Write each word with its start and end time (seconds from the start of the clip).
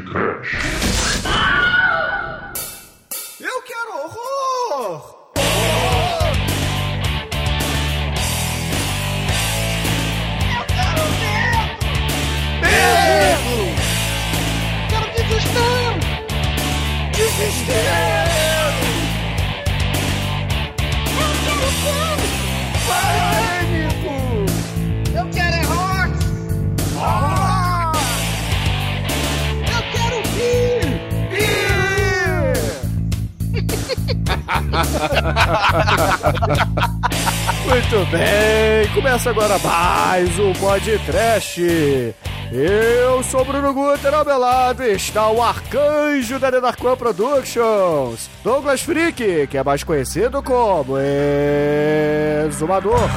fã 0.00 0.18
ou 0.18 0.26
de 0.26 0.31
começa 39.22 39.30
agora 39.30 39.58
mais 39.58 40.38
um 40.38 40.52
Pod 40.54 40.98
Trash. 41.06 41.58
Eu 42.50 43.22
sou 43.22 43.44
Bruno 43.44 43.72
Guter, 43.72 44.12
ao 44.12 44.24
meu 44.24 44.38
lado 44.38 44.82
está 44.82 45.30
o 45.30 45.40
arcanjo 45.40 46.38
da 46.40 46.50
Denarcoa 46.50 46.96
Productions, 46.96 48.28
Douglas 48.42 48.82
Freak, 48.82 49.46
que 49.46 49.56
é 49.56 49.62
mais 49.62 49.84
conhecido 49.84 50.42
como 50.42 50.96
Exumador. 52.46 53.08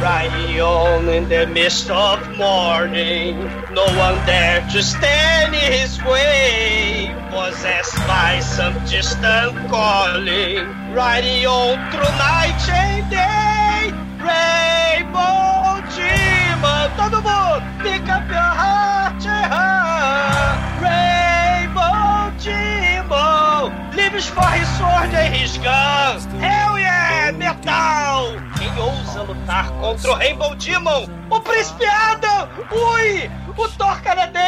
Riding 0.00 0.60
on 0.60 1.08
in 1.12 1.24
the 1.28 1.46
mist 1.46 1.90
of 1.90 2.20
morning, 2.36 3.34
no 3.72 3.84
one 3.98 4.24
dare 4.26 4.64
to 4.72 4.78
stand 4.78 5.54
in 5.54 5.72
his 5.72 5.98
way. 6.04 7.12
Possessed 7.30 7.96
by 8.06 8.40
some 8.40 8.74
distant 8.86 9.68
calling, 9.68 10.66
riding 10.98 11.46
on 11.46 11.78
night 12.18 12.68
and 12.74 13.08
day. 13.08 13.94
Rainbow 14.18 15.78
Demon, 15.94 16.90
todo 16.98 17.22
mundo, 17.22 17.62
pick 17.84 18.02
up 18.10 18.26
your 18.26 18.50
heart 18.60 19.22
heart. 19.54 20.58
Rainbow 20.82 22.34
Demon, 22.42 23.70
lives 23.94 24.26
for 24.26 24.42
sword 24.76 25.14
and 25.14 25.34
his 25.36 25.56
gun. 25.58 26.18
Hell 26.42 26.76
yeah, 26.80 27.30
metal! 27.30 28.34
Quem 28.58 28.74
ousa 28.82 29.22
lutar 29.22 29.70
contra 29.78 30.10
o 30.10 30.14
Rainbow 30.16 30.56
Demon? 30.56 31.08
O 31.30 31.40
Príncipe 31.40 31.86
Adam! 31.86 32.48
Ui! 32.72 33.30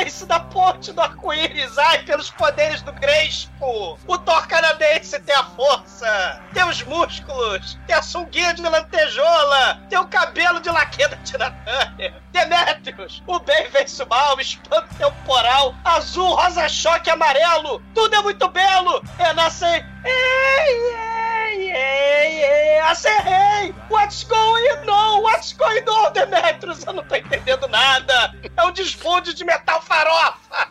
Canadense 0.00 0.24
da 0.24 0.40
ponte 0.40 0.92
do 0.92 1.00
arco-íris! 1.02 1.76
Ai, 1.76 2.02
pelos 2.04 2.30
poderes 2.30 2.80
do 2.80 2.90
Grespo! 2.92 3.98
O 4.06 4.16
Thor 4.16 4.46
canadense 4.46 5.20
tem 5.20 5.34
a 5.34 5.44
força! 5.44 6.40
Tem 6.54 6.64
os 6.64 6.82
músculos! 6.84 7.78
Tem 7.86 7.94
a 7.94 8.00
sunguinha 8.00 8.54
de 8.54 8.62
lantejola! 8.62 9.78
Tem 9.90 9.98
o 9.98 10.08
cabelo 10.08 10.58
de 10.60 10.70
laqueda 10.70 11.18
Turner! 11.18 12.14
Demetrius! 12.32 13.22
O 13.26 13.38
bem 13.40 13.68
vence 13.68 14.02
o 14.02 14.08
mal, 14.08 14.40
espanto 14.40 14.88
temporal, 14.94 15.74
azul, 15.84 16.34
rosa 16.34 16.66
choque, 16.66 17.10
amarelo! 17.10 17.82
Tudo 17.94 18.14
é 18.14 18.22
muito 18.22 18.48
belo! 18.48 19.02
Renascem... 19.18 19.84
Ei, 20.02 20.12
ei, 20.12 21.29
ei, 21.54 22.44
ei! 22.44 22.78
Acerrei! 22.80 23.74
What's 23.90 24.24
going 24.24 24.88
on? 24.88 25.22
What's 25.22 25.52
going 25.52 25.84
on, 25.88 26.12
Demetrius? 26.12 26.84
Eu 26.86 26.92
não 26.92 27.04
tô 27.04 27.14
entendendo 27.14 27.66
nada! 27.68 28.34
É 28.56 28.64
um 28.64 28.72
desbunde 28.72 29.34
de 29.34 29.44
metal 29.44 29.80
farofa! 29.82 30.68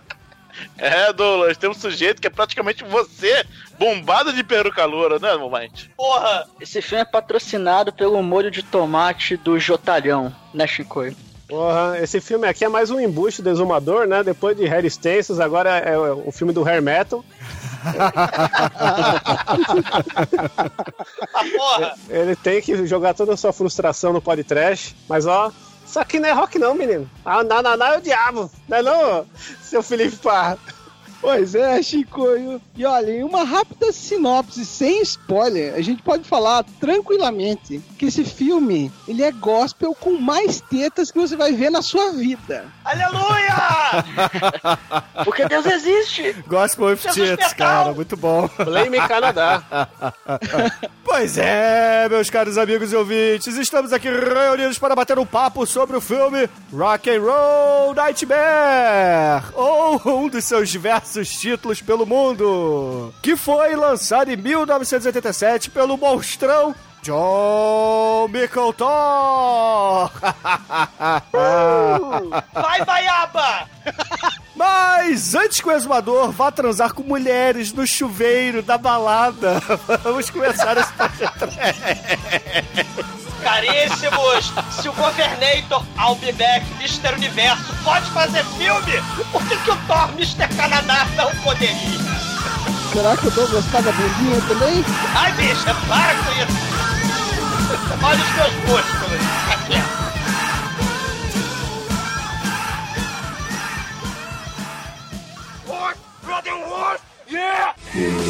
É, 0.77 1.11
Douglas, 1.13 1.57
tem 1.57 1.69
um 1.69 1.73
sujeito 1.73 2.21
que 2.21 2.27
é 2.27 2.29
praticamente 2.29 2.83
você, 2.83 3.45
bombado 3.77 4.33
de 4.33 4.43
peruca 4.43 4.83
loura, 4.85 5.19
né, 5.19 5.35
Momite? 5.35 5.89
Porra! 5.95 6.47
Esse 6.59 6.81
filme 6.81 7.01
é 7.01 7.05
patrocinado 7.05 7.93
pelo 7.93 8.21
molho 8.21 8.51
de 8.51 8.63
tomate 8.63 9.37
do 9.37 9.59
Jotalhão, 9.59 10.35
né, 10.53 10.67
Chicoio? 10.67 11.15
Porra, 11.47 11.97
esse 11.99 12.21
filme 12.21 12.47
aqui 12.47 12.63
é 12.63 12.69
mais 12.69 12.91
um 12.91 12.99
embuste 12.99 13.41
do 13.41 13.49
exumador, 13.49 14.05
né? 14.05 14.23
Depois 14.23 14.55
de 14.55 14.67
Harry 14.67 14.85
Stances, 14.87 15.39
agora 15.39 15.77
é 15.77 15.97
o 15.97 16.31
filme 16.31 16.53
do 16.53 16.63
Hair 16.63 16.81
Metal. 16.81 17.25
Ele 22.09 22.35
tem 22.35 22.61
que 22.61 22.85
jogar 22.85 23.13
toda 23.13 23.33
a 23.33 23.37
sua 23.37 23.53
frustração 23.53 24.13
no 24.13 24.21
podcast, 24.21 24.95
mas 25.07 25.25
ó, 25.25 25.51
isso 25.85 25.99
aqui 25.99 26.19
não 26.19 26.29
é 26.29 26.31
rock 26.31 26.59
não, 26.59 26.75
menino. 26.75 27.09
Ah, 27.25 27.43
não, 27.43 27.61
não, 27.61 27.85
é 27.85 27.97
o 27.97 28.01
diabo. 28.01 28.49
Não 28.67 28.77
é 28.77 28.81
não, 28.81 29.25
seu 29.61 29.81
Felipe 29.81 30.17
Parra. 30.17 30.57
Pois 31.21 31.53
é, 31.53 31.81
Chicoio. 31.83 32.61
E 32.75 32.85
olha, 32.85 33.11
em 33.11 33.23
uma 33.23 33.43
rápida 33.43 33.91
sinopse, 33.91 34.65
sem 34.65 35.01
spoiler, 35.01 35.73
a 35.75 35.81
gente 35.81 36.01
pode 36.01 36.23
falar 36.23 36.63
tranquilamente 36.79 37.81
que 37.97 38.05
esse 38.05 38.23
filme, 38.23 38.91
ele 39.07 39.23
é 39.23 39.31
gospel 39.31 39.93
com 39.93 40.17
mais 40.17 40.61
tetas 40.61 41.11
que 41.11 41.19
você 41.19 41.35
vai 41.35 41.51
ver 41.51 41.69
na 41.69 41.81
sua 41.81 42.11
vida. 42.13 42.65
Aleluia! 42.85 44.03
Porque 45.25 45.45
Deus 45.47 45.65
existe! 45.65 46.33
Gospel 46.47 46.95
Jesus 46.95 47.13
Tits, 47.15 47.29
Metal. 47.29 47.55
cara, 47.55 47.93
muito 47.93 48.15
bom. 48.15 48.49
Blame 48.63 48.97
Canadá. 49.07 49.63
Pois 51.03 51.39
é, 51.39 52.07
meus 52.07 52.29
caros 52.29 52.55
amigos 52.55 52.93
e 52.93 52.95
ouvintes, 52.95 53.57
estamos 53.57 53.91
aqui 53.91 54.07
reunidos 54.07 54.77
para 54.77 54.95
bater 54.95 55.17
um 55.17 55.25
papo 55.25 55.65
sobre 55.65 55.97
o 55.97 56.01
filme 56.01 56.47
Rock 56.71 57.09
and 57.09 57.21
Roll 57.21 57.95
Nightmare, 57.95 59.43
ou 59.55 59.99
um 60.05 60.29
dos 60.29 60.45
seus 60.45 60.69
diversos 60.69 61.08
títulos 61.13 61.81
pelo 61.81 62.05
mundo, 62.05 63.13
que 63.21 63.35
foi 63.35 63.75
lançado 63.75 64.31
em 64.31 64.37
1987 64.37 65.69
pelo 65.71 65.97
monstrão 65.97 66.75
John 67.01 68.27
Mickleton. 68.27 70.09
Vai, 72.53 72.85
Baiaba! 72.85 73.69
Mas 74.59 75.33
antes 75.35 75.61
que 75.61 75.69
o 75.69 75.71
exumador 75.71 76.33
vá 76.33 76.51
transar 76.51 76.91
com 76.91 77.01
mulheres 77.01 77.71
no 77.71 77.87
chuveiro 77.87 78.61
da 78.61 78.77
balada, 78.77 79.63
vamos 80.03 80.29
começar 80.29 80.75
esse 80.75 80.91
projeto. 80.91 81.47
Caríssimos, 83.41 84.51
se 84.69 84.89
o 84.89 84.91
Governator, 84.91 85.81
I'll 85.97 86.15
be 86.15 86.33
back, 86.33 86.65
Mr. 86.77 87.15
Universo 87.15 87.73
pode 87.85 88.11
fazer 88.11 88.43
filme, 88.57 89.01
por 89.31 89.41
que, 89.47 89.55
que 89.55 89.71
o 89.71 89.77
Thor, 89.87 90.09
Mr. 90.17 90.53
Canadá, 90.57 91.07
não 91.15 91.31
poderia? 91.41 91.97
Será 92.91 93.15
que 93.15 93.27
eu 93.27 93.31
dou 93.31 93.47
gostar 93.47 93.81
da 93.81 93.93
bundinha 93.93 94.41
também? 94.41 94.83
Ai, 95.15 95.31
bicha, 95.37 95.73
para 95.87 96.15
com 96.15 96.33
isso! 96.33 96.59
Olha 98.03 98.21
os 98.21 98.31
meus 98.35 98.53
músculos! 98.67 99.98
Yeah! 106.29 107.73
People 107.91 108.21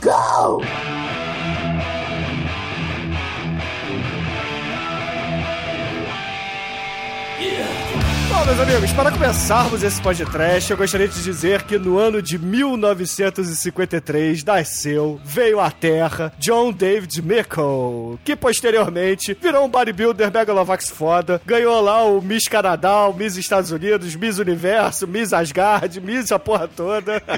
Go! 0.05 0.61
Yeah! 7.45 7.84
Bom, 8.35 8.45
meus 8.47 8.59
amigos, 8.59 8.93
para 8.93 9.13
começarmos 9.13 9.85
esse 9.85 10.03
podcast, 10.03 10.69
eu 10.69 10.77
gostaria 10.77 11.07
de 11.07 11.23
dizer 11.23 11.63
que 11.63 11.79
no 11.79 11.99
ano 11.99 12.21
de 12.21 12.37
1953 12.37 14.43
nasceu, 14.43 15.21
veio 15.25 15.61
à 15.61 15.71
Terra, 15.71 16.33
John 16.37 16.73
David 16.73 17.23
Mickle, 17.23 18.19
que 18.25 18.35
posteriormente 18.35 19.39
virou 19.41 19.65
um 19.65 19.69
bodybuilder 19.69 20.33
megalovax 20.33 20.91
foda, 20.91 21.41
ganhou 21.47 21.81
lá 21.81 22.03
o 22.03 22.21
Miss 22.21 22.49
Canadá, 22.49 23.07
o 23.07 23.15
Miss 23.15 23.37
Estados 23.37 23.71
Unidos, 23.71 24.17
Miss 24.17 24.39
Universo, 24.39 25.07
Miss 25.07 25.33
Asgard, 25.33 26.01
Miss 26.01 26.33
a 26.33 26.39
porra 26.39 26.67
toda. 26.67 27.23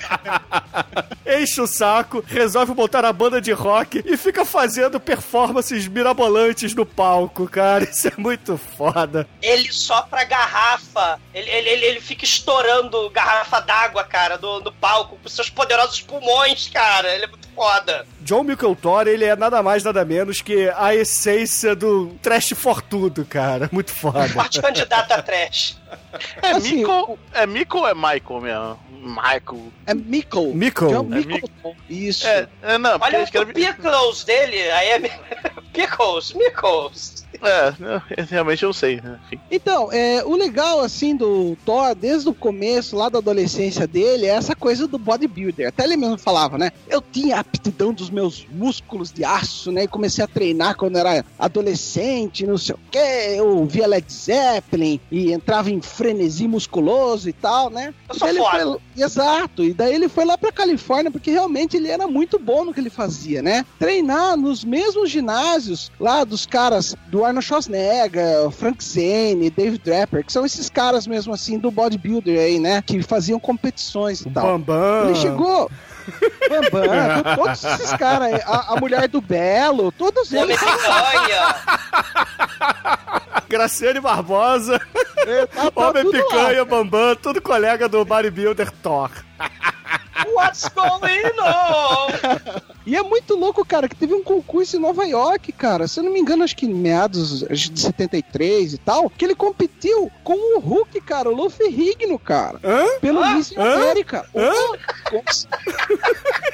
Enche 1.26 1.60
o 1.60 1.66
saco, 1.66 2.24
resolve 2.26 2.72
montar 2.72 3.04
a 3.04 3.12
banda 3.12 3.38
de 3.40 3.52
rock 3.52 4.02
e 4.06 4.16
fica 4.16 4.46
fazendo 4.46 4.98
performances 4.98 5.86
mirabolantes 5.86 6.74
no 6.74 6.86
palco, 6.86 7.46
cara. 7.46 7.84
Isso 7.84 8.08
é 8.08 8.12
muito 8.16 8.56
foda. 8.56 9.28
Ele 9.42 9.70
sopra 9.70 10.22
a 10.22 10.24
garrafa 10.24 10.85
garrafa. 10.96 11.20
Ele, 11.34 11.50
ele, 11.50 11.68
ele, 11.68 11.86
ele 11.86 12.00
fica 12.00 12.24
estourando 12.24 13.10
garrafa 13.10 13.60
d'água, 13.60 14.02
cara, 14.04 14.38
do, 14.38 14.60
do 14.60 14.72
palco 14.72 15.18
com 15.22 15.28
seus 15.28 15.50
poderosos 15.50 16.00
pulmões, 16.00 16.68
cara. 16.68 17.14
Ele 17.14 17.24
é 17.24 17.28
muito 17.28 17.48
foda. 17.54 18.06
John 18.20 18.42
Micheltor, 18.42 19.06
ele 19.06 19.24
é 19.24 19.36
nada 19.36 19.62
mais, 19.62 19.84
nada 19.84 20.04
menos 20.04 20.40
que 20.40 20.68
a 20.74 20.94
essência 20.94 21.76
do 21.76 22.08
trash 22.22 22.54
fortudo, 22.56 23.24
cara. 23.24 23.68
Muito 23.70 23.92
foda. 23.92 24.28
Forte 24.28 24.60
candidato 24.60 25.12
a 25.12 25.22
trash. 25.22 25.76
É 26.42 26.52
Assim, 26.52 26.76
Mico, 26.76 27.18
é 27.32 27.46
Mico 27.46 27.78
ou 27.78 27.88
é 27.88 27.94
Michael 27.94 28.40
mesmo? 28.40 28.86
Michael. 29.06 29.72
É 29.86 29.94
Mickle. 29.94 30.52
Mickle. 30.54 30.88
John 30.88 31.08
É. 31.12 31.74
Isso. 31.88 32.26
É, 32.26 32.48
é 32.62 32.78
não, 32.78 32.98
Olha 33.00 33.22
o 33.22 33.30
querem... 33.30 33.52
Pickles 33.52 34.24
dele, 34.24 34.70
aí 34.70 34.88
é. 34.88 35.00
Pickles, 35.72 36.32
Mickles. 36.32 37.25
É, 37.42 37.74
não, 37.78 38.02
realmente 38.28 38.62
eu 38.62 38.68
não 38.68 38.72
sei. 38.74 39.00
né. 39.00 39.18
Então, 39.50 39.90
é, 39.92 40.22
o 40.24 40.34
legal, 40.36 40.80
assim, 40.80 41.14
do 41.16 41.56
Thor, 41.64 41.94
desde 41.94 42.28
o 42.28 42.34
começo, 42.34 42.96
lá 42.96 43.08
da 43.08 43.18
adolescência 43.18 43.86
dele, 43.86 44.26
é 44.26 44.30
essa 44.30 44.54
coisa 44.54 44.86
do 44.86 44.98
bodybuilder. 44.98 45.68
Até 45.68 45.84
ele 45.84 45.96
mesmo 45.96 46.18
falava, 46.18 46.56
né? 46.58 46.70
Eu 46.88 47.00
tinha 47.00 47.38
aptidão 47.40 47.92
dos 47.92 48.10
meus 48.10 48.46
músculos 48.50 49.12
de 49.12 49.24
aço, 49.24 49.70
né? 49.72 49.84
E 49.84 49.88
comecei 49.88 50.24
a 50.24 50.28
treinar 50.28 50.76
quando 50.76 50.96
era 50.98 51.24
adolescente, 51.38 52.46
não 52.46 52.56
sei 52.58 52.74
o 52.74 52.78
quê. 52.90 53.34
Eu 53.36 53.58
ouvia 53.58 53.86
Led 53.86 54.06
Zeppelin 54.12 55.00
e 55.10 55.32
entrava 55.32 55.70
em 55.70 55.80
frenesi 55.80 56.46
musculoso 56.46 57.28
e 57.28 57.32
tal, 57.32 57.70
né? 57.70 57.92
Eu 58.08 58.14
sou 58.14 58.28
ele 58.28 58.38
foi- 58.40 58.78
Exato. 58.96 59.64
E 59.64 59.72
daí 59.74 59.94
ele 59.94 60.08
foi 60.08 60.24
lá 60.24 60.38
pra 60.38 60.52
Califórnia 60.52 61.10
porque 61.10 61.30
realmente 61.30 61.76
ele 61.76 61.88
era 61.88 62.06
muito 62.06 62.38
bom 62.38 62.64
no 62.64 62.72
que 62.72 62.80
ele 62.80 62.90
fazia, 62.90 63.42
né? 63.42 63.64
Treinar 63.78 64.36
nos 64.36 64.64
mesmos 64.64 65.10
ginásios 65.10 65.90
lá 66.00 66.24
dos 66.24 66.46
caras 66.46 66.94
do 67.08 67.24
Arnold 67.24 67.35
Schwarzenegger, 67.42 68.50
Frank 68.50 68.82
Zane, 68.82 69.50
Dave 69.50 69.78
Draper, 69.78 70.24
que 70.24 70.32
são 70.32 70.44
esses 70.46 70.68
caras 70.70 71.06
mesmo 71.06 71.32
assim 71.32 71.58
do 71.58 71.70
bodybuilder 71.70 72.38
aí, 72.38 72.58
né? 72.58 72.82
Que 72.82 73.02
faziam 73.02 73.38
competições 73.40 74.20
e 74.22 74.30
tal. 74.30 74.44
Bambam. 74.58 75.06
Ele 75.06 75.14
chegou. 75.14 75.70
Bambam, 76.48 77.34
todos 77.36 77.64
esses 77.64 77.92
caras, 77.94 78.32
aí, 78.34 78.40
a, 78.44 78.74
a 78.74 78.76
mulher 78.80 79.08
do 79.08 79.20
Belo, 79.20 79.90
todos 79.92 80.30
Homem 80.32 80.44
eles. 80.44 80.58
picanha. 80.60 81.56
Graciane 83.48 84.00
Barbosa, 84.00 84.78
tá- 85.54 85.70
tá 85.70 85.88
Homem 85.88 86.04
tudo 86.04 86.16
lá. 86.18 86.24
Picanha, 86.24 86.64
Bambam, 86.64 87.16
tudo 87.16 87.40
colega 87.40 87.88
do 87.88 88.04
bodybuilder 88.04 88.70
Thor. 88.82 89.10
What's 90.34 90.68
going 90.68 91.38
on? 91.40 92.60
E 92.86 92.96
é 92.96 93.02
muito 93.02 93.34
louco, 93.36 93.64
cara, 93.64 93.88
que 93.88 93.96
teve 93.96 94.14
um 94.14 94.22
concurso 94.22 94.76
em 94.76 94.80
Nova 94.80 95.04
York, 95.04 95.52
cara. 95.52 95.86
Se 95.88 95.98
eu 96.00 96.04
não 96.04 96.12
me 96.12 96.20
engano, 96.20 96.44
acho 96.44 96.56
que 96.56 96.66
em 96.66 96.72
meados 96.74 97.42
acho, 97.44 97.70
de 97.70 97.80
73 97.80 98.74
e 98.74 98.78
tal, 98.78 99.10
que 99.10 99.24
ele 99.24 99.34
competiu 99.34 100.10
com 100.22 100.34
o 100.56 100.60
Hulk, 100.60 101.00
cara, 101.02 101.28
o 101.28 101.34
Luffy 101.34 101.68
Rigno, 101.68 102.18
cara. 102.18 102.58
Hã? 102.62 102.86
Pelo 103.00 103.22
Ah, 103.22 103.34
Miss 103.34 103.52
hã? 103.56 103.74
América. 103.74 104.26
Hã? 104.34 104.52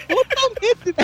Totalmente. 0.08 0.94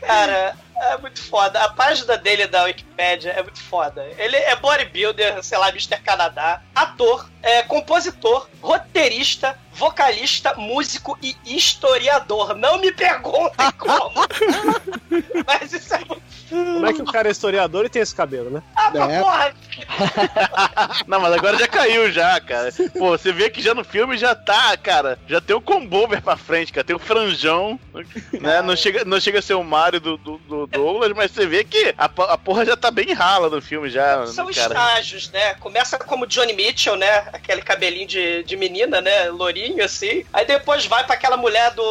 Cara, 0.00 0.56
é 0.92 0.98
muito 0.98 1.20
foda. 1.22 1.62
A 1.62 1.68
página 1.68 2.16
dele 2.16 2.46
da 2.46 2.64
Wikipedia 2.64 3.30
é 3.32 3.42
muito 3.42 3.60
foda. 3.62 4.06
Ele 4.18 4.36
é 4.36 4.54
bodybuilder, 4.56 5.42
sei 5.42 5.58
lá, 5.58 5.68
Mr. 5.70 5.98
Canadá, 6.02 6.62
ator, 6.74 7.28
é, 7.42 7.62
compositor, 7.62 8.48
roteirista, 8.60 9.56
vocalista, 9.72 10.54
músico 10.56 11.18
e 11.22 11.34
historiador. 11.44 12.54
Não 12.54 12.78
me 12.78 12.92
perguntem 12.92 13.70
como. 13.78 14.26
Mas 15.46 15.72
isso 15.72 15.94
é 15.94 15.98
muito. 15.98 16.22
Como 16.50 16.86
é 16.86 16.92
que 16.92 17.00
o 17.02 17.04
cara 17.04 17.28
é 17.28 17.30
historiador 17.30 17.84
e 17.86 17.88
tem 17.88 18.02
esse 18.02 18.14
cabelo, 18.14 18.50
né? 18.50 18.60
Ah, 18.74 18.90
É. 19.08 19.20
porra! 19.20 19.54
Não, 21.06 21.20
mas 21.20 21.32
agora 21.32 21.56
já 21.56 21.68
caiu 21.68 22.10
já, 22.10 22.40
cara. 22.40 22.72
Pô, 22.98 23.10
você 23.10 23.32
vê 23.32 23.48
que 23.48 23.62
já 23.62 23.72
no 23.72 23.84
filme 23.84 24.18
já 24.18 24.34
tá, 24.34 24.76
cara. 24.76 25.16
Já 25.28 25.40
tem 25.40 25.54
o 25.54 25.60
combover 25.60 26.20
pra 26.20 26.36
frente, 26.36 26.72
cara. 26.72 26.84
Tem 26.84 26.96
o 26.96 26.98
franjão, 26.98 27.78
né? 28.32 28.62
Não 28.62 28.74
chega, 28.74 29.04
não 29.04 29.20
chega 29.20 29.38
a 29.38 29.42
ser 29.42 29.54
o 29.54 29.62
Mario 29.62 30.00
do, 30.00 30.16
do, 30.16 30.38
do 30.38 30.66
Douglas, 30.80 31.12
mas 31.14 31.30
você 31.30 31.46
vê 31.46 31.62
que 31.62 31.94
a, 31.98 32.04
a 32.04 32.38
porra 32.38 32.64
já 32.64 32.76
tá 32.76 32.90
bem 32.90 33.12
rala 33.12 33.50
no 33.50 33.60
filme 33.60 33.90
já, 33.90 34.26
São 34.26 34.46
cara. 34.46 34.68
estágios, 34.68 35.30
né? 35.30 35.54
Começa 35.54 35.98
como 35.98 36.26
Johnny 36.26 36.54
Mitchell, 36.54 36.96
né? 36.96 37.28
Aquele 37.32 37.60
cabelinho 37.60 38.06
de, 38.06 38.42
de 38.44 38.56
menina, 38.56 39.00
né? 39.00 39.28
Lourinho, 39.28 39.84
assim. 39.84 40.24
Aí 40.32 40.46
depois 40.46 40.86
vai 40.86 41.04
pra 41.04 41.14
aquela 41.14 41.36
mulher 41.36 41.70
do. 41.72 41.82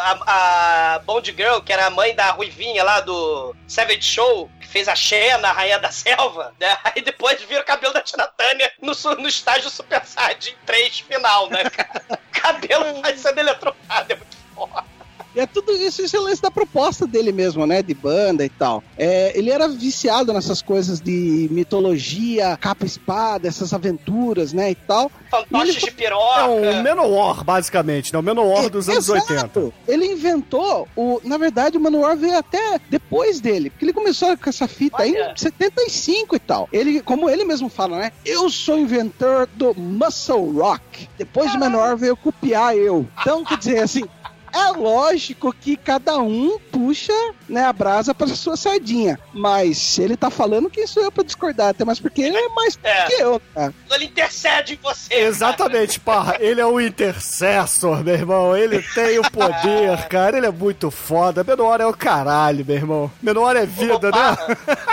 A, 0.00 0.94
a 0.94 0.98
Bond 1.00 1.34
Girl, 1.36 1.60
que 1.60 1.72
era 1.72 1.86
a 1.86 1.90
mãe 1.90 2.14
da 2.14 2.30
Ruivinha 2.30 2.82
lá 2.82 3.00
do 3.00 3.54
Savage 3.66 4.02
Show, 4.02 4.50
que 4.60 4.66
fez 4.66 4.88
a 4.88 4.94
Xena, 4.94 5.48
a 5.48 5.52
Rainha 5.52 5.78
da 5.78 5.90
Selva, 5.90 6.54
né? 6.58 6.76
Aí 6.84 7.02
depois 7.02 7.42
vira 7.42 7.60
o 7.60 7.66
cabelo 7.66 7.92
da 7.92 8.00
Tina 8.00 8.26
Turner 8.26 8.72
no, 8.80 8.92
no 9.16 9.28
estágio 9.28 9.68
Super 9.68 10.04
Saiyajin 10.04 10.54
3 10.64 11.00
final, 11.00 11.50
né, 11.50 11.64
cara? 11.68 12.02
O 12.10 12.18
cabelo 12.40 13.02
vai 13.02 13.16
sendo 13.16 13.38
eletrocado, 13.40 14.12
é 14.12 14.16
muito 14.16 14.36
foda. 14.54 14.97
E 15.34 15.40
é 15.40 15.46
tudo 15.46 15.72
isso, 15.72 16.02
isso 16.02 16.16
é 16.16 16.20
lance 16.20 16.40
da 16.42 16.50
proposta 16.50 17.06
dele 17.06 17.30
mesmo, 17.32 17.66
né? 17.66 17.82
De 17.82 17.94
banda 17.94 18.44
e 18.44 18.48
tal. 18.48 18.82
É, 18.96 19.32
ele 19.38 19.50
era 19.50 19.68
viciado 19.68 20.32
nessas 20.32 20.60
coisas 20.62 21.00
de 21.00 21.48
mitologia, 21.50 22.56
capa 22.60 22.84
e 22.84 22.86
espada, 22.86 23.46
essas 23.46 23.72
aventuras, 23.72 24.52
né? 24.52 24.70
E 24.70 24.74
tal. 24.74 25.10
Fantoches 25.30 25.76
Ele- 25.76 25.84
de 25.86 25.90
piroca. 25.92 26.40
É 26.40 26.44
um 26.78 26.82
Manowar, 26.82 27.44
basicamente, 27.44 28.12
né? 28.12 28.18
O 28.18 28.22
Manowar 28.22 28.68
dos 28.70 28.88
anos 28.88 29.08
Exato. 29.08 29.60
80. 29.60 29.72
Ele 29.86 30.06
inventou 30.06 30.88
o. 30.96 31.20
Na 31.24 31.36
verdade, 31.36 31.76
o 31.76 31.80
Manowar 31.80 32.16
veio 32.16 32.36
até 32.38 32.80
depois 32.88 33.40
dele. 33.40 33.70
Porque 33.70 33.84
ele 33.84 33.92
começou 33.92 34.36
com 34.36 34.48
essa 34.48 34.66
fita 34.66 35.02
aí 35.02 35.12
Olha. 35.12 35.32
em 35.32 35.36
75 35.36 36.36
e 36.36 36.38
tal. 36.38 36.68
Ele, 36.72 37.00
como 37.02 37.28
ele 37.28 37.44
mesmo 37.44 37.68
fala, 37.68 37.98
né? 37.98 38.12
Eu 38.24 38.48
sou 38.50 38.78
inventor 38.78 39.46
do 39.54 39.74
Muscle 39.74 40.52
Rock. 40.58 41.08
Depois 41.18 41.54
o 41.54 41.58
Manowar 41.58 41.96
veio 41.96 42.16
copiar 42.16 42.76
eu. 42.76 43.06
Então, 43.20 43.44
quer 43.44 43.58
dizer, 43.58 43.78
assim. 43.78 44.04
É 44.52 44.70
lógico 44.78 45.52
que 45.52 45.76
cada 45.76 46.18
um 46.18 46.58
puxa 46.70 47.12
né, 47.48 47.64
a 47.64 47.72
brasa 47.72 48.14
para 48.14 48.28
sua 48.28 48.56
sardinha. 48.56 49.18
Mas 49.32 49.78
se 49.78 50.02
ele 50.02 50.16
tá 50.16 50.30
falando, 50.30 50.70
quem 50.70 50.86
sou 50.86 51.02
eu 51.02 51.12
pra 51.12 51.24
discordar? 51.24 51.68
Até 51.70 51.84
mais 51.84 51.98
porque 52.00 52.22
ele 52.22 52.36
é 52.36 52.48
mais 52.50 52.78
É. 52.82 53.06
que 53.06 53.14
eu, 53.22 53.40
cara. 53.54 53.74
Ele 53.90 54.04
intercede 54.06 54.74
em 54.74 54.78
você. 54.82 55.14
Exatamente, 55.14 55.98
parra. 56.00 56.36
Ele 56.40 56.60
é 56.60 56.66
o 56.66 56.80
intercessor, 56.80 58.02
meu 58.04 58.14
irmão. 58.14 58.56
Ele 58.56 58.82
tem 58.94 59.18
o 59.18 59.30
poder, 59.30 60.06
cara. 60.08 60.36
Ele 60.36 60.46
é 60.46 60.50
muito 60.52 60.90
foda. 60.90 61.44
Menor 61.44 61.80
é 61.80 61.86
o 61.86 61.92
caralho, 61.94 62.64
meu 62.64 62.76
irmão. 62.76 63.10
Menor 63.22 63.56
é 63.56 63.66
vida, 63.66 64.08
Ô, 64.08 64.10
né? 64.10 64.36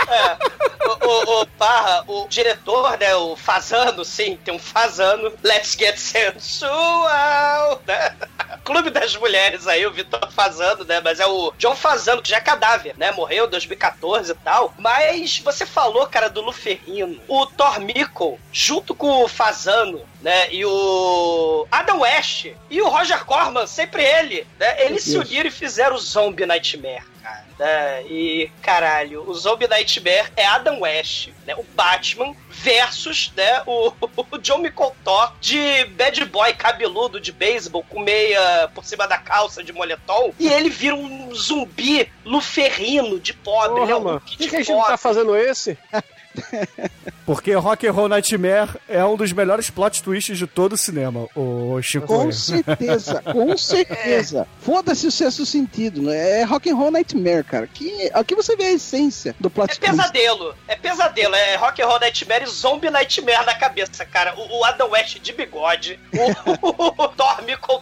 É, 0.08 0.36
o, 1.06 1.30
o, 1.30 1.42
o 1.42 1.46
Parra, 1.46 2.04
o 2.06 2.26
diretor, 2.28 2.98
né, 2.98 3.14
o 3.14 3.36
Fazano, 3.36 4.04
sim, 4.04 4.38
tem 4.44 4.54
um 4.54 4.58
Fazano, 4.58 5.32
Let's 5.42 5.76
Get 5.78 5.96
Sensual, 5.96 7.82
né? 7.86 8.14
Clube 8.64 8.90
das 8.90 9.16
Mulheres 9.16 9.66
aí, 9.66 9.86
o 9.86 9.92
Vitor 9.92 10.30
Fazano, 10.32 10.84
né, 10.84 11.00
mas 11.00 11.20
é 11.20 11.26
o 11.26 11.52
John 11.56 11.74
Fazano, 11.74 12.20
que 12.20 12.30
já 12.30 12.38
é 12.38 12.40
cadáver, 12.40 12.94
né, 12.96 13.12
morreu 13.12 13.46
em 13.46 13.50
2014 13.50 14.32
e 14.32 14.34
tal, 14.34 14.74
mas 14.78 15.38
você 15.38 15.64
falou, 15.64 16.06
cara, 16.06 16.28
do 16.28 16.40
Luferrino, 16.40 17.20
o 17.28 17.46
Thor 17.46 17.80
Mickle, 17.80 18.38
junto 18.52 18.94
com 18.94 19.22
o 19.22 19.28
Fazano, 19.28 20.00
né, 20.20 20.52
e 20.52 20.64
o 20.64 21.66
Adam 21.70 22.00
West, 22.00 22.52
e 22.68 22.82
o 22.82 22.88
Roger 22.88 23.24
Corman, 23.24 23.66
sempre 23.66 24.02
ele, 24.02 24.46
né, 24.58 24.84
eles 24.84 25.04
se 25.04 25.16
uniram 25.16 25.48
e 25.48 25.52
fizeram 25.52 25.96
o 25.96 26.00
Zombie 26.00 26.46
Nightmare, 26.46 27.04
cara. 27.26 27.44
Né? 27.58 28.02
E, 28.06 28.50
caralho, 28.62 29.28
o 29.28 29.34
Zombie 29.34 29.66
Nightmare 29.66 30.30
é 30.36 30.46
Adam 30.46 30.80
West, 30.80 31.30
né? 31.44 31.54
O 31.56 31.64
Batman 31.74 32.34
versus, 32.48 33.32
né, 33.36 33.62
o, 33.66 33.92
o 34.30 34.38
John 34.38 34.58
Micotó 34.58 35.32
de 35.40 35.84
bad 35.96 36.24
boy 36.26 36.52
cabeludo 36.54 37.20
de 37.20 37.32
beisebol 37.32 37.84
com 37.88 38.00
meia 38.00 38.70
por 38.74 38.84
cima 38.84 39.06
da 39.06 39.18
calça 39.18 39.62
de 39.62 39.72
moletom 39.72 40.32
e 40.38 40.48
ele 40.48 40.70
vira 40.70 40.94
um 40.94 41.34
zumbi 41.34 42.10
luferrino 42.24 43.18
de 43.20 43.32
pobre, 43.32 43.82
ele 43.82 43.92
é 43.92 43.94
Porra, 43.94 43.98
um 43.98 44.04
mano. 44.04 44.20
Que, 44.20 44.36
de 44.36 44.48
que 44.48 44.56
a 44.56 44.62
gente 44.62 44.86
tá 44.86 44.96
fazendo 44.96 45.36
esse? 45.36 45.76
Porque 47.24 47.52
Rock 47.54 47.86
and 47.86 47.92
Roll 47.92 48.08
Nightmare 48.08 48.76
é 48.88 49.04
um 49.04 49.16
dos 49.16 49.32
melhores 49.32 49.68
plot 49.68 50.02
twists 50.02 50.38
de 50.38 50.46
todo 50.46 50.74
o 50.74 50.76
cinema, 50.76 51.28
o 51.34 51.80
Chico. 51.82 52.06
Com 52.06 52.30
certeza, 52.30 53.20
com 53.22 53.56
certeza. 53.56 54.46
Foda-se 54.60 55.06
o 55.06 55.10
sexto 55.10 55.44
sentido, 55.44 56.02
né? 56.02 56.40
É 56.40 56.44
rock 56.44 56.70
and 56.70 56.76
roll 56.76 56.90
nightmare, 56.90 57.44
cara. 57.44 57.66
Que, 57.66 58.10
aqui 58.12 58.34
você 58.34 58.56
vê 58.56 58.64
a 58.64 58.72
essência 58.72 59.34
do 59.40 59.50
plot 59.50 59.72
É 59.72 59.88
pesadelo, 59.88 60.54
é 60.68 60.76
pesadelo, 60.76 61.34
é 61.34 61.56
Rock 61.56 61.82
and 61.82 61.86
Roll 61.86 62.00
Nightmare 62.00 62.44
e 62.44 62.46
Zombie 62.46 62.90
Nightmare 62.90 63.44
na 63.44 63.54
cabeça, 63.54 64.04
cara. 64.04 64.34
O, 64.36 64.60
o 64.60 64.64
Adam 64.64 64.90
West 64.90 65.18
de 65.18 65.32
bigode, 65.32 65.98
o, 66.62 67.02
o 67.02 67.08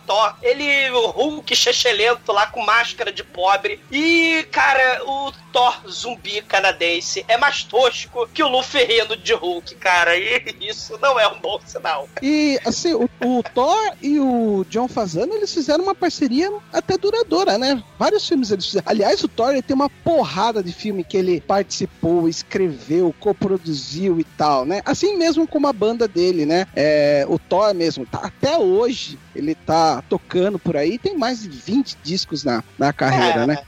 Thor, 0.07 0.37
ele, 0.43 0.91
o 0.91 1.11
Hulk 1.11 1.55
chechelento 1.55 2.33
lá 2.33 2.47
com 2.47 2.63
máscara 2.63 3.13
de 3.13 3.23
pobre. 3.23 3.81
E, 3.91 4.47
cara, 4.51 5.03
o 5.05 5.33
Thor 5.53 5.81
zumbi 5.89 6.43
canadense 6.43 7.25
é 7.29 7.37
mais 7.37 7.65
tosco 7.65 8.29
que 8.33 8.43
o 8.45 8.49
Luferrino 8.49 9.17
de 9.17 9.33
Hulk, 9.33 9.75
cara. 9.77 10.17
E 10.17 10.45
isso 10.61 10.99
não 11.01 11.19
é 11.19 11.27
um 11.29 11.41
bom 11.41 11.61
sinal. 11.65 12.09
E, 12.23 12.59
assim, 12.65 12.95
o, 12.95 13.09
o 13.25 13.43
Thor 13.55 13.93
e 14.03 14.19
o 14.19 14.65
John 14.69 14.89
Fazano, 14.89 15.35
eles 15.35 15.53
fizeram 15.53 15.85
uma 15.85 15.95
parceria 15.95 16.53
até 16.73 16.97
duradoura, 16.97 17.59
né? 17.59 17.83
Vários 17.99 18.27
filmes 18.27 18.51
eles 18.51 18.67
fizeram. 18.67 18.87
Aliás, 18.89 19.23
o 19.23 19.29
Thor 19.29 19.55
tem 19.63 19.75
uma 19.75 19.91
porrada 19.91 20.63
de 20.63 20.73
filme 20.73 21.05
que 21.05 21.17
ele 21.17 21.41
participou, 21.41 22.29
escreveu, 22.29 23.15
coproduziu 23.19 24.21
e 24.21 24.25
tal, 24.25 24.65
né? 24.65 24.83
Assim 24.85 25.17
mesmo 25.17 25.47
como 25.47 25.67
a 25.67 25.73
banda 25.73 26.07
dele, 26.07 26.47
né? 26.47 26.67
É, 26.75 27.25
o 27.29 27.39
Thor 27.39 27.75
mesmo, 27.75 28.07
tá, 28.07 28.19
até 28.19 28.59
hoje 28.59 29.19
ele 29.35 29.55
tá 29.55 30.03
tocando 30.09 30.59
por 30.59 30.77
aí, 30.77 30.99
tem 30.99 31.17
mais 31.17 31.43
de 31.43 31.49
20 31.49 31.97
discos 32.03 32.45
na, 32.45 32.63
na 32.79 32.93
carreira, 32.93 33.47
né? 33.47 33.59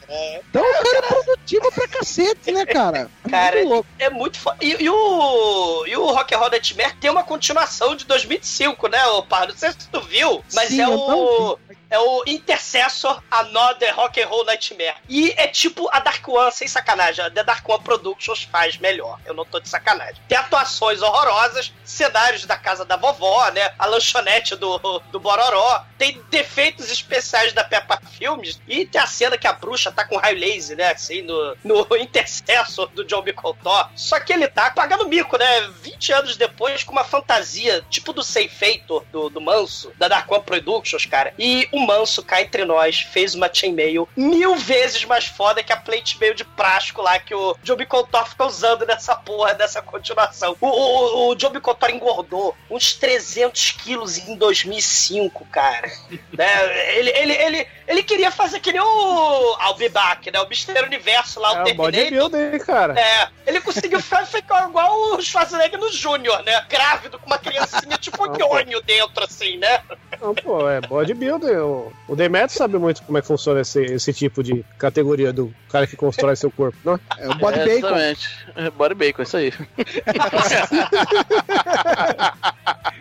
Então 0.49 0.63
o 0.63 0.83
cara 0.83 0.99
é 0.99 1.03
produtivo 1.03 1.73
pra 1.73 1.89
cacete, 1.89 2.53
né, 2.53 2.65
cara? 2.65 3.11
É 3.25 3.29
Cara, 3.29 3.57
muito 3.57 3.69
louco. 3.69 3.89
É 3.99 4.11
muito 4.11 4.39
foda. 4.39 4.57
E, 4.61 4.83
e 4.83 4.89
o, 4.89 5.87
e 5.87 5.97
o 5.97 6.07
Rock 6.07 6.35
and 6.35 6.39
Roll 6.39 6.51
Nightmare 6.51 6.97
tem 7.01 7.11
uma 7.11 7.25
continuação 7.25 7.97
de 7.97 8.05
2005, 8.05 8.89
né, 8.89 9.05
ô 9.07 9.23
Pardo? 9.23 9.53
Não 9.53 9.59
sei 9.59 9.71
se 9.73 9.89
tu 9.91 10.01
viu, 10.03 10.45
mas 10.55 10.69
Sim, 10.69 10.81
é 10.81 10.89
o... 10.89 11.59
É 11.97 11.99
o 11.99 12.23
Intercessor 12.27 13.23
Another 13.31 13.97
Rock 13.97 14.21
and 14.21 14.27
Roll 14.27 14.45
Nightmare. 14.45 14.97
E 15.09 15.33
é 15.35 15.49
tipo 15.49 15.89
a 15.91 15.99
Dark 15.99 16.29
One, 16.29 16.53
sem 16.53 16.69
sacanagem. 16.69 17.25
A 17.25 17.31
The 17.31 17.43
Dark 17.43 17.67
One 17.67 17.83
Productions 17.83 18.43
faz 18.43 18.77
melhor. 18.77 19.19
Eu 19.25 19.33
não 19.33 19.47
tô 19.47 19.59
de 19.59 19.67
sacanagem. 19.67 20.21
Tem 20.29 20.37
atuações 20.37 21.01
horrorosas, 21.01 21.73
cenários 21.83 22.45
da 22.45 22.55
casa 22.55 22.85
da 22.85 22.99
vovó, 22.99 23.51
né? 23.51 23.73
A 23.79 23.87
lanchonete 23.87 24.55
do, 24.57 24.79
do 25.11 25.19
Bororó. 25.19 25.87
Tem 25.97 26.21
defeitos 26.29 26.91
especiais 26.91 27.55
da 27.55 27.65
Peppa 27.65 27.99
Filmes. 28.11 28.61
E 28.69 28.85
tem 28.85 29.01
a 29.01 29.07
cena 29.07 29.39
que 29.39 29.47
a 29.47 29.55
bruxa 29.55 29.91
tá 29.91 30.05
com 30.05 30.19
raio 30.19 30.39
laser, 30.39 30.77
né? 30.77 30.91
Assim, 30.91 31.23
no, 31.23 31.57
no 31.65 31.87
Intercessor 31.97 32.89
do 32.89 33.07
John 33.07 33.23
Bicotó. 33.23 33.89
Só 33.97 34.21
que 34.21 34.35
ele 34.35 34.49
tá 34.49 34.71
pagando 34.71 35.09
mico, 35.09 35.39
né? 35.39 35.67
20 35.81 36.13
anos 36.13 36.37
depois, 36.37 36.85
com 36.85 36.93
uma 36.93 37.05
fantasia 37.05 37.83
tipo 37.89 38.13
do 38.13 38.23
Seifator, 38.23 39.03
do, 39.11 39.31
do 39.31 39.41
Manso, 39.41 39.91
da 39.97 40.09
Dark 40.09 40.31
One 40.31 40.45
Productions, 40.45 41.07
cara. 41.07 41.33
E 41.39 41.67
o 41.73 41.86
Manso, 41.87 42.23
cá 42.23 42.43
entre 42.43 42.65
nós, 42.65 43.01
fez 43.01 43.35
uma 43.35 43.49
chainmail 43.53 44.09
mil 44.17 44.57
vezes 44.57 45.05
mais 45.05 45.27
foda 45.27 45.63
que 45.63 45.73
a 45.73 45.77
plate 45.77 46.19
mail 46.19 46.35
de 46.35 46.45
plástico 46.45 47.03
lá 47.03 47.19
que 47.19 47.35
o 47.35 47.57
Joe 47.63 47.77
Bicotó 47.77 48.25
fica 48.25 48.45
usando 48.45 48.85
nessa 48.85 49.15
porra, 49.15 49.55
dessa 49.55 49.81
continuação. 49.81 50.57
O, 50.61 50.67
o, 50.67 51.33
o 51.33 51.39
Joe 51.39 51.51
Bicotó 51.51 51.89
engordou 51.89 52.57
uns 52.71 52.93
300 52.95 53.71
quilos 53.73 54.19
em 54.19 54.37
2005, 54.37 55.47
cara. 55.47 55.91
né? 56.37 56.97
ele, 56.99 57.11
ele, 57.11 57.33
ele, 57.33 57.69
ele 57.87 58.03
queria 58.03 58.31
fazer 58.31 58.61
que 58.61 58.73
nem 58.73 58.81
o 58.81 59.57
Back, 59.91 60.31
né? 60.31 60.41
O 60.41 60.49
Mister 60.49 60.85
Universo 60.85 61.41
lá, 61.41 61.53
o 61.53 61.57
É 61.57 61.61
o 61.61 61.65
Terminator. 61.65 61.93
bodybuilder, 61.93 62.65
cara. 62.65 62.99
É, 62.99 63.29
ele 63.47 63.61
conseguiu 63.61 64.01
ficar, 64.01 64.25
ficar 64.27 64.69
igual 64.69 65.15
o 65.15 65.23
Schwarzenegger 65.23 65.79
no 65.79 65.93
Júnior, 65.93 66.43
né? 66.43 66.65
Grávido, 66.69 67.19
com 67.19 67.27
uma 67.27 67.39
criancinha 67.39 67.97
tipo 67.99 68.27
nhonho 68.37 68.81
dentro, 68.83 69.25
assim, 69.25 69.57
né? 69.59 69.83
Não, 70.21 70.35
pô, 70.35 70.69
é 70.69 70.81
bodybuilder. 70.81 71.65
O, 71.65 71.93
o 72.09 72.17
Demetrio 72.17 72.57
sabe 72.59 72.79
muito 72.79 73.03
como 73.03 73.19
é 73.19 73.21
que 73.21 73.27
funciona 73.27 73.61
esse, 73.61 73.83
esse 73.83 74.13
tipo 74.13 74.43
de 74.43 74.65
categoria 74.79 75.33
do 75.33 75.53
cara 75.71 75.87
que 75.87 75.97
constrói 75.97 76.37
seu 76.37 76.51
corpo, 76.51 76.77
não? 76.85 76.99
É 77.19 77.29
o 77.29 77.35
body 77.35 77.61
é, 77.61 77.65
bacon. 77.65 77.79
Exatamente. 77.79 78.29
É, 78.55 78.71
body 78.71 78.95
bacon, 78.95 79.23
isso 79.23 79.37
aí. 79.37 79.53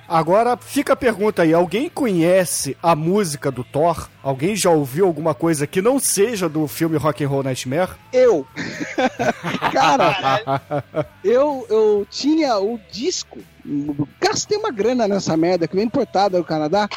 Agora 0.07 0.55
fica 0.57 0.93
a 0.93 0.95
pergunta 0.95 1.41
aí: 1.41 1.53
alguém 1.53 1.89
conhece 1.89 2.77
a 2.81 2.95
música 2.95 3.51
do 3.51 3.63
Thor? 3.63 4.09
Alguém 4.21 4.55
já 4.55 4.69
ouviu 4.69 5.05
alguma 5.05 5.33
coisa 5.33 5.65
que 5.65 5.81
não 5.81 5.99
seja 5.99 6.47
do 6.47 6.67
filme 6.67 6.97
Rock 6.97 7.23
and 7.23 7.27
Roll 7.27 7.43
Nightmare? 7.43 7.91
Eu. 8.13 8.45
Cara, 9.73 10.61
eu, 11.23 11.65
eu 11.69 12.07
tinha 12.09 12.57
o 12.57 12.79
disco. 12.91 13.39
Gastei 14.21 14.57
uma 14.57 14.71
grana 14.71 15.07
nessa 15.07 15.35
merda 15.35 15.67
que 15.67 15.75
veio 15.75 15.85
importada 15.85 16.37
do 16.37 16.43
Canadá. 16.43 16.87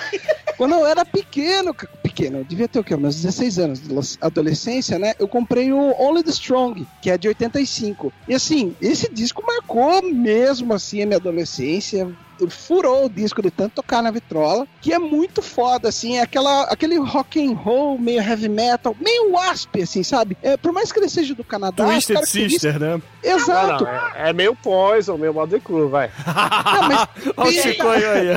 Quando 0.56 0.74
eu 0.74 0.84
era 0.84 1.04
pequeno, 1.04 1.74
pequeno, 2.02 2.44
devia 2.44 2.68
ter 2.68 2.80
o 2.80 2.84
quê? 2.84 2.96
Meus 2.96 3.14
16 3.16 3.58
anos, 3.58 4.18
adolescência, 4.20 4.98
né? 4.98 5.14
Eu 5.18 5.28
comprei 5.28 5.72
o 5.72 5.94
Only 5.98 6.22
the 6.22 6.30
Strong, 6.30 6.86
que 7.00 7.10
é 7.10 7.16
de 7.16 7.28
85. 7.28 8.12
E 8.26 8.34
assim, 8.34 8.74
esse 8.80 9.12
disco 9.12 9.42
marcou 9.46 10.02
mesmo 10.12 10.74
assim 10.74 11.02
a 11.02 11.06
minha 11.06 11.16
adolescência. 11.16 12.12
Furou 12.48 13.06
o 13.06 13.10
disco 13.10 13.40
de 13.42 13.50
tanto 13.50 13.74
tocar 13.74 14.02
na 14.02 14.10
vitrola, 14.10 14.66
que 14.80 14.92
é 14.92 14.98
muito 14.98 15.42
foda, 15.42 15.88
assim, 15.88 16.18
é 16.18 16.22
aquela, 16.22 16.62
aquele 16.64 16.96
rock 16.98 17.44
and 17.44 17.54
roll, 17.54 17.98
meio 17.98 18.20
heavy 18.22 18.48
metal, 18.48 18.94
meio 19.00 19.32
wasp, 19.32 19.76
assim, 19.82 20.02
sabe? 20.02 20.36
É, 20.42 20.56
por 20.56 20.72
mais 20.72 20.92
que 20.92 20.98
ele 20.98 21.08
seja 21.08 21.34
do 21.34 21.42
Canadá, 21.44 21.84
Twisted 21.84 22.24
Sister, 22.24 22.78
né? 22.78 22.96
Não, 22.96 23.02
Exato. 23.36 23.84
não, 23.84 23.90
é, 23.90 24.30
é 24.30 24.32
meio 24.32 24.54
Poison, 24.56 25.16
meio 25.16 25.34
Motley 25.34 25.60
Crue, 25.60 25.88
vai. 25.88 26.10
Não, 26.26 26.88
mas 26.88 27.08
Olha 27.36 27.48
o 27.50 27.52
pensa- 27.52 27.62
Chicoio 27.72 28.10
aí. 28.10 28.28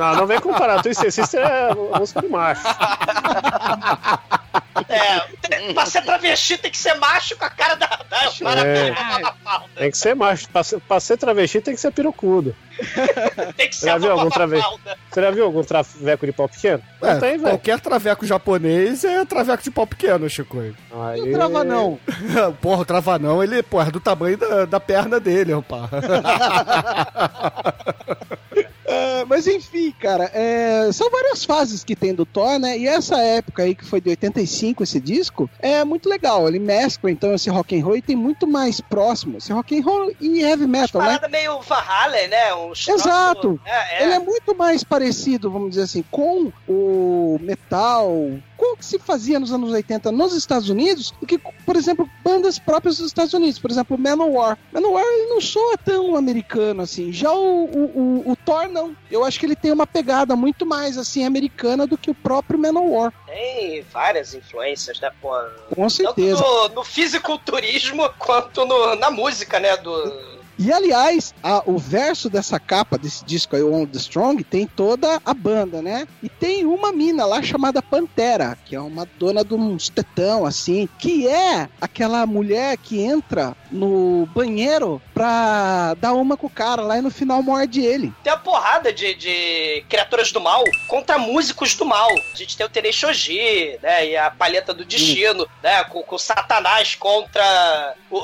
Não, 0.00 0.16
não 0.16 0.26
vem 0.26 0.40
comparar. 0.40 0.82
Twisted 0.82 1.10
Sister 1.12 1.40
é 1.40 1.74
música 1.98 2.20
de 2.22 2.28
macho. 2.28 2.62
É, 4.88 5.20
tem- 5.48 5.74
pra 5.74 5.86
ser 5.86 6.02
travesti 6.02 6.56
tem 6.58 6.70
que 6.70 6.78
ser 6.78 6.94
macho 6.94 7.36
com 7.36 7.44
a 7.44 7.50
cara 7.50 7.74
da, 7.74 7.86
da 7.86 8.32
Maravilha 8.40 8.94
Mafalda. 9.20 9.68
Tem 9.76 9.90
que 9.90 9.98
ser 9.98 10.14
macho. 10.14 10.48
Pra 10.48 10.62
ser, 10.62 10.80
pra 10.80 11.00
ser 11.00 11.16
travesti 11.16 11.60
tem 11.60 11.74
que 11.74 11.80
ser 11.80 11.90
pirocudo. 11.92 12.54
Tem 13.56 13.68
que 13.68 13.76
ser 13.76 13.86
Já 13.86 13.94
a 13.94 13.98
viu 13.98 14.10
algum? 14.12 14.24
Mafalda. 14.24 14.96
Você 15.10 15.20
já 15.20 15.30
viu 15.30 15.44
algum 15.44 15.62
traveco 15.62 16.24
de 16.26 16.32
pau 16.32 16.48
pequeno? 16.48 16.82
Não 17.02 17.08
É, 17.10 17.20
tem, 17.20 17.30
velho. 17.32 17.42
qualquer 17.42 17.78
traveco 17.80 18.24
japonês 18.26 19.04
é 19.04 19.24
traveco 19.26 19.62
de 19.62 19.70
pau 19.70 19.86
pequeno, 19.86 20.28
Chicoio. 20.28 20.74
Aí... 20.90 21.20
não 21.20 21.32
trava 21.32 21.64
não. 21.64 22.00
Porra, 22.62 22.80
o 22.80 22.84
travanão, 22.86 23.42
ele, 23.42 23.62
porra, 23.62 23.88
é 23.88 23.90
do 23.90 24.00
tamanho 24.00 24.38
da, 24.38 24.64
da 24.64 24.80
perna 24.80 25.20
dele, 25.20 25.52
rapaz. 25.54 25.90
É, 28.92 29.24
mas 29.24 29.46
enfim, 29.46 29.92
cara, 29.98 30.30
é, 30.34 30.90
são 30.92 31.10
várias 31.10 31.44
fases 31.44 31.82
que 31.82 31.96
tem 31.96 32.14
do 32.14 32.26
Thor, 32.26 32.58
né? 32.58 32.76
E 32.76 32.86
essa 32.86 33.16
época 33.18 33.62
aí, 33.62 33.74
que 33.74 33.84
foi 33.84 34.00
de 34.00 34.10
85, 34.10 34.82
esse 34.82 35.00
disco, 35.00 35.48
é 35.58 35.84
muito 35.84 36.08
legal. 36.08 36.46
Ele 36.46 36.58
mescla, 36.58 37.10
então, 37.10 37.34
esse 37.34 37.48
rock 37.48 37.78
and 37.78 37.84
roll 37.84 37.96
e 37.96 38.02
tem 38.02 38.16
muito 38.16 38.46
mais 38.46 38.80
próximo. 38.80 39.38
Esse 39.38 39.52
rock 39.52 39.78
and 39.78 39.82
roll 39.82 40.12
e 40.20 40.42
heavy 40.42 40.66
metal, 40.66 41.00
né? 41.00 41.08
Parada 41.08 41.28
meio 41.28 41.60
Van 41.60 41.76
Halen, 41.76 42.28
né? 42.28 42.54
Uns 42.54 42.86
Exato. 42.86 43.60
É, 43.64 44.02
é. 44.02 44.02
Ele 44.04 44.12
é 44.14 44.18
muito 44.18 44.54
mais 44.56 44.84
parecido, 44.84 45.50
vamos 45.50 45.70
dizer 45.70 45.82
assim, 45.82 46.04
com 46.10 46.52
o 46.68 47.38
metal, 47.40 48.10
com 48.56 48.74
o 48.74 48.76
que 48.76 48.84
se 48.84 48.98
fazia 48.98 49.40
nos 49.40 49.52
anos 49.52 49.72
80 49.72 50.12
nos 50.12 50.34
Estados 50.34 50.68
Unidos, 50.68 51.12
do 51.20 51.26
que, 51.26 51.38
por 51.38 51.76
exemplo, 51.76 52.08
bandas 52.24 52.58
próprias 52.58 52.98
dos 52.98 53.06
Estados 53.06 53.34
Unidos. 53.34 53.58
Por 53.58 53.70
exemplo, 53.70 53.98
Manowar. 53.98 54.58
Manowar 54.72 55.04
ele 55.04 55.28
não 55.28 55.40
soa 55.40 55.76
tão 55.78 56.16
americano 56.16 56.82
assim. 56.82 57.12
Já 57.12 57.32
o, 57.32 57.64
o, 57.64 58.24
o, 58.26 58.30
o 58.32 58.36
Thor, 58.36 58.68
não. 58.68 58.81
Eu 59.10 59.24
acho 59.24 59.38
que 59.38 59.46
ele 59.46 59.56
tem 59.56 59.72
uma 59.72 59.86
pegada 59.86 60.34
muito 60.36 60.64
mais 60.66 60.96
assim 60.98 61.24
americana 61.24 61.86
do 61.86 61.96
que 61.98 62.10
o 62.10 62.14
próprio 62.14 62.58
Manowar. 62.58 63.12
Tem 63.26 63.82
várias 63.92 64.34
influências, 64.34 65.00
né, 65.00 65.10
pô? 65.20 65.30
Com 65.74 65.74
Tanto 65.88 65.90
certeza. 65.90 66.42
no, 66.42 66.68
no 66.68 66.84
fisiculturismo 66.84 68.08
quanto 68.18 68.64
no- 68.64 68.94
na 68.96 69.10
música, 69.10 69.58
né? 69.60 69.76
Do, 69.76 70.41
E 70.58 70.72
aliás, 70.72 71.34
a- 71.42 71.62
o 71.66 71.78
verso 71.78 72.28
dessa 72.30 72.58
capa 72.60 72.98
desse 72.98 73.24
disco 73.24 73.56
aí, 73.56 73.62
On 73.62 73.86
the 73.86 73.98
Strong, 73.98 74.44
tem 74.44 74.66
toda 74.66 75.20
a 75.24 75.34
banda, 75.34 75.80
né? 75.82 76.06
E 76.22 76.28
tem 76.28 76.64
uma 76.66 76.92
mina 76.92 77.24
lá 77.24 77.42
chamada 77.42 77.82
Pantera, 77.82 78.56
que 78.64 78.76
é 78.76 78.80
uma 78.80 79.06
dona 79.18 79.44
de 79.44 79.54
uns 79.54 79.88
tetão, 79.88 80.44
assim, 80.44 80.88
que 80.98 81.26
é 81.26 81.68
aquela 81.80 82.26
mulher 82.26 82.76
que 82.76 83.00
entra 83.00 83.56
no 83.70 84.28
banheiro 84.34 85.00
pra 85.14 85.94
dar 85.94 86.12
uma 86.12 86.36
com 86.36 86.46
o 86.46 86.50
cara 86.50 86.82
lá 86.82 86.98
e 86.98 87.00
no 87.00 87.10
final 87.10 87.42
morde 87.42 87.80
ele. 87.80 88.12
tem 88.22 88.32
a 88.32 88.36
porrada 88.36 88.92
de, 88.92 89.14
de 89.14 89.84
criaturas 89.88 90.30
do 90.32 90.40
mal 90.40 90.62
contra 90.88 91.18
músicos 91.18 91.74
do 91.74 91.84
mal. 91.84 92.10
A 92.32 92.36
gente 92.36 92.56
tem 92.56 92.66
o 92.66 92.68
Tenei 92.68 92.92
Shoji, 92.92 93.78
né? 93.82 94.08
E 94.08 94.16
a 94.16 94.30
palheta 94.30 94.74
do 94.74 94.84
destino, 94.84 95.46
né? 95.62 95.82
Com, 95.84 96.02
com 96.02 96.16
o 96.16 96.18
Satanás 96.18 96.94
contra 96.94 97.94
o, 98.10 98.18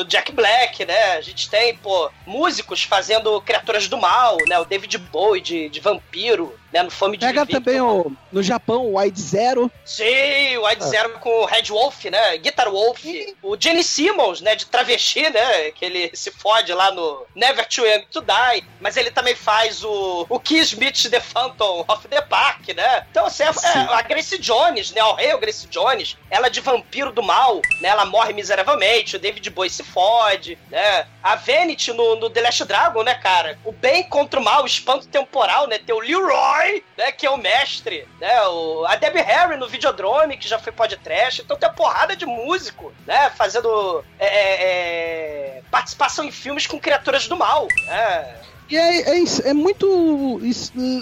o 0.00 0.04
Jack 0.04 0.32
Black, 0.32 0.84
né? 0.86 1.16
A 1.16 1.20
gente 1.20 1.48
tem, 1.50 1.57
pô, 1.82 2.10
músicos 2.26 2.82
fazendo 2.82 3.40
criaturas 3.42 3.88
do 3.88 3.96
mal, 3.96 4.36
né? 4.48 4.58
O 4.58 4.64
David 4.64 4.98
Bowie 4.98 5.40
de, 5.40 5.68
de 5.68 5.80
vampiro, 5.80 6.57
né? 6.72 6.82
No 6.82 6.90
Fome 6.90 7.16
de 7.16 7.26
Pega 7.26 7.46
também 7.46 7.80
o, 7.80 8.12
no 8.30 8.42
Japão 8.42 8.86
o 8.86 8.98
Wide 8.98 9.20
Zero. 9.20 9.70
Sim, 9.84 10.56
o 10.58 10.66
White 10.66 10.84
Zero 10.84 11.18
com 11.18 11.30
o 11.42 11.44
Red 11.44 11.64
Wolf, 11.68 12.04
né? 12.06 12.36
Guitar 12.38 12.70
Wolf. 12.70 13.04
O 13.42 13.56
Jenny 13.58 13.82
Simmons, 13.82 14.40
né? 14.40 14.54
De 14.54 14.66
travesti, 14.66 15.28
né? 15.30 15.70
Que 15.72 15.84
ele 15.84 16.10
se 16.14 16.30
fode 16.30 16.72
lá 16.72 16.90
no 16.90 17.26
Never 17.34 17.66
Too 17.66 17.86
Young 17.86 18.04
to 18.10 18.20
Die. 18.20 18.64
Mas 18.80 18.96
ele 18.96 19.10
também 19.10 19.34
faz 19.34 19.82
o, 19.84 20.26
o 20.28 20.38
Key 20.38 20.58
Smith 20.60 21.10
The 21.10 21.20
Phantom 21.20 21.84
of 21.88 22.06
the 22.08 22.20
Park, 22.20 22.68
né? 22.74 23.06
Então, 23.10 23.26
assim, 23.26 23.42
é, 23.42 23.46
é, 23.46 23.94
a 23.94 24.02
Grace 24.02 24.38
Jones, 24.38 24.92
né? 24.92 25.02
O 25.04 25.14
rei 25.14 25.36
Grace 25.38 25.66
Jones, 25.68 26.16
ela 26.30 26.48
de 26.48 26.60
vampiro 26.60 27.12
do 27.12 27.22
mal, 27.22 27.60
né? 27.80 27.88
Ela 27.88 28.04
morre 28.04 28.32
miseravelmente. 28.32 29.16
O 29.16 29.18
David 29.18 29.48
Bowie 29.50 29.70
se 29.70 29.82
fode, 29.82 30.58
né? 30.70 31.06
A 31.22 31.36
Vanity 31.36 31.92
no, 31.92 32.16
no 32.16 32.30
The 32.30 32.40
Last 32.40 32.64
Dragon, 32.64 33.02
né, 33.02 33.14
cara? 33.14 33.58
O 33.64 33.72
bem 33.72 34.02
contra 34.04 34.40
o 34.40 34.44
mal, 34.44 34.62
o 34.62 34.66
espanto 34.66 35.06
temporal, 35.08 35.66
né? 35.66 35.78
Tem 35.78 35.94
o 35.94 36.00
Leroy, 36.00 36.57
né? 36.96 37.12
Que 37.12 37.26
é 37.26 37.30
o 37.30 37.36
mestre, 37.36 38.06
né? 38.20 38.42
O, 38.48 38.84
a 38.86 38.96
Debbie 38.96 39.20
Harry 39.20 39.56
no 39.56 39.68
Videodrome, 39.68 40.36
que 40.36 40.48
já 40.48 40.58
foi 40.58 40.72
podcast. 40.72 41.42
Então 41.42 41.56
tem 41.56 41.68
uma 41.68 41.74
porrada 41.74 42.16
de 42.16 42.26
músico, 42.26 42.92
né? 43.06 43.30
Fazendo 43.30 44.04
é, 44.18 44.26
é, 44.26 44.62
é, 44.62 45.62
participação 45.70 46.24
em 46.24 46.32
filmes 46.32 46.66
com 46.66 46.78
criaturas 46.78 47.26
do 47.26 47.36
mal. 47.36 47.68
É. 47.88 48.48
E 48.70 48.76
é, 48.76 49.18
é, 49.18 49.24
é 49.46 49.54
muito 49.54 50.40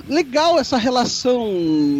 legal 0.09 0.59
essa 0.59 0.77
relação, 0.77 1.43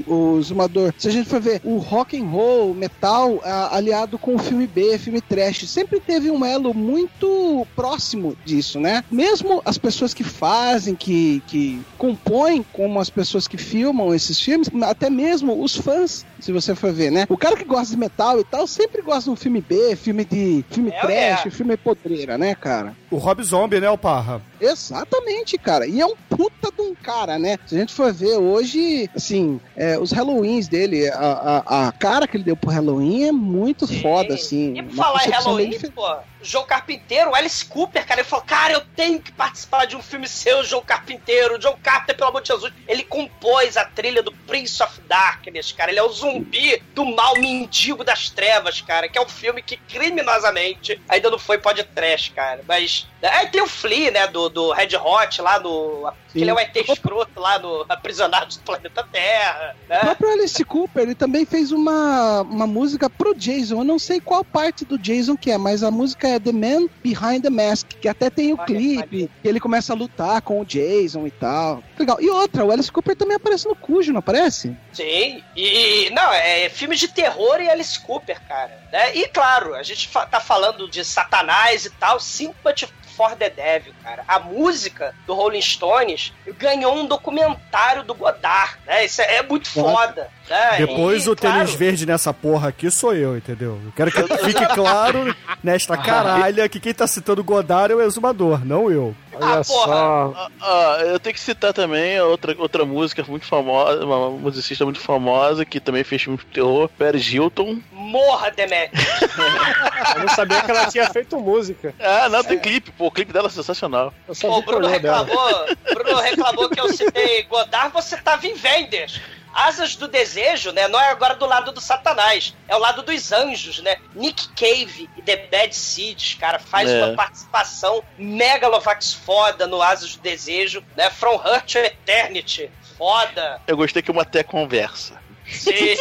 o 0.07 0.41
Zumador. 0.43 0.93
Se 0.99 1.09
a 1.09 1.11
gente 1.11 1.29
for 1.29 1.41
ver 1.41 1.61
o 1.65 1.77
rock 1.79 2.19
and 2.21 2.25
roll, 2.27 2.75
metal, 2.75 3.41
a- 3.45 3.77
aliado 3.77 4.19
com 4.19 4.35
o 4.35 4.39
filme 4.39 4.67
B, 4.67 4.97
filme 4.99 5.21
trash, 5.21 5.69
sempre 5.69 6.01
teve 6.01 6.31
um 6.31 6.45
elo 6.45 6.73
muito 6.75 7.67
próximo 7.75 8.37
disso, 8.45 8.79
né? 8.81 9.05
Mesmo 9.11 9.61
as 9.65 9.77
pessoas 9.79 10.15
que 10.15 10.23
fazem, 10.25 10.95
que, 10.95 11.43
que 11.47 11.81
compõem, 11.99 12.65
como 12.73 13.01
as 13.01 13.11
pessoas 13.11 13.49
que 13.49 13.57
filmam 13.57 14.15
esses 14.15 14.41
filmes, 14.41 14.69
até 14.83 15.11
mesmo 15.11 15.63
os 15.63 15.77
fãs, 15.77 16.25
se 16.41 16.53
você 16.53 16.75
for 16.75 16.93
ver, 16.93 17.11
né? 17.11 17.27
O 17.29 17.37
cara 17.37 17.57
que 17.57 17.65
gosta 17.65 17.93
de 17.93 17.99
metal 17.99 18.39
e 18.41 18.45
tal, 18.45 18.67
sempre 18.67 19.03
gosta 19.03 19.25
de 19.25 19.31
um 19.31 19.37
filme 19.37 19.61
B, 19.61 19.97
filme 19.97 20.25
de 20.25 20.65
filme 20.71 20.91
É, 20.91 21.01
trash, 21.01 21.47
é. 21.47 21.51
filme 21.51 21.77
podreira, 21.77 22.39
né, 22.39 22.55
cara? 22.55 22.95
O 23.11 23.17
Rob 23.17 23.43
Zombie, 23.43 23.81
né, 23.81 23.91
o 23.91 23.99
Parra? 23.99 24.41
Exatamente, 24.61 25.56
cara. 25.59 25.87
E 25.87 26.01
é 26.01 26.07
um 26.07 26.15
puta 26.29 26.71
de 26.75 26.83
um 26.83 26.95
cara, 26.95 27.39
né? 27.39 27.57
Se 27.67 27.75
a 27.75 27.79
gente 27.79 27.93
for 27.93 28.13
ver 28.13 28.37
hoje, 28.37 29.09
assim, 29.15 29.61
é, 29.77 29.99
os 29.99 30.13
Halloweens 30.13 30.69
dele, 30.69 31.09
a, 31.09 31.63
a, 31.67 31.89
a 31.89 31.93
cara 31.93 32.27
que 32.27 32.37
ele 32.37 32.45
deu 32.45 32.57
pro 32.57 32.71
Halloween 32.71 33.25
é 33.25 33.33
muito 33.33 33.87
Sim. 33.87 34.01
foda, 34.01 34.35
assim. 34.35 34.79
E 34.79 34.83
por 34.83 34.93
uma 34.93 35.05
falar 35.05 35.21
Halloween, 35.21 35.79
pô, 35.95 36.17
João 36.47 36.65
Carpinteiro, 36.65 37.31
o 37.31 37.35
Alice 37.35 37.65
Cooper, 37.65 38.07
cara, 38.07 38.21
ele 38.21 38.29
falou, 38.29 38.45
cara, 38.45 38.73
eu 38.73 38.81
tenho 38.95 39.21
que 39.21 39.33
participar 39.33 39.85
de 39.85 39.97
um 39.97 40.03
filme 40.03 40.29
seu, 40.29 40.63
João 40.65 40.83
Carpinteiro. 40.83 41.59
John 41.59 41.77
Carpenter, 41.83 42.17
pelo 42.17 42.31
amor 42.31 42.43
de 42.43 42.49
Jesus, 42.49 42.73
ele 42.87 43.03
compôs 43.03 43.77
a 43.77 43.85
trilha 43.85 44.23
do 44.23 44.33
Prince 44.33 44.83
of 44.83 45.01
Darkness, 45.03 45.73
cara. 45.73 45.91
Ele 45.91 45.99
é 45.99 46.03
o 46.03 46.13
zumbi 46.13 46.83
do 46.95 47.05
mal 47.05 47.35
mendigo 47.37 48.05
das 48.05 48.31
trevas, 48.31 48.81
cara, 48.81 49.09
que 49.09 49.19
é 49.19 49.21
um 49.21 49.29
filme 49.29 49.63
que 49.63 49.77
criminosamente 49.77 51.01
ainda 51.09 51.31
não 51.31 51.39
foi 51.39 51.59
podcast, 51.59 52.31
cara. 52.33 52.63
Mas. 52.67 53.07
Aí 53.23 53.49
tem 53.49 53.61
o 53.63 53.67
Flea, 53.67 54.11
né, 54.11 54.27
do, 54.29 54.49
do 54.49 54.73
Red 54.73 54.97
Hot 54.97 55.43
lá 55.43 55.59
no. 55.59 56.13
Que 56.33 56.43
ele 56.43 56.51
é 56.51 56.55
o 56.55 56.59
ET 56.59 56.77
escroto 56.77 57.41
lá 57.41 57.59
no 57.59 57.85
Aprisionado 57.89 58.55
do 58.55 58.61
Planeta 58.61 59.03
Terra, 59.11 59.75
O 59.87 59.89
né? 59.89 59.99
próprio 60.01 60.33
Alice 60.33 60.65
Cooper, 60.65 61.03
ele 61.03 61.15
também 61.15 61.47
fez 61.47 61.73
uma, 61.73 62.43
uma 62.43 62.67
música 62.67 63.09
pro 63.09 63.35
Jason. 63.35 63.81
Eu 63.81 63.85
não 63.85 63.99
sei 63.99 64.21
qual 64.21 64.45
parte 64.45 64.85
do 64.85 64.99
Jason 64.99 65.37
que 65.37 65.51
é, 65.51 65.57
mas 65.57 65.83
a 65.83 65.91
música 65.91 66.29
é 66.29 66.36
The 66.41 66.53
Man 66.53 66.89
Behind 67.03 67.43
the 67.43 67.51
Mask, 67.51 67.89
que 68.01 68.09
até 68.09 68.31
tem 68.31 68.53
o 68.53 68.57
Olha, 68.57 68.67
clipe, 68.67 69.31
que 69.43 69.49
ele 69.49 69.61
começa 69.61 69.93
a 69.93 69.97
lutar 69.97 70.41
com 70.43 70.61
o 70.61 70.65
Jason 70.65 71.27
e 71.27 71.31
tal. 71.31 71.83
Legal. 71.99 72.21
E 72.21 72.29
outra, 72.31 72.65
o 72.65 72.71
Alice 72.71 72.91
Cooper 72.91 73.17
também 73.17 73.37
aparece 73.37 73.67
no 73.67 73.75
Cujo, 73.75 74.13
não 74.13 74.21
aparece? 74.21 74.77
Sim, 74.93 75.43
e 75.57 76.11
não, 76.11 76.33
é 76.33 76.69
filme 76.69 76.97
de 76.97 77.09
terror 77.09 77.61
e 77.61 77.69
Alice 77.69 77.99
Cooper, 78.01 78.41
cara. 78.49 78.81
Né? 78.93 79.17
E 79.17 79.29
claro, 79.29 79.75
a 79.75 79.83
gente 79.83 80.09
tá 80.31 80.41
falando 80.41 80.89
de 80.89 81.05
Satanás 81.05 81.85
e 81.85 81.91
tal, 81.91 82.21
Sympathy 82.21 82.89
for 83.17 83.35
the 83.35 83.49
Devil, 83.49 83.95
cara. 84.03 84.23
A 84.29 84.39
música 84.39 85.15
do 85.27 85.35
Rolling 85.35 85.63
Stones 85.63 86.33
ganhou 86.59 86.95
um 86.95 87.07
documentário 87.07 88.05
do 88.05 88.15
Godard, 88.15 88.77
né? 88.87 89.05
Isso 89.05 89.23
é, 89.23 89.37
é 89.37 89.43
muito 89.43 89.69
foda. 89.69 90.29
Né? 90.49 90.77
Depois 90.79 91.27
E, 91.27 91.31
o 91.31 91.35
tênis 91.35 91.57
claro, 91.57 91.79
verde 91.79 92.07
nessa 92.07 92.33
porra 92.33 92.69
aqui 92.69 92.91
sou 92.91 93.15
eu, 93.15 93.37
entendeu? 93.37 93.81
Eu 93.85 93.93
quero 93.93 94.13
que 94.13 94.37
fique 94.45 94.67
claro 94.75 95.35
nesta 95.63 95.97
caralha 95.99 96.69
que 96.69 96.79
quem 96.79 96.95
tá 96.95 97.07
citando 97.07 97.43
Godard 97.43 97.93
é 97.93 97.97
o 97.97 98.03
exumador, 98.03 98.65
não 98.65 98.91
eu. 98.91 99.17
Olha 99.41 99.61
Ah, 99.61 99.65
porra. 99.65 99.65
só. 99.65 100.33
Ah, 100.37 100.49
ah, 100.63 100.99
eu 101.05 101.21
tenho 101.21 101.35
que 101.35 101.41
citar 101.41 101.73
também 101.73 102.21
outra, 102.21 102.55
outra 102.59 102.85
música 102.85 103.25
muito 103.29 103.47
famosa, 103.47 104.05
uma 104.05 104.31
musicista 104.31 104.85
muito 104.85 105.01
famosa 105.01 105.65
que 105.65 105.79
também 105.81 106.03
fez 106.05 106.23
filme 106.23 106.39
de 106.39 106.45
terror, 106.47 106.89
Paris 106.99 107.27
Hilton. 107.33 107.79
Morra, 107.93 108.51
Demet. 108.51 108.91
Eu 110.17 110.23
não 110.23 110.29
sabia 110.29 110.63
que 110.63 110.71
ela 110.71 110.87
tinha 110.87 111.11
feito 111.11 111.39
música. 111.39 111.95
Ah, 112.01 112.29
não, 112.29 112.43
tem 112.43 112.59
clipe, 112.59 112.91
pô, 112.93 113.07
o 113.07 113.11
clipe 113.11 113.33
dela 113.33 113.49
é 113.49 113.51
sensacional. 113.51 114.13
Eu 114.27 114.35
só 114.35 114.49
O 114.51 114.61
vi 114.61 114.67
Bruno 114.67 114.83
pornô 114.89 114.99
dela. 114.99 115.19
reclamou, 115.25 115.67
Bruno 115.95 116.21
reclamou 116.21 116.69
que 116.71 116.81
eu 116.81 116.93
citei 116.93 117.43
Godard, 117.45 117.93
você 117.93 118.17
tava 118.17 118.47
em 118.47 118.55
Venders. 118.55 119.21
Asas 119.57 119.97
do 119.97 120.07
Desejo, 120.07 120.71
né? 120.73 120.87
Não 120.87 121.01
é 121.01 121.09
agora 121.09 121.35
do 121.35 121.47
lado 121.47 121.73
do 121.73 121.81
Satanás, 121.81 122.55
é 122.69 122.77
o 122.77 122.79
lado 122.79 123.03
dos 123.03 123.33
anjos, 123.33 123.79
né? 123.81 123.97
Nick 124.15 124.49
Cave 124.51 125.09
e 125.17 125.23
The 125.23 125.49
Bad 125.51 125.75
Seeds, 125.75 126.35
cara, 126.35 126.59
faz 126.59 126.91
É. 126.91 127.03
uma 127.05 127.17
participação 127.17 128.05
megalovax 128.19 129.15
foda 129.15 129.67
no 129.67 129.81
Asas 129.81 130.15
do 130.17 130.23
Desejo, 130.23 130.85
né? 130.95 131.09
From 131.11 131.37
Hurt 131.37 131.73
to 131.73 131.79
Eternity, 131.79 132.71
foda. 132.99 133.61
Eu 133.67 133.77
gostei 133.77 134.03
que 134.03 134.11
uma 134.11 134.23
até 134.23 134.43
conversa. 134.43 135.25
Sim. 135.49 135.95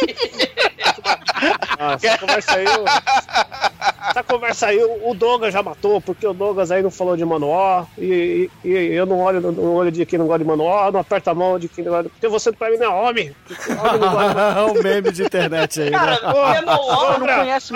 Ah, 1.78 1.96
essa 2.02 2.18
conversa 2.18 2.56
aí. 2.56 2.66
O- 4.16 4.18
Essa 4.18 4.22
conversa 4.22 4.66
aí, 4.68 4.82
o 4.82 5.12
Douglas 5.14 5.52
já 5.52 5.62
matou, 5.62 6.00
porque 6.00 6.26
o 6.26 6.32
Douglas 6.32 6.70
aí 6.70 6.82
não 6.82 6.90
falou 6.90 7.16
de 7.16 7.24
Manoó. 7.24 7.84
E, 7.98 8.50
e- 8.64 8.68
e 8.70 8.94
eu 8.94 9.04
não 9.04 9.20
olho 9.20 9.40
no 9.40 9.74
olho 9.74 9.92
de 9.92 10.06
quem 10.06 10.18
não 10.18 10.26
gosta 10.26 10.38
de 10.38 10.44
Manoó, 10.46 10.90
não 10.90 11.00
aperta 11.00 11.32
a 11.32 11.34
mão 11.34 11.58
de 11.58 11.68
quem 11.68 11.84
não 11.84 11.92
gosta. 11.92 12.08
Porque 12.08 12.26
você 12.28 12.50
pra 12.50 12.70
mim 12.70 12.78
não 12.78 12.86
é 12.86 12.88
homem. 12.88 13.34
Homem 13.68 14.00
não 14.00 14.10
gosta 14.12 14.54
de 14.72 14.78
um 14.78 14.82
meme 14.82 15.12
de 15.12 15.22
internet 15.24 15.82
aí, 15.82 15.90
Cara, 15.90 16.10
né? 16.12 16.16
Você 16.16 16.62
não 16.62 17.38
conhece 17.38 17.74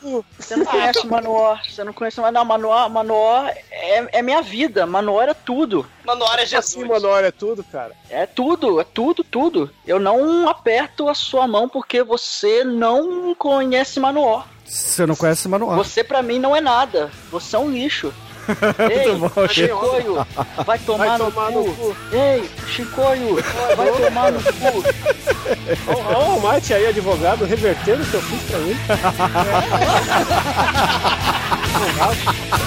cu. 0.00 0.24
Você 0.38 0.56
não 0.56 0.66
conhece 0.66 1.06
Manowar. 1.06 1.62
Você 1.68 1.84
não 1.84 1.92
conhece 1.92 2.20
Manowar. 2.20 2.32
Não, 2.32 2.44
Manowar, 2.46 2.90
Manowar 2.90 3.54
é, 3.70 4.18
é 4.18 4.22
minha 4.22 4.40
vida. 4.40 4.86
Manowar 4.86 5.28
é 5.28 5.34
tudo. 5.34 5.86
Manowar 6.06 6.38
é 6.38 6.42
Assim, 6.42 6.56
Jesus. 6.56 6.88
Manoó 6.88 7.18
é 7.18 7.30
tudo, 7.30 7.62
cara. 7.64 7.92
É 8.08 8.24
tudo, 8.26 8.80
é 8.80 8.84
tudo, 8.84 9.22
tudo. 9.22 9.70
Eu 9.86 9.98
não 10.00 10.48
aperto 10.48 11.08
a 11.08 11.14
sua 11.14 11.46
mão 11.46 11.68
porque 11.68 12.02
você 12.02 12.64
não 12.64 13.34
conhece 13.34 14.00
Manowar. 14.00 14.46
Você 14.68 15.06
não 15.06 15.14
conhece 15.16 15.48
Manual. 15.48 15.76
Você 15.76 16.02
pra 16.02 16.22
mim 16.22 16.38
não 16.38 16.54
é 16.54 16.60
nada. 16.60 17.10
Você 17.30 17.56
é 17.56 17.58
um 17.58 17.70
lixo. 17.70 18.12
Ei, 18.88 19.12
bom, 19.16 19.28
Chicoio, 19.48 20.24
vai 20.64 20.78
tomar, 20.78 21.06
Vai 21.06 21.18
no, 21.18 21.32
tomar 21.32 21.50
cu. 21.52 21.58
no 21.66 21.74
cu. 21.74 21.96
Ei, 22.12 22.48
Chicoio, 22.68 23.42
vai 23.76 23.90
tomar 23.90 24.30
no 24.30 24.40
cu. 24.40 24.84
Ó, 26.14 26.36
o 26.36 26.42
Mate 26.42 26.72
aí, 26.72 26.86
advogado, 26.86 27.44
revertendo 27.44 28.04
o 28.04 28.06
que 28.06 28.14
eu 28.14 28.22
fiz 28.22 28.42
pra 28.42 28.58
mim. 28.60 28.76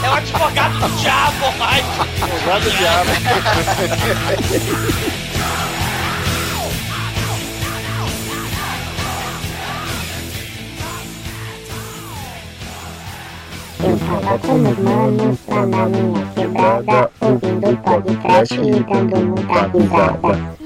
É 0.04 0.10
o 0.10 0.14
advogado 0.14 0.80
do 0.80 0.90
diabo, 0.98 1.46
Mike. 1.54 2.24
Advogado 2.24 2.64
do 2.64 2.72
diabo. 2.78 3.10
Eu 13.82 13.98
tava 13.98 14.40
com 14.40 14.54
meus 14.56 14.78
manos 14.78 15.40
lá 15.48 15.66
na 15.66 15.86
minha 15.86 16.26
quebrada, 16.36 17.12
ouvindo 17.22 17.78
podcast 17.78 18.56
e 18.56 18.72
dando 18.84 19.26
muita 19.26 19.68
risada. 19.68 20.60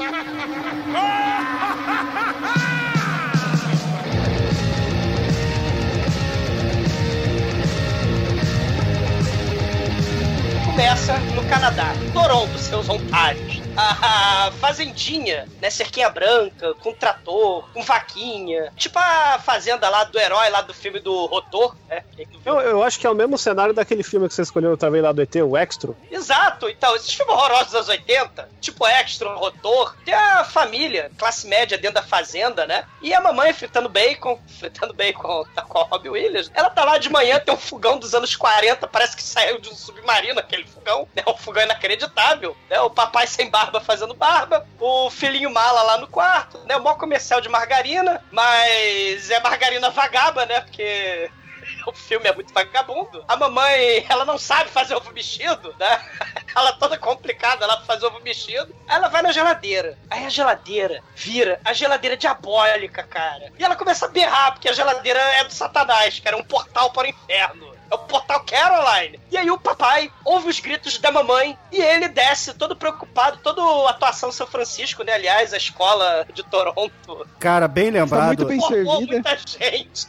começa 10.73 11.17
no 11.35 11.43
Canadá, 11.45 11.93
Toronto, 12.13 12.57
seus 12.57 12.89
otários. 12.89 13.61
A 13.75 14.51
fazendinha, 14.59 15.47
né, 15.61 15.69
cerquinha 15.69 16.09
branca, 16.09 16.73
com 16.75 16.93
trator, 16.93 17.67
com 17.73 17.81
vaquinha. 17.81 18.71
Tipo 18.75 18.99
a 18.99 19.39
fazenda 19.39 19.89
lá 19.89 20.03
do 20.03 20.19
herói, 20.19 20.49
lá 20.49 20.61
do 20.61 20.73
filme 20.73 20.99
do 20.99 21.25
Rotor, 21.25 21.75
né? 21.89 22.03
Eu, 22.45 22.59
eu 22.59 22.83
acho 22.83 22.99
que 22.99 23.07
é 23.07 23.09
o 23.09 23.15
mesmo 23.15 23.37
cenário 23.37 23.73
daquele 23.73 24.03
filme 24.03 24.27
que 24.27 24.33
você 24.33 24.41
escolheu 24.41 24.77
vez 24.77 25.03
lá 25.03 25.11
do 25.11 25.21
ET, 25.21 25.35
o 25.35 25.57
Extra. 25.57 25.93
Exato, 26.11 26.69
então, 26.69 26.95
esses 26.95 27.13
filmes 27.13 27.33
horrorosos 27.33 27.65
dos 27.65 27.75
anos 27.75 27.89
80, 27.89 28.49
tipo 28.61 28.85
Extra, 28.85 29.33
Rotor, 29.33 29.95
tem 30.05 30.13
a 30.13 30.43
família, 30.43 31.11
classe 31.17 31.47
média 31.47 31.77
dentro 31.77 31.95
da 31.95 32.03
fazenda, 32.03 32.65
né? 32.65 32.85
E 33.01 33.13
a 33.13 33.21
mamãe 33.21 33.53
fritando 33.53 33.89
bacon, 33.89 34.39
fritando 34.59 34.93
bacon 34.93 35.43
tá 35.55 35.61
com 35.61 35.79
a 35.79 35.83
Robbie 35.83 36.09
Williams. 36.09 36.51
Ela 36.53 36.69
tá 36.69 36.83
lá 36.83 36.97
de 36.97 37.09
manhã, 37.09 37.39
tem 37.39 37.53
um 37.53 37.57
fogão 37.57 37.97
dos 37.97 38.13
anos 38.13 38.35
40, 38.35 38.87
parece 38.87 39.15
que 39.15 39.23
saiu 39.23 39.59
de 39.59 39.69
um 39.69 39.75
submarino 39.75 40.39
aquele 40.39 40.65
fogão, 40.65 41.07
né? 41.15 41.23
Um 41.27 41.37
fogão 41.37 41.63
inacreditável, 41.63 42.55
né? 42.69 42.79
O 42.81 42.89
papai 42.89 43.27
sem 43.27 43.49
barba 43.63 43.79
fazendo 43.79 44.13
barba, 44.13 44.67
o 44.79 45.09
filhinho 45.09 45.49
mala 45.49 45.81
lá 45.83 45.97
no 45.97 46.07
quarto, 46.07 46.59
né? 46.65 46.75
O 46.75 46.83
maior 46.83 46.97
comercial 46.97 47.39
de 47.39 47.47
margarina, 47.47 48.21
mas 48.31 49.29
é 49.29 49.39
margarina 49.39 49.89
vagaba, 49.89 50.45
né? 50.45 50.61
Porque 50.61 51.31
o 51.87 51.93
filme 51.93 52.27
é 52.27 52.35
muito 52.35 52.53
vagabundo. 52.53 53.23
A 53.27 53.37
mamãe, 53.37 54.05
ela 54.09 54.25
não 54.25 54.37
sabe 54.37 54.69
fazer 54.69 54.95
ovo 54.95 55.11
mexido, 55.11 55.73
né? 55.79 56.03
Ela 56.55 56.73
toda 56.73 56.99
complicada 56.99 57.65
lá 57.65 57.77
pra 57.77 57.85
fazer 57.85 58.05
ovo 58.05 58.19
mexido. 58.19 58.75
Ela 58.87 59.07
vai 59.07 59.23
na 59.23 59.31
geladeira. 59.31 59.97
Aí 60.07 60.23
a 60.23 60.29
geladeira 60.29 61.01
vira 61.15 61.59
a 61.65 61.73
geladeira 61.73 62.15
diabólica, 62.15 63.01
cara. 63.01 63.51
E 63.57 63.63
ela 63.63 63.75
começa 63.75 64.05
a 64.05 64.09
berrar, 64.09 64.51
porque 64.51 64.69
a 64.69 64.73
geladeira 64.73 65.19
é 65.19 65.43
do 65.45 65.51
satanás, 65.51 66.19
que 66.19 66.27
era 66.27 66.37
um 66.37 66.43
portal 66.43 66.91
para 66.91 67.07
o 67.07 67.09
inferno. 67.09 67.72
É 67.93 67.95
o 67.95 67.99
portal 67.99 68.43
Caroline. 68.43 69.19
E 69.31 69.37
aí 69.37 69.51
o 69.51 69.57
papai 69.59 70.11
ouve 70.25 70.49
os 70.49 70.59
gritos 70.59 70.97
da 70.97 71.11
mamãe 71.11 71.55
e 71.71 71.79
ele 71.79 72.07
desce 72.07 72.51
todo 72.55 72.75
preocupado, 72.75 73.37
todo 73.43 73.87
atuação 73.87 74.31
São 74.31 74.47
Francisco, 74.47 75.03
né? 75.03 75.13
Aliás, 75.13 75.53
a 75.53 75.57
escola 75.57 76.25
de 76.33 76.41
Toronto 76.41 77.27
Cara, 77.39 77.67
bem 77.67 77.91
Tá 77.91 77.99
lembrado, 77.99 78.27
muito 78.27 78.45
bem 78.45 78.59
servida. 78.61 79.13
muita 79.13 79.37
gente. 79.37 80.07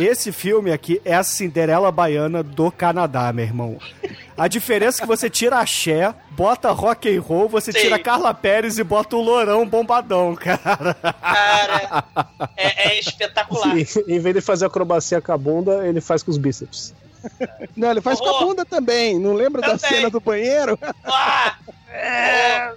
esse 0.00 0.32
filme 0.32 0.72
aqui 0.72 1.02
é 1.04 1.14
a 1.14 1.22
Cinderela 1.22 1.92
Baiana 1.92 2.42
do 2.42 2.70
Canadá, 2.70 3.30
meu 3.30 3.44
irmão. 3.44 3.78
A 4.34 4.48
diferença 4.48 4.98
é 4.98 5.00
que 5.02 5.06
você 5.06 5.28
tira 5.28 5.58
axé, 5.58 6.14
bota 6.30 6.70
rock 6.70 7.14
and 7.14 7.20
roll, 7.20 7.46
você 7.46 7.72
Sim. 7.72 7.80
tira 7.80 7.98
Carla 7.98 8.32
Pérez 8.32 8.78
e 8.78 8.84
bota 8.84 9.16
o 9.16 9.20
Lourão 9.20 9.66
bombadão, 9.66 10.34
cara. 10.34 10.94
Cara, 10.94 12.04
é, 12.56 12.88
é 12.88 12.98
espetacular. 13.00 13.76
E, 13.76 13.86
em 14.06 14.18
vez 14.18 14.34
de 14.34 14.40
fazer 14.40 14.64
acrobacia 14.64 15.20
com 15.20 15.32
a 15.32 15.36
bunda, 15.36 15.86
ele 15.86 16.00
faz 16.00 16.22
com 16.22 16.30
os 16.30 16.38
bíceps. 16.38 16.94
Não, 17.76 17.90
ele 17.90 18.00
faz 18.00 18.18
com 18.20 18.28
a 18.28 18.32
Oh. 18.40 18.46
bunda 18.46 18.64
também. 18.64 19.18
Não 19.18 19.32
lembra 19.34 19.60
da 19.60 19.76
Também. 19.78 19.88
cena 19.98 20.10
do 20.10 20.20
banheiro? 20.20 20.78
Ah, 21.04 21.56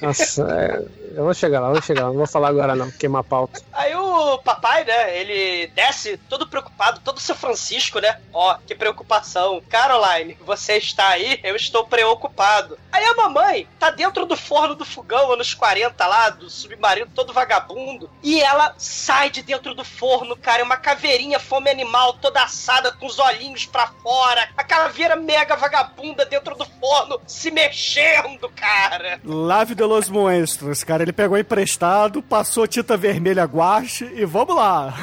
Nossa, 0.00 0.46
é, 0.50 0.84
eu 1.16 1.24
vou 1.24 1.34
chegar 1.34 1.60
lá, 1.60 1.68
eu 1.68 1.72
vou 1.72 1.82
chegar 1.82 2.02
lá. 2.02 2.08
Não 2.08 2.16
vou 2.16 2.26
falar 2.26 2.48
agora 2.48 2.74
não, 2.74 2.90
queimar 2.90 3.20
a 3.20 3.24
pauta. 3.24 3.60
Aí 3.72 3.94
o 3.94 4.38
papai, 4.38 4.84
né, 4.84 5.18
ele 5.18 5.66
desce 5.68 6.16
todo 6.28 6.46
preocupado, 6.46 7.00
todo 7.04 7.20
São 7.20 7.36
Francisco, 7.36 7.98
né? 7.98 8.20
Ó, 8.32 8.56
que 8.66 8.74
preocupação. 8.74 9.62
Caroline, 9.68 10.36
você 10.44 10.76
está 10.76 11.08
aí? 11.08 11.40
Eu 11.42 11.56
estou 11.56 11.84
preocupado. 11.84 12.78
Aí 12.92 13.04
a 13.04 13.14
mamãe 13.14 13.66
tá 13.78 13.90
dentro 13.90 14.26
do 14.26 14.36
forno 14.36 14.74
do 14.74 14.84
fogão, 14.84 15.32
anos 15.32 15.54
40 15.54 16.06
lá, 16.06 16.30
do 16.30 16.50
submarino 16.50 17.10
todo 17.14 17.32
vagabundo. 17.32 18.10
E 18.22 18.40
ela 18.40 18.74
sai 18.78 19.30
de 19.30 19.42
dentro 19.42 19.74
do 19.74 19.84
forno, 19.84 20.36
cara. 20.36 20.60
É 20.60 20.64
uma 20.64 20.76
caveirinha 20.76 21.38
fome 21.38 21.70
animal, 21.70 22.14
toda 22.14 22.42
assada, 22.42 22.92
com 22.92 23.06
os 23.06 23.18
olhinhos 23.18 23.66
pra 23.66 23.88
fora. 24.02 24.48
A 24.56 24.64
caveira 24.64 25.16
mega 25.16 25.56
vagabunda 25.56 26.24
dentro 26.24 26.54
do 26.56 26.64
forno, 26.64 27.20
se 27.26 27.50
mexendo, 27.50 28.48
cara. 28.50 29.20
Lave 29.50 29.74
de 29.74 29.82
los 29.82 30.08
Monstros, 30.08 30.84
cara. 30.84 31.02
Ele 31.02 31.12
pegou 31.12 31.36
emprestado, 31.36 32.22
passou 32.22 32.68
tinta 32.68 32.96
vermelha 32.96 33.42
guache 33.42 34.04
e 34.14 34.24
vamos 34.24 34.54
lá. 34.54 34.94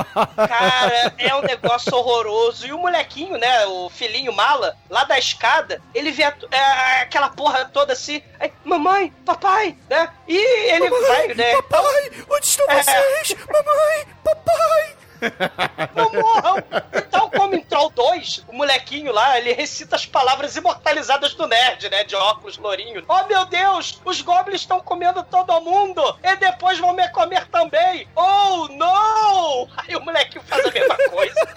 Cara, 0.48 1.12
é 1.18 1.34
um 1.34 1.42
negócio 1.42 1.94
horroroso. 1.94 2.66
E 2.66 2.72
o 2.72 2.78
molequinho, 2.78 3.36
né? 3.36 3.66
O 3.66 3.90
filhinho 3.90 4.32
mala, 4.32 4.74
lá 4.88 5.04
da 5.04 5.18
escada, 5.18 5.82
ele 5.94 6.10
vê 6.12 6.22
a- 6.24 6.34
é, 6.50 7.02
aquela 7.02 7.28
porra 7.28 7.66
toda 7.66 7.92
assim. 7.92 8.22
Aí, 8.38 8.50
mamãe, 8.64 9.12
papai, 9.26 9.76
né? 9.90 10.08
E 10.26 10.72
ele 10.72 10.88
vai, 10.88 11.28
né? 11.34 11.52
Papai, 11.56 12.10
onde 12.30 12.46
estão 12.46 12.66
É. 12.70 12.82
vocês? 12.82 13.36
Mamãe, 13.52 14.06
papai. 14.24 14.96
Não 15.94 16.12
morram! 16.12 16.56
Então, 16.94 17.30
como 17.30 17.54
em 17.54 17.62
Troll 17.62 17.90
2, 17.90 18.44
o 18.48 18.52
molequinho 18.54 19.12
lá, 19.12 19.38
ele 19.38 19.52
recita 19.52 19.96
as 19.96 20.06
palavras 20.06 20.56
imortalizadas 20.56 21.34
do 21.34 21.46
nerd, 21.46 21.88
né? 21.90 22.04
De 22.04 22.14
óculos 22.16 22.56
lourinho. 22.58 23.04
Oh, 23.08 23.26
meu 23.26 23.44
Deus! 23.46 24.00
Os 24.04 24.20
goblins 24.22 24.60
estão 24.62 24.80
comendo 24.80 25.22
todo 25.24 25.60
mundo! 25.60 26.02
E 26.22 26.36
depois 26.36 26.78
vão 26.78 26.92
me 26.92 27.08
comer 27.10 27.46
também! 27.48 28.08
Oh, 28.16 28.68
não! 28.70 29.68
Aí 29.76 29.94
o 29.96 30.00
molequinho 30.00 30.44
faz 30.44 30.64
a 30.66 30.70
mesma 30.70 30.96
coisa. 31.10 31.44
né? 31.44 31.54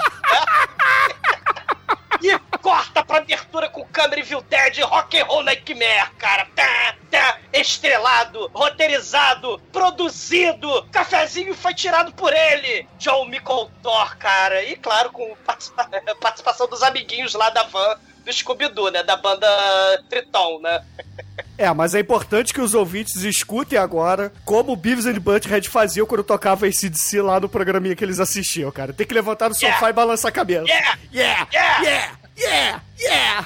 E 2.63 2.69
corta 2.73 3.03
pra 3.03 3.17
abertura 3.17 3.67
com 3.69 3.83
câmera 3.85 4.21
Evil 4.21 4.41
Dead 4.41 4.79
Rock 4.83 5.19
and 5.19 5.25
Roll 5.25 5.43
Nightmare, 5.43 6.11
cara. 6.17 6.47
Tá, 6.55 6.95
tá, 7.11 7.37
estrelado, 7.51 8.49
roteirizado, 8.53 9.59
produzido. 9.71 10.83
Cafezinho 10.91 11.53
foi 11.53 11.73
tirado 11.73 12.13
por 12.13 12.31
ele. 12.33 12.87
John 12.97 13.25
Micoltor, 13.25 14.17
cara. 14.17 14.63
E 14.63 14.77
claro, 14.77 15.11
com 15.11 15.35
participa- 15.45 15.89
participação 16.21 16.67
dos 16.67 16.81
amiguinhos 16.83 17.33
lá 17.33 17.49
da 17.49 17.63
van 17.63 17.97
do 18.25 18.31
Scooby-Doo, 18.31 18.89
né? 18.89 19.03
Da 19.03 19.17
banda 19.17 19.47
Triton, 20.09 20.59
né? 20.61 20.81
É, 21.55 21.71
mas 21.71 21.93
é 21.93 21.99
importante 21.99 22.51
que 22.51 22.59
os 22.59 22.73
ouvintes 22.73 23.15
escutem 23.23 23.77
agora 23.77 24.33
como 24.43 24.71
o 24.73 24.75
Beavis 24.75 25.05
and 25.05 25.19
Butthead 25.19 25.69
faziam 25.69 26.05
quando 26.05 26.23
tocava 26.23 26.65
ACDC 26.65 27.21
lá 27.21 27.39
no 27.39 27.47
programinha 27.47 27.95
que 27.95 28.03
eles 28.03 28.19
assistiam, 28.19 28.71
cara. 28.71 28.91
Tem 28.91 29.05
que 29.05 29.13
levantar 29.13 29.49
do 29.49 29.53
sofá 29.53 29.67
Yeah. 29.67 29.89
e 29.89 29.93
balançar 29.93 30.29
a 30.29 30.31
cabeça. 30.31 30.65
Yeah! 30.67 30.97
Yeah! 31.13 31.47
Yeah! 31.53 31.81
Yeah! 31.83 32.17
Yeah! 32.43 32.81
Yeah! 32.99 33.45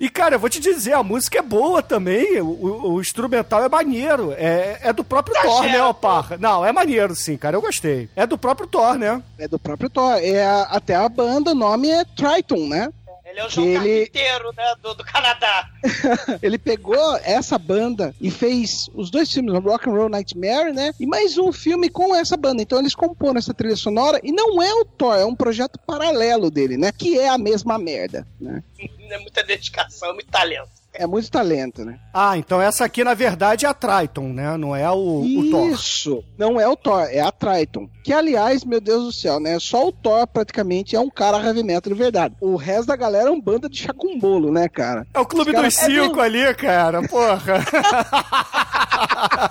E, 0.00 0.10
cara, 0.10 0.34
eu 0.34 0.38
vou 0.38 0.50
te 0.50 0.60
dizer, 0.60 0.92
a 0.92 1.02
música 1.02 1.38
é 1.38 1.42
boa 1.42 1.80
também. 1.82 2.40
O, 2.40 2.46
o- 2.46 2.92
o 2.94 3.00
instrumental 3.00 3.62
é 3.64 3.68
maneiro. 3.68 4.32
É, 4.36 4.78
é 4.82 4.92
do 4.92 5.02
próprio 5.04 5.34
Thor, 5.40 5.62
né, 5.62 5.70
certo. 5.70 5.88
Opar? 5.88 6.38
Não, 6.38 6.64
é 6.64 6.72
maneiro, 6.72 7.14
sim, 7.14 7.36
cara. 7.38 7.56
Eu 7.56 7.62
gostei. 7.62 8.10
É 8.14 8.26
do 8.26 8.36
próprio 8.36 8.66
Thor, 8.66 8.96
né? 8.98 9.22
É 9.38 9.48
do 9.48 9.58
próprio 9.58 9.88
Thor. 9.88 10.18
É 10.20 10.44
a- 10.44 10.62
até 10.70 10.94
a 10.94 11.08
banda, 11.08 11.52
o 11.52 11.54
nome 11.54 11.88
é 11.88 12.04
Triton, 12.04 12.68
né? 12.68 12.88
Ele 13.34 13.40
é 13.40 13.46
o 13.46 13.50
João 13.50 13.66
Ele- 13.66 14.06
Carpinteiro, 14.06 14.52
né? 14.56 14.74
Do, 14.80 14.94
do 14.94 15.04
Canadá. 15.04 15.68
Ele 16.40 16.56
pegou 16.56 17.16
essa 17.24 17.58
banda 17.58 18.14
e 18.20 18.30
fez 18.30 18.88
os 18.94 19.10
dois 19.10 19.28
filmes, 19.32 19.52
Rock 19.60 19.88
and 19.88 19.92
Roll 19.92 20.08
Nightmare, 20.08 20.72
né? 20.72 20.92
E 21.00 21.06
mais 21.06 21.36
um 21.36 21.52
filme 21.52 21.88
com 21.90 22.14
essa 22.14 22.36
banda. 22.36 22.62
Então 22.62 22.78
eles 22.78 22.94
comporam 22.94 23.36
essa 23.36 23.52
trilha 23.52 23.74
sonora 23.74 24.20
e 24.22 24.30
não 24.30 24.62
é 24.62 24.72
o 24.72 24.84
Thor, 24.84 25.16
é 25.16 25.24
um 25.24 25.34
projeto 25.34 25.80
paralelo 25.84 26.48
dele, 26.48 26.76
né? 26.76 26.92
Que 26.92 27.18
é 27.18 27.28
a 27.28 27.36
mesma 27.36 27.76
merda, 27.76 28.24
né? 28.40 28.62
É 29.10 29.18
muita 29.18 29.42
dedicação, 29.42 30.14
muito 30.14 30.30
talento. 30.30 30.70
É 30.96 31.06
muito 31.06 31.28
talento, 31.30 31.84
né? 31.84 31.98
Ah, 32.12 32.38
então 32.38 32.60
essa 32.62 32.84
aqui, 32.84 33.02
na 33.02 33.14
verdade, 33.14 33.66
é 33.66 33.68
a 33.68 33.74
Triton, 33.74 34.28
né? 34.28 34.56
Não 34.56 34.74
é 34.76 34.88
o, 34.90 35.22
o 35.22 35.50
Thor. 35.50 35.70
Isso! 35.70 36.24
Não 36.38 36.60
é 36.60 36.68
o 36.68 36.76
Thor, 36.76 37.02
é 37.10 37.20
a 37.20 37.32
Triton. 37.32 37.88
Que, 38.04 38.12
aliás, 38.12 38.64
meu 38.64 38.80
Deus 38.80 39.04
do 39.04 39.12
céu, 39.12 39.40
né? 39.40 39.58
Só 39.58 39.88
o 39.88 39.92
Thor 39.92 40.26
praticamente 40.26 40.94
é 40.94 41.00
um 41.00 41.10
cara 41.10 41.38
heavy 41.44 41.62
metal 41.64 41.92
de 41.92 41.98
verdade. 41.98 42.34
O 42.40 42.54
resto 42.56 42.86
da 42.86 42.96
galera 42.96 43.28
é 43.28 43.32
um 43.32 43.40
banda 43.40 43.68
de 43.68 43.76
chacumbolo, 43.78 44.52
né, 44.52 44.68
cara? 44.68 45.04
É 45.12 45.18
o 45.18 45.26
Clube 45.26 45.50
Os 45.50 45.56
dos 45.56 45.74
caras- 45.74 45.74
Cinco 45.74 46.20
ali, 46.20 46.54
cara. 46.54 47.02
Porra. 47.08 47.64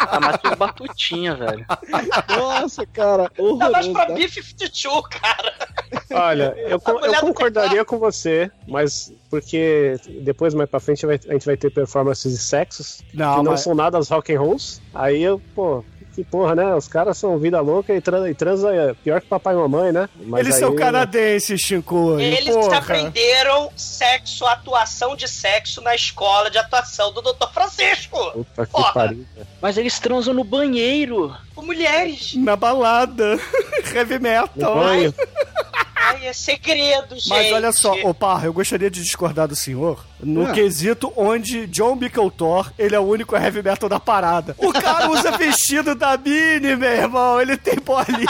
Tá 0.09 0.19
mais 0.21 0.37
que 0.37 0.47
o 0.47 0.55
Batutinha, 0.55 1.35
velho. 1.35 1.65
Nossa, 2.37 2.85
cara. 2.85 3.29
Tá 3.29 3.43
mais 3.43 3.49
Horroroso, 3.87 3.93
pra 3.93 4.05
tá? 4.07 4.13
B-52, 4.13 5.01
cara. 5.09 5.53
Olha, 6.11 6.53
eu, 6.69 6.79
eu 7.03 7.13
concordaria 7.21 7.83
com 7.85 7.97
você, 7.97 8.51
mas 8.67 9.11
porque 9.29 9.95
depois, 10.21 10.53
mais 10.53 10.69
pra 10.69 10.79
frente, 10.79 11.05
vai- 11.05 11.19
a 11.33 11.37
gente 11.37 11.45
vai 11.45 11.57
ter 11.57 11.71
performances 11.71 12.31
de 12.31 12.37
sexos 12.37 13.01
Não, 13.13 13.37
que 13.37 13.43
não 13.43 13.51
mas- 13.51 13.61
são 13.61 13.75
nada 13.75 13.97
as 13.97 14.09
rock 14.09 14.33
and 14.33 14.39
rolls. 14.39 14.81
Aí 14.93 15.21
eu, 15.21 15.41
pô, 15.55 15.83
que 16.15 16.23
porra, 16.23 16.53
né? 16.53 16.75
Os 16.75 16.87
caras 16.87 17.17
são 17.17 17.39
vida 17.39 17.59
louca 17.59 17.91
e, 17.93 17.99
tran 17.99 18.29
e 18.29 18.35
transa 18.35 18.71
é 18.71 18.93
pior 18.93 19.19
que 19.19 19.25
papai 19.27 19.55
e 19.55 19.57
mamãe, 19.57 19.91
né? 19.91 20.07
Mas 20.27 20.41
Eles 20.41 20.55
aí- 20.55 20.59
são 20.61 20.75
canadenses, 20.75 21.59
Chico. 21.59 22.19
Eles 22.19 22.53
porra. 22.53 22.77
aprenderam 22.77 23.71
sexo, 23.75 24.45
atuação 24.45 25.15
de 25.15 25.27
sexo 25.27 25.81
na 25.81 25.95
escola 25.95 26.51
de 26.51 26.57
atuação 26.59 27.11
do 27.11 27.21
Dr. 27.21 27.47
Francisco. 27.51 28.19
Puta 28.31 28.65
que 28.67 28.71
Porra. 28.71 28.93
pariu. 28.93 29.25
Mas 29.59 29.75
eles 29.77 29.99
transam 29.99 30.35
no 30.35 30.43
banheiro. 30.43 31.33
Com 31.55 31.63
mulheres. 31.63 32.35
Na 32.35 32.55
balada. 32.55 33.39
Heavy 33.95 34.15
No 34.15 34.21
metal. 34.21 34.75
banho. 34.75 35.13
É 36.25 36.33
segredo, 36.33 37.15
gente. 37.15 37.29
Mas 37.29 37.51
olha 37.51 37.71
só, 37.71 37.93
ô 38.03 38.13
Parra, 38.13 38.45
eu 38.45 38.53
gostaria 38.53 38.89
de 38.89 39.03
discordar 39.03 39.47
do 39.47 39.55
senhor 39.55 40.05
no 40.21 40.47
Ah. 40.47 40.51
quesito 40.51 41.11
onde 41.17 41.67
John 41.67 41.97
Thor 42.35 42.71
ele 42.79 42.95
é 42.95 42.99
o 42.99 43.03
único 43.03 43.35
heavy 43.35 43.61
metal 43.61 43.89
da 43.89 43.99
parada. 43.99 44.55
O 44.57 44.71
cara 44.71 45.09
usa 45.09 45.31
vestido 45.37 45.93
da 45.95 46.15
Mini, 46.17 46.75
meu 46.75 46.89
irmão, 46.89 47.41
ele 47.41 47.57
tem 47.57 47.75
bolinha. 47.75 48.27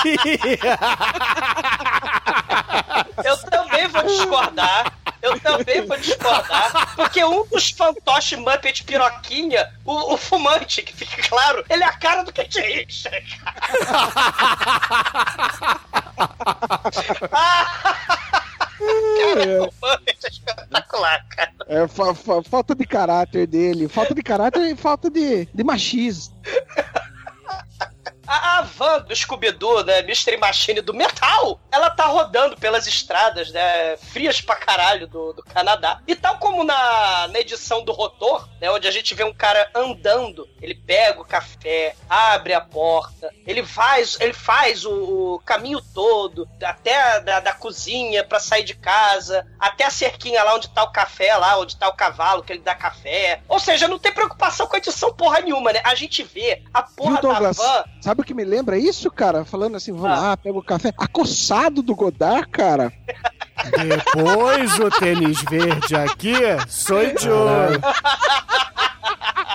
Eu 3.23 3.37
também 3.49 3.87
vou 3.87 4.03
discordar. 4.03 4.93
Eu 5.23 5.39
também 5.39 5.85
vou 5.87 5.97
discordar. 5.97 6.95
Porque 6.95 7.23
um 7.23 7.45
dos 7.47 7.69
fantoches 7.71 8.37
Muppet 8.37 8.83
Piroquinha, 8.83 9.71
o, 9.85 10.13
o 10.13 10.17
fumante, 10.17 10.81
que 10.83 10.93
fica 10.93 11.21
claro, 11.29 11.63
ele 11.69 11.83
é 11.83 11.87
a 11.87 11.93
cara 11.93 12.23
do 12.23 12.33
Kate 12.33 12.59
Richard. 12.59 13.41
Muppet 19.81 20.25
é 20.25 20.29
espetacular, 20.29 21.25
cara. 21.29 21.51
É 21.67 21.87
fa- 21.87 22.13
fa- 22.13 22.43
falta 22.43 22.75
de 22.75 22.85
caráter 22.85 23.47
dele. 23.47 23.87
Falta 23.87 24.13
de 24.13 24.21
caráter 24.21 24.61
e 24.69 24.75
falta 24.75 25.09
de, 25.09 25.45
de 25.45 25.63
machismo. 25.63 26.35
A, 28.27 28.59
a 28.59 28.61
van 28.61 29.01
do 29.01 29.15
Scooby-Doo, 29.15 29.83
né, 29.83 30.01
Mystery 30.01 30.37
Machine 30.37 30.81
do 30.81 30.93
metal, 30.93 31.59
ela 31.71 31.89
tá 31.89 32.05
rodando 32.05 32.57
pelas 32.57 32.87
estradas, 32.87 33.51
né, 33.51 33.97
frias 33.97 34.39
pra 34.39 34.55
caralho 34.55 35.07
do, 35.07 35.33
do 35.33 35.43
Canadá. 35.43 36.01
E 36.07 36.15
tal 36.15 36.37
como 36.37 36.63
na, 36.63 37.27
na 37.27 37.39
edição 37.39 37.83
do 37.83 37.91
Rotor, 37.91 38.47
né, 38.61 38.69
onde 38.71 38.87
a 38.87 38.91
gente 38.91 39.13
vê 39.13 39.23
um 39.23 39.33
cara 39.33 39.69
andando, 39.75 40.47
ele 40.61 40.75
pega 40.75 41.21
o 41.21 41.25
café, 41.25 41.95
abre 42.09 42.53
a 42.53 42.61
porta, 42.61 43.33
ele 43.45 43.65
faz, 43.65 44.17
ele 44.19 44.33
faz 44.33 44.85
o, 44.85 45.35
o 45.35 45.39
caminho 45.39 45.81
todo, 45.93 46.47
até 46.63 46.99
a, 47.01 47.19
da, 47.19 47.39
da 47.39 47.53
cozinha 47.53 48.23
pra 48.23 48.39
sair 48.39 48.63
de 48.63 48.73
casa, 48.73 49.45
até 49.59 49.85
a 49.85 49.89
cerquinha 49.91 50.43
lá 50.43 50.55
onde 50.55 50.69
tá 50.69 50.83
o 50.83 50.91
café, 50.91 51.35
lá 51.35 51.57
onde 51.59 51.75
tá 51.75 51.89
o 51.89 51.93
cavalo 51.93 52.43
que 52.43 52.53
ele 52.53 52.61
dá 52.61 52.73
café. 52.73 53.41
Ou 53.47 53.59
seja, 53.59 53.87
não 53.87 53.99
tem 53.99 54.11
preocupação 54.11 54.67
com 54.67 54.75
a 54.75 54.79
edição 54.79 55.13
porra 55.13 55.41
nenhuma, 55.41 55.73
né? 55.73 55.81
A 55.83 55.95
gente 55.95 56.23
vê 56.23 56.61
a 56.73 56.81
porra 56.81 57.21
da 57.21 57.51
van 57.51 57.83
Sabe 58.13 58.21
o 58.21 58.25
que 58.25 58.33
me 58.35 58.43
lembra 58.43 58.77
isso, 58.77 59.09
cara? 59.09 59.43
Falando 59.43 59.75
assim, 59.75 59.91
vamos 59.91 60.15
Ah. 60.15 60.21
lá, 60.21 60.37
pega 60.37 60.55
o 60.55 60.61
café. 60.63 60.93
Acossado 60.95 61.81
do 61.81 61.95
Godard, 61.95 62.47
cara. 62.47 62.93
Depois 63.87 64.77
o 64.79 64.87
tênis 64.91 65.41
verde 65.49 65.95
aqui, 65.95 66.35
sou 66.67 66.99
Joe. 67.19 67.79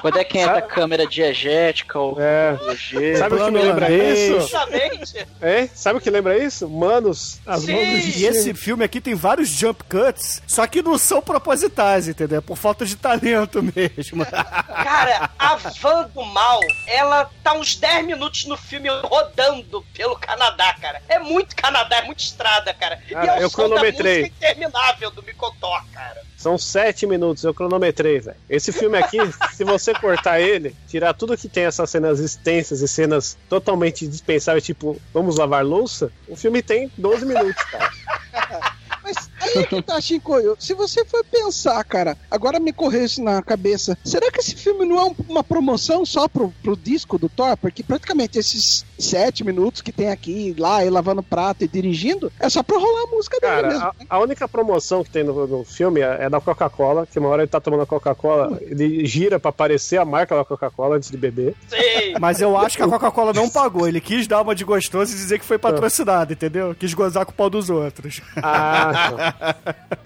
Quando 0.01 0.19
é 0.19 0.25
que 0.25 0.39
entra 0.39 0.59
a 0.59 0.63
câmera 0.63 1.07
diegética 1.07 1.99
ou 1.99 2.21
É. 2.21 2.57
G? 2.77 3.17
Sabe 3.17 3.35
o 3.35 3.45
que 3.45 3.51
me 3.51 3.59
lembra 3.63 3.91
isso? 3.91 4.41
Justamente. 4.41 5.27
É? 5.41 5.67
Sabe 5.75 5.99
o 5.99 6.01
que 6.01 6.09
lembra 6.11 6.39
isso? 6.39 6.69
Manos, 6.69 7.41
as 7.45 7.63
Sim. 7.63 7.73
mãos 7.73 7.85
do 8.05 8.19
E 8.21 8.27
esse 8.27 8.55
filme 8.55 8.85
aqui 8.85 9.01
tem 9.01 9.15
vários 9.15 9.49
jump 9.49 9.83
cuts, 9.85 10.41
só 10.47 10.67
que 10.67 10.83
não 10.83 10.97
são 10.97 11.21
propositais, 11.21 12.07
entendeu? 12.07 12.39
É 12.39 12.41
Por 12.41 12.57
falta 12.57 12.87
de 12.87 12.95
talento 12.97 13.61
mesmo. 13.63 14.25
Cara, 14.69 15.31
a 15.39 15.57
van 15.57 16.09
do 16.15 16.25
mal, 16.25 16.61
ela 16.87 17.29
tá 17.43 17.53
uns 17.55 17.75
10 17.75 18.07
minutos 18.07 18.45
no 18.45 18.57
filme 18.57 18.89
rodando 19.03 19.85
pelo 19.95 20.17
Canadá, 20.17 20.75
cara. 20.81 21.03
É 21.09 21.19
muito 21.19 21.57
Canadá, 21.57 21.97
é 21.99 22.03
muito 22.03 22.21
estrada, 22.21 22.73
cara. 22.75 22.97
Cara, 23.11 23.27
e 23.27 23.29
é 23.29 23.41
o 23.41 23.43
eu 23.43 23.51
som 23.51 23.63
da 23.63 23.69
cronometrei. 23.69 24.19
música 24.21 24.37
interminável 24.37 25.11
do 25.11 25.23
Micotó, 25.23 25.81
cara. 25.93 26.28
São 26.39 26.57
sete 26.57 27.05
minutos, 27.05 27.43
eu 27.43 27.53
cronometrei, 27.53 28.21
velho. 28.21 28.37
Esse 28.49 28.73
filme 28.73 28.97
aqui, 28.97 29.19
se 29.53 29.65
você 29.65 29.93
cortar 29.93 30.41
ele, 30.41 30.75
tirar 30.87 31.13
tudo 31.13 31.37
que 31.37 31.49
tem 31.49 31.65
essas 31.65 31.91
cenas 31.91 32.21
extensas 32.21 32.81
e 32.81 32.87
cenas 32.87 33.37
totalmente 33.49 34.07
dispensáveis, 34.07 34.65
tipo, 34.65 34.97
vamos 35.13 35.37
lavar 35.37 35.65
louça, 35.65 36.13
o 36.29 36.37
filme 36.37 36.63
tem 36.63 36.91
12 36.97 37.27
minutos, 37.27 37.61
cara. 37.65 37.91
Mas 39.03 39.29
aí 39.41 39.63
é 39.63 39.67
que 39.67 39.83
tá, 39.83 40.01
Shinkoio. 40.01 40.57
Se 40.59 40.75
você 40.75 41.05
for 41.05 41.25
pensar, 41.25 41.83
cara, 41.85 42.17
agora 42.31 42.59
me 42.61 42.73
correu 42.73 43.05
isso 43.05 43.23
na 43.23 43.43
cabeça. 43.43 43.97
Será 44.05 44.31
que 44.31 44.41
esse 44.41 44.55
filme 44.55 44.85
não 44.87 44.99
é 44.99 45.05
um- 45.05 45.15
uma 45.29 45.45
promoção 45.45 46.05
só 46.05 46.29
pro, 46.29 46.53
pro 46.63 46.77
disco 46.77 47.19
do 47.19 47.29
Thor? 47.29 47.57
Porque 47.57 47.83
praticamente 47.83 48.39
esses 48.39 48.85
sete 48.99 49.45
minutos 49.45 49.81
que 49.81 49.93
tem 49.93 50.09
aqui, 50.11 50.55
lá, 50.59 50.83
ele 50.83 50.91
lavando 50.91 51.23
prato 51.23 51.65
e 51.65 51.69
dirigindo, 51.69 52.33
é 52.41 52.49
só 52.49 52.63
pra 52.63 52.77
rolar 52.79 53.05
a 53.05 53.11
música 53.15 53.39
dele 53.41 53.53
Cara, 53.53 53.69
mesmo. 53.69 53.85
a, 53.85 53.95
a 54.11 54.19
única 54.21 54.49
promoção 54.49 55.05
que 55.05 55.11
tem 55.11 55.23
no, 55.25 55.47
no 55.47 55.65
filme 55.65 56.01
é, 56.01 56.25
é 56.25 56.31
da 56.31 56.41
Coca-Cola, 56.41 57.07
que 57.07 57.19
uma 57.19 57.29
hora 57.29 57.43
ele 57.43 57.51
tá 57.51 57.61
tomando 57.61 57.83
a 57.83 57.87
Coca-Cola, 57.87 58.59
ele 58.63 59.07
gira 59.07 59.39
pra 59.39 59.51
aparecer 59.51 59.99
a 59.99 60.05
marca 60.05 60.35
da 60.37 60.45
Coca-Cola 60.45 60.97
antes 60.97 61.11
de 61.11 61.17
beber. 61.17 61.55
Sim. 61.69 62.15
Mas 62.21 62.41
eu 62.41 62.57
acho 62.57 62.77
que 62.77 62.83
a 62.83 62.89
Coca-Cola 62.89 63.33
não 63.33 63.49
pagou. 63.49 63.87
Ele 63.87 64.01
quis 64.01 64.27
dar 64.27 64.43
uma 64.43 64.55
de 64.55 64.65
gostoso 64.65 65.13
e 65.13 65.17
dizer 65.17 65.39
que 65.39 65.45
foi 65.45 65.59
patrocinado, 65.59 66.33
entendeu? 66.33 66.75
Quis 66.75 66.93
gozar 66.95 67.25
com 67.25 67.33
o 67.33 67.35
pau 67.35 67.49
dos 67.51 67.71
outros. 67.71 68.21
Ah, 68.43 69.11
não. 69.11 69.28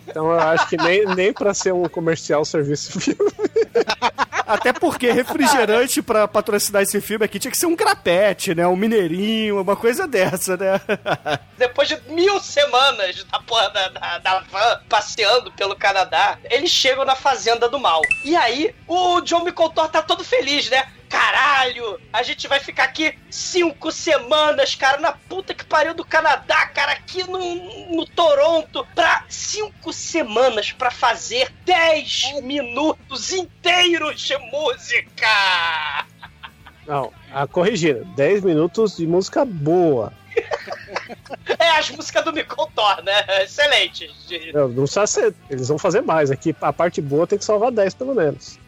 Então 0.06 0.30
eu 0.30 0.38
acho 0.38 0.68
que 0.68 0.76
nem, 0.76 1.06
nem 1.14 1.32
pra 1.32 1.54
ser 1.54 1.72
um 1.72 1.88
comercial 1.88 2.44
serviço 2.44 3.00
filme. 3.00 3.32
Até 4.46 4.72
porque 4.72 5.10
refrigerante 5.10 6.02
pra 6.02 6.28
patrocinar 6.28 6.82
esse 6.82 7.00
filme 7.00 7.24
aqui 7.24 7.38
tinha 7.38 7.50
que 7.50 7.56
ser 7.56 7.66
um 7.66 7.74
grapete, 7.74 8.54
né? 8.54 8.66
Um 8.66 8.76
mineirinho, 8.76 9.60
uma 9.60 9.76
coisa 9.76 10.06
dessa, 10.06 10.56
né? 10.56 10.80
Depois 11.56 11.88
de 11.88 11.98
mil 12.08 12.38
semanas 12.40 13.24
da 13.24 13.40
porra 13.40 13.70
da, 13.70 13.88
da, 13.88 14.18
da 14.18 14.40
van 14.40 14.80
passeando 14.88 15.50
pelo 15.52 15.74
Canadá, 15.74 16.38
eles 16.50 16.70
chegam 16.70 17.04
na 17.04 17.16
Fazenda 17.16 17.68
do 17.68 17.80
Mal. 17.80 18.02
E 18.24 18.36
aí, 18.36 18.74
o 18.86 19.20
John 19.22 19.40
McContor 19.40 19.88
tá 19.88 20.02
todo 20.02 20.22
feliz, 20.22 20.68
né? 20.68 20.86
Caralho, 21.12 22.00
a 22.10 22.22
gente 22.22 22.48
vai 22.48 22.58
ficar 22.58 22.84
aqui 22.84 23.18
cinco 23.30 23.92
semanas, 23.92 24.74
cara, 24.74 24.98
na 24.98 25.12
puta 25.12 25.52
que 25.52 25.62
pariu 25.62 25.92
do 25.92 26.06
Canadá, 26.06 26.66
cara, 26.68 26.92
aqui 26.92 27.22
no, 27.24 27.94
no 27.94 28.06
Toronto, 28.06 28.86
pra 28.94 29.22
cinco 29.28 29.92
semanas 29.92 30.72
pra 30.72 30.90
fazer 30.90 31.52
10 31.66 32.40
minutos 32.44 33.30
inteiros 33.30 34.22
de 34.22 34.38
música. 34.38 36.06
Não, 36.86 37.12
a 37.30 37.46
corrigindo, 37.46 38.06
10 38.16 38.42
minutos 38.42 38.96
de 38.96 39.06
música 39.06 39.44
boa. 39.44 40.14
É 41.58 41.78
as 41.78 41.90
músicas 41.90 42.24
do 42.24 42.32
Micontor, 42.32 43.02
né? 43.04 43.42
Excelente. 43.42 44.10
Não, 44.54 44.66
não 44.66 44.84
precisa 44.84 45.06
ser, 45.06 45.34
eles 45.50 45.68
vão 45.68 45.78
fazer 45.78 46.00
mais. 46.00 46.30
Aqui 46.30 46.56
a 46.62 46.72
parte 46.72 47.02
boa 47.02 47.26
tem 47.26 47.38
que 47.38 47.44
salvar 47.44 47.70
10 47.70 47.92
pelo 47.92 48.14
menos. 48.14 48.58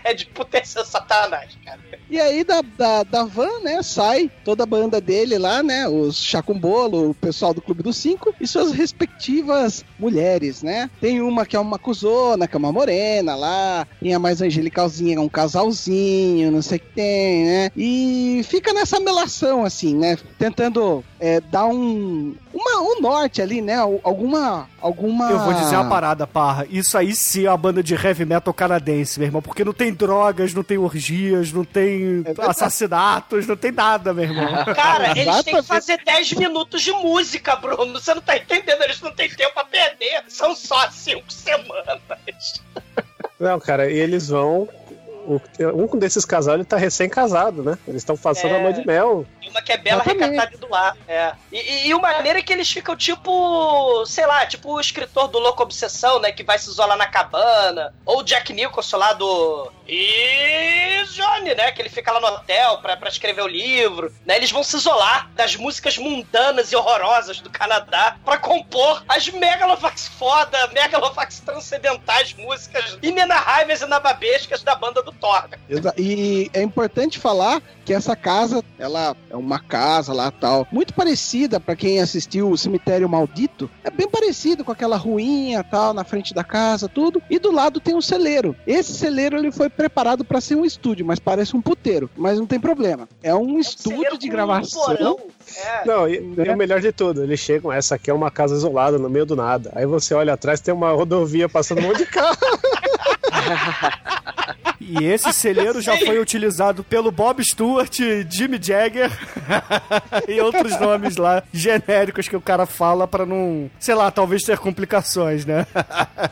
É 0.10 0.14
de 0.14 0.26
potência 0.26 0.84
satanás, 0.84 1.50
cara. 1.64 1.78
E 2.08 2.18
aí 2.18 2.42
da, 2.42 2.62
da, 2.76 3.02
da 3.04 3.24
van, 3.24 3.60
né, 3.62 3.82
sai 3.82 4.30
toda 4.44 4.64
a 4.64 4.66
banda 4.66 5.00
dele 5.00 5.38
lá, 5.38 5.62
né, 5.62 5.86
os 5.86 6.16
Chacumbolo, 6.16 7.10
o 7.10 7.14
pessoal 7.14 7.54
do 7.54 7.60
Clube 7.60 7.82
dos 7.82 7.96
Cinco 7.96 8.34
e 8.40 8.46
suas 8.46 8.72
respectivas 8.72 9.84
mulheres, 9.98 10.62
né. 10.62 10.90
Tem 11.00 11.20
uma 11.20 11.46
que 11.46 11.54
é 11.54 11.60
uma 11.60 11.78
cuzona, 11.78 12.48
que 12.48 12.56
é 12.56 12.58
uma 12.58 12.72
morena 12.72 13.36
lá, 13.36 13.86
tem 14.00 14.12
a 14.14 14.18
mais 14.18 14.42
angelicalzinha, 14.42 15.20
um 15.20 15.28
casalzinho, 15.28 16.50
não 16.50 16.62
sei 16.62 16.78
o 16.78 16.80
que 16.80 16.88
tem, 16.94 17.44
né. 17.44 17.70
E 17.76 18.42
fica 18.48 18.72
nessa 18.72 18.98
melação, 18.98 19.64
assim, 19.64 19.94
né, 19.94 20.18
tentando 20.38 21.04
é, 21.20 21.40
dar 21.40 21.66
um, 21.66 22.34
uma, 22.52 22.80
um 22.80 23.00
norte 23.00 23.40
ali, 23.40 23.60
né, 23.62 23.76
alguma, 23.76 24.68
alguma... 24.80 25.30
Eu 25.30 25.38
vou 25.40 25.54
dizer 25.54 25.76
uma 25.76 25.88
parada, 25.88 26.26
parra. 26.26 26.66
Isso 26.70 26.96
aí 26.98 27.14
sim 27.14 27.44
é 27.44 27.50
uma 27.50 27.56
banda 27.56 27.82
de 27.82 27.94
heavy 27.94 28.24
metal 28.24 28.52
canadense, 28.52 29.18
meu 29.18 29.28
irmão. 29.28 29.42
Porque 29.42 29.64
não 29.64 29.72
tem 29.72 29.89
drogas, 29.92 30.52
não 30.54 30.62
tem 30.62 30.78
orgias, 30.78 31.52
não 31.52 31.64
tem 31.64 32.22
assassinatos, 32.38 33.46
não 33.46 33.56
tem 33.56 33.72
nada, 33.72 34.12
meu 34.12 34.24
irmão. 34.24 34.64
Cara, 34.74 35.18
eles 35.18 35.42
têm 35.42 35.54
que 35.56 35.62
fazer 35.62 36.02
10 36.04 36.32
minutos 36.34 36.82
de 36.82 36.92
música, 36.92 37.56
Bruno. 37.56 37.92
Você 38.00 38.14
não 38.14 38.22
tá 38.22 38.36
entendendo? 38.36 38.82
Eles 38.82 39.00
não 39.00 39.12
têm 39.12 39.28
tempo 39.30 39.58
a 39.58 39.64
perder. 39.64 40.24
São 40.28 40.54
só 40.54 40.90
5 40.90 41.24
semanas. 41.32 42.00
Não, 43.38 43.58
cara, 43.58 43.90
e 43.90 43.98
eles 43.98 44.28
vão. 44.28 44.68
o- 45.26 45.40
um 45.94 45.98
desses 45.98 46.24
casais 46.24 46.54
ele 46.56 46.64
tá 46.64 46.76
recém-casado, 46.76 47.62
né? 47.62 47.78
Eles 47.86 48.02
estão 48.02 48.16
passando 48.16 48.54
É. 48.54 48.58
a 48.58 48.62
lua 48.62 48.72
de 48.72 48.86
mel. 48.86 49.26
E 49.42 49.48
uma 49.48 49.62
que 49.62 49.72
é 49.72 49.76
bela 49.76 50.02
recatada 50.02 50.56
do 50.58 50.68
lar. 50.68 50.96
É. 51.06 51.32
E, 51.52 51.58
e, 51.58 51.88
e 51.88 51.94
o 51.94 52.00
maneiro 52.00 52.38
é 52.38 52.42
que 52.42 52.52
eles 52.52 52.70
ficam 52.70 52.96
tipo, 52.96 54.04
sei 54.06 54.26
lá, 54.26 54.44
tipo 54.46 54.72
o 54.72 54.80
escritor 54.80 55.28
do 55.28 55.38
Louco 55.38 55.62
Obsessão, 55.62 56.18
né? 56.20 56.32
Que 56.32 56.42
vai 56.42 56.58
se 56.58 56.68
isolar 56.70 56.96
na 56.96 57.06
cabana. 57.06 57.94
Ou 58.04 58.20
o 58.20 58.22
Jack 58.22 58.52
Nicholson 58.52 58.96
lá 58.96 59.12
do. 59.12 59.70
E 59.92 61.04
Johnny, 61.06 61.54
né? 61.54 61.72
Que 61.72 61.82
ele 61.82 61.88
fica 61.88 62.12
lá 62.12 62.20
no 62.20 62.26
hotel 62.28 62.78
pra, 62.78 63.08
escrever 63.08 63.42
o 63.42 63.48
livro. 63.48 64.12
Né? 64.24 64.36
Eles 64.36 64.52
vão 64.52 64.62
se 64.62 64.76
isolar 64.76 65.28
das 65.34 65.56
músicas 65.56 65.98
mundanas 65.98 66.70
e 66.70 66.76
horrorosas 66.76 67.40
do 67.40 67.50
Canadá 67.50 68.16
pra 68.24 68.38
compor 68.38 69.02
as 69.08 69.28
megalovax 69.28 70.06
foda, 70.08 70.68
megalovax 70.68 71.40
transcendentais 71.40 72.34
músicas 72.34 72.98
inenarráveis 73.02 73.82
e 73.82 73.86
nababescas 73.86 74.62
da 74.62 74.76
banda 74.76 75.02
do 75.02 75.12
Thor. 75.12 75.48
E 75.98 76.50
é 76.52 76.62
importante 76.62 77.18
falar 77.18 77.60
que 77.84 77.92
essa 77.92 78.14
casa, 78.14 78.62
ela 78.78 79.16
é 79.28 79.36
uma 79.36 79.58
casa 79.58 80.12
lá 80.12 80.30
tal, 80.30 80.66
muito 80.70 80.94
parecida 80.94 81.58
pra 81.58 81.74
quem 81.74 82.00
assistiu 82.00 82.50
o 82.50 82.56
Cemitério 82.56 83.08
Maldito, 83.08 83.68
é 83.82 83.90
bem 83.90 84.08
parecido 84.08 84.64
com 84.64 84.70
aquela 84.70 84.96
ruinha 84.96 85.64
tal 85.64 85.92
na 85.92 86.04
frente 86.04 86.32
da 86.32 86.44
casa, 86.44 86.88
tudo. 86.88 87.20
E 87.28 87.38
do 87.38 87.50
lado 87.50 87.80
tem 87.80 87.94
um 87.94 88.00
celeiro. 88.00 88.54
Esse 88.66 88.92
celeiro 88.92 89.36
ele 89.36 89.50
foi 89.50 89.68
preparado 89.80 90.22
pra 90.26 90.42
ser 90.42 90.56
um 90.56 90.64
estúdio, 90.66 91.06
mas 91.06 91.18
parece 91.18 91.56
um 91.56 91.62
puteiro, 91.62 92.10
mas 92.14 92.38
não 92.38 92.44
tem 92.46 92.60
problema. 92.60 93.08
É 93.22 93.34
um 93.34 93.58
estúdio 93.58 94.18
de 94.18 94.26
Com 94.26 94.34
um 94.34 94.36
gravação. 94.36 94.84
porão. 94.84 95.18
É. 95.56 95.86
Não, 95.86 96.06
e, 96.06 96.16
e 96.16 96.50
o 96.50 96.56
melhor 96.56 96.82
de 96.82 96.92
tudo, 96.92 97.22
eles 97.22 97.40
chegam, 97.40 97.72
essa 97.72 97.94
aqui 97.94 98.10
é 98.10 98.14
uma 98.14 98.30
casa 98.30 98.54
isolada, 98.54 98.98
no 98.98 99.08
meio 99.08 99.24
do 99.24 99.34
nada. 99.34 99.72
Aí 99.74 99.86
você 99.86 100.12
olha 100.12 100.34
atrás, 100.34 100.60
tem 100.60 100.74
uma 100.74 100.90
rodovia 100.90 101.48
passando 101.48 101.78
um 101.78 101.84
monte 101.88 101.98
de 101.98 102.06
carro. 102.06 102.36
E 104.80 105.04
esse 105.04 105.32
celeiro 105.32 105.80
já 105.80 105.96
foi 105.98 106.18
utilizado 106.18 106.82
pelo 106.82 107.12
Bob 107.12 107.44
Stewart, 107.44 107.96
Jimmy 108.28 108.58
Jagger 108.60 109.10
e 110.26 110.40
outros 110.40 110.80
nomes 110.80 111.16
lá 111.16 111.44
genéricos 111.52 112.26
que 112.26 112.34
o 112.34 112.40
cara 112.40 112.66
fala 112.66 113.06
pra 113.06 113.24
não, 113.24 113.70
sei 113.78 113.94
lá, 113.94 114.10
talvez 114.10 114.42
ter 114.42 114.58
complicações, 114.58 115.44
né? 115.44 115.64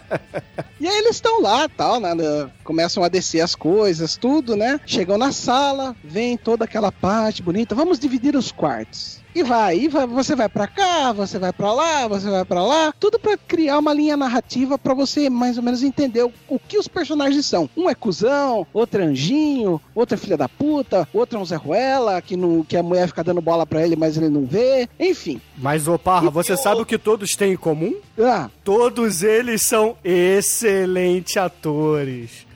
E 0.80 0.86
aí 0.86 0.98
eles 0.98 1.16
estão 1.16 1.40
lá, 1.40 1.68
tal, 1.68 1.98
né, 1.98 2.14
né, 2.14 2.50
começam 2.62 3.02
a 3.02 3.08
descer 3.08 3.40
as 3.40 3.56
coisas, 3.56 4.16
tudo, 4.16 4.54
né? 4.54 4.78
Chegam 4.86 5.18
na 5.18 5.32
sala, 5.32 5.96
vem 6.04 6.36
toda 6.38 6.64
aquela 6.64 6.92
parte 6.92 7.42
bonita, 7.42 7.74
vamos 7.74 7.98
dividir 7.98 8.36
os 8.36 8.52
quartos. 8.52 9.24
E 9.38 9.42
vai, 9.44 9.78
e 9.78 9.86
vai, 9.86 10.04
você 10.04 10.34
vai 10.34 10.48
pra 10.48 10.66
cá, 10.66 11.12
você 11.12 11.38
vai 11.38 11.52
pra 11.52 11.72
lá, 11.72 12.08
você 12.08 12.28
vai 12.28 12.44
pra 12.44 12.60
lá, 12.60 12.92
tudo 12.98 13.20
pra 13.20 13.36
criar 13.38 13.78
uma 13.78 13.94
linha 13.94 14.16
narrativa 14.16 14.76
pra 14.76 14.94
você 14.94 15.30
mais 15.30 15.56
ou 15.56 15.62
menos 15.62 15.84
entender 15.84 16.24
o, 16.24 16.32
o 16.48 16.58
que 16.58 16.76
os 16.76 16.88
personagens 16.88 17.46
são. 17.46 17.70
Um 17.76 17.88
é 17.88 17.94
cuzão, 17.94 18.66
outro 18.74 19.00
é 19.00 19.04
anjinho, 19.04 19.80
outro 19.94 20.16
é 20.16 20.18
filha 20.18 20.36
da 20.36 20.48
puta, 20.48 21.08
outro 21.14 21.38
é 21.38 21.40
um 21.40 21.44
Zé 21.44 21.54
Ruela, 21.54 22.20
que, 22.20 22.36
não, 22.36 22.64
que 22.64 22.76
a 22.76 22.82
mulher 22.82 23.06
fica 23.06 23.22
dando 23.22 23.40
bola 23.40 23.64
pra 23.64 23.80
ele, 23.80 23.94
mas 23.94 24.16
ele 24.16 24.28
não 24.28 24.44
vê. 24.44 24.88
Enfim. 24.98 25.40
Mas, 25.56 25.86
ô 25.86 25.96
Parra, 25.96 26.30
você 26.30 26.56
sabe 26.56 26.80
o 26.80 26.84
que 26.86 26.98
todos 26.98 27.36
têm 27.36 27.52
em 27.52 27.56
comum? 27.56 27.94
Ah, 28.18 28.50
Todos 28.64 29.22
eles 29.22 29.62
são 29.62 29.96
excelentes 30.02 31.36
atores. 31.36 32.47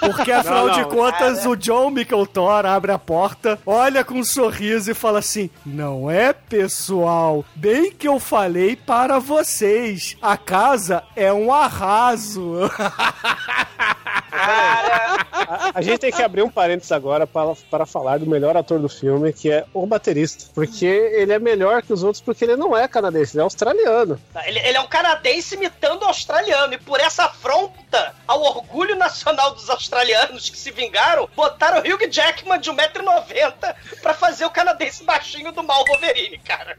Porque, 0.00 0.32
afinal 0.32 0.66
Não, 0.66 0.76
não. 0.76 0.82
de 0.82 0.84
contas, 0.88 1.44
o 1.44 1.54
John 1.54 1.92
Thor 2.32 2.64
abre 2.64 2.90
a 2.90 2.98
porta, 2.98 3.58
olha 3.66 4.02
com 4.02 4.14
um 4.14 4.24
sorriso 4.24 4.90
e 4.90 4.94
fala 4.94 5.18
assim: 5.18 5.50
Não 5.64 6.10
é, 6.10 6.32
pessoal? 6.32 7.44
Bem 7.54 7.92
que 7.92 8.08
eu 8.08 8.18
falei 8.18 8.76
para 8.76 9.18
vocês. 9.18 10.16
A 10.22 10.36
casa 10.36 11.02
é 11.14 11.30
um 11.32 11.52
arraso. 11.52 12.70
A, 14.32 15.72
a 15.74 15.82
gente 15.82 15.98
tem 15.98 16.12
que 16.12 16.22
abrir 16.22 16.42
um 16.42 16.50
parênteses 16.50 16.92
agora 16.92 17.26
para, 17.26 17.54
para 17.70 17.86
falar 17.86 18.18
do 18.18 18.26
melhor 18.26 18.56
ator 18.56 18.78
do 18.78 18.88
filme, 18.88 19.32
que 19.32 19.50
é 19.50 19.64
o 19.74 19.86
baterista. 19.86 20.46
Porque 20.54 20.86
ele 20.86 21.32
é 21.32 21.38
melhor 21.38 21.82
que 21.82 21.92
os 21.92 22.02
outros, 22.02 22.22
porque 22.22 22.44
ele 22.44 22.56
não 22.56 22.76
é 22.76 22.86
canadense, 22.86 23.36
ele 23.36 23.40
é 23.40 23.44
australiano. 23.44 24.20
Ele, 24.44 24.58
ele 24.60 24.76
é 24.76 24.80
um 24.80 24.86
canadense 24.86 25.54
imitando 25.54 26.04
australiano. 26.04 26.74
E 26.74 26.78
por 26.78 27.00
essa 27.00 27.24
afronta 27.24 28.14
ao 28.26 28.40
orgulho 28.42 28.96
nacional 28.96 29.54
dos 29.54 29.68
australianos 29.68 30.48
que 30.48 30.58
se 30.58 30.70
vingaram, 30.70 31.28
botaram 31.34 31.78
o 31.78 31.80
Hugh 31.80 32.10
Jackman 32.10 32.60
de 32.60 32.70
1,90m 32.70 33.74
pra 34.02 34.14
fazer 34.14 34.44
o 34.44 34.50
canadense 34.50 35.04
baixinho 35.04 35.52
do 35.52 35.62
mal 35.62 35.84
Wolverine, 35.86 36.38
cara. 36.38 36.78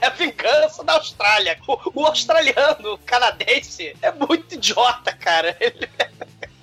É 0.00 0.06
a 0.06 0.10
vingança 0.10 0.84
da 0.84 0.94
Austrália. 0.94 1.58
O, 1.66 2.02
o 2.02 2.06
australiano, 2.06 2.94
o 2.94 2.98
canadense, 2.98 3.96
é 4.02 4.12
muito 4.12 4.54
idiota, 4.54 5.12
cara. 5.12 5.56
Ele... 5.58 5.88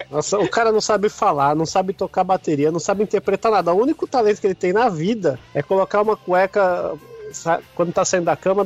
Nossa, 0.09 0.39
o 0.39 0.49
cara 0.49 0.71
não 0.71 0.81
sabe 0.81 1.07
falar, 1.07 1.55
não 1.55 1.65
sabe 1.65 1.93
tocar 1.93 2.23
bateria, 2.23 2.71
não 2.71 2.79
sabe 2.79 3.03
interpretar 3.03 3.51
nada. 3.51 3.73
O 3.73 3.81
único 3.81 4.07
talento 4.07 4.41
que 4.41 4.47
ele 4.47 4.55
tem 4.55 4.73
na 4.73 4.89
vida 4.89 5.39
é 5.53 5.61
colocar 5.61 6.01
uma 6.01 6.17
cueca 6.17 6.97
quando 7.75 7.93
tá 7.93 8.03
saindo 8.03 8.25
da 8.25 8.35
cama 8.35 8.65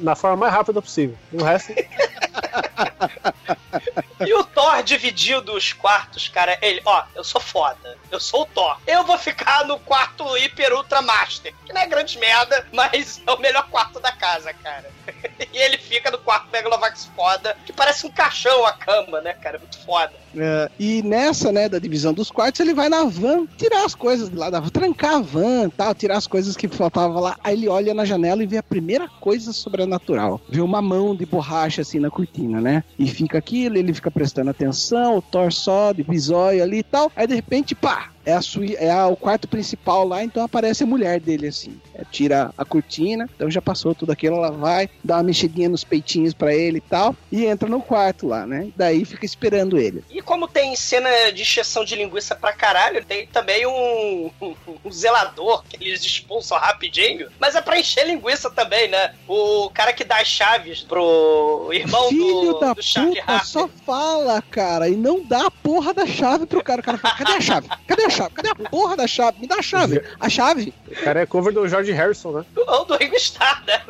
na 0.00 0.16
forma 0.16 0.36
mais 0.36 0.52
rápida 0.52 0.82
possível. 0.82 1.16
O 1.32 1.42
resto. 1.42 1.72
E 4.32 4.34
o 4.34 4.44
Thor 4.44 4.82
dividiu 4.82 5.40
os 5.40 5.72
quartos, 5.72 6.28
cara. 6.28 6.58
Ele, 6.62 6.80
ó, 6.84 7.04
eu 7.14 7.24
sou 7.24 7.40
foda. 7.40 7.98
Eu 8.10 8.20
sou 8.20 8.42
o 8.42 8.46
Thor. 8.46 8.78
Eu 8.86 9.04
vou 9.04 9.18
ficar 9.18 9.66
no 9.66 9.78
quarto 9.78 10.36
Hiper 10.36 10.72
Ultra 10.72 11.02
Master. 11.02 11.54
Que 11.64 11.72
não 11.72 11.80
é 11.80 11.86
grande 11.86 12.18
merda, 12.18 12.66
mas 12.72 13.20
é 13.26 13.30
o 13.32 13.40
melhor 13.40 13.68
quarto 13.68 14.00
da 14.00 14.12
casa, 14.12 14.52
cara. 14.52 14.90
E 15.52 15.58
ele 15.58 15.76
fica 15.76 16.10
no 16.10 16.18
quarto 16.18 16.48
Megalovax 16.50 17.10
foda, 17.14 17.56
que 17.66 17.72
parece 17.72 18.06
um 18.06 18.10
caixão 18.10 18.64
a 18.64 18.72
cama, 18.72 19.20
né, 19.20 19.34
cara? 19.34 19.58
Muito 19.58 19.78
foda. 19.84 20.12
É, 20.36 20.70
e 20.78 21.02
nessa, 21.02 21.52
né, 21.52 21.68
da 21.68 21.78
divisão 21.78 22.14
dos 22.14 22.30
quartos, 22.30 22.60
ele 22.60 22.72
vai 22.72 22.88
na 22.88 23.04
van 23.04 23.46
tirar 23.58 23.84
as 23.84 23.94
coisas 23.94 24.30
lá 24.30 24.48
da 24.48 24.60
van, 24.60 24.68
trancar 24.68 25.16
a 25.16 25.20
van 25.20 25.68
tal, 25.68 25.94
tirar 25.94 26.16
as 26.16 26.26
coisas 26.26 26.56
que 26.56 26.68
faltavam 26.68 27.20
lá. 27.20 27.36
Aí 27.44 27.54
ele 27.54 27.68
olha 27.68 27.92
na 27.92 28.04
janela 28.04 28.42
e 28.42 28.46
vê 28.46 28.56
a 28.56 28.62
primeira 28.62 29.08
coisa 29.08 29.52
sobrenatural. 29.52 30.40
Vê 30.48 30.60
uma 30.60 30.80
mão 30.80 31.14
de 31.14 31.26
borracha 31.26 31.82
assim 31.82 31.98
na 31.98 32.10
cortina, 32.10 32.60
né? 32.60 32.84
E 32.98 33.06
fica 33.06 33.38
aquilo, 33.38 33.76
ele 33.76 33.92
fica 33.92 34.10
prestando 34.12 34.50
atenção, 34.50 35.16
o 35.16 35.22
Thor 35.22 35.52
sobe, 35.52 36.04
bisóio 36.04 36.62
ali 36.62 36.78
e 36.78 36.82
tal. 36.82 37.10
Aí 37.16 37.26
de 37.26 37.34
repente, 37.34 37.74
pá! 37.74 38.11
É, 38.24 38.32
a 38.34 38.40
sui, 38.42 38.76
é 38.78 38.90
a- 38.90 39.08
o 39.08 39.16
quarto 39.16 39.48
principal 39.48 40.06
lá, 40.06 40.22
então 40.22 40.44
aparece 40.44 40.84
a 40.84 40.86
mulher 40.86 41.18
dele 41.20 41.48
assim. 41.48 41.80
É, 41.94 42.04
tira 42.10 42.52
a 42.56 42.64
cortina, 42.64 43.28
então 43.34 43.50
já 43.50 43.60
passou 43.60 43.94
tudo 43.94 44.12
aquilo, 44.12 44.36
ela 44.36 44.50
vai, 44.50 44.88
dá 45.02 45.16
uma 45.16 45.22
mexidinha 45.24 45.68
nos 45.68 45.84
peitinhos 45.84 46.32
pra 46.34 46.54
ele 46.54 46.78
e 46.78 46.80
tal, 46.80 47.14
e 47.30 47.44
entra 47.46 47.68
no 47.68 47.80
quarto 47.82 48.26
lá, 48.26 48.46
né? 48.46 48.68
Daí 48.76 49.04
fica 49.04 49.24
esperando 49.26 49.78
ele. 49.78 50.04
E 50.10 50.20
como 50.22 50.46
tem 50.48 50.74
cena 50.76 51.08
de 51.32 51.42
encheção 51.42 51.84
de 51.84 51.96
linguiça 51.96 52.34
pra 52.36 52.52
caralho, 52.52 53.04
tem 53.04 53.26
também 53.26 53.66
um, 53.66 54.30
um, 54.40 54.54
um 54.84 54.90
zelador 54.90 55.64
que 55.68 55.84
eles 55.84 56.02
expulsam 56.04 56.58
rapidinho, 56.58 57.28
mas 57.40 57.54
é 57.56 57.60
pra 57.60 57.78
encher 57.78 58.06
linguiça 58.06 58.50
também, 58.50 58.88
né? 58.88 59.14
O 59.28 59.70
cara 59.74 59.92
que 59.92 60.04
dá 60.04 60.20
as 60.20 60.28
chaves 60.28 60.80
pro 60.82 61.70
irmão 61.72 62.08
Filho 62.08 62.52
do, 62.52 62.58
da 62.60 62.72
do 62.74 62.82
Charlie 62.82 63.20
puta, 63.20 63.32
Harper. 63.32 63.46
só 63.48 63.68
fala, 63.84 64.40
cara, 64.42 64.88
e 64.88 64.94
não 64.96 65.22
dá 65.24 65.46
a 65.46 65.50
porra 65.50 65.92
da 65.92 66.06
chave 66.06 66.46
pro 66.46 66.62
cara. 66.62 66.80
O 66.80 66.84
cara 66.84 66.98
fala, 66.98 67.14
cadê 67.16 67.32
a 67.32 67.40
chave? 67.40 67.68
Cadê 67.86 68.04
a 68.04 68.10
chave? 68.12 68.34
Cadê 68.34 68.48
a 68.50 68.54
porra 68.54 68.96
da 68.96 69.06
chave? 69.06 69.40
Me 69.40 69.46
dá 69.46 69.56
a 69.56 69.62
chave. 69.62 70.02
A 70.20 70.28
chave? 70.28 70.74
O 70.86 71.04
cara 71.04 71.20
é 71.20 71.26
cover 71.26 71.52
do 71.52 71.68
George 71.68 71.92
Harrison, 71.92 72.32
né? 72.32 72.44
Ou 72.56 72.84
do 72.84 72.96
Ringo 72.96 73.16
Starr, 73.16 73.64
né? 73.66 73.82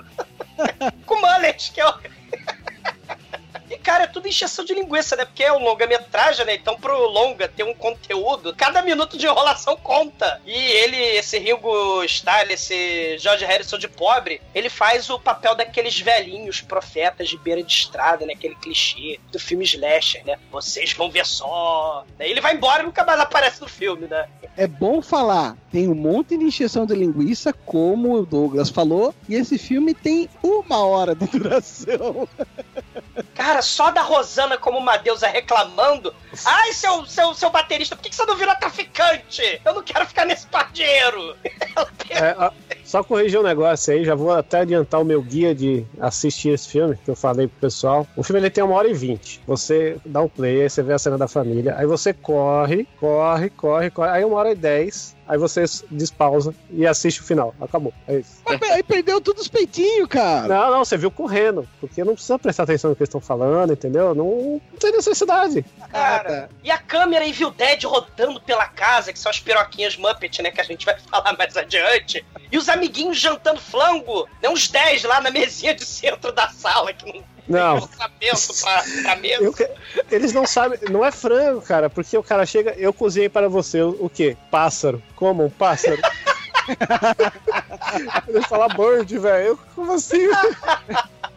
Com 1.06 1.20
mullet, 1.20 1.72
que 1.72 1.80
é 1.80 1.88
o... 1.88 1.94
Cara, 3.82 4.04
é 4.04 4.06
tudo 4.06 4.28
encheção 4.28 4.64
de 4.64 4.74
linguiça, 4.74 5.16
né? 5.16 5.24
Porque 5.24 5.42
é 5.42 5.52
um 5.52 5.62
longa-metragem, 5.62 6.46
né? 6.46 6.54
Então, 6.54 6.78
pro 6.78 7.08
longa 7.08 7.48
ter 7.48 7.64
um 7.64 7.74
conteúdo, 7.74 8.54
cada 8.54 8.82
minuto 8.82 9.16
de 9.18 9.26
enrolação 9.26 9.76
conta. 9.76 10.40
E 10.46 10.52
ele, 10.52 10.96
esse 10.96 11.38
Ringo 11.38 12.02
Starr, 12.04 12.50
esse 12.50 13.18
George 13.18 13.44
Harrison 13.44 13.78
de 13.78 13.88
pobre, 13.88 14.40
ele 14.54 14.68
faz 14.68 15.10
o 15.10 15.18
papel 15.18 15.54
daqueles 15.54 15.98
velhinhos 16.00 16.60
profetas 16.60 17.28
de 17.28 17.36
beira 17.36 17.62
de 17.62 17.72
estrada, 17.72 18.24
né? 18.24 18.34
Aquele 18.34 18.54
clichê 18.54 19.18
do 19.30 19.38
filme 19.38 19.64
slasher, 19.64 20.24
né? 20.24 20.38
Vocês 20.50 20.92
vão 20.92 21.10
ver 21.10 21.26
só. 21.26 22.04
Daí 22.18 22.30
ele 22.30 22.40
vai 22.40 22.54
embora 22.54 22.82
e 22.82 22.86
nunca 22.86 23.04
mais 23.04 23.20
aparece 23.20 23.60
no 23.60 23.68
filme, 23.68 24.06
né? 24.06 24.28
É 24.56 24.66
bom 24.66 25.00
falar, 25.00 25.56
tem 25.70 25.88
um 25.88 25.94
monte 25.94 26.36
de 26.36 26.44
encheção 26.44 26.84
de 26.84 26.94
linguiça, 26.94 27.52
como 27.52 28.14
o 28.14 28.26
Douglas 28.26 28.68
falou, 28.68 29.14
e 29.26 29.34
esse 29.34 29.56
filme 29.56 29.94
tem 29.94 30.28
uma 30.42 30.84
hora 30.84 31.14
de 31.14 31.26
duração. 31.38 32.28
Cara, 33.34 33.60
só 33.62 33.90
da 33.90 34.02
Rosana 34.02 34.56
como 34.56 34.78
uma 34.78 34.96
deusa 34.96 35.26
reclamando. 35.26 36.14
Ai, 36.44 36.72
seu, 36.72 37.04
seu, 37.06 37.34
seu 37.34 37.50
baterista, 37.50 37.94
por 37.94 38.02
que 38.02 38.14
você 38.14 38.24
não 38.24 38.36
virou 38.36 38.54
traficante? 38.56 39.60
Eu 39.64 39.74
não 39.74 39.82
quero 39.82 40.06
ficar 40.06 40.24
nesse 40.24 40.46
pardieiro. 40.46 41.36
É, 42.10 42.36
ó, 42.38 42.50
só 42.84 43.02
corrigir 43.02 43.40
um 43.40 43.42
negócio 43.42 43.94
aí, 43.94 44.04
já 44.04 44.14
vou 44.14 44.30
até 44.32 44.60
adiantar 44.60 45.00
o 45.00 45.04
meu 45.04 45.22
guia 45.22 45.54
de 45.54 45.86
assistir 45.98 46.50
esse 46.50 46.68
filme, 46.68 46.98
que 47.02 47.10
eu 47.10 47.16
falei 47.16 47.48
pro 47.48 47.58
pessoal. 47.58 48.06
O 48.14 48.22
filme 48.22 48.40
ele 48.40 48.50
tem 48.50 48.62
uma 48.62 48.74
hora 48.74 48.86
e 48.86 48.92
vinte. 48.92 49.40
Você 49.46 49.96
dá 50.04 50.20
um 50.20 50.28
play, 50.28 50.60
aí 50.62 50.68
você 50.68 50.82
vê 50.82 50.92
a 50.92 50.98
cena 50.98 51.16
da 51.16 51.26
família, 51.26 51.74
aí 51.78 51.86
você 51.86 52.12
corre, 52.12 52.86
corre, 53.00 53.48
corre, 53.48 53.90
corre, 53.90 54.10
aí 54.10 54.24
uma 54.24 54.36
hora 54.36 54.52
e 54.52 54.54
dez, 54.54 55.16
aí 55.26 55.38
você 55.38 55.64
despausa 55.90 56.54
e 56.70 56.86
assiste 56.86 57.20
o 57.20 57.24
final. 57.24 57.54
Acabou. 57.60 57.92
É 58.06 58.18
isso. 58.18 58.40
Mas 58.44 58.62
aí 58.70 58.82
perdeu 58.82 59.20
todos 59.20 59.42
os 59.42 59.48
peitinhos, 59.48 60.08
cara. 60.08 60.48
Não, 60.48 60.70
não, 60.70 60.84
você 60.84 60.96
viu 60.96 61.10
correndo, 61.10 61.68
porque 61.80 62.04
não 62.04 62.14
precisa 62.14 62.38
prestar 62.38 62.64
atenção 62.64 62.90
no 62.90 62.96
que 62.96 63.02
eles 63.02 63.08
estão 63.08 63.20
falando, 63.20 63.72
entendeu? 63.72 64.14
Não, 64.14 64.60
não 64.70 64.78
tem 64.78 64.92
necessidade. 64.92 65.64
Cara, 65.90 66.50
e 66.62 66.70
a 66.70 66.78
câmera 66.78 67.26
Evil 67.26 67.50
Dead 67.50 67.84
rodando 67.84 68.40
pela 68.40 68.66
casa, 68.66 69.12
que 69.12 69.18
são 69.18 69.30
as 69.30 69.40
piroquinhas 69.40 69.96
Muppet, 69.96 70.42
né? 70.42 70.50
Que 70.50 70.60
a 70.60 70.64
gente 70.64 70.84
vai 70.84 70.98
falar 71.10 71.36
mais 71.36 71.56
adiante. 71.56 72.24
E 72.50 72.58
os 72.58 72.68
amiguinhos 72.68 73.18
jantando 73.18 73.60
flango, 73.60 74.28
né? 74.42 74.48
Uns 74.48 74.68
10 74.68 75.04
lá 75.04 75.20
na 75.20 75.30
mesinha 75.30 75.74
de 75.74 75.84
centro 75.84 76.32
da 76.32 76.48
sala, 76.48 76.92
que 76.92 77.06
não 77.12 77.31
Não. 77.48 77.74
orçamento 77.76 78.62
pra, 78.62 78.84
pra 79.02 79.16
mesa. 79.16 79.42
Eu 79.42 79.54
eles 80.10 80.32
não 80.32 80.46
sabem, 80.46 80.78
não 80.90 81.04
é 81.04 81.10
frango, 81.10 81.60
cara, 81.60 81.90
porque 81.90 82.16
o 82.16 82.22
cara 82.22 82.46
chega, 82.46 82.72
eu 82.72 82.92
cozinhei 82.92 83.28
para 83.28 83.48
você, 83.48 83.82
o, 83.82 84.08
quê? 84.08 84.36
Pássaro. 84.50 85.02
Como 85.16 85.44
um 85.44 85.50
pássaro? 85.50 85.98
Ele 88.28 88.42
fala 88.42 88.68
bird, 88.68 89.18
velho. 89.18 89.58
Como 89.74 89.92
assim? 89.92 90.28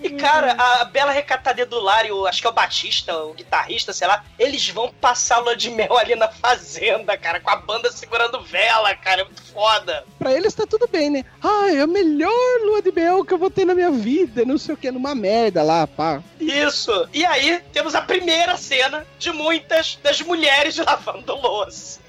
E, 0.00 0.10
cara, 0.10 0.52
a 0.52 0.84
Bela 0.84 1.10
Recatada 1.10 1.64
do 1.64 1.80
Lar 1.80 2.04
e 2.06 2.12
o, 2.12 2.26
acho 2.26 2.40
que 2.40 2.46
é 2.46 2.50
o 2.50 2.52
Batista, 2.52 3.16
o 3.16 3.32
guitarrista, 3.34 3.92
sei 3.92 4.06
lá, 4.06 4.24
eles 4.38 4.68
vão 4.68 4.92
passar 4.92 5.38
lua 5.38 5.56
de 5.56 5.70
mel 5.70 5.96
ali 5.96 6.14
na 6.14 6.28
fazenda, 6.28 7.16
cara, 7.16 7.40
com 7.40 7.50
a 7.50 7.56
banda 7.56 7.90
segurando 7.90 8.40
vela, 8.42 8.94
cara, 8.94 9.22
é 9.22 9.24
muito 9.24 9.42
foda. 9.42 10.04
Pra 10.18 10.32
eles 10.32 10.54
tá 10.54 10.66
tudo 10.66 10.86
bem, 10.86 11.10
né? 11.10 11.24
Ah, 11.42 11.72
é 11.72 11.80
a 11.80 11.86
melhor 11.86 12.30
lua 12.62 12.82
de 12.82 12.92
mel 12.92 13.24
que 13.24 13.32
eu 13.32 13.38
vou 13.38 13.50
ter 13.50 13.64
na 13.64 13.74
minha 13.74 13.90
vida, 13.90 14.44
não 14.44 14.58
sei 14.58 14.74
o 14.74 14.78
que, 14.78 14.90
numa 14.90 15.14
merda 15.14 15.62
lá, 15.62 15.86
pá. 15.86 16.22
Isso. 16.38 17.08
E 17.12 17.24
aí, 17.24 17.62
temos 17.72 17.94
a 17.94 18.02
primeira 18.02 18.56
cena 18.56 19.06
de 19.18 19.32
muitas 19.32 19.98
das 20.02 20.20
mulheres 20.20 20.76
lavando 20.76 21.34
louça. 21.34 22.00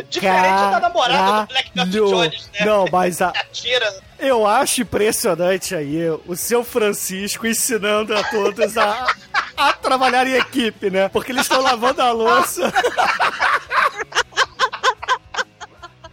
Diferente 0.10 0.72
da 0.72 0.80
namorada 0.80 1.42
do 1.42 1.48
Black 1.48 1.72
Belt 1.74 1.92
Caralho. 1.92 2.10
Jones, 2.10 2.50
né? 2.54 2.66
Não, 2.66 2.86
mas 2.92 3.22
a, 3.22 3.30
Atira. 3.30 4.09
Eu 4.20 4.46
acho 4.46 4.82
impressionante 4.82 5.76
aí 5.76 6.10
o 6.28 6.36
seu 6.36 6.64
Francisco 6.64 7.48
ensinando 7.48 8.16
a 8.16 8.24
todos 8.24 8.78
a, 8.78 9.08
a 9.58 9.74
trabalhar 9.74 10.28
em 10.28 10.34
equipe, 10.34 10.90
né? 10.90 11.10
Porque 11.10 11.32
eles 11.32 11.44
estão 11.44 11.62
lavando 11.62 12.02
a 12.02 12.12
louça. 12.12 12.72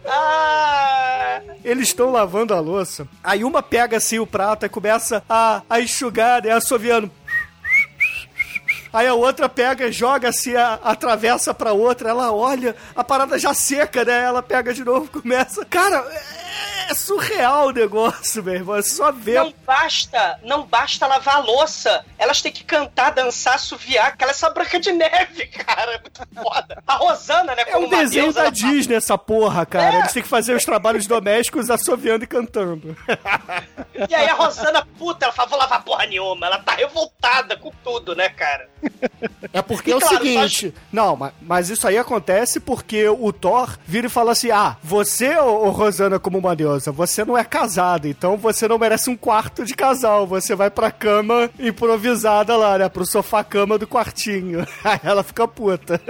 Ah, 0.09 1.41
Eles 1.63 1.89
estão 1.89 2.11
lavando 2.11 2.53
a 2.53 2.59
louça. 2.59 3.07
Aí 3.23 3.43
uma 3.43 3.61
pega 3.61 3.97
assim 3.97 4.19
o 4.19 4.25
prato 4.27 4.65
e 4.65 4.69
começa 4.69 5.21
a, 5.29 5.61
a 5.69 5.81
enxugar, 5.81 6.41
né? 6.43 6.51
Assoviando. 6.51 7.11
Aí 8.93 9.05
a 9.05 9.13
outra 9.13 9.49
pega, 9.49 9.91
joga 9.91 10.29
assim, 10.29 10.55
a, 10.55 10.75
atravessa 10.75 11.53
pra 11.53 11.73
outra, 11.73 12.09
ela 12.09 12.31
olha, 12.31 12.73
a 12.95 13.03
parada 13.03 13.37
já 13.37 13.53
seca, 13.53 14.05
né? 14.05 14.23
Ela 14.23 14.41
pega 14.41 14.73
de 14.73 14.83
novo, 14.83 15.09
começa. 15.11 15.65
Cara, 15.65 15.97
é, 16.09 16.76
é 16.89 16.93
surreal 16.93 17.67
o 17.67 17.71
negócio, 17.71 18.43
meu 18.43 18.53
irmão. 18.55 18.75
É 18.75 18.81
só 18.81 19.11
ver. 19.11 19.35
não 19.43 19.53
basta, 19.65 20.39
não 20.43 20.63
basta 20.65 21.05
lavar 21.07 21.35
a 21.35 21.39
louça. 21.39 22.05
Elas 22.17 22.41
têm 22.41 22.51
que 22.51 22.63
cantar, 22.63 23.11
dançar, 23.11 23.55
assoviar, 23.55 24.15
que 24.17 24.23
ela 24.23 24.31
é 24.31 24.35
só 24.35 24.51
branca 24.53 24.79
de 24.79 24.91
neve, 24.91 25.47
cara. 25.65 25.93
É 25.93 25.99
muito 25.99 26.21
foda. 26.35 26.81
A 26.87 26.95
Rosana, 26.95 27.55
né? 27.55 27.63
É 27.67 27.77
um 27.77 27.89
desenho 27.89 28.25
deusa, 28.25 28.43
da 28.43 28.49
Disney 28.49 28.95
essa 28.95 29.17
porra, 29.17 29.65
cara. 29.65 29.95
É. 29.95 29.99
Eles 29.99 30.13
têm 30.13 30.23
que 30.23 30.29
fazer 30.29 30.55
os 30.55 30.63
trabalhos 30.65 31.05
domésticos 31.07 31.69
assoviando 31.69 32.23
e 32.23 32.27
cantando. 32.27 32.95
E 34.09 34.13
aí 34.15 34.27
a 34.29 34.33
Rosana, 34.33 34.85
puta, 34.97 35.25
ela 35.25 35.33
fala, 35.33 35.49
vou 35.49 35.59
lavar 35.59 35.83
porra 35.83 36.05
nenhuma. 36.05 36.45
Ela 36.47 36.59
tá 36.59 36.73
revoltada 36.73 37.55
com 37.57 37.71
tudo, 37.83 38.15
né, 38.15 38.29
cara? 38.29 38.69
É 39.53 39.61
porque 39.61 39.89
E 39.89 39.93
é 39.93 39.95
o 39.95 39.99
claro, 39.99 40.17
seguinte. 40.17 40.73
Não, 40.91 41.15
ma- 41.15 41.33
mas 41.41 41.69
isso 41.69 41.87
aí 41.87 41.97
acontece 41.97 42.59
porque 42.59 43.07
o 43.09 43.31
Thor 43.33 43.77
vira 43.85 44.07
e 44.07 44.09
fala 44.09 44.31
assim: 44.31 44.51
ah, 44.51 44.77
você, 44.83 45.35
ô, 45.37 45.65
ô, 45.65 45.69
Rosana, 45.71 46.19
como 46.19 46.37
uma 46.37 46.55
deusa, 46.55 46.76
você 46.85 47.25
não 47.25 47.37
é 47.37 47.43
casada, 47.43 48.07
então 48.07 48.37
você 48.37 48.67
não 48.67 48.77
merece 48.77 49.09
um 49.09 49.17
quarto 49.17 49.65
de 49.65 49.73
casal. 49.73 50.25
Você 50.27 50.55
vai 50.55 50.69
pra 50.69 50.91
cama 50.91 51.49
improvisada 51.59 52.55
lá, 52.55 52.77
né? 52.77 52.89
Pro 52.89 53.05
sofá-cama 53.05 53.77
do 53.77 53.87
quartinho. 53.87 54.67
Aí 54.83 54.99
ela 55.03 55.23
fica 55.23 55.47
puta. 55.47 56.01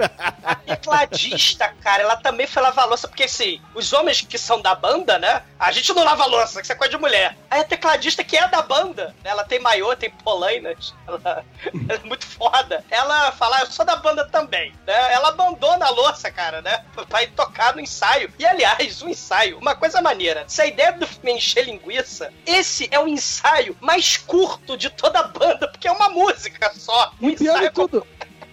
A 0.44 0.54
tecladista, 0.54 1.72
cara, 1.80 2.02
ela 2.02 2.16
também 2.16 2.46
foi 2.46 2.62
lavar 2.62 2.88
louça, 2.88 3.08
porque 3.08 3.24
assim, 3.24 3.60
os 3.74 3.92
homens 3.92 4.20
que 4.20 4.38
são 4.38 4.60
da 4.60 4.74
banda, 4.74 5.18
né? 5.18 5.42
A 5.58 5.72
gente 5.72 5.92
não 5.92 6.04
lava 6.04 6.24
louça, 6.26 6.60
que 6.60 6.66
isso 6.66 6.72
é 6.72 6.76
coisa 6.76 6.90
de 6.94 7.00
mulher. 7.00 7.36
Aí 7.50 7.60
a 7.60 7.64
tecladista 7.64 8.22
que 8.22 8.36
é 8.36 8.48
da 8.48 8.62
banda, 8.62 9.14
né, 9.24 9.30
ela 9.30 9.44
tem 9.44 9.58
maiô, 9.60 9.94
tem 9.96 10.10
polainas, 10.10 10.94
ela, 11.06 11.20
ela 11.24 11.44
é 11.88 11.98
muito 12.06 12.26
foda. 12.26 12.84
Ela 12.90 13.32
fala, 13.32 13.56
"Ah, 13.58 13.60
eu 13.60 13.66
sou 13.66 13.84
da 13.84 13.96
banda 13.96 14.26
também, 14.28 14.72
né? 14.86 15.12
Ela 15.12 15.28
abandona 15.28 15.86
a 15.86 15.90
louça, 15.90 16.30
cara, 16.30 16.62
né? 16.62 16.84
Ir 17.20 17.28
tocar 17.32 17.74
no 17.74 17.80
ensaio. 17.80 18.32
E 18.38 18.46
aliás, 18.46 19.02
o 19.02 19.08
ensaio, 19.08 19.58
uma 19.58 19.74
coisa 19.74 20.00
maneira, 20.00 20.44
se 20.58 20.62
a 20.62 20.66
ideia 20.66 20.92
do 20.92 21.06
filme 21.06 21.30
é 21.30 21.36
encher 21.36 21.66
linguiça, 21.66 22.32
esse 22.44 22.88
é 22.90 22.98
o 22.98 23.06
ensaio 23.06 23.76
mais 23.80 24.16
curto 24.16 24.76
de 24.76 24.90
toda 24.90 25.20
a 25.20 25.28
banda, 25.28 25.68
porque 25.68 25.86
é 25.86 25.92
uma 25.92 26.08
música 26.08 26.72
só. 26.74 27.12
Um 27.22 27.30
E 27.30 27.36
pior 27.36 27.52
de 27.52 27.58
ensaio 27.66 27.72
tudo, 27.72 28.04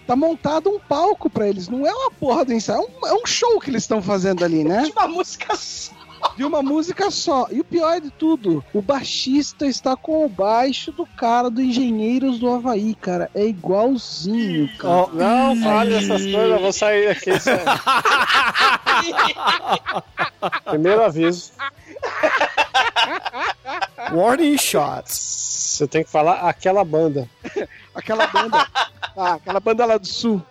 tá 0.06 0.16
montado 0.16 0.70
um 0.70 0.80
palco 0.80 1.32
pra 1.32 1.50
eles. 1.50 1.68
Não 1.68 1.84
é 1.84 1.92
uma 1.92 2.12
porra 2.12 2.46
do 2.46 2.54
ensaio, 2.54 2.78
é 2.78 2.82
um, 2.82 3.08
é 3.08 3.14
um 3.14 3.26
show 3.26 3.60
que 3.60 3.72
eles 3.72 3.82
estão 3.82 4.04
fazendo 4.04 4.46
ali, 4.46 4.64
né? 4.64 4.84
de 4.84 4.92
uma 4.92 5.08
música 5.08 5.56
só. 5.56 5.96
De 6.38 6.44
uma 6.44 6.62
música 6.62 7.10
só. 7.10 7.48
E 7.52 7.60
o 7.60 7.64
pior 7.64 8.00
de 8.00 8.12
tudo, 8.12 8.64
o 8.72 8.84
baixista 8.84 9.66
está 9.66 9.96
com 9.96 10.24
o 10.26 10.30
baixo 10.30 10.92
do 10.92 11.08
cara 11.08 11.50
do 11.50 11.60
Engenheiros 11.60 12.38
do 12.38 12.52
Havaí, 12.52 12.94
cara. 12.94 13.32
É 13.34 13.46
igualzinho, 13.46 14.70
cara. 14.78 15.08
Não 15.12 15.60
fale 15.60 15.96
essas 15.96 16.22
coisas, 16.22 16.52
eu 16.52 16.60
vou 16.60 16.72
sair 16.72 17.10
aqui. 17.10 17.32
Primeiro 20.70 21.04
aviso. 21.04 21.52
Warning 24.14 24.58
shots. 24.58 25.16
Você 25.76 25.88
tem 25.88 26.04
que 26.04 26.10
falar 26.10 26.48
aquela 26.48 26.84
banda. 26.86 27.28
Aquela 27.94 28.28
banda. 28.28 28.68
Ah, 29.18 29.34
aquela 29.36 29.60
banda 29.62 29.86
lá 29.86 29.98
do 29.98 30.06
sul. 30.08 30.42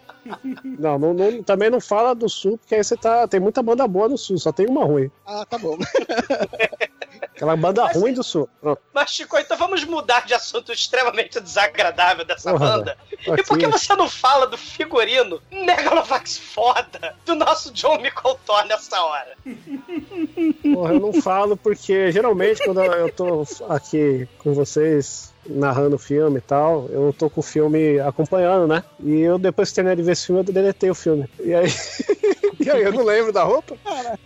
Não, 0.64 0.98
não- 0.98 1.12
não- 1.12 1.42
também 1.42 1.68
não 1.68 1.78
fala 1.80 2.14
do 2.14 2.26
sul, 2.28 2.56
porque 2.56 2.74
aí 2.74 2.82
você 2.82 2.96
tá. 2.96 3.28
Tem 3.28 3.38
muita 3.38 3.62
banda 3.62 3.86
boa 3.86 4.08
no 4.08 4.16
sul, 4.16 4.38
só 4.38 4.50
tem 4.50 4.66
uma 4.66 4.82
ruim. 4.84 5.10
Ah, 5.26 5.44
tá 5.44 5.58
bom. 5.58 5.76
Aquela 7.34 7.56
banda 7.56 7.86
ruim 7.86 8.14
do 8.14 8.22
sul. 8.22 8.48
Pronto. 8.60 8.80
Mas, 8.92 9.10
Chico, 9.10 9.36
então 9.36 9.56
vamos 9.56 9.84
mudar 9.84 10.24
de 10.24 10.34
assunto 10.34 10.72
extremamente 10.72 11.40
desagradável 11.40 12.24
dessa 12.24 12.52
Porra, 12.52 12.66
banda. 12.66 12.98
E 13.20 13.42
por 13.42 13.58
que 13.58 13.66
você 13.66 13.94
não 13.96 14.08
fala 14.08 14.46
do 14.46 14.56
figurino 14.56 15.42
Megalovax 15.50 16.38
foda 16.38 17.16
do 17.24 17.34
nosso 17.34 17.72
John 17.72 17.98
Micolton 17.98 18.64
nessa 18.66 19.00
hora? 19.00 19.36
Porra, 20.74 20.94
eu 20.94 21.00
não 21.00 21.12
falo 21.12 21.56
porque 21.56 22.12
geralmente 22.12 22.64
quando 22.64 22.82
eu 22.82 23.12
tô 23.12 23.44
aqui 23.68 24.28
com 24.38 24.54
vocês 24.54 25.34
narrando 25.46 25.96
o 25.96 25.98
filme 25.98 26.38
e 26.38 26.40
tal, 26.40 26.88
eu 26.90 27.14
tô 27.16 27.28
com 27.28 27.40
o 27.40 27.42
filme 27.42 27.98
acompanhando, 28.00 28.66
né? 28.66 28.82
E 29.00 29.20
eu 29.20 29.38
depois 29.38 29.68
que 29.68 29.74
terminei 29.74 29.96
de 29.96 30.02
ver 30.02 30.12
esse 30.12 30.26
filme, 30.26 30.40
eu 30.40 30.44
deletei 30.44 30.90
o 30.90 30.94
filme. 30.94 31.28
E 31.40 31.54
aí. 31.54 31.68
e 32.60 32.70
aí 32.70 32.82
eu 32.82 32.92
não 32.92 33.04
lembro 33.04 33.32
da 33.32 33.42
roupa? 33.42 33.76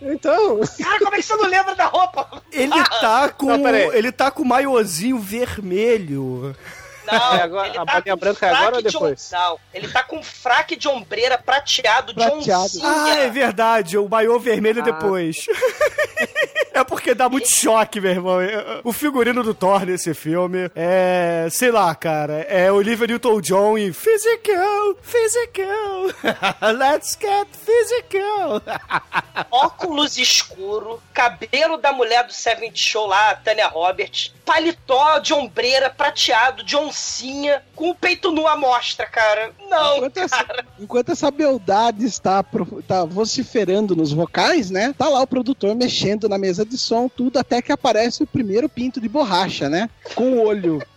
Então. 0.01 0.61
Cara, 0.81 0.99
como 0.99 1.15
é 1.15 1.17
que 1.17 1.23
você 1.23 1.35
não 1.35 1.49
lembra 1.49 1.75
da 1.75 1.85
roupa? 1.85 2.41
Ele 2.51 2.73
tá 2.99 3.29
com. 3.29 3.57
Não, 3.57 3.93
ele 3.93 4.11
tá 4.11 4.29
com 4.31 4.43
o 4.43 4.45
maiozinho 4.45 5.17
vermelho. 5.19 6.55
Não, 7.11 7.35
É 7.35 7.41
agora- 7.41 7.67
ele 7.69 7.77
a 7.79 7.85
tá 7.85 7.93
bolinha 7.93 8.13
com 8.15 8.19
branca 8.19 8.45
é 8.45 8.49
agora 8.49 8.61
fraque 8.61 8.75
ou 8.77 8.81
de 8.83 8.91
depois? 8.91 9.29
Não, 9.31 9.59
ele 9.73 9.87
tá 9.87 10.03
com 10.03 10.21
fraque 10.21 10.75
de 10.75 10.87
ombreira 10.87 11.39
prateado, 11.39 12.13
de 12.13 12.19
Prateado. 12.23 12.63
oncinha. 12.65 12.83
Ah, 12.87 13.15
é 13.17 13.29
verdade. 13.31 13.97
O 13.97 14.07
maiô 14.07 14.37
vermelho 14.39 14.81
Ah. 14.81 14.85
depois. 14.85 15.45
é 16.79 16.83
porque 16.83 17.13
dá 17.13 17.27
muito 17.29 17.49
choque, 17.49 17.99
meu 18.01 18.11
irmão. 18.11 18.37
O 18.83 18.91
figurino 18.93 19.43
do 19.43 19.53
Thor 19.53 19.85
nesse 19.85 20.13
filme 20.13 20.69
é. 20.75 21.47
Sei 21.51 21.71
lá, 21.71 21.93
cara. 21.95 22.41
É 22.49 22.71
Olivia 22.71 23.07
Newton-John 23.07 23.77
em 23.77 23.91
Physical, 23.93 24.95
Physical. 25.01 26.07
Let's 26.77 27.17
get 27.19 27.47
physical. 27.53 28.61
óculos 29.51 30.17
escuro, 30.17 31.01
cabelo 31.13 31.77
da 31.77 31.91
mulher 31.91 32.25
do 32.25 32.33
Seventh 32.33 32.75
Show 32.77 33.07
lá, 33.07 33.31
a 33.31 33.35
Tânia 33.35 33.67
Roberts, 33.67 34.33
paletó 34.45 35.19
de 35.19 35.33
ombreira 35.33 35.89
prateado, 35.89 36.63
de 36.63 36.75
oncinha, 36.75 37.61
com 37.75 37.89
o 37.89 37.95
peito 37.95 38.31
nu 38.31 38.47
à 38.47 38.55
mostra, 38.57 39.05
cara. 39.05 39.51
Não, 39.69 39.97
Enquanto 39.97 40.17
essa, 40.17 40.43
cara. 40.43 40.65
enquanto 40.79 41.11
essa 41.11 41.31
beldade 41.31 42.05
está, 42.05 42.43
pro- 42.43 42.81
tá 42.87 43.05
vociferando 43.05 43.95
nos 43.95 44.11
vocais, 44.11 44.69
né? 44.69 44.93
Tá 44.97 45.07
lá 45.07 45.21
o 45.21 45.27
produtor 45.27 45.75
mexendo 45.75 46.27
na 46.27 46.37
mesa 46.37 46.65
de 46.69 46.77
som, 46.77 47.09
tudo, 47.09 47.37
até 47.39 47.61
que 47.61 47.71
aparece 47.71 48.23
o 48.23 48.27
primeiro 48.27 48.69
pinto 48.69 49.01
de 49.01 49.09
borracha, 49.09 49.67
né? 49.67 49.89
Com 50.15 50.33
o 50.33 50.43
olho. 50.45 50.81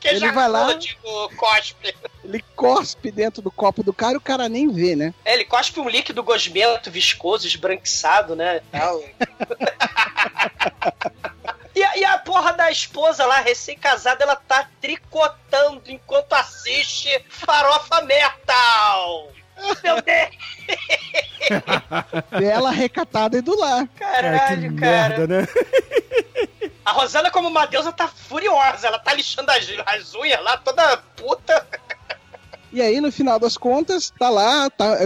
Que 0.00 0.08
Ele 0.08 0.32
vai 0.32 0.48
lá- 0.48 0.78
cospe. 1.36 1.94
Ele 2.24 2.42
cospe 2.56 3.10
dentro 3.10 3.42
do 3.42 3.50
copo 3.50 3.82
do 3.82 3.92
cara 3.92 4.14
e 4.14 4.16
o 4.16 4.20
cara 4.20 4.48
nem 4.48 4.72
vê, 4.72 4.96
né? 4.96 5.12
É, 5.26 5.34
ele 5.34 5.44
cospe 5.44 5.78
um 5.78 5.88
líquido 5.90 6.22
gosmento, 6.22 6.90
viscoso, 6.90 7.46
esbranquiçado, 7.46 8.34
né? 8.34 8.62
e. 8.72 9.04
E 11.76 11.82
a, 11.82 11.96
e 11.98 12.04
a 12.04 12.16
porra 12.18 12.52
da 12.52 12.70
esposa 12.70 13.26
lá, 13.26 13.40
recém-casada, 13.40 14.22
ela 14.22 14.36
tá 14.36 14.68
tricotando 14.80 15.82
enquanto 15.90 16.32
assiste 16.34 17.08
Farofa 17.28 18.00
Metal! 18.02 19.32
Meu 19.82 20.02
Deus! 20.02 20.30
Bela 22.38 22.70
recatada 22.70 23.38
e 23.38 23.40
do 23.40 23.58
lar. 23.58 23.86
Que 23.88 24.00
Caralho, 24.00 24.76
cara. 24.76 25.18
merda, 25.18 25.26
né? 25.26 25.48
A 26.84 26.92
Rosana, 26.92 27.30
como 27.30 27.48
uma 27.48 27.66
deusa, 27.66 27.92
tá 27.92 28.08
furiosa. 28.08 28.86
Ela 28.86 28.98
tá 28.98 29.14
lixando 29.14 29.50
as, 29.50 29.66
as 29.86 30.14
unhas 30.14 30.42
lá, 30.42 30.56
toda 30.58 30.96
puta. 31.16 31.66
E 32.72 32.82
aí, 32.82 33.00
no 33.00 33.12
final 33.12 33.38
das 33.38 33.56
contas, 33.56 34.10
tá 34.10 34.28
lá, 34.28 34.68
tá, 34.68 34.98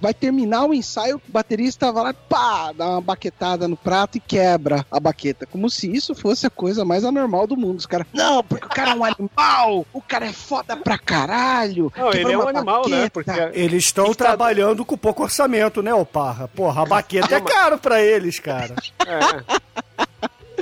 vai 0.00 0.14
terminar 0.14 0.64
o 0.64 0.74
ensaio, 0.74 1.16
o 1.16 1.32
baterista 1.32 1.92
vai 1.92 2.04
lá, 2.04 2.14
pá, 2.14 2.72
dá 2.72 2.88
uma 2.90 3.00
baquetada 3.00 3.66
no 3.68 3.76
prato 3.76 4.16
e 4.16 4.20
quebra 4.20 4.84
a 4.90 5.00
baqueta. 5.00 5.46
Como 5.46 5.68
se 5.70 5.90
isso 5.90 6.14
fosse 6.14 6.46
a 6.46 6.50
coisa 6.50 6.84
mais 6.84 7.04
anormal 7.04 7.46
do 7.46 7.56
mundo. 7.56 7.78
Os 7.78 7.86
caras, 7.86 8.06
não, 8.12 8.42
porque 8.42 8.66
o 8.66 8.70
cara 8.70 8.92
é 8.92 8.94
um 8.94 9.04
animal, 9.04 9.86
o 9.92 10.00
cara 10.00 10.26
é 10.26 10.32
foda 10.32 10.76
pra 10.76 10.98
caralho. 10.98 11.92
Não, 11.96 12.12
ele 12.12 12.32
é 12.32 12.38
um 12.38 12.48
animal, 12.48 12.88
né? 12.88 12.96
baqueta." 12.96 13.10
Porque 13.10 13.58
Eles 13.58 13.84
estão 13.84 14.12
trabalhando 14.14 14.84
com 14.84 14.96
pouco 14.96 15.22
orçamento, 15.22 15.82
né, 15.82 15.92
ô 15.94 16.04
Parra? 16.04 16.48
Porra, 16.48 16.82
a 16.82 16.86
baqueta 16.86 17.34
é 17.34 17.40
caro 17.40 17.78
pra 17.78 18.02
eles, 18.02 18.38
cara. 18.38 18.74
É. 19.06 19.66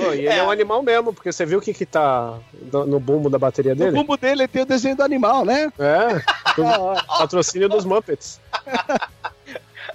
Pô, 0.07 0.13
e 0.13 0.19
ele 0.19 0.29
é. 0.29 0.43
um 0.43 0.49
animal 0.51 0.81
mesmo, 0.83 1.13
porque 1.13 1.31
você 1.31 1.45
viu 1.45 1.59
o 1.59 1.61
que 1.61 1.73
que 1.73 1.85
tá 1.85 2.37
no, 2.71 2.85
no 2.85 2.99
bumbo 2.99 3.29
da 3.29 3.37
bateria 3.39 3.73
O 3.73 3.75
dele? 3.75 3.91
bumbo 3.91 4.17
dele 4.17 4.47
tem 4.47 4.61
o 4.61 4.65
desenho 4.65 4.95
do 4.95 5.03
animal, 5.03 5.43
né? 5.45 5.71
É, 5.79 6.07
do 6.55 7.17
patrocínio 7.17 7.67
dos 7.69 7.85
Muppets. 7.85 8.39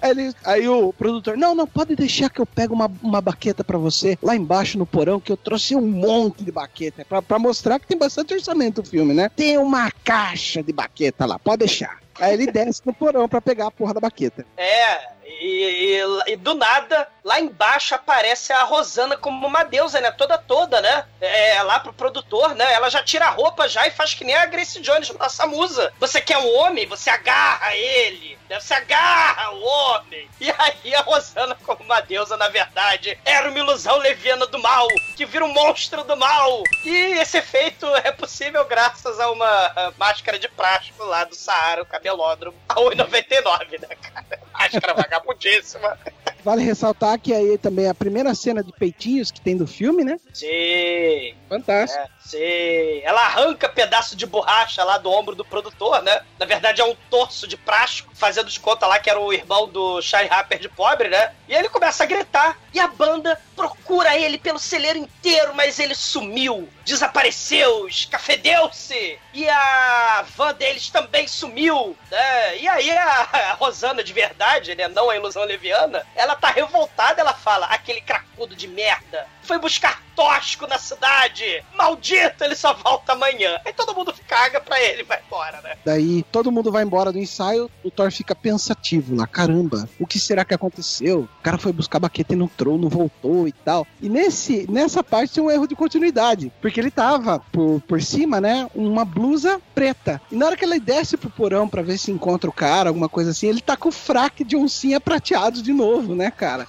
Aí, 0.03 0.11
ele- 0.11 0.35
aí 0.45 0.69
o 0.69 0.93
produtor, 0.93 1.37
não, 1.37 1.55
não, 1.55 1.67
pode 1.67 1.95
deixar 1.97 2.31
que 2.31 2.41
eu 2.41 2.47
pego 2.47 2.75
uma, 2.75 2.91
uma 3.03 3.21
baqueta 3.21 3.63
pra 3.65 3.79
você 3.79 4.19
lá 4.23 4.35
embaixo 4.37 4.79
no 4.79 4.87
porão, 4.87 5.21
que 5.21 5.31
eu 5.33 5.37
trouxe 5.37 5.75
um 5.77 5.81
monte 5.83 6.45
de 6.45 6.53
baqueta. 6.53 7.05
Pra, 7.09 7.21
pra 7.23 7.39
mostrar 7.39 7.79
que 7.79 7.87
tem 7.87 7.99
bastante 7.99 8.35
orçamento 8.35 8.81
o 8.81 8.85
filme, 8.85 9.13
né? 9.15 9.29
Tem 9.35 9.59
uma 9.59 9.91
caixa 10.05 10.63
de 10.63 10.73
baqueta 10.73 11.27
lá, 11.27 11.39
pode 11.39 11.59
deixar. 11.59 11.99
Aí 12.19 12.35
ele 12.35 12.47
desce 12.53 12.83
no 12.85 12.93
porão 12.93 13.29
pra 13.29 13.41
pegar 13.41 13.67
a 13.69 13.71
porra 13.71 13.95
da 13.95 14.01
baqueta. 14.01 14.45
É, 14.57 15.10
e, 15.41 15.97
e- 16.29 16.33
e 16.33 16.37
do 16.37 16.55
nada, 16.55 17.09
lá 17.25 17.41
embaixo 17.41 17.95
aparece 17.95 18.53
a 18.53 18.63
Rosana 18.65 19.17
como 19.17 19.47
uma 19.47 19.65
deusa, 19.65 20.01
né? 20.01 20.11
Toda 20.11 20.37
toda, 20.39 20.81
né? 20.81 21.05
É, 21.21 21.63
lá 21.63 21.81
pro 21.81 21.93
produtor, 21.93 22.55
né? 22.55 22.73
Ela 22.73 22.91
já 22.91 23.03
tira 23.03 23.27
a 23.27 23.31
roupa 23.31 23.69
já 23.69 23.87
e 23.87 23.91
faz 23.91 24.15
que 24.15 24.25
nem 24.25 24.35
a 24.37 24.47
Grace 24.47 24.81
Jones, 24.81 25.11
nossa 25.11 25.47
musa. 25.47 25.93
Você 25.99 26.21
quer 26.21 26.39
um 26.39 26.55
homem? 26.57 26.87
Você 26.87 27.09
agarra 27.11 27.75
ele. 27.75 28.39
Você 28.59 28.75
agarra 28.75 29.51
o 29.53 29.63
homem. 29.63 30.29
E 30.41 30.51
aí 30.51 30.95
a 30.95 31.03
Rosana, 31.03 31.55
como 31.65 31.85
uma 31.85 32.01
deusa, 32.01 32.37
na 32.37 32.49
verdade, 32.49 33.19
era 33.25 33.49
uma 33.49 33.59
ilusão 33.59 33.99
leviana 33.99 34.47
do 34.47 34.59
mal, 34.59 34.89
que 35.17 35.25
vira 35.25 35.45
um 35.45 35.53
monstro 35.53 36.03
do 36.05 36.17
mal. 36.17 36.63
E 36.85 37.19
esse 37.19 37.39
efeito 37.39 37.87
é 37.97 38.11
possível 38.11 38.65
graças 38.65 39.21
a 39.21 39.31
uma 39.31 39.93
máscara 39.97 40.39
de 40.39 40.49
plástico 40.49 41.05
lá 41.05 41.25
do 41.25 41.35
Saara, 41.35 41.83
o 41.83 41.87
cabelódromo, 41.87 42.57
a 42.69 42.75
1,99, 42.75 43.81
né, 43.81 43.97
cara? 43.97 44.41
Máscara 44.53 44.95
vagabundíssima. 44.95 45.99
Vale 46.45 46.63
ressaltar 46.63 47.19
que 47.19 47.33
aí 47.33 47.59
também 47.59 47.87
é 47.87 47.91
a 47.91 47.95
primeira 47.95 48.35
cena 48.35 48.63
de 48.63 48.73
peitinhos 48.73 49.31
que 49.31 49.41
tem 49.41 49.57
do 49.57 49.67
filme, 49.67 50.05
né? 50.05 50.19
Sim. 50.33 51.35
Fantástico. 51.49 52.03
É, 52.03 52.09
sim. 52.21 53.01
Ela 53.03 53.23
arranca 53.27 53.69
pedaço 53.69 54.17
de 54.17 54.27
borracha 54.27 54.83
lá 54.85 54.99
do 54.99 55.11
ombro 55.11 55.35
do 55.35 55.45
produtor, 55.45 56.03
né? 56.03 56.21
Na 56.39 56.47
verdade 56.47 56.81
é 56.81 56.85
um 56.85 56.97
torso 57.11 57.47
de 57.47 57.57
plástico, 57.57 58.13
fazendo 58.15 58.51
de 58.51 58.61
conta 58.61 58.87
lá 58.87 58.99
que 58.99 59.11
era 59.11 59.21
o 59.21 59.33
irmão 59.33 59.69
do 59.69 60.01
Charlie 60.01 60.33
Harper 60.33 60.59
de 60.59 60.69
pobre, 60.69 61.09
né? 61.09 61.33
E 61.49 61.55
ele 61.55 61.69
começa 61.69 62.05
a 62.05 62.07
gritar. 62.07 62.59
E 62.73 62.79
a 62.79 62.89
banda 62.89 63.41
procura 63.57 64.17
ele 64.17 64.39
pelo 64.39 64.59
celeiro 64.59 64.99
inteiro, 64.99 65.53
mas 65.55 65.79
ele 65.79 65.95
sumiu, 65.95 66.69
desapareceu, 66.91 67.87
escafedeu-se. 67.87 69.19
E 69.33 69.49
a 69.49 70.25
van 70.37 70.53
deles 70.55 70.91
também 70.91 71.29
sumiu, 71.29 71.97
né? 72.11 72.59
E 72.59 72.69
aí 72.69 72.91
a, 72.91 73.57
Rosana 73.59 74.03
de 74.03 74.13
verdade, 74.13 74.75
né? 74.75 74.89
Não 74.89 75.09
a 75.09 75.17
ilusão 75.17 75.45
leviana, 75.45 76.05
ela 76.17 76.35
tá 76.35 76.51
revoltada, 76.51 77.21
ela 77.21 77.33
fala: 77.33 77.67
aquele 77.67 78.01
cracudo 78.01 78.57
de 78.57 78.67
merda 78.67 79.27
foi 79.43 79.59
buscar 79.59 80.03
Tosco 80.15 80.67
na 80.67 80.79
cidade! 80.79 81.65
Maldito, 81.75 82.45
ele 82.45 82.55
só 82.55 82.75
volta 82.75 83.13
amanhã. 83.13 83.59
Aí 83.65 83.73
todo 83.73 83.95
mundo 83.95 84.15
caga 84.29 84.61
pra 84.61 84.81
ele 84.81 85.03
vai 85.03 85.21
embora, 85.27 85.61
né? 85.61 85.77
Daí 85.85 86.23
todo 86.25 86.53
mundo 86.53 86.71
vai 86.71 86.85
embora 86.85 87.11
do 87.11 87.19
ensaio, 87.19 87.71
o 87.83 87.91
Thor 87.91 88.13
fica 88.13 88.35
pensativo 88.35 89.15
lá, 89.15 89.27
caramba, 89.27 89.89
o 89.99 90.07
que 90.07 90.19
será 90.19 90.45
que 90.45 90.55
aconteceu? 90.55 91.21
O 91.21 91.43
cara 91.43 91.59
foi 91.59 91.73
buscar 91.73 91.99
baqueta 91.99 92.35
e 92.35 92.37
não 92.37 92.47
entrou, 92.47 92.79
não 92.79 92.89
voltou 92.89 93.49
e 93.49 93.53
tal. 93.53 93.87
E 94.01 94.09
nesse, 94.09 94.71
nessa 94.71 95.03
parte 95.03 95.35
tem 95.35 95.43
um 95.43 95.51
erro 95.51 95.67
de 95.67 95.75
continuidade, 95.75 96.53
porque 96.61 96.80
ele 96.81 96.91
tava 96.91 97.39
por, 97.39 97.81
por 97.83 98.03
cima, 98.03 98.41
né, 98.41 98.69
uma 98.75 99.05
blusa 99.05 99.61
preta. 99.75 100.21
E 100.31 100.37
na 100.37 100.47
hora 100.47 100.57
que 100.57 100.65
ele 100.65 100.81
desce 100.81 101.17
pro 101.17 101.31
porão 101.31 101.69
pra 101.69 101.83
ver 101.83 101.99
se 101.99 102.11
encontra 102.11 102.49
o 102.49 102.53
cara, 102.53 102.91
alguma 102.91 103.09
coisa 103.09 103.31
assim, 103.31 103.49
ele 103.49 103.61
tá 103.61 103.77
com 103.77 103.89
o 103.89 103.93
fraque 103.93 104.45
de 104.45 104.57
oncinha 104.57 105.01
prateado 105.01 105.63
de 105.63 105.73
novo, 105.73 106.15
né, 106.15 106.31
cara? 106.31 106.67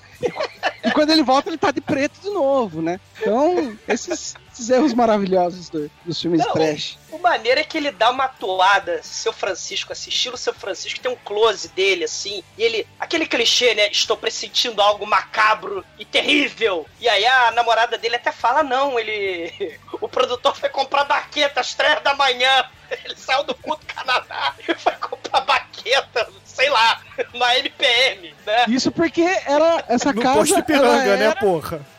E 0.83 0.91
quando 0.91 1.11
ele 1.11 1.23
volta, 1.23 1.49
ele 1.49 1.57
tá 1.57 1.69
de 1.71 1.79
preto 1.81 2.19
de 2.21 2.29
novo, 2.29 2.81
né? 2.81 2.99
Então, 3.19 3.77
esses, 3.87 4.35
esses 4.51 4.69
erros 4.69 4.93
maravilhosos 4.93 5.69
do- 5.69 5.91
dos 6.03 6.19
filmes 6.19 6.43
Não, 6.43 6.53
trash. 6.53 6.97
O 7.11 7.19
maneiro 7.19 7.59
é 7.59 7.63
que 7.63 7.77
ele 7.77 7.91
dá 7.91 8.09
uma 8.09 8.23
atuada, 8.23 8.99
seu 9.03 9.31
Francisco, 9.31 9.93
assim, 9.93 10.09
estilo 10.09 10.35
seu 10.37 10.53
Francisco, 10.53 10.99
tem 10.99 11.11
um 11.11 11.15
close 11.17 11.67
dele, 11.69 12.05
assim, 12.05 12.43
e 12.57 12.63
ele, 12.63 12.87
aquele 12.99 13.27
clichê, 13.27 13.75
né? 13.75 13.89
Estou 13.91 14.17
pressentindo 14.17 14.81
algo 14.81 15.05
macabro 15.05 15.85
e 15.99 16.05
terrível. 16.05 16.87
E 16.99 17.07
aí 17.07 17.25
a 17.27 17.51
namorada 17.51 17.97
dele 17.97 18.15
até 18.15 18.31
fala: 18.31 18.63
não, 18.63 18.97
ele. 18.99 19.79
O 20.01 20.09
produtor 20.09 20.55
foi 20.57 20.67
comprar 20.67 21.03
baqueta 21.03 21.59
às 21.61 21.75
três 21.75 22.01
da 22.01 22.15
manhã. 22.15 22.65
Ele 23.05 23.15
saiu 23.15 23.43
do 23.43 23.53
cu 23.53 23.75
do 23.75 23.85
Canadá 23.85 24.55
e 24.67 24.73
foi 24.73 24.93
comprar 24.93 25.41
baqueta, 25.41 26.27
sei 26.43 26.69
lá, 26.69 26.99
na 27.35 27.57
MPM, 27.59 28.20
né? 28.20 28.20
Isso 28.67 28.91
porque 28.91 29.21
era 29.45 29.83
essa 29.87 30.13
No 30.13 30.21
casa. 30.21 30.39
posto 30.39 30.59
Ipiranga, 30.59 31.03
ela 31.03 31.17
né, 31.17 31.25
era- 31.25 31.35
porra? 31.35 31.81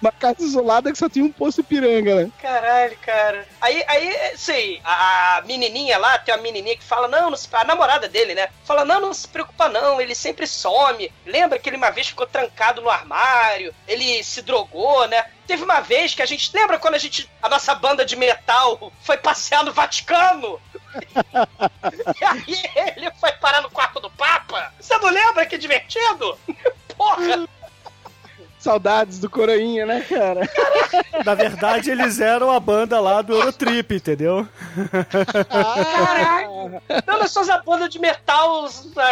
Uma 0.00 0.12
casa 0.12 0.42
isolada 0.42 0.92
que 0.92 0.98
só 0.98 1.08
tinha 1.08 1.24
um 1.24 1.32
posto 1.32 1.62
Ipiranga, 1.62 2.14
né? 2.14 2.30
Caralho, 2.40 2.96
cara. 2.98 3.46
Aí, 3.60 3.82
aí, 3.88 4.36
sei, 4.36 4.80
a, 4.84 5.38
a 5.38 5.42
menininha 5.42 5.98
lá, 5.98 6.18
tem 6.18 6.34
uma 6.34 6.42
menininha 6.42 6.76
que 6.76 6.84
fala, 6.84 7.08
não, 7.08 7.30
não 7.30 7.36
se, 7.36 7.48
a 7.50 7.64
namorada 7.64 8.06
dele, 8.08 8.34
né? 8.34 8.48
Fala, 8.64 8.84
não, 8.84 9.00
não 9.00 9.14
se 9.14 9.26
preocupa 9.26 9.68
não, 9.68 10.00
ele 10.00 10.14
sempre 10.14 10.46
some. 10.46 11.10
Lembra 11.24 11.58
que 11.58 11.68
ele 11.68 11.78
uma 11.78 11.90
vez 11.90 12.08
ficou 12.08 12.26
trancado 12.26 12.82
no 12.82 12.90
armário, 12.90 13.74
ele 13.88 14.22
se 14.22 14.42
drogou, 14.42 15.08
né? 15.08 15.24
Teve 15.46 15.64
uma 15.64 15.80
vez 15.80 16.14
que 16.14 16.22
a 16.22 16.26
gente, 16.26 16.50
lembra 16.54 16.78
quando 16.78 16.94
a 16.94 16.98
gente, 16.98 17.28
a 17.42 17.48
nossa 17.48 17.74
banda 17.74 18.04
de 18.04 18.16
metal 18.16 18.92
foi 19.02 19.16
passear 19.16 19.64
no 19.64 19.72
Vaticano? 19.72 20.60
e 22.18 22.24
aí 22.24 22.92
ele 22.96 23.10
foi 23.12 23.32
parar 23.32 23.60
no 23.60 23.70
quarto 23.70 24.00
do 24.00 24.10
Papa? 24.10 24.72
Você 24.80 24.96
não 24.98 25.10
lembra 25.10 25.46
que 25.46 25.58
divertido? 25.58 26.38
Porra! 26.96 27.46
Saudades 28.58 29.20
do 29.20 29.30
Coroinha, 29.30 29.86
né, 29.86 30.00
cara? 30.00 30.40
Na 31.24 31.34
verdade, 31.34 31.88
eles 31.88 32.18
eram 32.18 32.50
a 32.50 32.58
banda 32.58 32.98
lá 32.98 33.22
do 33.22 33.32
Eurotrip, 33.32 33.94
entendeu? 33.94 34.48
Caralho! 35.48 36.82
Não, 37.06 37.18
nós 37.20 37.30
somos 37.30 37.48
a 37.48 37.58
banda 37.58 37.88
de 37.88 38.00
metal, 38.00 38.68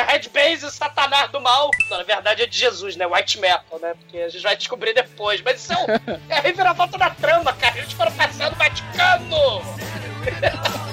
headbase, 0.08 0.68
satanás 0.72 1.30
do 1.30 1.40
mal. 1.40 1.70
Não, 1.88 1.98
na 1.98 2.02
verdade 2.02 2.42
é 2.42 2.46
de 2.46 2.58
Jesus, 2.58 2.96
né? 2.96 3.06
White 3.06 3.38
metal, 3.38 3.78
né? 3.80 3.94
Porque 3.94 4.18
a 4.18 4.28
gente 4.28 4.42
vai 4.42 4.56
descobrir 4.56 4.92
depois. 4.92 5.40
Mas 5.40 5.62
isso 5.62 5.72
é, 5.72 5.76
um, 5.76 5.86
é 6.28 6.38
a 6.38 6.40
reviravolta 6.40 6.98
da 6.98 7.10
trama, 7.10 7.52
cara. 7.52 7.78
Eles 7.78 7.92
foram 7.92 8.10
passear 8.10 8.50
no 8.50 8.56
Vaticano! 8.56 9.62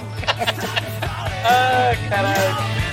Ai, 1.44 1.98
caralho. 2.10 2.91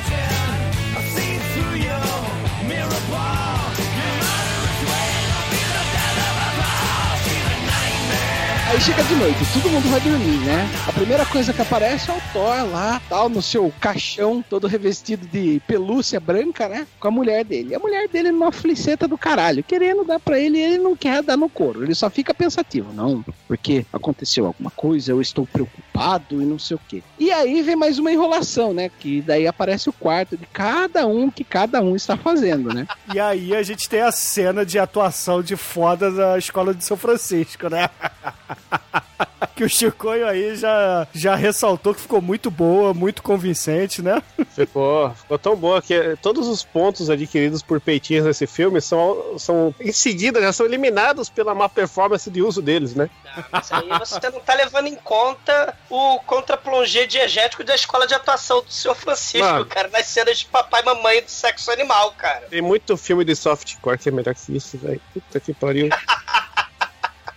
Aí 8.68 8.78
chega 8.82 9.02
de 9.02 9.14
noite, 9.14 9.38
todo 9.54 9.70
mundo 9.70 9.88
vai 9.88 9.98
dormir, 9.98 10.44
né? 10.44 10.68
A 10.86 10.92
primeira 10.92 11.24
coisa 11.24 11.54
que 11.54 11.62
aparece 11.62 12.10
é 12.10 12.12
o 12.12 12.20
Thor 12.34 12.70
lá, 12.70 13.00
tal, 13.08 13.30
no 13.30 13.40
seu 13.40 13.72
caixão, 13.80 14.44
todo 14.46 14.66
revestido 14.66 15.26
de 15.26 15.58
pelúcia 15.66 16.20
branca, 16.20 16.68
né? 16.68 16.86
Com 17.00 17.08
a 17.08 17.10
mulher 17.10 17.46
dele. 17.46 17.74
A 17.74 17.78
mulher 17.78 18.08
dele 18.08 18.30
numa 18.30 18.52
fliceta 18.52 19.08
do 19.08 19.16
caralho, 19.16 19.64
querendo 19.64 20.04
dar 20.04 20.20
pra 20.20 20.38
ele 20.38 20.58
ele 20.58 20.76
não 20.76 20.94
quer 20.94 21.22
dar 21.22 21.34
no 21.34 21.48
couro. 21.48 21.82
Ele 21.82 21.94
só 21.94 22.10
fica 22.10 22.34
pensativo, 22.34 22.92
não, 22.92 23.24
porque 23.46 23.86
aconteceu 23.90 24.44
alguma 24.44 24.70
coisa, 24.70 25.12
eu 25.12 25.20
estou 25.22 25.46
preocupado 25.46 26.42
e 26.42 26.44
não 26.44 26.58
sei 26.58 26.76
o 26.76 26.80
quê. 26.86 27.02
E 27.18 27.32
aí 27.32 27.62
vem 27.62 27.74
mais 27.74 27.98
uma 27.98 28.12
enrolação, 28.12 28.74
né? 28.74 28.90
Que 29.00 29.22
daí 29.22 29.46
aparece 29.46 29.88
o 29.88 29.94
quarto 29.94 30.36
de 30.36 30.44
cada 30.44 31.06
um 31.06 31.30
que 31.30 31.42
cada 31.42 31.80
um 31.80 31.96
está 31.96 32.18
fazendo, 32.18 32.74
né? 32.74 32.86
E 33.14 33.18
aí 33.18 33.56
a 33.56 33.62
gente 33.62 33.88
tem 33.88 34.02
a 34.02 34.12
cena 34.12 34.66
de 34.66 34.78
atuação 34.78 35.42
de 35.42 35.56
foda 35.56 36.10
da 36.10 36.36
escola 36.36 36.74
de 36.74 36.84
São 36.84 36.96
Francisco, 36.96 37.70
né? 37.70 37.88
que 39.58 39.64
o 39.64 39.68
Chicoio 39.68 40.26
aí 40.26 40.54
já, 40.54 41.06
já 41.12 41.34
ressaltou 41.34 41.92
que 41.92 42.00
ficou 42.00 42.22
muito 42.22 42.48
boa, 42.50 42.94
muito 42.94 43.22
convincente, 43.22 44.00
né? 44.00 44.22
Ficou, 44.54 45.10
ficou 45.14 45.38
tão 45.38 45.56
boa 45.56 45.82
que 45.82 46.16
todos 46.22 46.46
os 46.46 46.64
pontos 46.64 47.10
adquiridos 47.10 47.60
por 47.60 47.80
peitinhos 47.80 48.24
nesse 48.24 48.46
filme 48.46 48.80
são, 48.80 49.36
são 49.36 49.74
em 49.80 49.92
seguida, 49.92 50.40
já 50.40 50.52
são 50.52 50.64
eliminados 50.64 51.28
pela 51.28 51.54
má 51.54 51.68
performance 51.68 52.30
de 52.30 52.40
uso 52.40 52.62
deles, 52.62 52.94
né? 52.94 53.10
Mas 53.50 53.72
aí 53.72 53.88
você 53.98 54.30
não 54.30 54.40
tá 54.40 54.54
levando 54.54 54.86
em 54.86 54.94
conta 54.94 55.74
o 55.90 56.20
contra-plongé 56.20 57.06
diegético 57.06 57.64
da 57.64 57.74
escola 57.74 58.06
de 58.06 58.14
atuação 58.14 58.62
do 58.62 58.72
Sr. 58.72 58.94
Francisco, 58.94 59.44
Mano. 59.44 59.66
cara, 59.66 59.88
nas 59.88 60.06
cenas 60.06 60.38
de 60.38 60.46
papai 60.46 60.82
e 60.82 60.84
mamãe 60.84 61.22
do 61.22 61.30
sexo 61.30 61.70
animal, 61.72 62.12
cara. 62.12 62.46
Tem 62.48 62.62
muito 62.62 62.96
filme 62.96 63.24
de 63.24 63.34
softcore 63.34 63.98
que 63.98 64.08
é 64.08 64.12
melhor 64.12 64.34
que 64.34 64.56
isso, 64.56 64.78
velho. 64.78 65.00
Puta 65.12 65.40
que 65.40 65.52
pariu. 65.52 65.88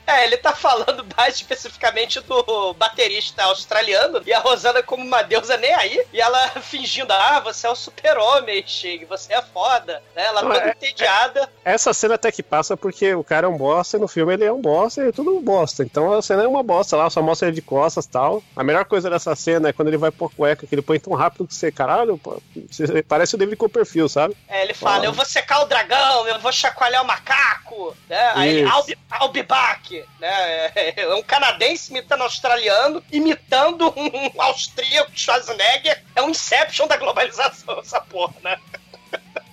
É, 0.05 0.25
ele 0.25 0.37
tá 0.37 0.53
falando 0.53 1.05
mais 1.15 1.35
especificamente 1.35 2.19
do 2.21 2.73
baterista 2.73 3.43
australiano 3.43 4.21
e 4.25 4.33
a 4.33 4.39
Rosana 4.39 4.81
como 4.83 5.03
uma 5.03 5.21
deusa 5.21 5.57
nem 5.57 5.73
aí. 5.73 6.05
E 6.11 6.19
ela 6.19 6.47
fingindo, 6.61 7.11
ah, 7.13 7.39
você 7.39 7.67
é 7.67 7.69
o 7.69 7.75
super-homem, 7.75 8.63
Chig, 8.65 9.05
você 9.05 9.33
é 9.33 9.41
foda. 9.41 10.01
Né? 10.15 10.25
Ela 10.25 10.41
toda 10.41 10.57
é- 10.59 10.69
entediada. 10.71 11.49
Essa 11.63 11.93
cena 11.93 12.15
até 12.15 12.31
que 12.31 12.43
passa 12.43 12.75
porque 12.75 13.13
o 13.13 13.23
cara 13.23 13.47
é 13.47 13.49
um 13.49 13.57
bosta 13.57 13.97
e 13.97 13.99
no 13.99 14.07
filme 14.07 14.33
ele 14.33 14.45
é 14.45 14.51
um 14.51 14.61
bosta 14.61 15.03
e 15.03 15.09
é 15.09 15.11
tudo 15.11 15.35
um 15.37 15.41
bosta. 15.41 15.83
Então 15.83 16.11
a 16.13 16.21
cena 16.21 16.43
é 16.43 16.47
uma 16.47 16.63
bosta 16.63 16.95
lá, 16.97 17.09
só 17.09 17.21
mostra 17.21 17.47
ele 17.47 17.55
de 17.55 17.61
costas 17.61 18.05
e 18.05 18.09
tal. 18.09 18.43
A 18.55 18.63
melhor 18.63 18.85
coisa 18.85 19.09
dessa 19.09 19.35
cena 19.35 19.69
é 19.69 19.73
quando 19.73 19.87
ele 19.89 19.97
vai 19.97 20.11
pôr 20.11 20.31
cueca, 20.33 20.65
que 20.67 20.73
ele 20.75 20.81
põe 20.81 20.99
tão 20.99 21.13
rápido 21.13 21.47
que 21.47 21.53
você, 21.55 21.71
caralho, 21.71 22.17
pô, 22.17 22.41
você 22.69 23.01
parece 23.03 23.35
o 23.35 23.37
David 23.37 23.57
Copperfield, 23.57 24.11
sabe? 24.11 24.35
É, 24.47 24.63
ele 24.63 24.73
fala, 24.73 25.03
Ah. 25.03 25.05
eu 25.05 25.13
vou 25.13 25.25
secar 25.25 25.61
o 25.61 25.65
dragão, 25.65 26.27
eu 26.27 26.39
vou 26.39 26.51
chacoalhar 26.51 27.03
o 27.03 27.07
macaco. 27.07 27.95
Né? 28.09 28.31
Aí 28.35 28.49
ele. 28.57 28.67
I'll 28.69 28.83
be, 28.83 28.97
I'll 29.21 29.29
be 29.29 29.43
back. 29.43 29.90
Né? 30.19 30.93
É 30.95 31.15
um 31.15 31.23
canadense 31.23 31.91
imitando 31.91 32.21
australiano, 32.23 33.03
imitando 33.11 33.93
um 33.97 34.41
austríaco, 34.41 35.11
Schwarzenegger. 35.13 36.03
É 36.15 36.21
um 36.21 36.29
Inception 36.29 36.87
da 36.87 36.97
globalização, 36.97 37.79
essa 37.79 37.99
porra, 37.99 38.35
né? 38.43 38.57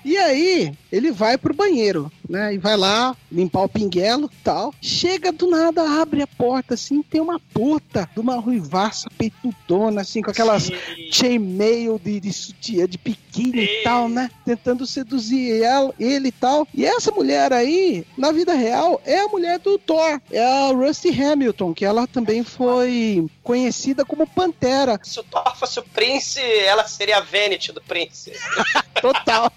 E 0.04 0.16
aí, 0.16 0.72
ele 0.90 1.10
vai 1.10 1.36
pro 1.36 1.52
banheiro, 1.52 2.10
né? 2.28 2.54
E 2.54 2.58
vai 2.58 2.76
lá 2.76 3.16
limpar 3.30 3.62
o 3.62 3.68
pinguelo 3.68 4.30
e 4.32 4.44
tal. 4.44 4.74
Chega 4.80 5.32
do 5.32 5.48
nada, 5.48 6.00
abre 6.00 6.22
a 6.22 6.26
porta 6.26 6.74
assim, 6.74 7.02
tem 7.02 7.20
uma 7.20 7.40
puta 7.40 8.08
de 8.12 8.20
uma 8.20 8.36
ruivaça 8.36 9.08
peitudona, 9.16 10.02
assim, 10.02 10.20
com 10.20 10.30
aquelas 10.30 10.70
chainmail 11.10 11.98
de, 11.98 12.20
de 12.20 12.32
sutiã, 12.32 12.86
de 12.86 12.98
biquíni 12.98 13.64
e 13.64 13.82
tal, 13.82 14.08
né? 14.08 14.30
Tentando 14.44 14.86
seduzir 14.86 15.62
ela, 15.62 15.94
ele 15.98 16.28
e 16.28 16.32
tal. 16.32 16.66
E 16.74 16.84
essa 16.84 17.10
mulher 17.10 17.52
aí, 17.52 18.04
na 18.16 18.30
vida 18.32 18.52
real, 18.52 19.00
é 19.04 19.20
a 19.20 19.28
mulher 19.28 19.58
do 19.58 19.78
Thor. 19.78 20.20
É 20.30 20.44
a 20.44 20.72
Rusty 20.72 21.08
Hamilton, 21.08 21.72
que 21.72 21.84
ela 21.84 22.06
também 22.06 22.42
foi 22.42 23.26
conhecida 23.42 24.04
como 24.04 24.26
Pantera. 24.26 24.98
Se 25.02 25.20
o 25.20 25.24
Thor 25.24 25.56
fosse 25.56 25.78
o 25.78 25.82
Prince, 25.82 26.40
ela 26.40 26.86
seria 26.86 27.18
a 27.18 27.20
Vanity 27.20 27.72
do 27.72 27.80
Prince. 27.80 28.32
Total. 29.00 29.50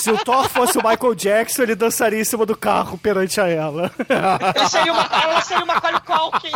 Se 0.00 0.10
o 0.10 0.18
Thor 0.18 0.48
fosse 0.48 0.78
o 0.78 0.82
Michael 0.82 1.14
Jackson, 1.14 1.62
ele 1.62 1.74
dançaria 1.74 2.01
em 2.20 2.24
cima 2.24 2.44
do 2.44 2.56
carro 2.56 2.98
perante 2.98 3.40
a 3.40 3.46
ela. 3.48 3.90
Ele 4.56 4.68
seria 4.68 4.92
uma, 4.92 5.08
ela 5.12 5.40
seria 5.40 5.64
uma 5.64 5.74
Macaulay 5.74 6.00
Culkin. 6.06 6.52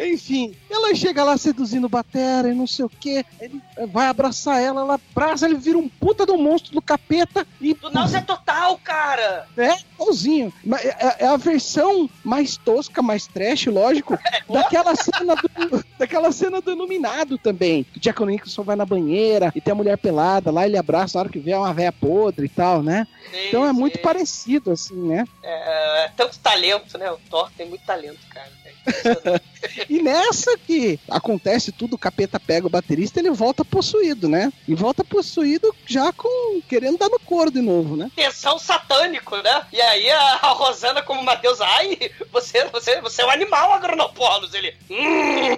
Enfim, 0.00 0.56
ela 0.70 0.94
chega 0.94 1.22
lá 1.22 1.36
seduzindo 1.36 1.84
o 1.84 1.88
Batera 1.88 2.48
e 2.48 2.54
não 2.54 2.66
sei 2.66 2.84
o 2.84 2.88
que, 2.88 3.24
ele 3.40 3.60
vai 3.88 4.06
abraçar 4.06 4.60
ela, 4.60 4.80
ela 4.80 4.94
abraça, 4.94 5.46
ele 5.46 5.56
vira 5.56 5.76
um 5.76 5.88
puta 5.88 6.24
do 6.24 6.38
monstro 6.38 6.72
do 6.72 6.80
capeta 6.80 7.46
e. 7.60 7.74
Do 7.74 7.90
náusea 7.90 8.22
total, 8.22 8.78
cara! 8.78 9.46
É, 9.56 9.76
igualzinho. 9.94 10.52
É, 10.82 11.24
é 11.24 11.26
a 11.26 11.36
versão 11.36 12.08
mais 12.24 12.56
tosca, 12.56 13.02
mais 13.02 13.26
trash, 13.26 13.66
lógico, 13.66 14.18
daquela 14.48 14.94
cena 14.96 15.34
do, 15.36 15.84
daquela 15.98 16.32
cena 16.32 16.60
do 16.60 16.72
Iluminado 16.72 17.36
também. 17.36 17.86
O 17.94 18.00
Jack 18.00 18.24
Nicholson 18.24 18.62
vai 18.62 18.76
na 18.76 18.86
banheira 18.86 19.52
e 19.54 19.60
tem 19.60 19.72
a 19.72 19.76
mulher 19.76 19.98
pelada 19.98 20.50
lá, 20.50 20.66
ele 20.66 20.78
abraça 20.78 21.18
na 21.18 21.22
hora 21.22 21.32
que 21.32 21.38
vê 21.38 21.50
é 21.50 21.58
uma 21.58 21.74
véia 21.74 21.92
podre 21.92 22.46
e 22.46 22.48
tal, 22.48 22.82
né? 22.82 23.06
Sim, 23.30 23.48
Então 23.48 23.66
é 23.66 23.72
muito 23.72 23.98
sim. 23.98 24.02
parecido, 24.02 24.70
assim, 24.70 24.94
né? 24.94 25.24
É, 25.42 26.04
é 26.04 26.08
tanto 26.16 26.38
talento, 26.38 26.96
né? 26.96 27.10
O 27.10 27.18
Thor 27.28 27.50
tem 27.56 27.68
muito 27.68 27.84
talento, 27.84 28.20
cara. 28.30 28.59
É. 28.86 29.40
E 29.88 30.02
nessa 30.02 30.56
que 30.56 30.98
acontece 31.08 31.70
tudo, 31.72 31.94
o 31.94 31.98
capeta 31.98 32.40
pega 32.40 32.66
o 32.66 32.70
baterista, 32.70 33.20
ele 33.20 33.30
volta 33.30 33.64
possuído, 33.64 34.28
né? 34.28 34.52
E 34.66 34.74
volta 34.74 35.04
possuído 35.04 35.74
já 35.86 36.12
com. 36.12 36.60
querendo 36.62 36.98
dar 36.98 37.08
no 37.08 37.20
couro 37.20 37.50
de 37.50 37.60
novo, 37.60 37.96
né? 37.96 38.10
Tensão 38.16 38.58
satânico, 38.58 39.36
né? 39.36 39.66
E 39.72 39.80
aí 39.80 40.10
a, 40.10 40.34
a 40.42 40.48
Rosana, 40.48 41.02
como 41.02 41.20
uma 41.20 41.34
deusa, 41.34 41.64
ai, 41.66 42.10
você, 42.32 42.64
você, 42.66 43.00
você 43.00 43.22
é 43.22 43.26
um 43.26 43.30
animal, 43.30 43.72
Agronopolos. 43.72 44.54
Ele. 44.54 44.74
"Hum." 44.90 45.56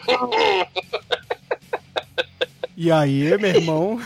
E 2.76 2.90
aí, 2.90 3.36
meu 3.38 3.50
irmão? 3.50 4.00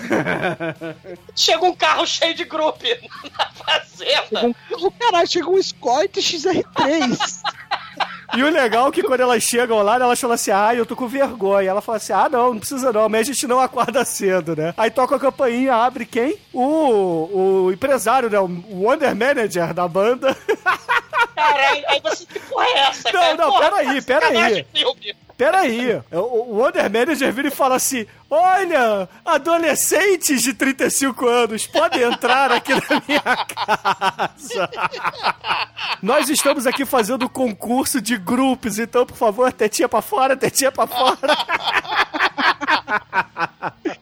Chega 1.35 1.65
um 1.65 1.75
carro 1.75 2.05
cheio 2.07 2.35
de 2.35 2.45
grupo 2.45 2.85
na 3.39 3.51
fazenda. 3.53 4.27
Chega 4.29 4.47
um, 4.47 4.55
oh, 4.73 4.91
caralho, 4.91 5.29
chega 5.29 5.49
um 5.49 5.59
Escort 5.59 6.13
XR3. 6.17 7.43
E 8.35 8.43
o 8.43 8.51
legal 8.51 8.89
é 8.89 8.91
que 8.93 9.03
quando 9.03 9.21
elas 9.21 9.43
chegam 9.43 9.83
lá, 9.83 9.97
elas 9.97 10.21
falam 10.21 10.35
assim: 10.35 10.51
ah, 10.51 10.75
eu 10.75 10.85
tô 10.87 10.97
com 10.97 11.07
vergonha. 11.07 11.71
Ela 11.71 11.81
fala 11.81 11.97
assim: 11.99 12.13
ah, 12.13 12.29
não, 12.29 12.53
não 12.53 12.59
precisa 12.59 12.93
não, 12.93 13.09
mas 13.09 13.21
a 13.29 13.33
gente 13.33 13.47
não 13.47 13.61
acorda 13.61 14.05
cedo, 14.05 14.57
né? 14.57 14.75
Aí 14.77 14.91
toca 14.91 15.17
a 15.17 15.21
campainha, 15.21 15.75
abre 15.75 16.05
quem? 16.07 16.37
O, 16.53 17.65
o 17.67 17.73
empresário, 17.73 18.29
né? 18.31 18.39
O 18.39 18.49
Wonder 18.83 19.15
Manager 19.15 19.73
da 19.73 19.87
banda. 19.87 20.37
Caralho, 21.35 21.85
aí 21.89 22.01
você, 22.03 22.25
que 22.27 22.41
porra 22.41 22.65
é 22.67 22.79
essa, 22.89 23.13
Não, 23.13 23.21
cara? 23.21 23.35
não, 23.37 23.51
Porra, 23.51 23.71
peraí, 23.71 24.03
tá 24.03 24.21
peraí. 24.21 24.67
Peraí, 25.37 26.03
o 26.13 26.47
o 26.47 26.59
Wonder 26.61 26.91
Manager 26.91 27.33
vira 27.33 27.49
e 27.49 27.51
fala 27.51 27.77
assim: 27.77 28.07
Olha, 28.31 29.09
adolescentes 29.25 30.43
de 30.43 30.55
35 30.55 31.27
anos 31.27 31.67
podem 31.67 32.03
entrar 32.03 32.51
aqui 32.51 32.73
na 32.73 33.03
minha 33.07 33.21
casa. 33.21 34.71
Nós 36.03 36.31
estamos 36.31 36.67
aqui 36.67 36.87
fazendo 36.87 37.29
concurso 37.29 38.01
de 38.01 38.17
grupos, 38.17 38.79
então, 38.79 39.05
por 39.05 39.17
favor, 39.17 39.53
tetinha 39.53 39.89
pra 39.89 40.01
fora, 40.01 40.37
tetinha 40.37 40.73
pra 40.73 40.87
fora. 40.87 41.37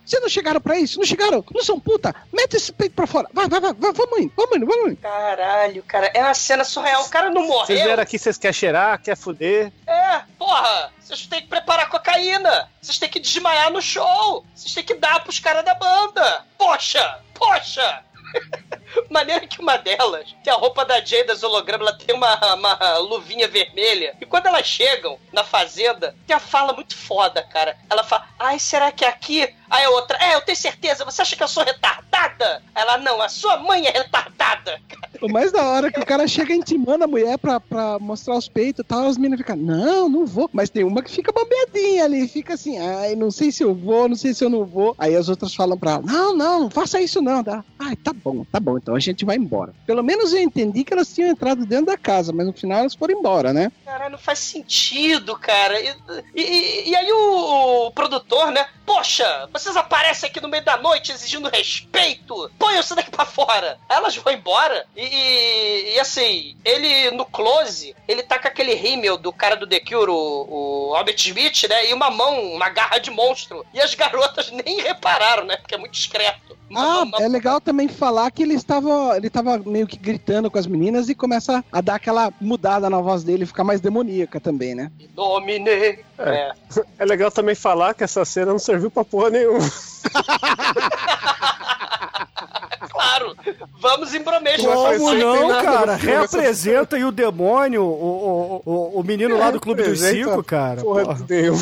Vocês 0.05 0.21
não 0.21 0.29
chegaram 0.29 0.61
pra 0.61 0.79
isso? 0.79 0.99
Não 0.99 1.07
chegaram? 1.07 1.45
Não 1.53 1.63
são 1.65 1.81
puta? 1.81 2.15
Mete 2.33 2.55
esse 2.57 2.73
peito 2.73 2.95
pra 2.95 3.07
fora. 3.07 3.29
Vai, 3.33 3.49
vai, 3.49 3.61
vai, 3.61 3.73
vai 3.73 3.93
vamos 3.93 4.19
indo, 4.21 4.33
vamos 4.37 4.57
indo, 4.57 4.67
vamos 4.67 4.93
indo. 4.93 4.97
Caralho, 4.99 5.83
cara, 5.85 6.11
é 6.15 6.23
uma 6.23 6.35
cena 6.35 6.63
surreal. 6.65 7.03
O 7.05 7.09
cara 7.09 7.31
não 7.31 7.47
Vocês 7.47 7.49
morreu. 7.79 7.85
vieram 7.85 8.03
aqui, 8.03 8.19
vocês 8.19 8.37
querem 8.39 8.53
cheirar, 8.53 9.01
quer 9.03 9.17
fuder. 9.17 9.73
É, 9.87 10.21
porra, 10.39 10.93
vocês 11.01 11.27
têm 11.27 11.41
que 11.41 11.49
preparar 11.49 11.89
cocaína. 11.89 12.69
Vocês 12.81 12.99
têm 12.99 13.09
que 13.09 13.19
desmaiar 13.21 13.71
no 13.71 13.81
show. 13.81 14.45
Vocês 14.55 14.75
têm 14.75 14.85
que 14.85 14.95
dar 14.95 15.23
pros 15.23 15.39
caras 15.41 15.65
da 15.65 15.75
banda. 15.75 16.45
Poxa, 16.59 17.19
poxa. 17.35 18.03
Maneira 19.11 19.47
que 19.47 19.61
uma 19.61 19.77
delas, 19.77 20.35
que 20.43 20.51
a 20.51 20.55
roupa 20.55 20.85
da 20.85 21.05
Jay 21.05 21.25
das 21.25 21.43
hologramas, 21.43 21.89
ela 21.89 21.99
tem 21.99 22.15
uma, 22.15 22.55
uma 22.55 22.99
luvinha 22.99 23.49
vermelha. 23.49 24.17
E 24.21 24.27
quando 24.27 24.47
elas 24.47 24.67
chegam 24.67 25.19
na 25.33 25.45
fazenda, 25.45 26.15
tem 26.27 26.35
a 26.35 26.41
fala 26.41 26.73
muito 26.73 26.97
foda, 26.97 27.43
cara. 27.43 27.77
Ela 27.91 28.05
fala, 28.05 28.29
ai, 28.39 28.59
será 28.59 28.93
que 28.93 29.05
é 29.05 29.09
aqui? 29.09 29.53
Aí 29.71 29.85
a 29.85 29.91
outra, 29.91 30.19
é, 30.21 30.35
eu 30.35 30.43
tenho 30.43 30.57
certeza, 30.57 31.05
você 31.05 31.23
acha 31.23 31.37
que 31.37 31.43
eu 31.43 31.49
sou 31.49 31.65
retardada? 31.65 32.63
Ela, 32.75 32.99
não, 32.99 33.21
a 33.21 33.29
sua 33.29 33.57
mãe 33.57 33.87
é 33.87 33.91
retardada. 33.91 34.81
O 35.25 35.29
mais 35.33 35.51
da 35.51 35.63
hora 35.65 35.87
é 35.89 35.91
que 35.91 35.99
o 36.01 36.05
cara 36.05 36.27
chega 36.29 36.53
intimando 36.53 37.05
a 37.05 37.07
mulher 37.07 37.39
pra, 37.39 37.59
pra 37.59 37.99
mostrar 37.99 38.37
os 38.37 38.47
peitos 38.49 38.81
e 38.81 38.85
tal, 38.85 39.07
as 39.09 39.17
meninas 39.17 39.39
ficam, 39.39 39.57
não, 39.57 40.09
não 40.09 40.27
vou. 40.27 40.51
Mas 40.53 40.69
tem 40.69 40.85
uma 40.85 41.03
que 41.03 41.11
fica 41.11 41.33
bambeadinha 41.33 42.05
ali, 42.05 42.29
fica 42.29 42.55
assim, 42.55 42.79
ai, 42.79 43.15
não 43.17 43.31
sei 43.31 43.51
se 43.51 43.63
eu 43.65 43.75
vou, 43.75 44.07
não 44.09 44.17
sei 44.17 44.35
se 44.35 44.45
eu 44.45 44.51
não 44.51 44.65
vou. 44.67 44.95
Aí 44.99 45.17
as 45.17 45.29
outras 45.31 45.55
falam 45.55 45.79
pra 45.79 45.93
ela, 45.93 46.03
não, 46.03 46.37
não, 46.37 46.61
não 46.61 46.71
faça 46.71 47.01
isso 47.01 47.23
não. 47.23 47.43
Dá. 47.43 47.65
Ai, 47.79 47.97
tá 47.97 48.13
bom, 48.13 48.45
tá 48.53 48.61
bom, 48.61 48.77
então 48.77 48.95
a 48.95 49.01
gente 49.01 49.25
vai 49.25 49.37
embora. 49.37 49.75
Pelo 49.87 50.03
menos 50.03 50.33
eu 50.35 50.43
entendi 50.43 50.85
que 50.85 50.93
elas 50.93 51.13
tinham 51.15 51.31
entrado 51.31 51.65
dentro 51.65 51.87
da 51.87 51.97
casa, 51.97 52.33
mas 52.33 52.47
no 52.47 52.53
final 52.53 52.81
elas 52.81 52.95
foram 52.95 53.19
embora, 53.19 53.53
né? 53.53 53.73
Caralho, 53.85 54.13
não 54.13 54.19
faz 54.19 54.39
sentido, 54.41 55.37
cara. 55.39 55.81
E, 55.81 55.95
e- 56.35 56.91
e 56.91 56.95
aí 56.97 57.11
o, 57.13 57.87
o 57.87 57.91
produtor, 57.93 58.51
né? 58.53 58.67
Poxa, 58.85 59.49
vocês 59.53 59.75
aparecem 59.77 60.29
aqui 60.29 60.41
no 60.41 60.49
meio 60.49 60.65
da 60.65 60.77
noite 60.77 61.13
exigindo 61.13 61.49
respeito. 61.49 62.51
Põe 62.59 62.79
isso 62.79 62.95
daqui 62.95 63.11
pra 63.11 63.25
fora. 63.25 63.79
Elas 63.89 64.15
vão 64.17 64.33
embora. 64.33 64.85
E, 64.95 65.03
e- 65.15 65.95
e, 65.95 66.01
assim, 66.01 66.57
ele 66.65 67.11
no 67.13 67.25
close, 67.25 67.95
ele 68.09 68.23
tá 68.23 68.39
com 68.39 68.49
aquele 68.49 68.75
rímel 68.75 69.17
do 69.17 69.33
cara 69.33 69.55
do 69.57 69.67
The 69.67 69.81
Cure, 69.81 70.11
o, 70.11 70.89
o 70.91 70.95
Albert 70.95 71.17
Smith, 71.19 71.65
né? 71.69 71.91
E 71.91 71.95
uma 71.95 72.11
mão, 72.11 72.41
uma 72.53 72.69
garra 72.69 72.99
de 72.99 73.11
monstro. 73.11 73.65
E 73.73 73.81
as 73.81 73.95
garotas 73.97 74.51
nem 74.51 74.81
repararam, 74.81 75.45
né? 75.45 75.57
Porque 75.57 75.75
é 75.75 75.79
muito 75.79 75.93
discreto. 75.93 76.55
Ah, 76.77 77.05
é 77.21 77.29
legal 77.29 77.61
também 77.61 77.87
falar 77.87 78.31
que 78.33 78.43
ele 78.43 78.55
estava, 78.55 79.17
ele 79.17 79.29
estava 79.29 79.59
meio 79.59 79.87
que 79.87 79.97
gritando 79.97 80.51
com 80.51 80.59
as 80.59 80.67
meninas 80.67 81.09
e 81.09 81.15
começa 81.15 81.65
a 81.71 81.81
dar 81.81 81.95
aquela 81.97 82.33
mudada 82.41 82.91
na 82.91 83.01
voz 83.01 83.23
dele, 83.23 83.47
ficar 83.47 83.63
mais 83.63 83.81
demoníaca 83.81 84.41
também, 84.41 84.75
né? 84.75 84.91
Domine. 85.15 85.71
É. 86.19 86.53
É 86.99 87.05
legal 87.05 87.31
também 87.31 87.55
falar 87.55 87.95
que 87.95 88.03
essa 88.03 88.25
cena 88.25 88.51
não 88.51 88.59
serviu 88.59 88.91
pra 88.91 89.05
porra 89.05 89.31
nenhuma. 89.31 89.61
Claro. 93.15 93.37
Vamos 93.79 94.15
em 94.15 94.23
bromesco. 94.23 94.67
Como 94.67 95.15
não, 95.15 95.63
cara? 95.63 95.95
Reapresenta 95.97 96.97
aí 96.97 97.05
o 97.05 97.13
demônio, 97.13 97.83
o, 97.83 98.63
o, 98.65 98.73
o, 98.73 99.01
o 99.01 99.05
menino 99.05 99.39
lá 99.39 99.51
do 99.51 99.61
Clube 99.61 99.83
dos 99.83 100.01
Representa 100.01 100.31
Cinco, 100.31 100.45
cara. 100.45 100.81
Porra 100.83 101.05
Porra. 101.05 101.27
nenhuma. 101.29 101.59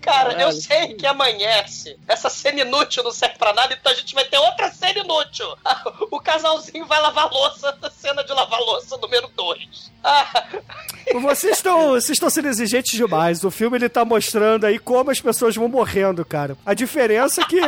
Cara, 0.00 0.40
eu 0.42 0.52
sei 0.52 0.94
que 0.94 1.06
amanhece. 1.06 1.98
Essa 2.06 2.30
cena 2.30 2.60
inútil 2.60 3.02
não 3.02 3.10
serve 3.10 3.36
pra 3.36 3.52
nada, 3.52 3.76
então 3.78 3.90
a 3.90 3.94
gente 3.94 4.14
vai 4.14 4.24
ter 4.24 4.38
outra 4.38 4.70
cena 4.72 5.00
inútil. 5.00 5.46
O 6.10 6.20
casalzinho 6.20 6.86
vai 6.86 7.00
lavar 7.00 7.30
louça, 7.30 7.76
cena 7.96 8.24
de 8.24 8.32
lavar 8.32 8.60
louça 8.60 8.96
número 8.96 9.28
2. 9.36 9.92
Ah, 10.02 10.44
Vocês 11.20 11.56
estão, 11.56 11.90
vocês 11.90 12.10
estão 12.10 12.28
sendo 12.28 12.48
exigentes 12.48 12.92
demais. 12.92 13.42
O 13.42 13.50
filme 13.50 13.78
ele 13.78 13.88
tá 13.88 14.04
mostrando 14.04 14.66
aí 14.66 14.78
como 14.78 15.10
as 15.10 15.20
pessoas 15.20 15.56
vão 15.56 15.68
morrendo, 15.68 16.24
cara. 16.24 16.56
A 16.66 16.74
diferença 16.74 17.40
é 17.40 17.44
que 17.44 17.60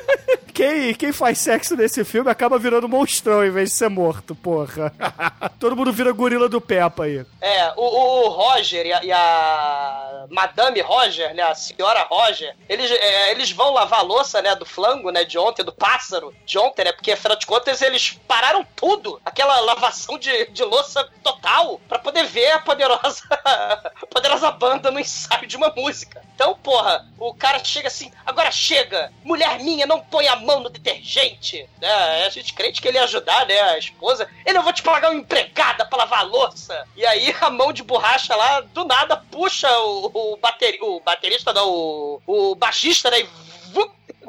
quem, 0.54 0.94
quem 0.94 1.12
faz 1.12 1.38
sexo 1.38 1.76
nesse 1.76 2.02
filme 2.04 2.30
acaba 2.30 2.47
virando 2.56 2.88
monstrão 2.88 3.44
em 3.44 3.50
vez 3.50 3.70
de 3.70 3.76
ser 3.76 3.88
morto, 3.90 4.34
porra. 4.34 4.92
Todo 5.58 5.76
mundo 5.76 5.92
vira 5.92 6.12
gorila 6.12 6.48
do 6.48 6.60
Peppa 6.60 7.04
aí. 7.04 7.24
é, 7.40 7.72
o, 7.76 7.82
o 7.82 8.28
Roger 8.28 8.86
e 8.86 8.92
a, 8.92 9.04
e 9.04 9.12
a 9.12 10.26
Madame 10.30 10.80
Roger, 10.80 11.34
né, 11.34 11.42
a 11.42 11.54
senhora 11.54 12.06
Roger, 12.08 12.54
eles, 12.68 12.90
é, 12.90 13.30
eles 13.32 13.50
vão 13.50 13.72
lavar 13.72 14.00
a 14.00 14.02
louça, 14.02 14.40
né, 14.40 14.54
do 14.54 14.64
flango, 14.64 15.10
né, 15.10 15.24
de 15.24 15.38
ontem, 15.38 15.64
do 15.64 15.72
pássaro 15.72 16.32
de 16.46 16.58
ontem, 16.58 16.84
né, 16.84 16.92
porque 16.92 17.12
afinal 17.12 17.36
de 17.36 17.46
contas 17.46 17.82
eles 17.82 18.18
pararam 18.28 18.64
tudo, 18.76 19.20
aquela 19.24 19.58
lavação 19.60 20.18
de, 20.18 20.46
de 20.50 20.62
louça 20.62 21.08
total, 21.22 21.80
pra 21.88 21.98
poder 21.98 22.24
ver 22.24 22.52
a 22.52 22.58
poderosa, 22.60 23.22
poderosa 24.10 24.50
banda 24.50 24.90
no 24.90 25.00
ensaio 25.00 25.46
de 25.46 25.56
uma 25.56 25.72
música. 25.74 26.22
Então, 26.34 26.54
porra, 26.62 27.04
o 27.18 27.34
cara 27.34 27.58
chega 27.64 27.88
assim, 27.88 28.12
agora 28.24 28.50
chega, 28.50 29.12
mulher 29.24 29.58
minha, 29.58 29.86
não 29.86 30.00
põe 30.00 30.28
a 30.28 30.36
mão 30.36 30.60
no 30.60 30.70
detergente, 30.70 31.68
né, 31.80 32.26
gente 32.38 32.52
crente 32.54 32.80
que 32.80 32.88
ele 32.88 32.96
ia 32.98 33.04
ajudar, 33.04 33.46
né, 33.46 33.60
a 33.60 33.78
esposa, 33.78 34.28
ele, 34.44 34.58
eu 34.58 34.62
vou 34.62 34.72
te 34.72 34.82
pagar 34.82 35.10
uma 35.10 35.20
empregada 35.20 35.84
pra 35.84 35.98
lavar 35.98 36.20
a 36.20 36.22
louça, 36.22 36.86
e 36.96 37.04
aí 37.06 37.34
a 37.40 37.50
mão 37.50 37.72
de 37.72 37.82
borracha 37.82 38.34
lá, 38.34 38.60
do 38.60 38.84
nada, 38.84 39.16
puxa 39.16 39.68
o, 39.80 40.32
o, 40.32 40.36
bateri, 40.36 40.78
o 40.80 41.00
baterista, 41.00 41.52
não, 41.52 41.68
o, 41.70 42.22
o 42.26 42.54
baixista, 42.54 43.10
né, 43.10 43.20
e 43.20 43.28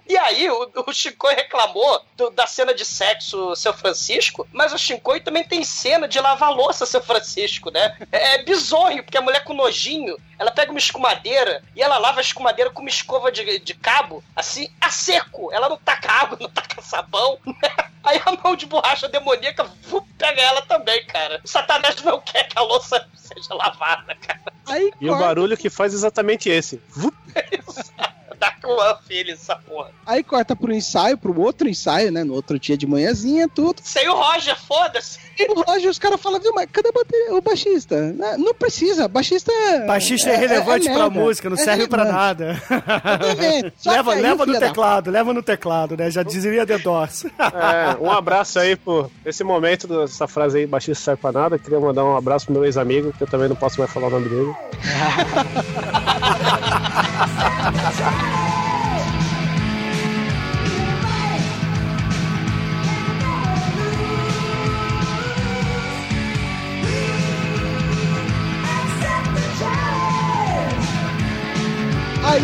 e 0.07 0.18
aí, 0.18 0.49
o, 0.49 0.72
o 0.88 0.91
Shinkoi 0.93 1.36
reclamou 1.36 2.03
do- 2.18 2.32
da 2.32 2.47
cena 2.47 2.74
de 2.74 2.84
sexo, 2.84 3.55
seu 3.55 3.72
Francisco, 3.72 4.47
mas 4.51 4.74
o 4.74 4.78
Shinkoi 4.78 5.20
também 5.22 5.43
tem 5.43 5.64
cena 5.64 6.07
de 6.07 6.20
lavar 6.20 6.51
louça, 6.51 6.84
seu 6.88 6.99
Francisco, 7.01 7.70
né? 7.70 7.95
É, 8.12 8.34
é 8.36 8.43
bizonho, 8.43 9.03
porque 9.03 9.20
a 9.20 9.22
mulher 9.22 9.43
com 9.43 9.53
nojinho, 9.53 10.18
ela 10.40 10.52
pega 10.52 10.72
uma 10.72 10.80
escumadeira 10.80 11.62
e 11.76 11.82
ela 11.84 11.98
lava 11.98 12.20
a 12.20 12.22
escumadeira 12.22 12.72
com 12.72 12.80
uma 12.80 12.90
escova 12.90 13.30
de, 13.30 13.60
de 13.60 13.74
cabo, 13.74 14.24
assim, 14.34 14.72
a 14.80 14.90
seco. 14.90 15.52
Ela 15.52 15.68
não 15.68 15.78
taca 15.78 16.10
água, 16.10 16.38
não 16.40 16.50
taca 16.50 16.82
sabão. 16.82 17.38
Aí 18.02 18.22
a 18.26 18.32
mão 18.42 18.56
de 18.56 18.66
borracha 18.66 19.10
demoníaca 19.10 19.66
vup, 19.84 20.08
pega 20.18 20.42
ela 20.42 20.62
também, 20.62 21.06
cara. 21.06 21.42
O 21.44 21.48
Satanás 21.48 22.02
não 22.02 22.22
quer 22.22 22.48
que 22.48 22.58
a 22.58 22.62
louça 22.62 23.06
seja 23.14 23.54
lavada, 23.54 24.16
cara. 24.16 24.54
Aí 24.68 24.92
E 25.02 25.10
o 25.10 25.18
barulho 25.18 25.58
que 25.58 25.70
faz 25.70 25.92
é 25.94 25.98
exatamente 25.98 26.50
esse. 26.50 26.82
Vup. 26.90 27.14
Dá 28.40 28.56
One 28.64 28.98
Feelings, 29.06 29.42
essa 29.42 29.58
porra. 29.58 29.92
Aí 30.06 30.24
corta 30.24 30.56
pro 30.56 30.72
ensaio, 30.72 31.18
pro 31.18 31.38
outro 31.40 31.68
ensaio, 31.68 32.10
né? 32.12 32.24
No 32.24 32.34
outro 32.34 32.58
dia 32.58 32.78
de 32.78 32.88
manhãzinha, 32.88 33.50
tudo. 33.50 33.82
Sem 33.84 34.08
o 34.08 34.16
Roger, 34.16 34.58
foda-se. 34.58 35.20
E 35.38 35.52
o 35.52 35.62
Roger, 35.62 35.90
os 35.90 36.00
caras 36.00 36.22
falam, 36.22 36.40
viu, 36.40 36.54
mas 36.54 36.70
cadê 36.72 36.90
o 36.90 37.38
o 37.38 37.42
baixista? 37.42 38.14
Não, 38.38 38.54
precisa, 38.54 39.08
baixista 39.08 39.52
é. 40.32 40.36
É, 40.36 40.38
relevante 40.38 40.86
pra 40.86 41.09
merda. 41.09 41.19
música, 41.19 41.49
não 41.49 41.57
É 41.57 41.59
serve 41.59 41.88
pra 41.88 42.03
relevante. 42.03 42.43
nada. 42.43 42.61
Exatamente. 43.30 43.73
Só 43.77 43.91
leva 43.99 44.13
aí, 44.13 44.21
leva 44.21 44.45
no 44.45 44.53
da- 44.53 44.59
teclado, 44.59 45.11
leva 45.11 45.34
no 45.34 45.43
teclado, 45.43 45.97
né? 45.97 46.09
Já 46.11 46.23
dizeria 46.23 46.65
The 46.65 46.77
Doors. 46.80 47.25
É, 47.25 47.97
um 48.01 48.11
abraço 48.11 48.59
aí 48.59 48.75
por 48.75 49.09
esse 49.25 49.43
momento 49.43 49.88
dessa 49.88 50.27
frase 50.27 50.59
aí, 50.59 50.65
baixista 50.67 51.03
serve 51.03 51.21
pra 51.21 51.32
nada. 51.32 51.57
Queria 51.59 51.80
mandar 51.80 52.03
um 52.05 52.15
abraço 52.15 52.45
pro 52.45 52.53
meu 52.55 52.65
ex-amigo, 52.65 53.11
que 53.17 53.23
eu 53.23 53.27
também 53.27 53.47
não 53.49 53.55
posso 53.55 53.80
mais 53.80 53.91
falar 53.91 54.07
o 54.07 54.11
nome 54.11 54.30
dele. 54.30 54.53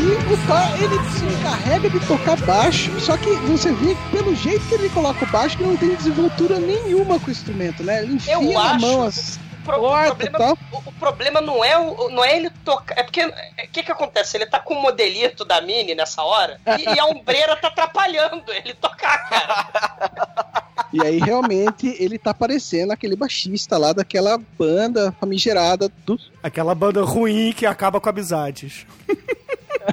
Aí 0.05 0.11
o 0.11 0.37
Thor, 0.45 0.83
ele 0.83 1.09
se 1.09 1.25
encarrega 1.25 1.89
de 1.89 1.99
tocar 2.07 2.37
baixo, 2.45 2.91
só 2.99 3.17
que 3.17 3.27
você 3.47 3.71
vê 3.73 3.95
que 3.95 4.11
pelo 4.11 4.35
jeito 4.35 4.63
que 4.67 4.75
ele 4.75 4.89
coloca 4.89 5.25
o 5.25 5.27
baixo, 5.31 5.57
que 5.57 5.63
não 5.63 5.75
tem 5.75 5.95
desenvoltura 5.95 6.59
nenhuma 6.59 7.19
com 7.19 7.27
o 7.27 7.31
instrumento, 7.31 7.83
né? 7.83 8.03
Ele 8.03 8.13
enfia 8.15 8.33
Eu 8.33 8.43
na 8.53 8.73
acho 8.73 8.81
mão 8.85 9.03
as 9.03 9.37
o 9.37 9.65
pro- 9.65 9.77
o 9.77 9.79
corta 9.79 10.23
e 10.25 10.29
problema, 10.29 10.57
o, 10.71 10.77
o 10.77 10.91
problema 10.91 11.41
não 11.41 11.65
é 11.65 11.75
o, 11.75 12.09
não 12.11 12.23
é 12.23 12.37
ele 12.37 12.51
tocar. 12.63 12.99
É 12.99 13.01
porque. 13.03 13.25
O 13.25 13.31
que 13.71 13.81
que 13.81 13.91
acontece? 13.91 14.37
Ele 14.37 14.45
tá 14.45 14.59
com 14.59 14.75
o 14.75 14.81
modelito 14.81 15.43
da 15.43 15.59
Mini 15.59 15.95
nessa 15.95 16.21
hora 16.21 16.59
e, 16.77 16.83
e 16.95 16.99
a 16.99 17.05
ombreira 17.07 17.55
tá 17.55 17.69
atrapalhando 17.69 18.43
ele 18.53 18.75
tocar, 18.75 19.27
cara. 19.27 20.65
E 20.93 21.01
aí 21.03 21.17
realmente 21.17 21.87
ele 21.99 22.19
tá 22.19 22.31
parecendo 22.31 22.93
aquele 22.93 23.15
baixista 23.15 23.75
lá 23.75 23.91
daquela 23.91 24.37
banda 24.57 25.11
famigerada 25.19 25.91
do. 26.05 26.17
Aquela 26.43 26.75
banda 26.75 27.01
ruim 27.03 27.51
que 27.51 27.65
acaba 27.65 27.99
com 27.99 28.07
amizades. 28.07 28.85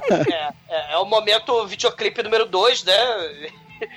É, 0.09 0.53
é, 0.69 0.93
é 0.93 0.97
o 0.97 1.05
momento 1.05 1.65
videoclipe 1.67 2.23
número 2.23 2.45
2, 2.45 2.83
né? 2.83 2.93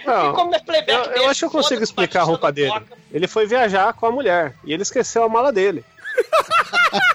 Não, 0.04 0.52
é 0.52 0.58
playback 0.58 0.98
eu, 0.98 1.04
eu 1.04 1.12
mesmo, 1.12 1.30
acho 1.30 1.40
que 1.40 1.46
eu 1.46 1.50
consigo 1.50 1.82
explicar 1.82 2.22
a 2.22 2.24
roupa 2.24 2.50
dele. 2.50 2.72
toca. 2.72 2.98
Ele 3.12 3.28
foi 3.28 3.46
viajar 3.46 3.92
com 3.92 4.06
a 4.06 4.10
mulher 4.10 4.54
e 4.64 4.72
ele 4.72 4.82
esqueceu 4.82 5.22
a 5.22 5.28
mala 5.28 5.52
dele. 5.52 5.84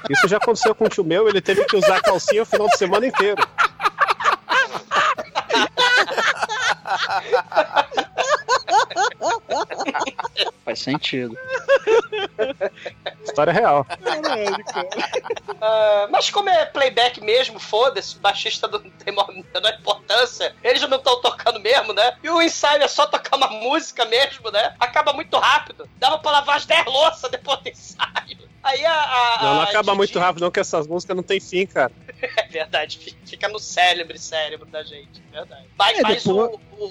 Isso 0.09 0.27
já 0.27 0.37
aconteceu 0.37 0.75
com 0.75 0.85
o 0.85 0.89
tio 0.89 1.03
meu, 1.03 1.27
ele 1.27 1.41
teve 1.41 1.65
que 1.65 1.75
usar 1.75 1.97
a 1.97 2.01
calcinha 2.01 2.43
o 2.43 2.45
final 2.45 2.67
de 2.67 2.77
semana 2.77 3.05
inteiro. 3.05 3.41
Faz 10.65 10.79
sentido. 10.79 11.37
História 13.23 13.53
real. 13.53 13.85
Ah, 15.61 16.07
mas 16.09 16.29
como 16.29 16.49
é 16.49 16.65
playback 16.65 17.21
mesmo, 17.21 17.59
foda-se, 17.59 18.17
baixista 18.19 18.67
não 18.67 18.79
tem 18.79 19.13
menor 19.13 19.73
importância, 19.79 20.55
eles 20.63 20.81
não 20.87 20.97
estão 20.97 21.21
tocando 21.21 21.59
mesmo, 21.59 21.93
né? 21.93 22.17
E 22.23 22.29
o 22.29 22.41
ensaio 22.41 22.83
é 22.83 22.87
só 22.87 23.05
tocar 23.05 23.37
uma 23.37 23.47
música 23.47 24.05
mesmo, 24.05 24.49
né? 24.51 24.75
Acaba 24.79 25.13
muito 25.13 25.37
rápido. 25.37 25.89
Dava 25.97 26.19
pra 26.19 26.31
lavar 26.31 26.57
as 26.57 26.65
10 26.65 26.85
louças 26.85 27.29
depois 27.29 27.59
do 27.59 27.69
ensaio. 27.69 28.50
Aí 28.63 28.85
a. 28.85 28.91
a- 28.93 29.37
Não, 29.41 29.53
não 29.55 29.61
a 29.61 29.63
acaba 29.63 29.83
Didi- 29.91 29.97
muito 29.97 30.19
rápido, 30.19 30.43
não, 30.43 30.51
que 30.51 30.59
essas 30.59 30.85
músicas 30.87 31.15
não 31.15 31.23
tem 31.23 31.39
fim, 31.39 31.65
cara. 31.65 31.91
É 32.37 32.47
verdade, 32.47 32.99
fi- 32.99 33.15
fica 33.25 33.47
no 33.49 33.57
cérebro, 33.57 34.15
cérebro 34.15 34.67
da 34.67 34.83
gente, 34.83 35.23
é 35.33 35.37
verdade. 35.37 35.65
Mas, 35.75 35.97
É, 35.97 36.01
mas 36.03 36.23
depois- 36.23 36.59
o, 36.77 36.85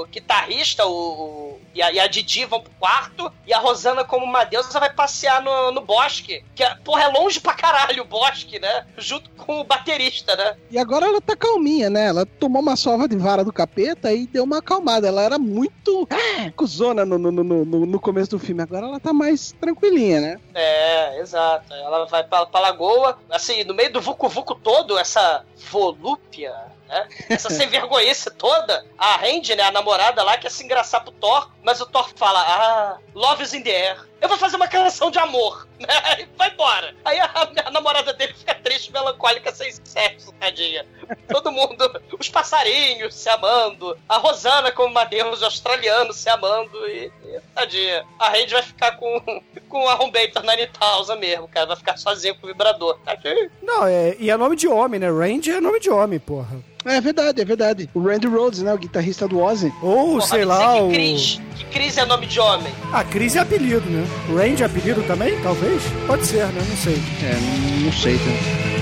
o 0.00 0.06
guitarrista 0.06 0.86
o, 0.86 0.90
o- 0.92 1.60
e, 1.74 1.82
a, 1.82 1.92
e 1.92 2.00
a 2.00 2.06
Didi 2.06 2.46
vão 2.46 2.60
pro 2.62 2.72
quarto 2.80 3.30
e 3.46 3.52
a 3.52 3.58
Rosana, 3.58 4.04
como 4.04 4.24
uma 4.24 4.44
deusa, 4.44 4.80
vai 4.80 4.90
passear 4.90 5.42
no, 5.42 5.70
no 5.72 5.82
bosque. 5.82 6.42
Que, 6.54 6.62
é- 6.62 6.74
porra, 6.76 7.02
é 7.02 7.08
longe 7.08 7.38
pra 7.40 7.52
caralho 7.52 8.02
o 8.02 8.06
bosque, 8.06 8.58
né? 8.58 8.86
Junto 8.96 9.28
com 9.30 9.60
o 9.60 9.64
baterista, 9.64 10.34
né? 10.34 10.56
E 10.70 10.78
agora 10.78 11.04
ela 11.06 11.20
tá 11.20 11.36
calminha, 11.36 11.90
né? 11.90 12.06
Ela 12.06 12.24
tomou 12.24 12.62
uma 12.62 12.76
sova 12.76 13.06
de 13.06 13.16
vara 13.16 13.44
do 13.44 13.52
capeta 13.52 14.10
e 14.14 14.26
deu 14.26 14.44
uma 14.44 14.58
acalmada. 14.58 15.08
Ela 15.08 15.22
era 15.22 15.38
muito 15.38 16.08
ah, 16.10 16.50
cuzona 16.56 17.04
no, 17.04 17.18
no, 17.18 17.30
no, 17.30 17.42
no, 17.44 17.64
no 17.86 18.00
começo 18.00 18.30
do 18.30 18.38
filme. 18.38 18.62
Agora 18.62 18.86
ela 18.86 18.98
tá 19.00 19.12
mais 19.12 19.52
tranquilinha, 19.60 20.20
né? 20.20 20.40
É, 20.54 21.09
exato. 21.18 21.72
Ela 21.74 22.06
vai 22.06 22.24
pra, 22.24 22.46
pra 22.46 22.60
lagoa, 22.60 23.18
assim, 23.30 23.64
no 23.64 23.74
meio 23.74 23.92
do 23.92 24.00
vucu-vucu 24.00 24.54
todo, 24.54 24.98
essa 24.98 25.44
volúpia, 25.70 26.54
né? 26.90 27.08
Essa 27.28 27.48
sem 27.48 27.68
vergonhice 27.68 28.30
toda. 28.32 28.84
A 28.98 29.16
Randy, 29.16 29.54
né, 29.54 29.62
a 29.62 29.70
namorada 29.70 30.22
lá, 30.22 30.36
quer 30.36 30.50
se 30.50 30.64
engraçar 30.64 31.02
pro 31.02 31.12
Thor, 31.12 31.50
mas 31.62 31.80
o 31.80 31.86
Thor 31.86 32.10
fala, 32.16 32.40
ah, 32.40 32.98
love 33.14 33.42
is 33.42 33.54
in 33.54 33.62
the 33.62 33.70
air. 33.70 34.10
Eu 34.20 34.28
vou 34.28 34.36
fazer 34.36 34.56
uma 34.56 34.68
canção 34.68 35.10
de 35.10 35.18
amor, 35.18 35.66
né? 35.78 36.28
Vai 36.36 36.50
embora. 36.50 36.94
Aí 37.04 37.18
a, 37.18 37.30
a 37.64 37.70
namorada 37.70 38.12
dele 38.12 38.34
fica 38.34 38.54
triste, 38.54 38.92
melancólica, 38.92 39.50
sem 39.54 39.72
sexo, 39.72 40.32
tadinha. 40.38 40.84
Todo 41.28 41.50
mundo, 41.50 42.02
os 42.18 42.28
passarinhos 42.28 43.14
se 43.14 43.28
amando, 43.30 43.96
a 44.08 44.18
Rosana 44.18 44.72
como 44.72 44.90
uma 44.90 45.04
deusa 45.04 45.46
australiano 45.46 46.12
se 46.12 46.28
amando 46.28 46.86
e, 46.86 47.10
e 47.24 47.40
tadinha. 47.54 48.04
A 48.18 48.28
Randy 48.28 48.52
vai 48.52 48.62
ficar 48.62 48.96
com, 48.96 49.42
com 49.68 49.88
a 49.88 49.94
Humberto 50.02 50.42
na 50.42 50.54
Nitausa 50.54 51.16
mesmo, 51.16 51.48
cara. 51.48 51.66
Vai 51.66 51.76
ficar 51.76 51.96
sozinho 51.96 52.34
com 52.34 52.46
o 52.46 52.48
vibrador. 52.48 52.98
Tadinho. 53.04 53.50
Não, 53.62 53.86
é, 53.86 54.16
e 54.18 54.30
é 54.30 54.36
nome 54.36 54.56
de 54.56 54.68
homem, 54.68 55.00
né? 55.00 55.08
Range 55.08 55.50
é 55.50 55.60
nome 55.60 55.80
de 55.80 55.88
homem, 55.88 56.18
porra. 56.18 56.60
É 56.84 57.00
verdade, 57.00 57.42
é 57.42 57.44
verdade. 57.44 57.90
O 57.92 58.00
Randy 58.00 58.26
Rhodes, 58.26 58.62
né? 58.62 58.72
O 58.72 58.78
guitarrista 58.78 59.28
do 59.28 59.38
Ozzy. 59.38 59.72
Ou, 59.82 60.14
Porra, 60.14 60.26
sei 60.26 60.44
lá, 60.46 60.74
que 60.76 60.82
o... 60.82 60.88
Cris, 60.88 61.40
que 61.56 61.64
Cris 61.66 61.98
é 61.98 62.06
nome 62.06 62.26
de 62.26 62.40
homem. 62.40 62.72
A 62.92 63.04
Cris 63.04 63.36
é 63.36 63.40
apelido, 63.40 63.88
né? 63.90 64.06
Range 64.34 64.62
é 64.62 64.66
apelido 64.66 65.02
também, 65.02 65.38
talvez? 65.42 65.82
Pode 66.06 66.26
ser, 66.26 66.46
né? 66.46 66.66
Não 66.66 66.76
sei. 66.76 67.02
É, 67.22 67.84
não, 67.84 67.92
sei. 67.92 68.16
Tá? 68.16 68.80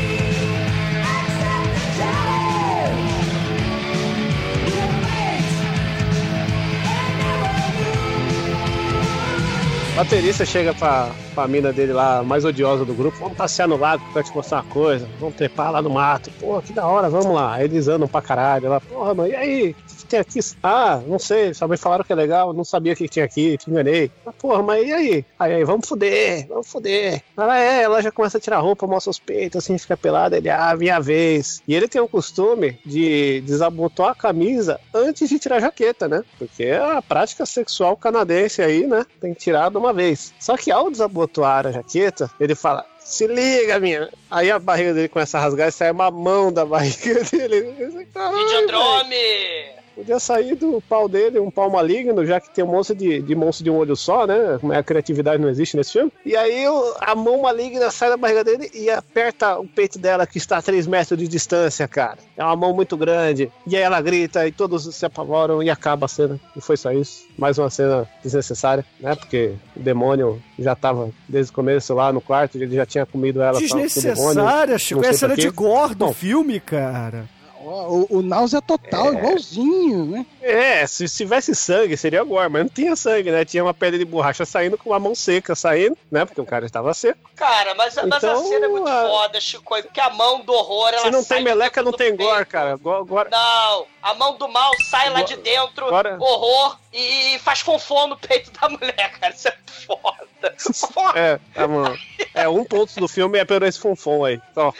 O 9.92 9.96
baterista 9.96 10.46
chega 10.46 10.72
pra, 10.72 11.11
pra 11.39 11.47
mina 11.47 11.72
dele 11.72 11.93
lá, 11.93 12.24
mais 12.24 12.45
odiosa 12.45 12.84
do 12.84 12.93
grupo, 12.93 13.16
vamos 13.16 13.39
passear 13.39 13.68
no 13.68 13.76
lago 13.76 14.03
pra 14.12 14.24
te 14.24 14.34
mostrar 14.34 14.59
uma 14.59 14.72
coisa, 14.72 15.09
vamos 15.20 15.36
trepar 15.36 15.70
lá 15.70 15.80
no 15.80 15.89
mato. 15.89 16.32
Pô, 16.41 16.61
que 16.61 16.72
da 16.72 16.84
hora, 16.84 17.09
vamos 17.09 17.32
lá. 17.32 17.62
Eles 17.62 17.86
andam 17.86 18.09
pra 18.09 18.20
caralho. 18.20 18.66
Ela, 18.66 18.80
porra, 18.80 19.14
mano, 19.14 19.28
e 19.30 19.36
aí? 19.36 19.70
O 19.70 19.97
que 19.97 20.05
tem 20.05 20.18
aqui? 20.18 20.41
Ah, 20.61 21.01
não 21.07 21.16
sei, 21.16 21.55
só 21.55 21.68
me 21.68 21.76
falaram 21.76 22.03
que 22.03 22.12
é 22.12 22.16
legal, 22.16 22.53
não 22.53 22.64
sabia 22.64 22.93
o 22.93 22.97
que 22.97 23.09
tinha 23.09 23.24
aqui, 23.24 23.57
te 23.57 23.70
enganei. 23.70 24.11
Ah, 24.26 24.32
porra, 24.32 24.64
mas 24.64 24.84
e 24.84 24.93
aí? 24.93 25.24
Aí, 25.39 25.55
aí, 25.55 25.64
vamos 25.64 25.86
fuder, 25.86 26.49
vamos 26.49 26.66
fuder. 26.66 27.22
Ela 27.36 27.61
é, 27.61 27.82
ela 27.82 28.03
já 28.03 28.11
começa 28.11 28.39
a 28.39 28.41
tirar 28.41 28.57
a 28.57 28.61
roupa, 28.61 28.89
mostra 28.89 29.12
os 29.12 29.20
peitos, 29.20 29.62
assim, 29.62 29.78
fica 29.78 29.97
pelada. 29.97 30.36
Ele, 30.36 30.51
ah, 30.51 30.74
minha 30.76 30.99
vez. 30.99 31.62
E 31.68 31.74
ele 31.74 31.86
tem 31.86 32.01
o 32.01 32.09
costume 32.09 32.80
de 32.84 33.43
desabotoar 33.43 34.11
a 34.11 34.14
camisa 34.16 34.80
antes 34.93 35.28
de 35.28 35.39
tirar 35.39 35.59
a 35.59 35.61
jaqueta, 35.61 36.09
né? 36.09 36.24
Porque 36.36 36.64
é 36.64 36.78
a 36.78 37.01
prática 37.01 37.47
sexual 37.47 37.97
canadense 37.97 38.61
aí, 38.61 38.89
né? 38.89 39.07
Tem 39.20 39.32
que 39.32 39.39
tirar 39.41 39.70
de 39.70 39.76
uma 39.76 39.93
vez. 39.93 40.34
Só 40.41 40.57
que 40.57 40.72
ao 40.72 40.91
desabotoar 41.29 41.66
a 41.66 41.72
jaqueta, 41.72 42.31
ele 42.41 42.55
fala. 42.55 42.85
Se 42.99 43.26
liga, 43.26 43.79
minha. 43.79 44.09
Aí 44.31 44.51
a 44.51 44.59
barriga 44.59 44.93
dele 44.93 45.09
começa 45.09 45.39
a 45.39 45.41
rasgar 45.41 45.68
e 45.68 45.72
sai 45.72 45.91
uma 45.91 46.11
mão 46.11 46.53
da 46.53 46.64
barriga 46.66 47.22
dele. 47.31 48.07
Caralho. 48.12 48.39
Videodrome! 48.39 49.79
Podia 49.99 50.20
sair 50.20 50.55
do 50.55 50.80
pau 50.88 51.09
dele 51.09 51.40
um 51.40 51.51
pau 51.51 51.68
maligno, 51.68 52.24
já 52.24 52.38
que 52.38 52.49
tem 52.55 52.62
um 52.62 52.68
monstro 52.68 52.94
de, 52.94 53.20
de 53.20 53.34
monstro 53.34 53.64
de 53.64 53.70
um 53.70 53.74
olho 53.74 53.96
só, 53.96 54.28
né? 54.28 54.57
Como 54.61 54.72
é 54.72 54.78
a 54.78 54.82
criatividade 54.82 55.42
não 55.42 55.49
existe 55.49 55.76
nesse 55.76 55.94
filme. 55.94 56.12
E 56.24 56.36
aí 56.36 56.64
a 57.01 57.16
mão 57.16 57.42
maligna 57.42 57.90
sai 57.90 58.09
da 58.09 58.16
barriga 58.16 58.44
dele 58.44 58.70
e 58.72 58.88
aperta 58.88 59.59
o 59.59 59.66
peito 59.66 59.99
dela, 59.99 60.24
que 60.24 60.38
está 60.38 60.59
a 60.59 60.62
3 60.62 60.86
metros 60.86 61.18
de 61.18 61.26
distância, 61.26 61.88
cara. 61.88 62.18
É 62.36 62.44
uma 62.44 62.55
mão 62.55 62.72
muito 62.72 62.96
grande. 62.96 63.51
E 63.66 63.76
aí 63.76 63.82
ela 63.82 64.01
grita 64.01 64.46
e 64.46 64.53
todos 64.53 64.94
se 64.94 65.05
apavoram 65.05 65.64
e 65.64 65.68
acaba 65.68 66.07
a 66.07 66.09
cena. 66.09 66.38
E 66.57 66.61
foi 66.61 66.76
só 66.76 66.92
isso. 66.92 67.26
Mais 67.36 67.59
uma 67.59 67.68
cena 67.68 68.09
desnecessária, 68.22 68.86
né? 69.01 69.16
Porque 69.16 69.55
o 69.74 69.80
demônio 69.80 70.40
já 70.57 70.76
tava 70.76 71.11
desde 71.28 71.51
o 71.51 71.55
começo 71.57 71.92
lá 71.92 72.12
no 72.12 72.20
quarto, 72.20 72.57
ele 72.57 72.76
já 72.76 72.86
tinha 72.86 73.05
comido 73.05 73.42
ela. 73.42 73.59
Desnecessária, 73.59 74.78
Chico. 74.78 75.05
É 75.05 75.12
cena 75.12 75.34
de 75.34 75.42
quê. 75.42 75.51
gore 75.51 75.96
do 75.96 76.07
Bom. 76.07 76.12
filme, 76.12 76.61
cara. 76.61 77.26
O, 77.69 78.19
o, 78.19 78.23
náusea 78.23 78.61
total, 78.62 79.12
igualzinho, 79.14 80.05
né? 80.07 80.27
É, 80.41 80.87
se 80.87 81.09
se 81.09 81.16
tivesse 81.19 81.55
sangue 81.55 81.97
seria 81.97 82.21
agora, 82.21 82.49
mas 82.49 82.62
não 82.62 82.69
tinha 82.71 82.97
sangue, 82.97 83.31
né? 83.31 83.45
Tinha 83.45 83.62
uma 83.64 83.75
pedra 83.75 83.99
de 83.99 84.05
borracha 84.05 84.45
saindo 84.47 84.79
com 84.79 84.91
uma 84.91 84.99
mão 84.99 85.14
seca 85.14 85.55
saindo, 85.55 85.97
né? 86.11 86.25
Porque 86.25 86.41
o 86.41 86.47
cara 86.47 86.64
estava 86.66 86.93
seco. 86.95 87.19
Cara, 87.37 87.75
mas, 87.75 87.95
mas 87.97 88.12
a 88.12 88.16
Então, 88.29 88.45
cena 88.49 88.66
é 88.66 88.69
muito 88.69 88.89
a- 88.89 89.03
foda, 89.09 89.41
Chico, 89.41 89.62
porque 89.83 90.01
a 90.01 90.11
mão 90.11 90.41
do 90.41 90.53
horror, 90.53 90.89
ela 90.91 91.03
Se 91.03 91.11
não 91.11 91.23
sai 91.23 91.39
tem 91.39 91.45
meleca, 91.45 91.83
não 91.83 91.93
tem 91.93 92.16
peito. 92.16 92.29
gore, 92.31 92.47
cara. 92.47 92.77
Go- 92.77 92.93
Agora, 92.95 93.29
Não, 93.31 93.87
a 94.03 94.14
mão 94.14 94.37
do 94.37 94.49
mal 94.49 94.73
sai 94.91 95.11
lá 95.11 95.23
de 95.23 95.37
dentro, 95.37 95.87
Agora- 95.87 96.16
horror, 96.21 96.79
e 96.93 97.39
faz 97.41 97.61
fonfon 97.61 98.09
no 98.09 98.16
peito 98.16 98.51
da 98.59 98.69
mulher, 98.69 99.12
cara. 99.21 99.35
Isso 99.35 99.49
é 99.49 99.57
foda. 99.87 100.29
Foda. 100.57 101.19
é, 101.19 101.39
tá, 101.55 101.66
mano. 101.69 101.99
É, 102.35 102.49
um 102.49 102.64
ponto 102.64 102.99
do 102.99 103.09
filme 103.09 103.39
é 103.39 103.45
pelo 103.45 103.66
esse 103.66 103.79
fonfon 103.79 104.25
aí. 104.25 104.41
Só. 104.55 104.73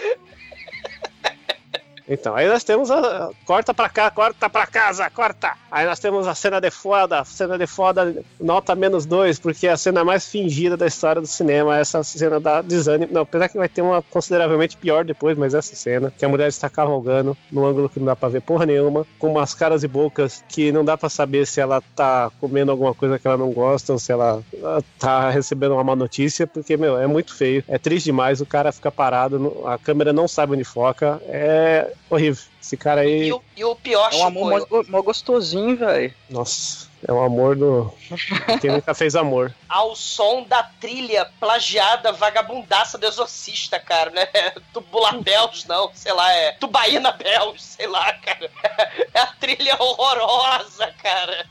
Então, 2.09 2.34
aí 2.34 2.48
nós 2.48 2.64
temos 2.64 2.90
a. 2.90 3.30
Corta 3.44 3.74
pra 3.74 3.88
cá, 3.88 4.11
corta 4.11 4.48
pra 4.48 4.66
casa, 4.66 5.11
corta! 5.11 5.52
Aí 5.70 5.86
nós 5.86 5.98
temos 5.98 6.26
a 6.26 6.34
cena 6.34 6.61
de 6.61 6.70
foda, 6.70 7.22
cena 7.24 7.59
de 7.59 7.66
foda, 7.66 8.24
nota 8.40 8.74
menos 8.74 9.04
dois, 9.04 9.38
porque 9.38 9.66
é 9.66 9.72
a 9.72 9.76
cena 9.76 10.02
mais 10.02 10.26
fingida 10.26 10.76
da 10.76 10.86
história 10.86 11.20
do 11.20 11.26
cinema, 11.26 11.76
essa 11.78 12.02
cena 12.02 12.40
da 12.40 12.62
desânimo. 12.62 13.12
Não, 13.12 13.22
apesar 13.22 13.48
que 13.48 13.59
vai 13.59 13.68
ter 13.68 13.82
uma 13.82 14.00
consideravelmente 14.00 14.76
pior 14.76 15.04
depois, 15.04 15.36
mas 15.36 15.52
essa 15.52 15.76
cena, 15.76 16.12
que 16.16 16.24
a 16.24 16.28
mulher 16.28 16.48
está 16.48 16.70
cavalgando 16.70 17.36
num 17.52 17.66
ângulo 17.66 17.88
que 17.88 17.98
não 17.98 18.06
dá 18.06 18.16
pra 18.16 18.30
ver 18.30 18.40
porra 18.40 18.64
nenhuma, 18.64 19.06
com 19.18 19.32
umas 19.32 19.52
caras 19.52 19.82
e 19.82 19.88
bocas 19.88 20.42
que 20.48 20.72
não 20.72 20.84
dá 20.84 20.96
pra 20.96 21.11
saber 21.11 21.46
se 21.46 21.61
ela 21.61 21.82
tá 21.94 22.30
comendo 22.40 22.70
alguma 22.70 22.94
coisa 22.94 23.18
que 23.18 23.26
ela 23.26 23.36
não 23.36 23.50
gosta 23.50 23.92
ou 23.92 23.98
se 23.98 24.11
ela, 24.11 24.42
ela 24.54 24.82
tá 24.98 25.28
recebendo 25.28 25.74
uma 25.74 25.84
má 25.84 25.94
notícia, 25.94 26.46
porque, 26.46 26.76
meu, 26.76 26.98
é 26.98 27.06
muito 27.06 27.34
feio. 27.34 27.62
É 27.68 27.76
triste 27.76 28.06
demais, 28.06 28.40
o 28.40 28.46
cara 28.46 28.72
fica 28.72 28.90
parado, 28.90 29.62
a 29.66 29.76
câmera 29.76 30.12
não 30.12 30.26
sabe 30.26 30.54
onde 30.54 30.64
foca. 30.64 31.20
É 31.26 31.92
horrível. 32.11 32.42
Esse 32.61 32.76
cara 32.76 33.01
aí. 33.03 33.28
E 33.28 33.32
o, 33.32 33.42
e 33.57 33.64
o 33.64 33.74
pior, 33.76 34.12
É 34.12 34.16
um 34.16 34.26
amor 34.26 34.66
mó, 34.70 34.82
mó 34.88 35.03
gostosinho, 35.03 35.76
velho. 35.76 36.12
Nossa, 36.28 36.88
é 37.07 37.12
um 37.12 37.22
amor 37.22 37.57
do. 37.57 37.94
Quem 38.61 38.70
nunca 38.70 38.94
fez 38.94 39.16
amor. 39.16 39.55
ao 39.68 39.94
som 39.94 40.42
da 40.42 40.62
trilha 40.62 41.30
plagiada 41.38 42.12
vagabundaça 42.12 42.99
do 42.99 43.07
Exorcista, 43.07 43.78
cara, 43.78 44.11
né? 44.11 44.26
Tubula 44.72 45.12
Bells, 45.12 45.66
não, 45.68 45.90
sei 45.94 46.12
lá, 46.12 46.32
é 46.32 46.53
Tubaína 46.53 47.12
Bells, 47.12 47.62
sei 47.62 47.86
lá, 47.86 48.12
cara. 48.14 48.51
É 49.14 49.20
a 49.20 49.26
trilha 49.26 49.76
horrorosa, 49.80 50.92
cara. 51.03 51.46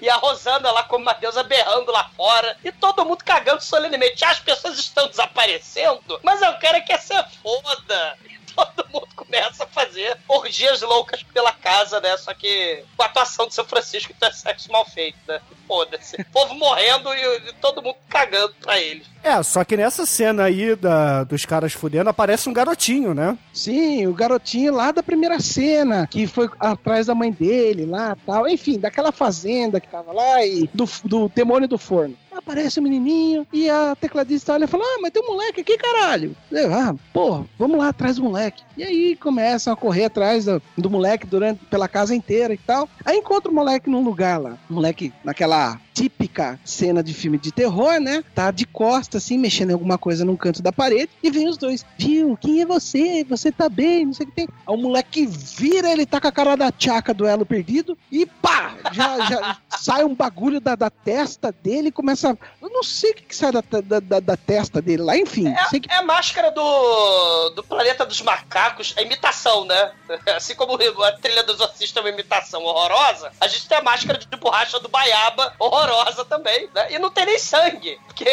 E 0.00 0.08
a 0.08 0.16
Rosana 0.16 0.72
lá 0.72 0.82
como 0.82 1.04
uma 1.04 1.12
deusa 1.12 1.44
berrando 1.44 1.92
lá 1.92 2.10
fora. 2.16 2.56
E 2.64 2.72
todo 2.72 3.04
mundo 3.04 3.22
cagando 3.24 3.62
solenemente. 3.62 4.24
As 4.24 4.40
pessoas 4.40 4.76
estão 4.76 5.06
desaparecendo, 5.08 6.18
mas 6.24 6.42
eu 6.42 6.52
quero 6.54 6.78
é 6.78 6.80
que 6.80 6.98
ser 6.98 7.24
foda. 7.42 8.18
Todo 8.76 8.88
mundo 8.92 9.08
começa 9.16 9.64
a 9.64 9.66
fazer 9.66 10.18
orgias 10.28 10.82
loucas 10.82 11.22
pela 11.22 11.52
casa, 11.52 12.00
né? 12.00 12.16
Só 12.16 12.34
que 12.34 12.84
com 12.96 13.02
a 13.02 13.06
atuação 13.06 13.46
do 13.46 13.54
São 13.54 13.64
Francisco, 13.64 14.12
então 14.14 14.28
é 14.28 14.32
sexo 14.32 14.70
mal 14.70 14.84
feito, 14.84 15.18
né? 15.26 15.40
Foda-se. 15.66 16.20
O 16.20 16.24
povo 16.26 16.54
morrendo 16.54 17.12
e, 17.14 17.48
e 17.48 17.52
todo 17.54 17.82
mundo 17.82 17.96
cagando 18.08 18.54
pra 18.60 18.78
eles. 18.80 19.06
É, 19.22 19.42
só 19.42 19.64
que 19.64 19.76
nessa 19.76 20.04
cena 20.04 20.44
aí 20.44 20.74
da, 20.74 21.24
dos 21.24 21.44
caras 21.44 21.72
fudendo 21.72 22.10
aparece 22.10 22.48
um 22.48 22.52
garotinho, 22.52 23.14
né? 23.14 23.38
Sim, 23.54 24.06
o 24.06 24.12
garotinho 24.12 24.74
lá 24.74 24.90
da 24.90 25.02
primeira 25.02 25.40
cena, 25.40 26.06
que 26.06 26.26
foi 26.26 26.50
atrás 26.58 27.06
da 27.06 27.14
mãe 27.14 27.30
dele 27.30 27.86
lá 27.86 28.16
tal. 28.26 28.48
Enfim, 28.48 28.78
daquela 28.78 29.12
fazenda 29.12 29.80
que 29.80 29.88
tava 29.88 30.12
lá 30.12 30.44
e 30.44 30.68
do, 30.74 30.88
do 31.04 31.28
demônio 31.28 31.68
do 31.68 31.78
forno. 31.78 32.16
Aparece 32.36 32.80
o 32.80 32.82
menininho 32.82 33.46
e 33.52 33.68
a 33.68 33.94
tecladista 33.94 34.52
olha 34.52 34.64
e 34.64 34.68
fala: 34.68 34.84
Ah, 34.84 34.98
mas 35.00 35.10
tem 35.10 35.22
um 35.22 35.26
moleque 35.26 35.60
aqui, 35.60 35.76
caralho. 35.76 36.36
Eu, 36.50 36.72
ah, 36.72 36.94
porra, 37.12 37.44
vamos 37.58 37.78
lá 37.78 37.88
atrás 37.88 38.16
do 38.16 38.22
moleque. 38.22 38.62
E 38.76 38.82
aí 38.82 39.16
começam 39.16 39.72
a 39.72 39.76
correr 39.76 40.04
atrás 40.04 40.46
do, 40.46 40.62
do 40.76 40.90
moleque 40.90 41.26
durante 41.26 41.64
pela 41.66 41.88
casa 41.88 42.14
inteira 42.14 42.54
e 42.54 42.58
tal. 42.58 42.88
Aí 43.04 43.18
encontra 43.18 43.50
o 43.50 43.54
moleque 43.54 43.90
num 43.90 44.02
lugar 44.02 44.40
lá. 44.40 44.58
O 44.68 44.74
moleque 44.74 45.12
naquela 45.24 45.78
típica 45.92 46.58
cena 46.64 47.02
de 47.02 47.12
filme 47.12 47.38
de 47.38 47.52
terror, 47.52 48.00
né? 48.00 48.24
Tá 48.34 48.50
de 48.50 48.66
costas, 48.66 49.24
assim, 49.24 49.36
mexendo 49.36 49.70
em 49.70 49.74
alguma 49.74 49.98
coisa 49.98 50.24
num 50.24 50.36
canto 50.36 50.62
da 50.62 50.72
parede. 50.72 51.10
E 51.22 51.30
vem 51.30 51.48
os 51.48 51.56
dois. 51.56 51.84
Viu? 51.98 52.36
Quem 52.40 52.62
é 52.62 52.66
você? 52.66 53.24
Você 53.28 53.52
tá 53.52 53.68
bem? 53.68 54.06
Não 54.06 54.12
sei 54.14 54.26
o 54.26 54.28
que 54.30 54.34
tem. 54.36 54.48
Aí 54.66 54.74
o 54.74 54.76
moleque 54.76 55.26
vira, 55.26 55.90
ele 55.92 56.06
tá 56.06 56.20
com 56.20 56.28
a 56.28 56.32
cara 56.32 56.56
da 56.56 56.72
tchaca 56.72 57.12
do 57.12 57.26
elo 57.26 57.44
perdido. 57.44 57.96
E 58.10 58.24
pá! 58.24 58.74
Já, 58.92 59.28
já 59.28 59.58
sai 59.78 60.04
um 60.04 60.14
bagulho 60.14 60.60
da, 60.60 60.74
da 60.74 60.88
testa 60.90 61.52
dele 61.62 61.88
e 61.88 61.92
começa. 61.92 62.21
Eu 62.60 62.70
não 62.70 62.82
sei 62.82 63.10
o 63.10 63.14
que, 63.14 63.22
que 63.22 63.36
sai 63.36 63.52
da, 63.52 63.62
da, 63.82 64.00
da, 64.00 64.20
da 64.20 64.36
testa 64.36 64.80
dele 64.80 65.02
lá. 65.02 65.16
Enfim, 65.16 65.52
sei 65.70 65.80
que 65.80 65.90
É 65.90 65.96
a 65.96 66.02
máscara 66.02 66.50
do, 66.50 67.50
do 67.50 67.62
Planeta 67.64 68.04
dos 68.06 68.20
Macacos, 68.20 68.92
é 68.96 69.02
imitação, 69.02 69.64
né? 69.64 69.92
Assim 70.36 70.54
como 70.54 70.74
a 71.04 71.12
trilha 71.12 71.42
do 71.42 71.52
Exorcista 71.52 72.00
é 72.00 72.02
uma 72.02 72.08
imitação 72.10 72.62
horrorosa, 72.64 73.32
a 73.40 73.46
gente 73.48 73.68
tem 73.68 73.78
a 73.78 73.82
máscara 73.82 74.18
de 74.18 74.26
borracha 74.36 74.78
do 74.80 74.88
Baiaba 74.88 75.54
horrorosa 75.58 76.24
também, 76.24 76.68
né? 76.74 76.92
E 76.92 76.98
não 76.98 77.10
tem 77.10 77.26
nem 77.26 77.38
sangue, 77.38 77.98
porque 78.06 78.28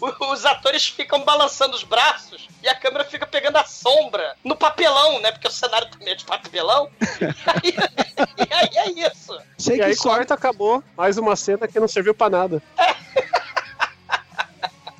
o- 0.00 0.32
os 0.32 0.44
atores 0.44 0.86
ficam 0.86 1.22
balançando 1.24 1.74
os 1.76 1.82
braços 1.84 2.48
e 2.62 2.68
a 2.68 2.74
câmera 2.74 3.04
fica 3.04 3.26
pegando 3.26 3.56
a 3.56 3.64
sombra 3.64 4.34
no 4.44 4.56
papelão, 4.56 5.20
né? 5.20 5.30
Porque 5.32 5.48
o 5.48 5.50
cenário 5.50 5.88
também 5.90 6.08
é 6.12 6.14
de 6.16 6.24
papelão. 6.24 6.88
e, 7.62 7.74
aí, 8.54 8.68
e 8.72 8.78
aí 8.78 9.00
é 9.04 9.08
isso. 9.08 9.36
Sei 9.58 9.76
e 9.76 9.78
que 9.78 9.84
aí 9.84 9.94
só- 9.94 10.10
corta, 10.10 10.34
acabou. 10.34 10.82
Mais 10.96 11.18
uma 11.18 11.36
cena 11.36 11.66
que 11.68 11.78
não 11.80 11.88
serviu 11.88 12.14
pra 12.14 12.30
nada. 12.30 12.62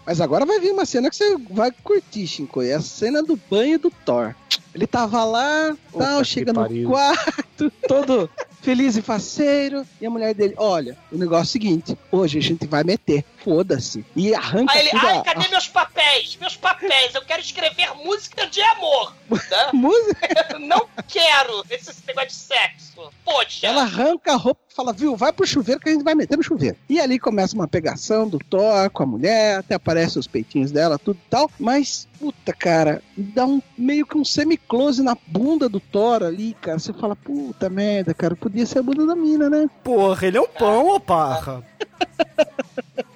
Mas 0.07 0.21
agora 0.21 0.45
vai 0.45 0.61
vir 0.61 0.71
uma 0.73 0.85
cena 0.85 1.09
que 1.11 1.17
você 1.17 1.37
vai 1.51 1.71
curtir, 1.83 2.27
Shinko. 2.27 2.63
É 2.63 2.75
a 2.75 2.81
cena 2.81 3.23
do 3.23 3.37
banho 3.51 3.79
do 3.79 3.91
Thor. 3.91 4.35
Ele 4.75 4.87
tava 4.87 5.25
lá, 5.25 5.75
Puta 5.93 6.05
tal, 6.05 6.25
chega 6.25 6.53
no 6.53 6.61
pariu. 6.63 6.89
quarto, 6.91 7.71
todo 7.87 8.29
feliz 8.61 8.97
e 8.97 9.03
faceiro. 9.03 9.87
E 10.01 10.07
a 10.07 10.11
mulher 10.11 10.35
dele, 10.35 10.55
olha, 10.59 10.99
o 11.13 11.17
negócio 11.17 11.43
é 11.43 11.49
o 11.49 11.53
seguinte, 11.53 11.99
hoje 12.11 12.39
a 12.39 12.43
gente 12.43 12.67
vai 12.67 12.83
meter, 12.83 13.25
foda-se. 13.45 14.05
E 14.17 14.35
arranca 14.35 14.73
Aí 14.73 14.81
ele, 14.81 14.91
tudo 14.91 15.07
ai, 15.07 15.19
a- 15.19 15.23
cadê 15.23 15.49
meus 15.49 15.69
papéis? 15.69 16.37
Meus 16.41 16.57
papéis, 16.57 17.15
eu 17.15 17.23
quero 17.23 17.41
escrever 17.41 17.95
música 18.05 18.47
de 18.49 18.61
amor. 18.63 19.15
Né? 19.31 19.39
música. 19.73 20.59
Não 20.59 20.89
quero 21.07 21.65
esse 21.71 21.93
negócio 22.07 22.29
de 22.29 22.35
sexo. 22.35 23.13
Poxa. 23.25 23.67
Ela 23.69 23.83
arranca 23.83 24.33
a 24.33 24.37
roupa 24.37 24.61
fala, 24.75 24.93
viu, 24.93 25.17
vai 25.17 25.33
pro 25.33 25.47
chuveiro 25.47 25.81
que 25.81 25.89
a 25.89 25.93
gente 25.93 26.03
vai 26.03 26.15
meter 26.15 26.37
no 26.37 26.43
chuveiro. 26.43 26.77
E 26.89 27.01
ali 27.01 27.19
começa 27.19 27.55
uma 27.55 27.69
pegação 27.69 28.29
do 28.29 28.39
Thor 28.39 28.91
com 28.91 29.03
a 29.05 29.07
mulher, 29.07 29.59
até 29.59 29.75
aparecem 29.75 30.19
os 30.19 30.27
peitinhos 30.27 30.73
dela, 30.73 30.99
tudo 30.99 31.19
e 31.25 31.31
tal. 31.31 31.49
Mas, 31.59 32.09
puta, 32.19 32.53
cara, 32.53 33.01
dá 33.17 33.47
um 33.47 33.63
meio 33.79 34.05
que 34.05 34.19
um 34.19 34.25
semi-close 34.25 35.03
na 35.03 35.17
bunda 35.27 35.69
do 35.69 35.79
Thor 35.79 36.25
ali, 36.25 36.55
cara. 36.61 36.79
Você 36.79 36.93
fala, 36.93 37.15
puta 37.15 37.71
merda, 37.71 38.13
cara, 38.13 38.35
podia 38.35 38.67
ser 38.67 38.81
a 38.81 38.83
bunda 38.83 39.07
da 39.07 39.15
mina, 39.15 39.49
né? 39.49 39.71
Porra, 39.85 40.27
ele 40.27 40.39
é 40.39 40.41
um 40.41 40.49
pão, 40.49 40.89
ô 40.89 41.01
parra. 41.01 41.63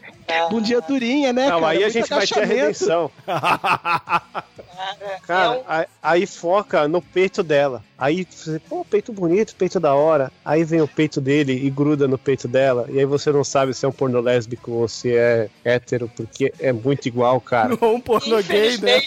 Bundinha 0.51 0.81
durinha, 0.81 1.33
né, 1.33 1.49
Não, 1.49 1.61
cara? 1.61 1.73
aí 1.73 1.85
a 1.85 1.89
gente 1.89 2.09
vai 2.11 2.27
ter 2.27 2.41
a 2.41 2.45
redenção. 2.45 3.11
É 3.27 5.19
Cara, 5.27 5.51
um- 5.59 5.63
aí, 5.67 5.87
aí 6.03 6.27
foca 6.27 6.87
no 6.87 7.03
peito 7.03 7.43
dela. 7.43 7.83
Aí 7.99 8.27
você, 8.31 8.61
pô, 8.61 8.85
peito 8.85 9.13
bonito, 9.13 9.55
peito 9.57 9.81
da 9.81 9.93
hora. 9.95 10.31
Aí 10.45 10.63
vem 10.63 10.81
o 10.81 10.87
peito 10.87 11.21
dele 11.21 11.53
e 11.53 11.69
gruda 11.69 12.07
no 12.07 12.17
peito 12.17 12.47
dela. 12.47 12.87
E 12.89 12.99
aí 12.99 13.05
você 13.05 13.33
não 13.33 13.43
sabe 13.43 13.75
se 13.75 13.85
é 13.85 13.89
um 13.89 13.93
porno 13.93 14.21
lésbico 14.21 14.71
ou 14.71 14.87
se 14.89 15.15
é 15.17 15.49
hétero, 15.65 16.09
porque 16.17 16.53
é 16.61 16.73
muito 16.73 17.07
igual, 17.07 17.41
cara. 17.41 17.77
Ou 17.81 17.95
um 17.97 18.01
pornô 18.01 18.41
gay, 18.43 18.79
né? 18.79 18.99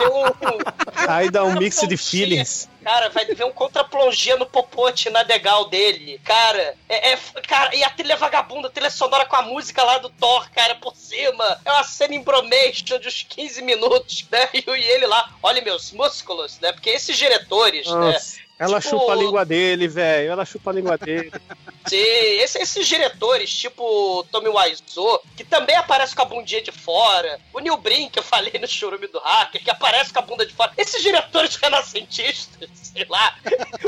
Um, 0.00 1.08
Aí 1.08 1.30
dá 1.30 1.44
um 1.44 1.54
mix 1.58 1.80
de 1.86 1.96
feelings. 1.96 2.68
Cara, 2.90 3.08
vai 3.08 3.24
ver 3.24 3.44
um 3.44 3.52
contraplongia 3.52 4.36
no 4.36 4.44
popote 4.44 5.08
na 5.10 5.22
degal 5.22 5.66
dele. 5.68 6.20
Cara, 6.24 6.76
é, 6.88 7.12
é- 7.12 7.18
Cara, 7.46 7.72
e 7.72 7.84
a 7.84 7.90
trilha 7.90 8.16
vagabunda, 8.16 8.66
a 8.66 8.70
trilha 8.70 8.90
sonora 8.90 9.24
com 9.26 9.36
a 9.36 9.42
música 9.42 9.80
lá 9.84 9.98
do 9.98 10.08
Thor, 10.10 10.50
cara, 10.50 10.74
por 10.74 10.96
cima. 10.96 11.60
É 11.64 11.70
uma 11.70 11.84
cena 11.84 12.16
em 12.16 12.22
bromation 12.22 12.98
de 12.98 13.06
uns 13.06 13.22
15 13.22 13.62
minutos, 13.62 14.26
né? 14.28 14.48
E, 14.52 14.64
ele 14.66 15.06
lá, 15.06 15.32
olha 15.40 15.62
meus 15.62 15.92
músculos, 15.92 16.58
né? 16.58 16.72
Porque 16.72 16.90
esses 16.90 17.16
diretores, 17.16 17.86
né? 17.86 18.16
Ela 18.60 18.78
Tipo- 18.80 18.98
chupa 19.00 19.12
a 19.12 19.16
língua 19.16 19.44
dele, 19.44 19.88
velho. 19.88 20.30
Ela 20.32 20.44
chupa 20.44 20.70
a 20.70 20.74
língua 20.74 20.98
dele. 20.98 21.32
Sim, 21.88 21.96
esse- 21.96 22.58
esses 22.58 22.86
diretores, 22.86 23.50
tipo 23.56 24.22
Tommy 24.30 24.48
Wiseau, 24.50 25.22
que 25.34 25.42
também 25.44 25.74
aparece 25.76 26.14
com 26.14 26.20
a 26.20 26.26
bundinha 26.26 26.60
de 26.60 26.70
fora, 26.70 27.40
o 27.54 27.58
Neil 27.58 27.76
Brink, 27.78 28.10
que 28.10 28.18
eu 28.18 28.22
falei 28.22 28.52
no 28.60 28.68
churume 28.68 29.06
do 29.06 29.18
hacker, 29.18 29.64
que 29.64 29.70
aparece 29.70 30.12
com 30.12 30.18
a 30.18 30.22
bunda 30.22 30.44
de 30.44 30.52
fora, 30.52 30.72
esses 30.76 31.02
diretores 31.02 31.56
renascentistas, 31.56 32.68
sei 32.92 33.06
lá, 33.08 33.34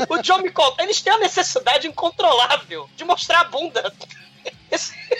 o 0.09 0.17
John 0.23 0.39
Micol, 0.39 0.75
eles 0.79 0.99
têm 1.03 1.13
a 1.13 1.19
necessidade 1.19 1.87
incontrolável 1.87 2.89
de 2.97 3.03
mostrar 3.05 3.41
a 3.41 3.43
bunda. 3.45 3.93
É 4.71 4.77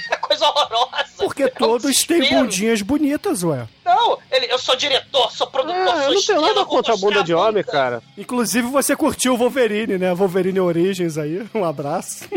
coisa 0.21 0.45
horrorosa. 0.45 1.03
Porque 1.17 1.43
É 1.43 1.45
um 1.47 1.49
todos 1.49 2.03
têm 2.03 2.29
bundinhas 2.29 2.81
bonitas, 2.81 3.43
ué. 3.43 3.67
Não, 3.85 4.17
ele, 4.31 4.51
eu 4.51 4.57
sou 4.59 4.75
diretor, 4.75 5.31
sou 5.31 5.47
produtor, 5.47 5.77
Ah, 5.77 5.85
sou 5.85 5.95
eu 5.95 5.99
não 5.99 6.07
tenho 6.07 6.19
estrela, 6.19 6.47
nada 6.47 6.65
contra 6.65 6.93
a 6.93 6.97
bunda 6.97 7.23
de 7.23 7.33
homem, 7.33 7.63
cara. 7.63 8.01
Inclusive 8.17 8.67
você 8.67 8.95
curtiu 8.95 9.33
o 9.33 9.37
Wolverine, 9.37 9.97
né? 9.97 10.13
Wolverine 10.13 10.59
Origins 10.59 11.17
aí. 11.17 11.47
Um 11.53 11.63
abraço. 11.63 12.25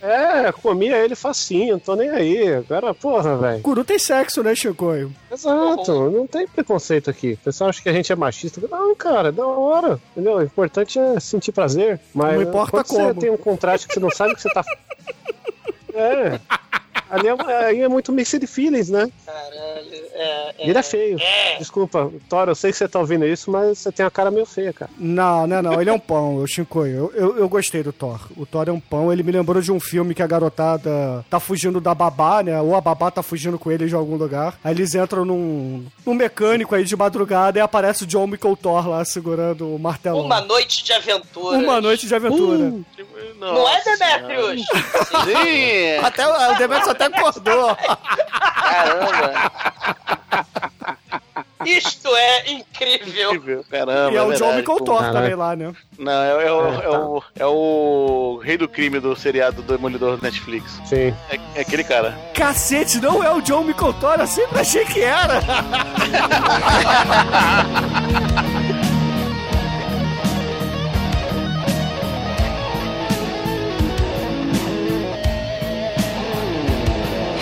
É, 0.00 0.52
comia 0.52 0.96
ele 0.96 1.14
facinho, 1.14 1.72
não 1.72 1.78
tô 1.80 1.94
nem 1.96 2.08
aí. 2.08 2.54
Agora, 2.54 2.94
porra, 2.94 3.36
velho. 3.36 3.60
Curu 3.62 3.84
tem 3.84 3.98
sexo, 3.98 4.42
né, 4.42 4.54
Chicoio? 4.54 5.12
Exato, 5.30 6.10
não 6.10 6.26
tem 6.26 6.46
preconceito 6.46 7.10
aqui. 7.10 7.32
O 7.32 7.38
pessoal 7.38 7.68
acha 7.68 7.82
que 7.82 7.88
a 7.88 7.92
gente 7.92 8.10
é 8.12 8.16
machista. 8.16 8.60
Não, 8.70 8.94
cara, 8.94 9.28
é 9.28 9.32
da 9.32 9.44
hora. 9.46 10.00
Entendeu? 10.12 10.36
O 10.36 10.42
importante 10.42 10.98
é 10.98 11.18
sentir 11.20 11.52
prazer. 11.52 12.00
Mas 12.14 12.36
Não 12.36 12.42
importa 12.42 12.70
quando 12.70 12.86
como. 12.86 13.04
você 13.08 13.14
tem 13.20 13.30
um 13.30 13.36
contraste 13.36 13.88
que 13.88 13.94
você 13.94 14.00
não 14.00 14.10
sabe 14.10 14.32
o 14.32 14.36
que 14.36 14.42
você 14.42 14.48
tá. 14.50 14.64
É. 15.98 16.40
Ali 17.10 17.28
é, 17.28 17.64
aí 17.64 17.80
é 17.80 17.88
muito 17.88 18.12
mixed 18.12 18.46
feelings, 18.46 18.90
né? 18.90 19.10
Caralho, 19.24 19.88
é. 20.12 20.54
Ele 20.58 20.78
é 20.78 20.82
feio. 20.82 21.18
Desculpa, 21.58 22.12
Thor, 22.28 22.48
eu 22.48 22.54
sei 22.54 22.70
que 22.70 22.76
você 22.76 22.88
tá 22.88 22.98
ouvindo 22.98 23.24
isso, 23.24 23.50
mas 23.50 23.78
você 23.78 23.90
tem 23.90 24.04
a 24.04 24.10
cara 24.10 24.30
meio 24.30 24.44
feia, 24.44 24.72
cara. 24.72 24.90
Não, 24.98 25.46
não, 25.46 25.62
não. 25.62 25.80
Ele 25.80 25.88
é 25.88 25.92
um 25.92 25.98
pão, 25.98 26.40
eu 26.40 26.46
Shinkoio. 26.46 26.94
Eu, 26.94 27.12
eu, 27.14 27.38
eu 27.38 27.48
gostei 27.48 27.82
do 27.82 27.92
Thor. 27.92 28.20
O 28.36 28.44
Thor 28.44 28.68
é 28.68 28.72
um 28.72 28.80
pão. 28.80 29.12
Ele 29.12 29.22
me 29.22 29.32
lembrou 29.32 29.62
de 29.62 29.72
um 29.72 29.80
filme 29.80 30.14
que 30.14 30.22
a 30.22 30.26
garotada 30.26 31.24
tá 31.30 31.40
fugindo 31.40 31.80
da 31.80 31.94
babá, 31.94 32.42
né? 32.42 32.60
Ou 32.60 32.74
a 32.74 32.80
babá 32.80 33.10
tá 33.10 33.22
fugindo 33.22 33.58
com 33.58 33.70
ele 33.70 33.86
de 33.86 33.94
algum 33.94 34.16
lugar. 34.16 34.58
Aí 34.62 34.74
eles 34.74 34.94
entram 34.94 35.24
num, 35.24 35.86
num 36.04 36.14
mecânico 36.14 36.74
aí 36.74 36.84
de 36.84 36.96
madrugada 36.96 37.58
e 37.58 37.62
aparece 37.62 38.04
o 38.04 38.06
John 38.06 38.26
Michael 38.26 38.56
Thor 38.56 38.88
lá 38.88 39.04
segurando 39.04 39.74
o 39.74 39.78
martelão. 39.78 40.26
Uma 40.26 40.40
noite 40.40 40.84
de 40.84 40.92
aventura. 40.92 41.58
Uma 41.58 41.80
noite 41.80 42.06
de 42.06 42.14
aventura. 42.14 42.64
Uh, 42.64 42.84
Não 43.38 43.68
é, 43.68 43.82
Demetrius? 43.82 44.62
Sim! 45.24 46.04
Até, 46.04 46.26
o 46.26 46.54
Demetrius 46.56 46.88
até 46.88 47.04
acordou. 47.06 47.76
Caramba! 47.76 49.52
Isto 51.64 52.08
é 52.14 52.50
incrível. 52.52 53.34
Incrível, 53.34 53.64
caramba. 53.68 54.12
e 54.12 54.16
é 54.16 54.22
o 54.22 54.32
John 54.32 54.62
pô. 54.62 54.80
Thor 54.80 54.98
Caraca. 55.00 55.18
também 55.18 55.34
lá, 55.34 55.56
né? 55.56 55.72
Não, 55.98 56.12
é, 56.12 56.46
é 56.46 56.52
o, 56.52 56.80
é, 56.80 56.88
o, 56.88 57.22
é 57.40 57.46
o 57.46 58.40
rei 58.42 58.56
do 58.56 58.68
crime 58.68 59.00
do 59.00 59.16
seriado 59.16 59.62
do 59.62 59.76
Demolidor 59.76 60.16
do 60.16 60.22
Netflix. 60.22 60.80
Sim. 60.86 61.14
É, 61.30 61.38
é 61.56 61.60
aquele 61.60 61.82
cara. 61.84 62.16
Cacete, 62.32 63.00
não 63.00 63.22
é 63.22 63.30
o 63.30 63.40
John 63.42 63.64
Michael 63.64 63.92
Thor, 63.94 64.20
eu 64.20 64.26
sempre 64.26 64.60
achei 64.60 64.84
que 64.84 65.00
era. 65.00 65.40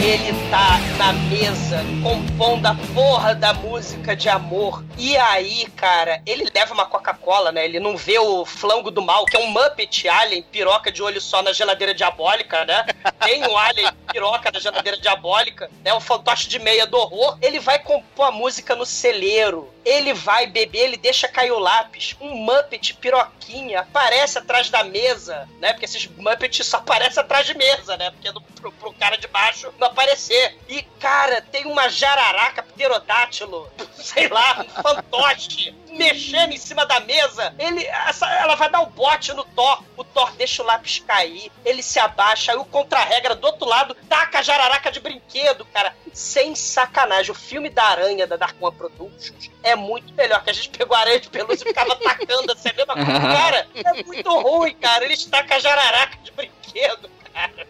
Ele 0.07 0.32
tá 0.50 0.78
na 0.98 1.12
mesa 1.12 1.80
compondo 2.00 2.64
a 2.64 2.76
porra 2.94 3.34
da 3.34 3.52
música 3.52 4.14
de 4.14 4.28
amor. 4.28 4.84
E 4.96 5.16
aí, 5.16 5.66
cara, 5.74 6.22
ele 6.24 6.48
leva 6.54 6.72
uma 6.72 6.86
Coca-Cola, 6.86 7.50
né? 7.50 7.64
Ele 7.64 7.80
não 7.80 7.96
vê 7.96 8.16
o 8.16 8.44
flango 8.44 8.92
do 8.92 9.02
mal, 9.02 9.24
que 9.24 9.36
é 9.36 9.40
um 9.40 9.48
Muppet 9.48 10.09
Alien, 10.09 10.44
piroca 10.44 10.92
de 10.92 11.02
olho 11.02 11.20
só 11.20 11.42
na 11.42 11.52
geladeira 11.52 11.92
diabólica, 11.92 12.64
né? 12.64 12.86
Tem 13.24 13.44
um 13.48 13.59
Alien 13.59 13.90
piroca 14.12 14.48
na 14.52 14.61
geladeira 14.61 14.96
diabólica, 14.96 15.68
né? 15.84 15.92
O 15.92 15.98
fantoche 15.98 16.48
de 16.48 16.61
meia 16.61 16.86
do 16.86 16.96
horror. 16.96 17.36
Ele 17.42 17.59
vai 17.59 17.80
compor 17.80 18.26
a 18.26 18.30
música 18.30 18.76
no 18.76 18.86
celeiro. 18.86 19.68
Ele 19.87 20.12
vai 20.12 20.49
beber, 20.49 20.80
ele 20.80 20.97
deixa 20.97 21.28
cair 21.28 21.53
o 21.53 21.59
lápis. 21.61 22.16
Um 22.20 22.34
Muppet 22.34 22.93
piroquinha 22.95 23.80
aparece 23.80 24.37
atrás 24.37 24.68
da 24.68 24.82
mesa, 24.82 25.49
né? 25.61 25.72
Porque 25.72 25.84
esses 25.84 26.07
Muppets 26.09 26.66
só 26.66 26.78
aparecem 26.78 27.22
atrás 27.22 27.47
de 27.47 27.55
mesa, 27.57 27.97
né? 27.97 28.11
Porque 28.11 28.32
no, 28.32 28.41
pro, 28.41 28.72
pro 28.72 28.93
cara 28.95 29.16
de 29.16 29.28
baixo 29.28 29.72
não 29.78 29.87
aparecer. 29.87 30.59
E, 30.68 30.82
cara, 30.99 31.41
tem 31.41 31.66
uma 31.66 31.89
jararaca 31.89 32.64
pterodátilo, 32.64 33.70
sei 33.95 34.26
lá, 34.28 34.64
um 34.66 34.82
fantoche, 34.82 35.72
mexendo 35.91 36.53
em 36.53 36.59
cima 36.59 36.84
da 36.84 36.99
mesa. 36.99 37.55
Ele, 37.57 37.87
essa- 37.87 38.28
ela 38.34 38.57
vai 38.57 38.68
dar 38.68 38.80
o 38.80 38.87
bote 38.87 39.32
no 39.34 39.45
Thor. 39.45 39.84
O 39.97 40.03
Thor 40.03 40.32
deixa 40.32 40.62
o 40.62 40.66
lápis 40.66 40.99
cair, 41.07 41.51
ele 41.64 41.82
se 41.82 42.01
abaixa, 42.01 42.51
aí 42.51 42.59
o 42.59 42.64
contra-regra 42.64 43.37
do 43.37 43.47
outro 43.47 43.68
lado 43.68 43.95
taca 44.09 44.41
a 44.41 44.43
jararaca 44.43 44.91
de 44.91 44.99
brinquedo, 44.99 45.64
cara. 45.66 45.95
Sem 46.12 46.57
sacanagem. 46.57 47.30
O 47.30 47.34
filme 47.34 47.70
da 47.70 47.84
Aranha 47.84 48.26
da 48.26 48.37
Dark 48.37 48.57
Productions 48.57 49.51
é 49.62 49.76
muito 49.77 50.12
melhor, 50.14 50.43
que 50.43 50.51
a 50.51 50.53
gente 50.53 50.68
pegou 50.70 50.97
a 50.97 51.01
aranha 51.01 51.20
de 51.20 51.29
pelúcia 51.29 51.64
e 51.64 51.68
ficava 51.68 51.93
atacando 51.93 52.53
assim, 52.53 52.68
a 52.68 52.74
mesma 52.74 52.95
coisa. 52.95 53.20
Cara, 53.20 53.66
é 53.74 54.03
muito 54.03 54.41
ruim, 54.41 54.74
cara. 54.74 55.05
Eles 55.05 55.24
tacam 55.24 55.57
a 55.57 55.61
jararaca 55.61 56.18
de 56.22 56.33
brinquedo, 56.33 57.09
cara. 57.33 57.66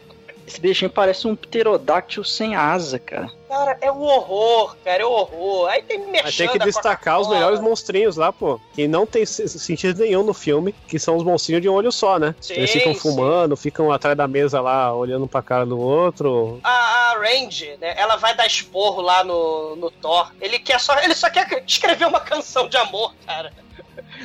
Esse 0.46 0.60
bichinho 0.60 0.90
parece 0.90 1.26
um 1.26 1.34
pterodáctilo 1.34 2.24
sem 2.24 2.54
asa, 2.54 3.00
cara. 3.00 3.28
Cara, 3.48 3.76
é 3.80 3.90
o 3.90 4.00
horror, 4.00 4.76
cara, 4.84 5.02
é 5.02 5.06
o 5.06 5.10
horror. 5.10 5.68
Aí 5.68 5.82
tem 5.82 5.98
mexendo 5.98 6.24
Mas 6.24 6.36
tem 6.36 6.48
que 6.48 6.58
destacar 6.60 7.20
os 7.20 7.28
melhores 7.28 7.60
monstrinhos 7.60 8.16
lá, 8.16 8.32
pô. 8.32 8.60
Que 8.72 8.86
não 8.86 9.04
tem 9.04 9.26
sentido 9.26 10.00
nenhum 10.00 10.22
no 10.22 10.32
filme, 10.32 10.72
que 10.86 10.98
são 11.00 11.16
os 11.16 11.24
monstrinhos 11.24 11.62
de 11.62 11.68
um 11.68 11.72
olho 11.72 11.90
só, 11.90 12.18
né? 12.18 12.34
Sim, 12.40 12.54
Eles 12.54 12.70
ficam 12.70 12.94
sim. 12.94 13.00
fumando, 13.00 13.56
ficam 13.56 13.90
atrás 13.90 14.16
da 14.16 14.28
mesa 14.28 14.60
lá, 14.60 14.94
olhando 14.94 15.26
pra 15.26 15.42
cara 15.42 15.66
do 15.66 15.78
outro. 15.78 16.60
A, 16.62 16.70
a 17.16 17.18
Randy, 17.18 17.76
né, 17.80 17.94
ela 17.96 18.16
vai 18.16 18.34
dar 18.34 18.46
esporro 18.46 19.00
lá 19.00 19.24
no, 19.24 19.76
no 19.76 19.90
Thor. 19.90 20.32
Ele 20.40 20.58
quer 20.58 20.80
só, 20.80 20.98
ele 21.00 21.14
só 21.14 21.30
quer 21.30 21.62
escrever 21.66 22.06
uma 22.06 22.20
canção 22.20 22.68
de 22.68 22.76
amor, 22.76 23.14
cara. 23.26 23.52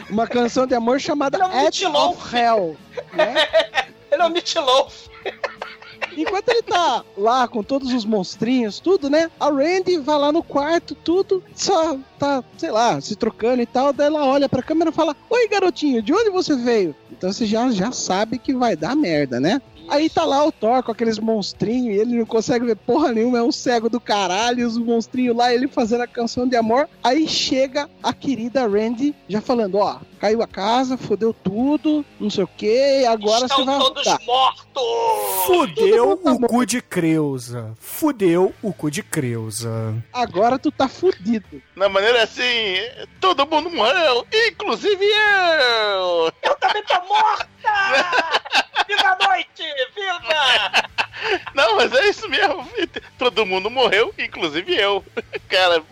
uma 0.10 0.28
canção 0.28 0.66
de 0.66 0.76
amor 0.76 1.00
chamada 1.00 1.38
é 1.38 1.64
mutilão. 1.64 2.12
of 2.12 2.36
Hell. 2.36 2.78
Né? 3.14 3.36
Ele 4.12 4.22
é 4.22 4.26
um 4.26 4.30
Meatloaf. 4.30 5.10
Enquanto 6.18 6.50
ele 6.50 6.62
tá 6.64 7.04
lá 7.16 7.48
com 7.48 7.64
todos 7.64 7.94
os 7.94 8.04
monstrinhos, 8.04 8.80
tudo, 8.80 9.10
né? 9.10 9.32
A 9.40 9.50
Randy 9.50 9.98
vai 9.98 10.18
lá 10.18 10.32
no 10.32 10.44
quarto, 10.44 10.94
tudo, 10.94 11.42
só 11.56 11.98
tá, 12.20 12.44
sei 12.58 12.72
lá, 12.72 13.00
se 13.00 13.16
trocando 13.16 13.62
e 13.62 13.66
tal. 13.66 13.94
Daí 13.94 14.08
ela 14.08 14.26
olha 14.26 14.50
pra 14.50 14.62
câmera 14.62 14.90
e 14.90 14.94
fala: 14.94 15.16
Oi, 15.30 15.48
garotinho, 15.48 16.02
de 16.02 16.14
onde 16.14 16.30
você 16.30 16.56
veio? 16.56 16.94
Então 17.12 17.32
você 17.32 17.46
já, 17.46 17.70
já 17.72 17.92
sabe 17.92 18.38
que 18.38 18.54
vai 18.54 18.76
dar 18.76 18.96
merda, 18.96 19.40
né? 19.40 19.62
Aí 19.90 20.10
tá 20.10 20.24
lá 20.24 20.46
o 20.46 20.52
Thor 20.52 20.82
com 20.84 20.92
aqueles 20.92 21.20
monstrinhos 21.20 21.96
e 21.96 22.00
ele 22.00 22.18
não 22.18 22.26
consegue 22.26 22.66
ver 22.66 22.76
porra 22.76 23.12
nenhuma, 23.12 23.38
é 23.40 23.44
um 23.44 23.52
cego 23.52 23.90
do 23.90 24.00
caralho, 24.00 24.66
os 24.68 24.78
monstrinhos 24.78 25.36
lá, 25.36 25.54
ele 25.54 25.68
fazendo 25.68 26.02
a 26.02 26.08
canção 26.08 26.48
de 26.48 26.56
amor. 26.56 26.88
Aí 27.04 27.28
chega 27.28 27.90
a 28.02 28.14
querida 28.14 28.68
Randy 28.68 29.14
já 29.28 29.42
falando: 29.42 29.78
Ó, 29.78 29.98
caiu 30.20 30.42
a 30.42 30.48
casa, 30.48 30.98
fodeu 30.98 31.34
tudo, 31.34 32.06
não 32.20 32.30
sei 32.30 32.44
o 32.44 32.48
que, 32.48 33.06
agora 33.06 33.46
Estão 33.46 33.58
você 33.60 33.66
vai 33.66 33.80
todos 33.80 34.04
voltar. 34.06 34.26
mortos. 34.26 34.66
Fudeu 35.46 36.18
tá 36.18 36.32
o 36.32 36.40
cu 36.40 36.66
de 36.66 36.82
Creuza. 36.82 37.76
Fudeu 37.80 38.54
o 38.62 38.74
cu 38.74 38.90
de 38.90 39.04
Creuza. 39.04 39.96
Agora 40.14 40.58
tu 40.58 40.72
tá 40.72 40.88
fudido. 40.88 41.62
Na 41.76 41.90
maneira 41.90 42.24
assim, 42.24 42.76
todo 43.20 43.48
mundo 43.48 43.70
morreu, 43.70 44.26
inclusive 44.50 45.04
eu! 45.04 46.32
Eu 46.44 46.56
também 46.60 46.84
tô 46.84 46.96
morta! 47.08 47.48
Viva 48.88 49.18
a 49.20 49.28
noite! 49.28 49.64
Viva! 49.96 51.11
Não, 51.54 51.78
mas 51.78 51.94
é 51.94 52.08
isso 52.08 52.28
mesmo. 52.28 52.68
Todo 53.18 53.46
mundo 53.46 53.70
morreu, 53.70 54.14
inclusive 54.18 54.76
eu. 54.76 55.04
Cara, 55.48 55.84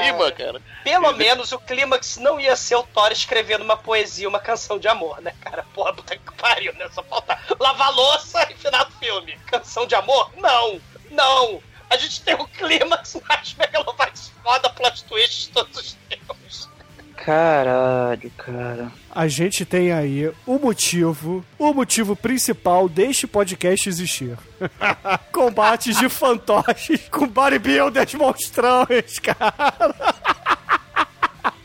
rima, 0.00 0.30
cara. 0.30 0.62
Pelo 0.84 1.12
menos 1.12 1.50
o 1.52 1.58
clímax 1.58 2.18
não 2.18 2.38
ia 2.38 2.54
ser 2.54 2.76
o 2.76 2.84
Thor 2.84 3.10
escrevendo 3.10 3.62
uma 3.62 3.76
poesia, 3.76 4.28
uma 4.28 4.38
canção 4.38 4.78
de 4.78 4.86
amor, 4.86 5.20
né, 5.20 5.34
cara? 5.40 5.64
Porra, 5.74 5.92
puta 5.92 6.16
que 6.16 6.34
pariu, 6.34 6.72
né? 6.74 6.88
Só 6.92 7.02
falta 7.02 7.36
lavar 7.58 7.92
louça 7.92 8.46
e 8.50 8.54
final 8.54 8.84
do 8.84 8.92
filme. 8.92 9.36
Canção 9.46 9.86
de 9.86 9.96
amor? 9.96 10.30
Não! 10.36 10.80
Não! 11.10 11.62
A 11.90 11.96
gente 11.96 12.22
tem 12.22 12.34
o 12.34 12.46
clímax 12.46 13.20
mais 13.28 13.54
megalovax 13.54 14.32
foda 14.42 14.70
plot 14.70 15.04
twist 15.04 15.46
de 15.46 15.48
todos 15.50 15.76
os 15.76 15.92
tempos. 16.08 16.68
Caralho, 17.24 18.30
cara. 18.36 18.92
A 19.10 19.26
gente 19.26 19.64
tem 19.64 19.92
aí 19.92 20.30
o 20.46 20.58
motivo, 20.58 21.44
o 21.58 21.74
motivo 21.74 22.14
principal 22.14 22.88
deste 22.88 23.26
podcast 23.26 23.88
existir. 23.88 24.38
Combates 25.32 25.98
de 25.98 26.08
fantoches 26.08 27.08
com 27.10 27.26
bodybuilders 27.26 28.14
monstrões, 28.14 29.18
cara. 29.18 30.08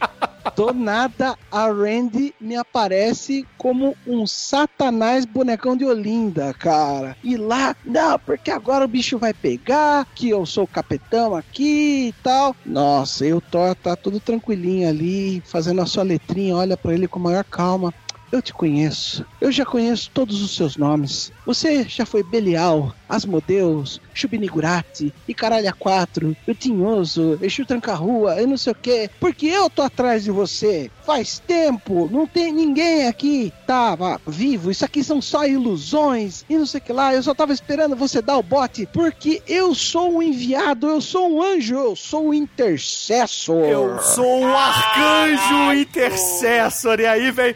Do 0.56 0.72
nada, 0.72 1.36
a 1.52 1.68
Randy 1.68 2.34
me 2.40 2.56
aparece 2.56 3.44
como 3.58 3.96
um 4.06 4.28
satanás 4.28 5.26
bonecão 5.26 5.76
de 5.76 5.84
Olinda, 5.84 6.54
cara. 6.54 7.18
E 7.24 7.36
lá, 7.36 7.76
não, 7.84 8.20
porque 8.20 8.52
agora 8.52 8.86
o 8.86 8.88
bicho 8.88 9.18
vai 9.18 9.34
pegar, 9.34 10.06
que 10.14 10.30
eu 10.30 10.46
sou 10.46 10.66
o 10.66 10.68
capitão 10.68 11.34
aqui 11.34 12.10
e 12.10 12.14
tal. 12.22 12.56
Nossa, 12.66 13.26
e 13.26 13.34
o 13.34 13.42
Thor 13.42 13.74
tá 13.76 13.96
tudo 13.96 14.20
tranquilinho 14.20 14.88
ali, 14.88 15.42
fazendo 15.46 15.82
a 15.82 15.88
sua 15.88 16.04
letrinha, 16.04 16.56
olha 16.56 16.78
pra 16.78 16.94
ele 16.94 17.08
com 17.08 17.18
maior 17.20 17.44
calma. 17.44 17.92
Eu 18.32 18.42
te 18.42 18.52
conheço. 18.52 19.24
Eu 19.40 19.52
já 19.52 19.64
conheço 19.64 20.10
todos 20.12 20.42
os 20.42 20.56
seus 20.56 20.76
nomes. 20.76 21.32
Você 21.46 21.84
já 21.84 22.04
foi 22.04 22.24
Belial, 22.24 22.92
Asmodeus, 23.08 24.02
Chubinigurati, 24.14 25.14
e 25.28 25.34
Caralho 25.34 25.70
a 25.70 25.74
Quatro, 25.74 26.36
o 26.48 26.54
Tinhoso, 26.54 27.38
Exu 27.42 27.66
Tranca-Rua, 27.66 28.36
eu 28.40 28.48
não 28.48 28.58
sei 28.58 28.72
o 28.72 28.76
quê. 28.76 29.10
Porque 29.20 29.48
eu 29.48 29.70
tô 29.70 29.82
atrás 29.82 30.24
de 30.24 30.32
você. 30.32 30.90
Faz 31.06 31.40
tempo, 31.40 32.10
não 32.12 32.26
tem 32.26 32.52
ninguém 32.54 33.08
aqui. 33.08 33.52
Tava 33.68 34.20
vivo, 34.26 34.72
isso 34.72 34.86
aqui 34.86 35.04
são 35.04 35.22
só 35.22 35.46
ilusões, 35.46 36.46
e 36.50 36.58
não 36.58 36.66
sei 36.66 36.80
o 36.80 36.84
que 36.84 36.94
lá. 36.94 37.14
Eu 37.14 37.24
só 37.24 37.34
tava 37.34 37.54
esperando 37.54 37.96
você 37.96 38.22
dar 38.22 38.38
o 38.38 38.44
bote, 38.44 38.88
porque 38.92 39.42
eu 39.48 39.74
sou 39.76 40.18
um 40.18 40.22
enviado, 40.22 40.88
eu 40.88 41.02
sou 41.02 41.30
um 41.30 41.42
anjo, 41.42 41.76
eu 41.76 41.96
sou 41.96 42.30
um 42.30 42.34
intercessor. 42.34 43.66
Eu 43.66 44.00
sou 44.00 44.42
um 44.42 44.58
arcanjo 44.58 45.74
intercessor. 45.74 47.00
E 47.00 47.06
aí 47.06 47.32
vem. 47.32 47.56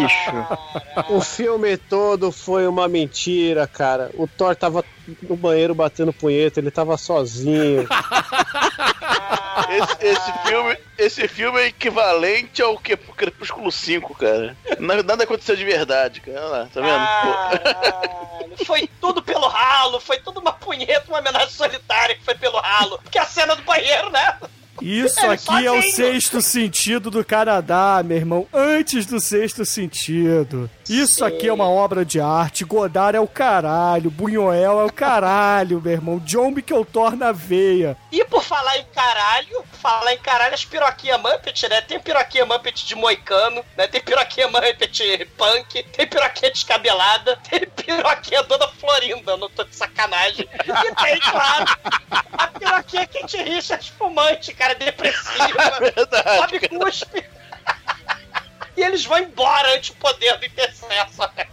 Bicho. 0.00 1.12
O 1.12 1.20
filme 1.20 1.76
todo 1.76 2.32
foi 2.32 2.66
uma 2.66 2.88
mentira, 2.88 3.66
cara. 3.66 4.10
O 4.14 4.26
Thor 4.26 4.56
tava 4.56 4.84
no 5.22 5.36
banheiro 5.36 5.74
batendo 5.74 6.12
punheta, 6.12 6.60
ele 6.60 6.70
tava 6.70 6.96
sozinho. 6.96 7.86
Esse, 9.68 10.06
esse 10.06 10.32
filme, 10.46 10.78
esse 10.98 11.28
filme 11.28 11.60
é 11.60 11.66
equivalente 11.66 12.60
ao 12.62 12.78
que 12.78 12.96
Crepúsculo 12.96 13.72
5, 13.72 14.14
cara. 14.14 14.56
Nada, 14.78 15.24
aconteceu 15.24 15.56
de 15.56 15.64
verdade, 15.64 16.20
cara. 16.20 16.38
Olha 16.38 16.48
lá, 16.48 16.68
tá 16.72 16.80
vendo? 16.80 17.64
Caralho, 17.64 18.64
foi 18.64 18.88
tudo 19.00 19.22
pelo 19.22 19.48
ralo, 19.48 19.98
foi 19.98 20.18
tudo 20.18 20.40
uma 20.40 20.52
punheta, 20.52 21.04
uma 21.08 21.18
homenagem 21.18 21.50
solitária 21.50 22.14
que 22.14 22.24
foi 22.24 22.34
pelo 22.34 22.58
ralo. 22.58 22.98
Porque 23.02 23.18
a 23.18 23.24
cena 23.24 23.56
do 23.56 23.62
banheiro, 23.62 24.10
né? 24.10 24.38
Isso 24.86 25.18
Ele 25.20 25.32
aqui 25.32 25.66
é 25.66 25.72
o 25.72 25.82
sexto 25.82 26.40
sentido 26.40 27.10
do 27.10 27.24
Canadá, 27.24 28.02
meu 28.04 28.16
irmão. 28.16 28.46
Antes 28.52 29.04
do 29.04 29.18
sexto 29.18 29.64
sentido. 29.64 30.70
Isso 30.88 31.16
Sim. 31.16 31.24
aqui 31.24 31.48
é 31.48 31.52
uma 31.52 31.68
obra 31.68 32.04
de 32.04 32.20
arte. 32.20 32.64
Godard 32.64 33.16
é 33.16 33.20
o 33.20 33.26
caralho. 33.26 34.10
Buñuel 34.10 34.80
é 34.80 34.84
o 34.84 34.92
caralho, 34.92 35.80
meu 35.80 35.92
irmão. 35.92 36.18
John 36.20 36.50
Micheltor 36.50 37.16
na 37.16 37.32
veia. 37.32 37.96
E 38.12 38.24
por 38.24 38.42
falar 38.42 38.78
em 38.78 38.84
caralho, 38.94 39.64
falar 39.82 40.14
em 40.14 40.18
caralho, 40.18 40.54
as 40.54 40.64
piroquinha 40.64 41.18
Muppet, 41.18 41.68
né? 41.68 41.80
Tem 41.80 41.98
piroquinha 42.00 42.46
Muppet 42.46 42.86
de 42.86 42.94
moicano, 42.94 43.64
né? 43.76 43.86
Tem 43.88 44.00
piroquinha 44.00 44.48
Muppet 44.48 45.26
punk, 45.36 45.82
tem 45.82 46.06
piroquinha 46.06 46.50
descabelada, 46.52 47.36
tem 47.48 47.60
piroquinha 47.66 48.42
Dona 48.44 48.68
Florinda, 48.68 49.36
não 49.36 49.50
tô 49.50 49.64
de 49.64 49.74
sacanagem. 49.74 50.48
E 50.64 50.94
tem, 50.94 51.18
claro, 51.20 51.76
a 52.32 52.46
piroquinha 52.48 53.06
Kate 53.06 53.42
Richards 53.42 53.88
fumante, 53.88 54.54
cara, 54.54 54.74
depressiva, 54.74 55.80
Verdade. 55.80 56.36
sobe 56.38 56.68
cuspe. 56.68 57.35
E 58.76 58.82
eles 58.82 59.04
vão 59.04 59.18
embora 59.18 59.74
antes 59.76 59.90
do 59.90 59.96
poder 59.96 60.38
do 60.38 60.46
intercesso, 60.46 61.20
né? 61.36 61.46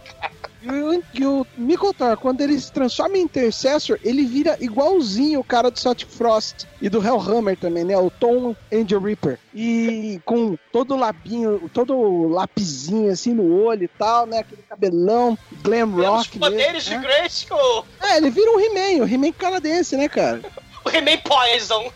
E 0.64 0.70
o, 0.70 1.02
e 1.12 1.26
o 1.26 1.46
Mikotar, 1.58 2.16
quando 2.16 2.40
ele 2.40 2.58
se 2.58 2.72
transforma 2.72 3.18
em 3.18 3.22
Intercessor, 3.22 3.98
ele 4.02 4.24
vira 4.24 4.56
igualzinho 4.60 5.40
o 5.40 5.44
cara 5.44 5.70
do 5.70 5.78
Celtic 5.78 6.08
Frost 6.08 6.64
e 6.80 6.88
do 6.88 7.04
Hellhammer 7.06 7.54
também, 7.54 7.84
né? 7.84 7.96
O 7.98 8.10
Tom 8.10 8.56
Angel 8.72 8.98
Reaper. 8.98 9.38
E 9.54 10.20
com 10.24 10.56
todo 10.72 10.94
o 10.94 10.98
labinho, 10.98 11.70
todo 11.72 11.94
o 11.94 12.28
lapizinho 12.28 13.12
assim 13.12 13.34
no 13.34 13.62
olho 13.62 13.84
e 13.84 13.88
tal, 13.88 14.24
né? 14.26 14.38
Aquele 14.38 14.62
cabelão, 14.62 15.36
glam 15.62 15.90
rock. 15.90 16.38
poderes 16.38 16.84
de 16.84 16.90
mesmo, 16.92 17.08
né? 17.08 17.14
Grayskull, 17.14 17.86
É, 18.00 18.16
ele 18.16 18.30
vira 18.30 18.50
um 18.50 18.60
He-Man, 18.60 19.04
o 19.04 19.08
He-Man 19.08 19.32
canadense, 19.32 19.96
né, 19.98 20.08
cara? 20.08 20.40
o 20.82 20.88
He-Man 20.88 21.18
Poison. 21.18 21.92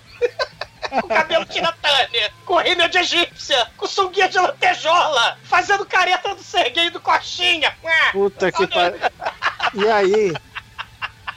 Com 0.89 1.09
cabelo 1.09 1.45
tiratânia, 1.47 2.33
com 2.45 2.57
rímel 2.59 2.89
de 2.89 2.99
egípcia, 2.99 3.67
com 3.77 3.87
sunguinha 3.87 4.29
de 4.29 4.39
lantejola, 4.39 5.39
fazendo 5.45 5.85
careta 5.87 6.35
do 6.35 6.43
Serguei 6.43 6.91
do 6.91 7.01
Coxinha. 7.01 7.75
Puta 8.13 8.51
que 8.53 8.67
pariu. 8.67 8.99
E 9.75 9.87
aí, 9.89 10.33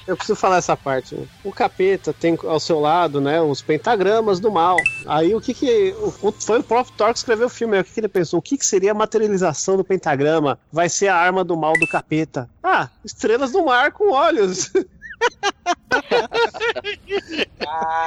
eu 0.07 0.15
preciso 0.17 0.35
falar 0.35 0.57
essa 0.57 0.75
parte. 0.75 1.15
né? 1.15 1.25
O 1.43 1.51
capeta 1.51 2.11
tem 2.13 2.37
ao 2.45 2.59
seu 2.59 2.79
lado, 2.79 3.19
né, 3.21 3.39
os 3.41 3.61
pentagramas 3.61 4.39
do 4.39 4.51
mal. 4.51 4.77
Aí 5.05 5.33
o 5.35 5.39
que 5.41 5.53
que. 5.53 5.93
o- 5.99 6.27
o- 6.29 6.31
foi 6.31 6.59
o 6.59 6.63
próprio 6.63 6.95
Thor 6.95 7.11
que 7.13 7.19
escreveu 7.19 7.47
o 7.47 7.49
filme. 7.49 7.75
aí 7.75 7.81
O 7.81 7.85
que, 7.85 7.91
que 7.93 7.99
ele 7.99 8.07
pensou? 8.07 8.39
O 8.39 8.41
que, 8.41 8.57
que 8.57 8.65
seria 8.65 8.91
a 8.91 8.95
materialização 8.95 9.77
do 9.77 9.83
pentagrama? 9.83 10.57
Vai 10.71 10.89
ser 10.89 11.07
a 11.09 11.15
arma 11.15 11.43
do 11.43 11.55
mal 11.57 11.73
do 11.73 11.87
capeta. 11.87 12.49
Ah, 12.63 12.89
estrelas 13.05 13.51
do 13.51 13.63
mar 13.65 13.91
com 13.91 14.11
olhos. 14.11 14.71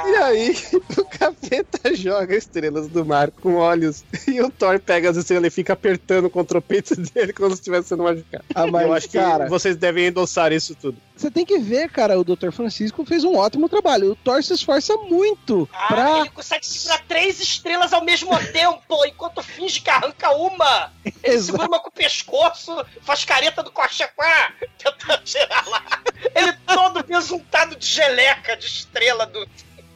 E 0.07 0.15
aí, 0.17 0.55
o 0.97 1.05
capeta 1.05 1.95
joga 1.95 2.35
estrelas 2.35 2.87
do 2.87 3.05
mar 3.05 3.31
com 3.31 3.55
olhos. 3.55 4.03
E 4.27 4.41
o 4.41 4.49
Thor 4.49 4.79
pega 4.79 5.09
as 5.09 5.17
estrelas 5.17 5.47
e 5.47 5.55
fica 5.55 5.73
apertando 5.73 6.29
contra 6.29 6.57
o 6.57 6.61
peito 6.61 6.95
dele 6.99 7.33
como 7.33 7.49
se 7.51 7.55
estivesse 7.61 7.89
sendo 7.89 8.03
machucado. 8.03 8.43
Ah, 8.53 8.67
mas, 8.67 8.85
Eu 8.85 8.93
acho 8.93 9.07
que 9.09 9.17
cara- 9.17 9.47
vocês 9.47 9.75
devem 9.75 10.07
endossar 10.07 10.51
isso 10.51 10.75
tudo. 10.75 10.97
Você 11.15 11.31
tem 11.31 11.45
que 11.45 11.57
ver, 11.59 11.89
cara, 11.89 12.19
o 12.19 12.23
Dr. 12.25 12.51
Francisco 12.51 13.05
fez 13.05 13.23
um 13.23 13.37
ótimo 13.37 13.69
trabalho. 13.69 14.11
O 14.11 14.15
Thor 14.15 14.43
se 14.43 14.53
esforça 14.53 14.95
muito 14.97 15.67
Ah, 15.71 15.87
pra. 15.87 16.19
ele 16.19 16.29
consegue 16.29 16.65
segurar 16.65 17.01
três 17.07 17.39
estrelas 17.39 17.93
ao 17.93 18.03
mesmo 18.03 18.37
tempo, 18.51 19.05
enquanto 19.05 19.41
finge 19.41 19.79
que 19.79 19.89
arranca 19.89 20.31
uma. 20.31 20.91
Ele 21.05 21.15
Exato. 21.23 21.45
segura 21.45 21.67
uma 21.67 21.79
com 21.79 21.87
o 21.87 21.91
pescoço, 21.91 22.85
faz 23.01 23.23
careta 23.23 23.63
do 23.63 23.71
coxaquá, 23.71 24.51
tentando 24.77 25.23
tirar 25.23 25.65
lá. 25.69 25.83
Ele 26.35 26.51
todo 26.67 27.01
besuntado 27.05 27.54
de 27.63 27.85
geleca 27.87 28.57
de 28.57 28.65
estrela 28.65 29.25
do 29.25 29.47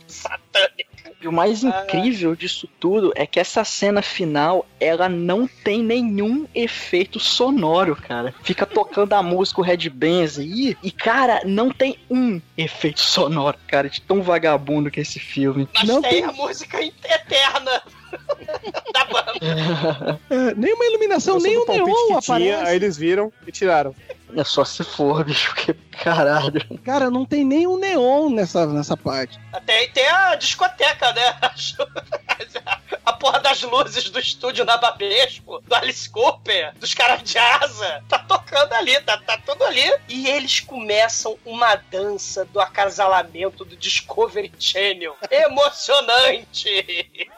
satânico. 0.07 0.89
E 1.21 1.27
o 1.27 1.33
mais 1.33 1.63
incrível 1.65 2.33
disso 2.33 2.67
tudo 2.79 3.11
é 3.13 3.27
que 3.27 3.41
essa 3.41 3.65
cena 3.65 4.01
final, 4.01 4.65
ela 4.79 5.09
não 5.09 5.45
tem 5.45 5.83
nenhum 5.83 6.47
efeito 6.55 7.19
sonoro, 7.19 7.93
cara. 7.93 8.33
Fica 8.41 8.65
tocando 8.65 9.11
a 9.13 9.21
música, 9.23 9.59
o 9.59 9.63
Red 9.63 9.89
Benz 9.89 10.39
aí, 10.39 10.77
e, 10.81 10.89
cara, 10.91 11.41
não 11.45 11.71
tem 11.71 11.99
um 12.09 12.39
efeito 12.57 13.01
sonoro, 13.01 13.57
cara, 13.67 13.89
de 13.89 13.99
tão 14.01 14.21
vagabundo 14.23 14.89
que 14.89 14.99
é 14.99 15.03
esse 15.03 15.19
filme. 15.19 15.67
Mas 15.73 15.83
Não 15.83 16.01
tem 16.01 16.11
tem- 16.11 16.23
a 16.23 16.31
música 16.31 16.81
eterna 16.81 17.83
da 18.93 19.05
banda. 19.05 20.19
É, 20.29 20.55
nem 20.55 20.73
uma 20.73 20.85
iluminação, 20.85 21.37
nem 21.39 21.57
um 21.57 21.65
neon 21.65 21.85
que 21.85 22.21
tinha, 22.21 22.35
aí 22.37 22.51
aparece. 22.51 22.75
eles 22.75 22.97
viram 22.97 23.31
e 23.45 23.51
tiraram. 23.51 23.95
É 24.35 24.43
só 24.43 24.63
se 24.63 24.83
for, 24.83 25.23
bicho, 25.23 25.53
porque 25.55 25.73
caralho. 25.91 26.61
Cara, 26.83 27.09
não 27.09 27.25
tem 27.25 27.43
nem 27.43 27.65
um 27.65 27.77
neon 27.77 28.29
nessa, 28.29 28.65
nessa 28.67 28.95
parte. 28.95 29.39
Até 29.51 29.87
tem 29.87 30.07
a 30.07 30.35
discoteca, 30.35 31.11
né? 31.13 31.39
A 33.05 33.13
porra 33.13 33.39
das 33.39 33.63
luzes 33.63 34.09
do 34.11 34.19
estúdio 34.19 34.63
na 34.63 34.77
Babesco, 34.77 35.59
do 35.61 35.73
Alice 35.73 36.07
Cooper, 36.07 36.73
dos 36.75 36.93
caras 36.93 37.23
de 37.23 37.39
asa, 37.39 38.03
tá 38.07 38.19
tocando 38.19 38.71
ali, 38.73 39.01
tá, 39.01 39.17
tá 39.17 39.35
tudo 39.43 39.63
ali. 39.63 39.91
E 40.07 40.27
eles 40.27 40.59
começam 40.59 41.35
uma 41.43 41.75
dança 41.75 42.45
do 42.45 42.59
acasalamento 42.59 43.65
do 43.65 43.75
Discovery 43.75 44.51
Channel. 44.59 45.17
Emocionante! 45.31 47.29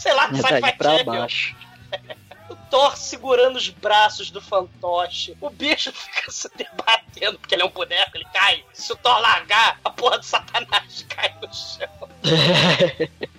Sei 0.00 0.14
lá, 0.14 0.34
sai 0.34 0.60
daí 0.62 0.72
pra 0.72 1.04
baixo. 1.04 1.54
O 2.48 2.56
Thor 2.70 2.96
segurando 2.96 3.56
os 3.56 3.68
braços 3.68 4.30
do 4.30 4.40
fantoche. 4.40 5.36
O 5.42 5.50
bicho 5.50 5.92
fica 5.92 6.30
se 6.30 6.50
debatendo, 6.56 7.38
porque 7.38 7.54
ele 7.54 7.62
é 7.62 7.66
um 7.66 7.70
boneco, 7.70 8.12
ele 8.14 8.24
cai. 8.32 8.64
Se 8.72 8.90
o 8.94 8.96
Thor 8.96 9.20
largar, 9.20 9.78
a 9.84 9.90
porra 9.90 10.18
do 10.18 10.24
satanás 10.24 11.04
cai 11.10 11.34
no 11.42 11.52
chão. 11.52 12.08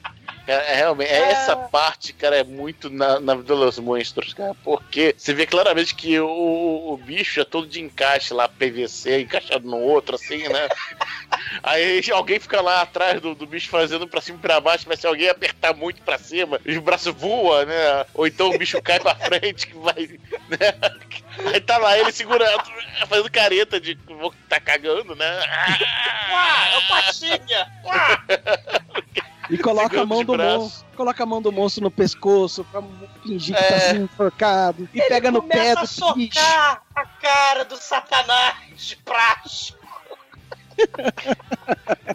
Cara, 0.52 0.64
é, 0.64 0.76
realmente, 0.76 1.10
é, 1.10 1.32
essa 1.32 1.56
parte, 1.56 2.12
cara, 2.12 2.36
é 2.36 2.44
muito 2.44 2.90
na, 2.90 3.22
na 3.22 3.36
vida 3.36 3.56
dos 3.56 3.80
monstros, 3.80 4.34
cara. 4.34 4.54
Porque 4.62 5.16
você 5.18 5.34
vê 5.34 5.46
claramente 5.46 5.96
que 5.96 6.20
o, 6.20 6.92
o 6.92 6.98
bicho 6.98 7.40
é 7.40 7.46
todo 7.46 7.66
de 7.66 7.80
encaixe 7.80 8.34
lá, 8.34 8.50
PVC, 8.50 9.22
encaixado 9.22 9.66
no 9.66 9.78
outro, 9.78 10.16
assim, 10.16 10.46
né? 10.50 10.68
Aí 11.64 12.02
alguém 12.12 12.38
fica 12.38 12.60
lá 12.60 12.82
atrás 12.82 13.22
do, 13.22 13.34
do 13.34 13.48
bicho 13.48 13.70
fazendo 13.70 14.06
pra 14.06 14.20
cima 14.20 14.38
e 14.40 14.42
pra 14.42 14.60
baixo, 14.60 14.86
mas 14.90 15.00
se 15.00 15.08
alguém 15.08 15.30
apertar 15.30 15.74
muito 15.74 16.02
pra 16.02 16.18
cima, 16.18 16.60
os 16.68 16.78
braços 16.80 17.16
voam, 17.16 17.66
né? 17.66 18.06
Ou 18.14 18.28
então 18.28 18.50
o 18.50 18.58
bicho 18.58 18.82
cai 18.82 19.00
pra 19.00 19.16
frente, 19.16 19.68
que 19.68 19.78
vai. 19.78 20.20
Né? 20.50 21.54
Aí 21.54 21.62
tá 21.62 21.78
lá 21.78 21.98
ele 21.98 22.12
segurando, 22.12 22.62
fazendo 23.08 23.32
careta 23.32 23.80
de 23.80 23.96
que 23.96 24.14
vou 24.14 24.34
tá 24.50 24.60
cagando, 24.60 25.16
né? 25.16 25.40
Uá, 26.30 26.68
é 26.68 26.78
o 26.78 26.88
Patinha! 26.90 27.68
Uá! 27.86 28.26
E 29.52 29.58
coloca 29.58 30.02
a 30.02 30.06
mão 30.06 30.24
do 30.24 30.38
monstro. 30.38 30.86
Coloca 30.96 31.24
a 31.24 31.26
mão 31.26 31.42
do 31.42 31.52
monstro 31.52 31.84
no 31.84 31.92
pescoço 31.92 32.64
pra 32.72 32.82
fingir 33.24 33.56
que 33.56 33.64
É. 33.64 33.70
tá 33.72 33.80
sendo 33.80 34.04
enforcado. 34.06 34.90
E 34.94 35.00
Ele 35.00 35.08
pega 35.10 35.30
no 35.32 35.44
pé 35.44 35.74
do 35.74 35.80
a 35.80 35.82
bicho. 35.82 35.94
socar 35.94 36.82
a 36.96 37.06
cara 37.06 37.66
do 37.66 37.76
satanás 37.78 38.56
de 38.78 38.96
praxe. 38.98 39.74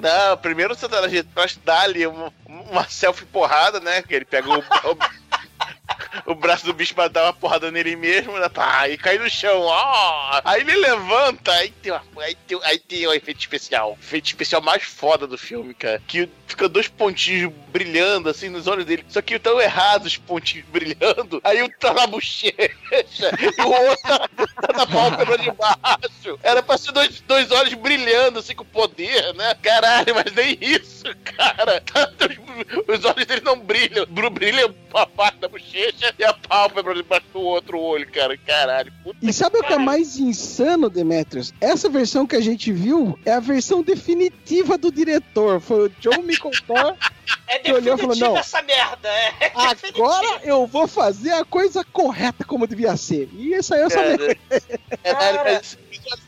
Não, 0.01 0.37
primeiro 0.39 0.72
o 0.72 0.76
Satanás 0.76 1.11
de 1.12 1.22
trás 1.22 1.59
dá 1.64 1.82
ali 1.82 2.07
uma, 2.07 2.32
uma 2.49 2.89
selfie 2.89 3.24
porrada, 3.26 3.78
né? 3.80 4.03
Que 4.03 4.14
ele 4.14 4.24
pega 4.24 4.49
o, 4.51 4.62
o, 6.26 6.32
o 6.32 6.34
braço 6.34 6.64
do 6.64 6.72
bicho 6.72 6.95
pra 6.95 7.09
dar 7.09 7.24
uma 7.24 7.32
porrada 7.32 7.70
nele 7.70 7.97
mesmo, 7.97 8.39
né? 8.39 8.49
Pá, 8.49 8.89
e 8.89 8.97
cai 8.97 9.18
no 9.18 9.28
chão, 9.28 9.61
ó. 9.62 10.41
Aí 10.45 10.61
ele 10.61 10.76
levanta, 10.76 11.53
aí 11.53 11.70
tem, 11.70 11.93
uma, 11.93 12.03
aí, 12.18 12.34
tem, 12.47 12.61
aí 12.62 12.78
tem 12.78 13.07
o 13.07 13.12
efeito 13.12 13.41
especial. 13.41 13.93
O 13.93 14.03
efeito 14.03 14.26
especial 14.26 14.62
mais 14.62 14.82
foda 14.82 15.26
do 15.26 15.39
filme, 15.39 15.74
cara. 15.74 16.03
Que 16.07 16.28
fica 16.47 16.68
dois 16.68 16.89
pontinhos 16.89 17.53
brilhando 17.68 18.28
assim 18.28 18.49
nos 18.49 18.66
olhos 18.66 18.84
dele. 18.84 19.05
Só 19.09 19.20
que 19.20 19.34
estão 19.34 19.61
errados 19.61 20.09
os 20.09 20.16
pontinhos 20.16 20.66
brilhando. 20.70 21.41
Aí 21.45 21.62
um 21.62 21.68
tá 21.68 21.93
na 21.93 22.07
bochecha 22.07 22.55
e 22.89 23.62
o 23.62 23.68
outro 23.68 24.03
tá, 24.03 24.28
tá 24.28 24.72
na 24.76 24.87
pálpebra 24.87 25.39
de 25.39 25.51
baixo. 25.53 26.39
Era 26.43 26.62
pra 26.62 26.78
ser 26.78 26.93
dois, 26.93 27.20
dois 27.20 27.51
olhos 27.51 27.74
brilhando 27.74 28.39
assim 28.39 28.55
com 28.55 28.64
poder, 28.64 29.34
né? 29.34 29.55
Caralho, 29.62 30.14
mas 30.14 30.32
nem 30.32 30.59
isso, 30.61 31.05
cara. 31.24 31.82
Os, 32.89 32.99
os 32.99 33.05
olhos 33.05 33.26
dele 33.26 33.43
não 33.45 33.59
brilham. 33.59 34.07
Brilha 34.07 34.74
a 34.95 35.07
parte 35.07 35.39
da 35.39 35.49
bochecha 35.49 35.76
e 36.18 36.24
a 36.24 36.33
pálpebra 36.33 36.95
debaixo 36.95 37.27
do 37.33 37.41
outro 37.41 37.79
olho, 37.79 38.11
cara. 38.11 38.37
Caralho, 38.39 38.93
puta 39.05 39.18
E 39.22 39.33
sabe 39.33 39.59
o 39.59 39.62
que 39.62 39.72
é 39.72 39.79
mais 39.79 40.16
insano, 40.16 40.89
Demetrius? 40.89 41.53
Essa 41.61 41.89
versão 41.89 42.27
que 42.27 42.37
a 42.37 42.41
gente 42.41 42.72
viu 42.72 43.18
é 43.24 43.33
a 43.33 43.41
versão 43.41 43.83
definitiva 43.83 44.79
do 44.79 44.91
diretor. 44.91 45.61
Foi 45.61 45.87
o 45.87 45.89
John. 46.01 46.16
É 47.49 47.59
Que 47.59 47.72
olhou 47.72 47.97
e 47.97 47.99
falou, 47.99 48.16
não. 48.16 48.37
essa 48.37 48.62
merda. 48.62 49.09
É. 49.09 49.53
Agora 49.55 50.41
eu 50.45 50.66
vou 50.66 50.87
fazer 50.87 51.33
a 51.33 51.45
coisa 51.45 51.85
correta 51.85 52.45
como 52.45 52.66
devia 52.66 52.97
ser. 52.97 53.29
E 53.33 53.53
isso 53.55 53.74
aí 53.74 53.83
eu 53.83 53.91
sabia. 53.91 54.37
Caralho, 55.03 55.37
Cara. 55.39 55.53
mas 55.55 55.79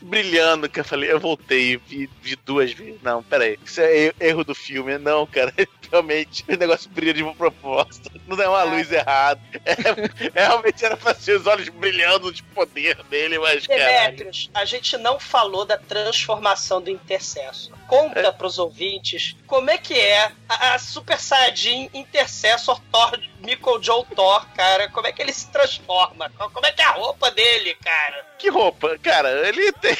brilhando, 0.01 0.69
que 0.69 0.79
eu 0.79 0.85
falei, 0.85 1.11
eu 1.11 1.19
voltei, 1.19 1.77
vi, 1.77 2.09
vi 2.21 2.35
duas 2.45 2.71
vezes. 2.73 3.01
Não, 3.01 3.21
peraí, 3.23 3.57
isso 3.63 3.81
é 3.81 3.97
er- 4.07 4.15
erro 4.19 4.43
do 4.43 4.55
filme. 4.55 4.97
Não, 4.97 5.25
cara, 5.25 5.53
realmente, 5.91 6.43
o 6.47 6.55
negócio 6.55 6.89
brilha 6.89 7.13
de 7.13 7.23
uma 7.23 7.33
proposta. 7.35 8.11
Não 8.27 8.41
é 8.41 8.47
uma 8.47 8.63
luz 8.63 8.91
errada. 8.91 9.41
É, 9.65 10.45
realmente 10.45 10.83
era 10.85 10.95
pra 10.97 11.13
ser 11.15 11.37
os 11.37 11.47
olhos 11.47 11.69
brilhando 11.69 12.31
de 12.31 12.43
poder 12.43 13.01
dele, 13.03 13.39
mas, 13.39 13.65
cara. 13.65 13.85
Demetrius, 14.09 14.49
a 14.53 14.65
gente 14.65 14.97
não 14.97 15.19
falou 15.19 15.65
da 15.65 15.77
transformação 15.77 16.81
do 16.81 16.89
Intercessor. 16.89 17.75
Conta 17.87 18.31
pros 18.31 18.59
ouvintes 18.59 19.35
como 19.47 19.69
é 19.69 19.77
que 19.77 19.93
é 19.95 20.31
a, 20.47 20.75
a 20.75 20.79
Super 20.79 21.19
Saiyajin 21.19 21.89
Intercessor 21.93 22.79
Thor, 22.91 23.19
Michael 23.41 23.81
Joe 23.81 24.05
Thor, 24.15 24.45
cara. 24.55 24.89
Como 24.89 25.07
é 25.07 25.11
que 25.11 25.21
ele 25.21 25.33
se 25.33 25.49
transforma? 25.51 26.31
Como 26.37 26.65
é 26.65 26.71
que 26.71 26.81
é 26.81 26.85
a 26.85 26.91
roupa 26.91 27.31
dele, 27.31 27.75
cara? 27.75 28.25
Que 28.37 28.49
roupa? 28.49 28.97
Cara, 28.99 29.47
ele 29.47 29.71
tem. 29.73 29.95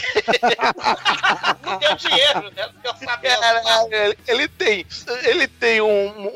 Não 1.63 1.77
deu 1.77 1.95
dinheiro, 1.95 2.41
né? 2.55 2.69
Não 2.73 2.81
deu 2.81 2.93
sabendo. 3.05 3.39
Caralho, 3.39 4.17
ele- 4.27 4.47
tem. 4.47 4.85
Ele 5.23 5.47
tem 5.47 5.81
um, 5.81 6.31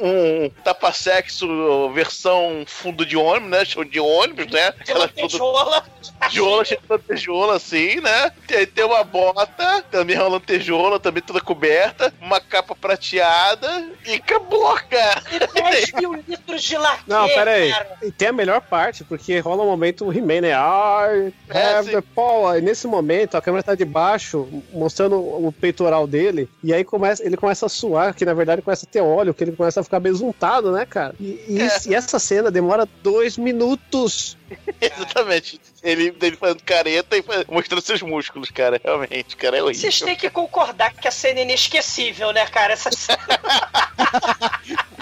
um 0.45 0.49
tapa-sexo 0.63 1.89
versão 1.91 2.63
fundo 2.67 3.05
de 3.05 3.17
ônibus, 3.17 3.49
né? 3.49 3.65
Show 3.65 3.83
de 3.83 3.99
ônibus, 3.99 4.47
né? 4.47 4.67
Aquela 4.67 4.99
lantejola. 5.01 5.83
Lantejola, 6.21 6.65
cheia 6.65 6.79
de 6.81 6.87
lantejola, 6.89 7.55
assim, 7.55 7.99
né? 8.01 8.31
Tem, 8.47 8.65
tem 8.65 8.83
uma 8.85 9.03
bota, 9.03 9.81
também 9.91 10.15
é 10.15 10.19
uma 10.19 10.29
lantejola, 10.29 10.99
também 10.99 11.23
toda 11.23 11.41
coberta, 11.41 12.13
uma 12.21 12.39
capa 12.39 12.75
prateada 12.75 13.89
e 14.05 14.15
acabou, 14.15 14.73
cara. 14.89 15.21
10 15.53 15.91
mil 15.99 16.13
litros 16.27 16.61
de 16.63 16.77
Não, 17.07 17.27
pera 17.27 17.51
aí. 17.51 17.71
cara. 17.71 17.97
E 18.03 18.11
tem 18.11 18.27
a 18.29 18.33
melhor 18.33 18.61
parte, 18.61 19.03
porque 19.03 19.39
rola 19.39 19.63
um 19.63 19.67
momento 19.67 20.05
o 20.05 20.13
He-Man, 20.13 20.41
né? 20.41 20.51
I 20.51 21.33
É, 21.49 21.73
have 21.75 21.85
sim. 21.89 21.95
the 21.95 22.01
power. 22.15 22.57
E 22.57 22.61
nesse 22.61 22.87
momento, 22.87 23.35
a 23.35 23.41
câmera 23.41 23.63
tá 23.63 23.75
de 23.75 23.85
baixo, 23.85 24.47
mostrando 24.71 25.15
o 25.17 25.51
peitoral 25.51 26.05
dele. 26.07 26.49
E 26.63 26.73
aí 26.73 26.83
começa, 26.83 27.23
ele 27.25 27.37
começa 27.37 27.65
a 27.65 27.69
suar, 27.69 28.13
que 28.13 28.25
na 28.25 28.33
verdade 28.33 28.61
começa 28.61 28.85
a 28.85 28.89
ter 28.89 29.01
óleo, 29.01 29.33
que 29.33 29.43
ele 29.43 29.51
começa 29.53 29.81
a 29.81 29.83
ficar 29.83 29.99
besuntado, 29.99 30.71
né, 30.71 30.85
cara? 30.85 31.13
E, 31.19 31.43
e 31.47 31.61
É. 31.61 31.69
e 31.87 31.95
essa 31.95 32.19
cena 32.19 32.49
demora 32.51 32.87
dois 33.01 33.37
minutos. 33.37 34.37
Exatamente. 34.79 35.59
Ele, 35.81 36.15
ele 36.21 36.35
fazendo 36.37 36.63
careta 36.63 37.17
e 37.17 37.23
mostrando 37.49 37.81
seus 37.81 38.01
músculos, 38.01 38.49
cara. 38.51 38.79
Realmente, 38.83 39.35
cara, 39.35 39.57
é 39.57 39.63
horrível. 39.63 39.81
Vocês 39.81 39.99
têm 39.99 40.15
que 40.15 40.29
concordar 40.29 40.93
que 40.93 41.07
a 41.07 41.11
cena 41.11 41.39
é 41.39 41.43
inesquecível, 41.43 42.31
né, 42.31 42.45
cara? 42.47 42.73
Essa 42.73 42.91
cena. 42.91 43.17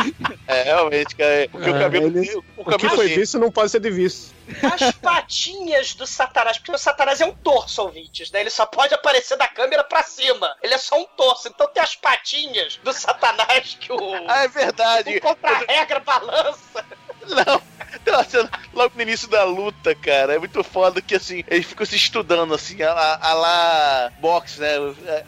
É, 0.51 0.63
realmente, 0.63 1.15
cara. 1.15 1.47
Porque 1.51 1.69
o 1.69 1.79
cabelo. 1.79 2.07
ele- 2.07 2.35
o 2.35 2.43
O 2.57 2.65
que 2.65 2.71
cabelo 2.71 2.95
foi 2.95 3.07
visto 3.07 3.39
não 3.39 3.51
pode 3.51 3.71
ser 3.71 3.79
de 3.79 3.89
visto. 3.89 4.33
As 4.73 4.91
patinhas 4.99 5.93
do 5.93 6.05
Satanás, 6.05 6.57
porque 6.57 6.71
o 6.73 6.77
Satanás 6.77 7.21
é 7.21 7.25
um 7.25 7.33
torso, 7.33 7.81
ouvintes, 7.83 8.29
né? 8.31 8.41
Ele 8.41 8.49
só 8.49 8.65
pode 8.65 8.93
aparecer 8.93 9.37
da 9.37 9.47
câmera 9.47 9.83
pra 9.83 10.03
cima. 10.03 10.55
Ele 10.61 10.73
é 10.73 10.77
só 10.77 10.99
um 10.99 11.05
torso. 11.05 11.47
Então 11.47 11.67
tem 11.67 11.81
as 11.81 11.95
patinhas 11.95 12.77
do 12.83 12.91
Satanás 12.91 13.77
que 13.79 13.91
o. 13.93 13.97
Ah, 14.27 14.43
é 14.43 14.47
verdade. 14.47 15.17
o 15.17 15.21
contra-regra 15.21 15.99
balança. 15.99 16.85
Não, 17.27 17.61
tem 18.03 18.13
uma 18.13 18.23
cena 18.23 18.49
logo 18.73 18.93
no 18.95 19.01
início 19.01 19.27
da 19.27 19.43
luta, 19.43 19.93
cara. 19.95 20.34
É 20.35 20.39
muito 20.39 20.63
foda 20.63 21.01
que 21.01 21.15
assim, 21.15 21.43
eles 21.47 21.65
ficam 21.65 21.85
se 21.85 21.95
estudando 21.95 22.53
assim, 22.53 22.81
a, 22.81 22.93
lá- 22.93 23.19
a 23.22 23.34
lá 23.34 24.11
boxe, 24.19 24.59
né? 24.59 24.69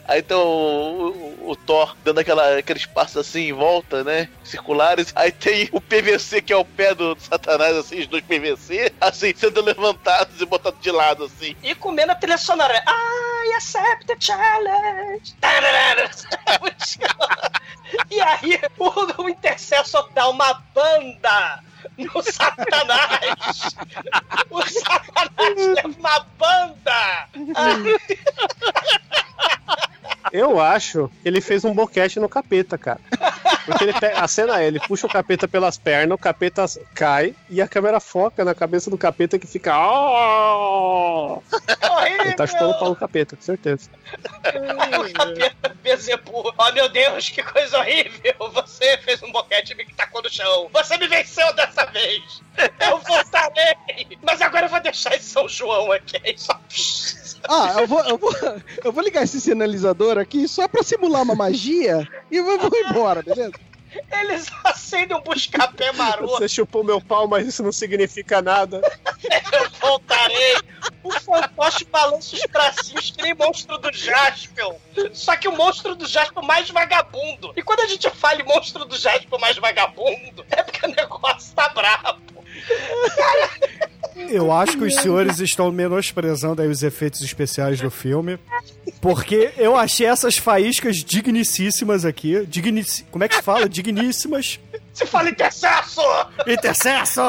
Aí 0.06 0.20
então 0.20 0.42
o, 0.46 1.08
o- 1.08 1.50
o 1.50 1.56
Thor 1.56 1.96
dando 2.04 2.20
aquela, 2.20 2.58
aquele 2.58 2.78
espaço 2.78 3.18
assim 3.18 3.48
em 3.48 3.52
volta, 3.52 4.02
né? 4.04 4.28
Circulares. 4.42 5.12
Aí 5.14 5.30
tem 5.32 5.68
o 5.72 5.80
PVC 5.80 6.42
que 6.42 6.52
é 6.52 6.56
o 6.56 6.64
pé 6.64 6.94
do 6.94 7.16
Satanás, 7.18 7.76
assim, 7.76 8.00
os 8.00 8.06
dois 8.06 8.24
PVC, 8.24 8.92
assim, 9.00 9.34
sendo 9.36 9.60
levantados 9.62 10.40
e 10.40 10.46
botados 10.46 10.80
de 10.80 10.90
lado, 10.90 11.24
assim. 11.24 11.56
E 11.62 11.74
comendo 11.74 12.12
a 12.12 12.14
trilha 12.14 12.38
sonora. 12.38 12.82
I 12.86 13.54
accept 13.56 14.06
the 14.06 14.16
challenge. 14.18 15.34
Tararara. 15.40 16.10
e 18.10 18.20
aí 18.20 18.60
o, 18.78 18.86
o 18.88 20.10
dá 20.14 20.28
uma 20.28 20.54
banda 20.74 21.60
no 21.98 22.22
Satanás. 22.22 23.76
O 24.50 24.62
Satanás 24.62 25.56
leva 25.56 25.88
uma 25.88 26.20
banda. 26.38 27.28
Eu 30.32 30.60
acho 30.60 31.10
que 31.22 31.28
ele 31.28 31.40
fez 31.40 31.64
um 31.64 31.72
boquete 31.72 32.18
no 32.18 32.28
capeta, 32.28 32.76
cara. 32.76 33.00
Porque 33.64 33.84
ele 33.84 33.92
pega, 33.92 34.20
a 34.20 34.28
cena 34.28 34.60
é, 34.60 34.66
ele 34.66 34.80
puxa 34.80 35.06
o 35.06 35.10
capeta 35.10 35.46
pelas 35.48 35.78
pernas, 35.78 36.16
o 36.16 36.18
capeta 36.18 36.66
cai 36.94 37.34
e 37.48 37.62
a 37.62 37.68
câmera 37.68 38.00
foca 38.00 38.44
na 38.44 38.54
cabeça 38.54 38.90
do 38.90 38.98
capeta 38.98 39.38
que 39.38 39.46
fica. 39.46 39.74
Horrível. 39.78 41.42
Ele 42.24 42.34
tá 42.34 42.46
chutando 42.46 42.72
o 42.72 42.78
pau 42.78 42.88
no 42.90 42.96
capeta, 42.96 43.36
com 43.36 43.42
certeza. 43.42 43.88
O 44.98 45.12
capeta. 45.12 45.74
Oh 46.58 46.72
meu 46.72 46.88
Deus, 46.88 47.28
que 47.28 47.42
coisa 47.42 47.78
horrível! 47.78 48.34
Você 48.52 48.98
fez 48.98 49.22
um 49.22 49.30
boquete 49.30 49.72
e 49.72 49.76
me 49.76 49.84
tacou 49.94 50.22
no 50.22 50.30
chão. 50.30 50.68
Você 50.72 50.96
me 50.98 51.06
venceu 51.06 51.54
dessa 51.54 51.86
vez! 51.86 52.42
Eu 52.80 52.98
voltarei! 52.98 54.18
Mas 54.22 54.40
agora 54.42 54.66
eu 54.66 54.70
vou 54.70 54.80
deixar 54.80 55.14
esse 55.14 55.26
São 55.26 55.48
João 55.48 55.92
aqui. 55.92 56.20
Só... 56.36 56.58
Ah, 57.48 57.76
eu 57.80 57.86
vou, 57.86 58.00
eu 58.04 58.18
vou, 58.18 58.32
eu 58.84 58.92
vou 58.92 59.02
ligar 59.02 59.22
esse 59.22 59.40
sinalizador 59.40 60.18
aqui 60.18 60.48
só 60.48 60.66
pra 60.66 60.82
simular 60.82 61.22
uma 61.22 61.34
magia 61.34 62.08
e 62.30 62.36
eu 62.36 62.44
vou 62.44 62.70
embora, 62.88 63.22
beleza? 63.22 63.52
Eles 64.10 64.46
acendem 64.64 65.16
um 65.16 65.20
buscapé 65.20 65.92
maroto. 65.92 66.38
Você 66.38 66.48
chupou 66.48 66.82
meu 66.82 67.00
pau, 67.00 67.28
mas 67.28 67.46
isso 67.46 67.62
não 67.62 67.72
significa 67.72 68.42
nada. 68.42 68.80
Eu 69.52 69.70
voltarei. 69.80 70.56
O 71.02 71.12
fantoche 71.12 71.84
balança 71.84 72.34
os 72.34 72.42
bracinhos 72.50 73.10
que 73.10 73.22
nem 73.22 73.34
monstro 73.34 73.78
do 73.78 73.92
Jaspion. 73.92 74.74
Só 75.12 75.36
que 75.36 75.46
o 75.48 75.56
monstro 75.56 75.94
do 75.94 76.06
Jaspion 76.06 76.42
mais 76.42 76.68
vagabundo. 76.70 77.52
E 77.56 77.62
quando 77.62 77.80
a 77.80 77.86
gente 77.86 78.08
fala 78.10 78.40
em 78.40 78.44
monstro 78.44 78.84
do 78.84 78.96
Jaspion 78.96 79.38
mais 79.38 79.56
vagabundo, 79.56 80.44
é 80.50 80.62
porque 80.62 80.86
o 80.86 80.90
negócio 80.90 81.54
tá 81.54 81.68
brabo. 81.68 82.42
Eu 84.16 84.52
acho 84.52 84.78
que 84.78 84.84
os 84.84 84.94
senhores 84.96 85.40
estão 85.40 85.70
menosprezando 85.72 86.62
aí 86.62 86.68
os 86.68 86.82
efeitos 86.82 87.20
especiais 87.20 87.80
do 87.80 87.90
filme. 87.90 88.38
Porque 89.00 89.52
eu 89.56 89.76
achei 89.76 90.06
essas 90.06 90.36
faíscas 90.36 90.96
digníssimas 90.96 92.04
aqui. 92.04 92.46
Dignici... 92.46 93.04
Como 93.10 93.24
é 93.24 93.28
que 93.28 93.36
se 93.36 93.42
fala? 93.42 93.68
Digníssimas. 93.68 94.60
Se 94.92 95.04
fala 95.06 95.28
intercesso! 95.30 96.00
Intercesso! 96.46 97.20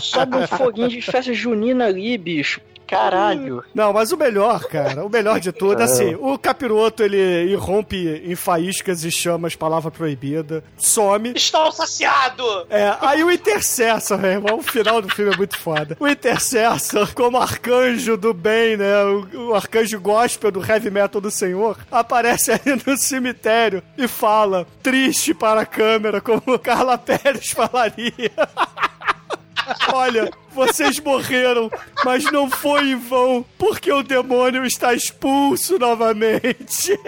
Sobe 0.00 0.36
um 0.36 0.46
foguinho 0.46 0.88
de 0.88 1.02
festa 1.02 1.34
junina 1.34 1.86
ali, 1.86 2.16
bicho. 2.16 2.60
Caralho. 2.86 3.64
Não, 3.74 3.92
mas 3.92 4.12
o 4.12 4.16
melhor, 4.16 4.64
cara, 4.64 5.04
o 5.04 5.08
melhor 5.08 5.40
de 5.40 5.52
tudo, 5.52 5.82
assim, 5.82 6.14
o 6.14 6.38
capiroto 6.38 7.02
ele 7.02 7.50
irrompe 7.50 8.22
em 8.24 8.34
faíscas 8.34 9.04
e 9.04 9.10
chamas, 9.10 9.56
palavra 9.56 9.90
proibida, 9.90 10.62
some. 10.76 11.32
Estou 11.34 11.72
saciado! 11.72 12.44
É, 12.70 12.96
aí 13.00 13.24
o 13.24 13.30
Intercessor, 13.30 14.18
meu 14.18 14.30
irmão, 14.30 14.58
o 14.58 14.62
final 14.62 15.02
do 15.02 15.08
filme 15.08 15.34
é 15.34 15.36
muito 15.36 15.58
foda. 15.58 15.96
O 15.98 16.06
Intercessor, 16.06 17.12
como 17.14 17.36
arcanjo 17.36 18.16
do 18.16 18.32
bem, 18.32 18.76
né? 18.76 19.04
O, 19.04 19.48
o 19.48 19.54
arcanjo 19.54 20.00
gospel 20.00 20.50
do 20.50 20.64
heavy 20.64 20.90
metal 20.90 21.20
do 21.20 21.30
Senhor, 21.30 21.76
aparece 21.90 22.52
ali 22.52 22.80
no 22.86 22.96
cemitério 22.96 23.82
e 23.96 24.06
fala, 24.06 24.66
triste 24.82 25.34
para 25.34 25.62
a 25.62 25.66
câmera, 25.66 26.20
como 26.20 26.58
Carla 26.58 26.96
Pérez 26.96 27.50
falaria. 27.50 28.32
Olha, 29.92 30.30
vocês 30.52 30.98
morreram, 31.00 31.70
mas 32.04 32.24
não 32.30 32.50
foi 32.50 32.90
em 32.90 32.96
vão, 32.96 33.44
porque 33.58 33.90
o 33.92 34.02
demônio 34.02 34.64
está 34.64 34.94
expulso 34.94 35.78
novamente. 35.78 36.98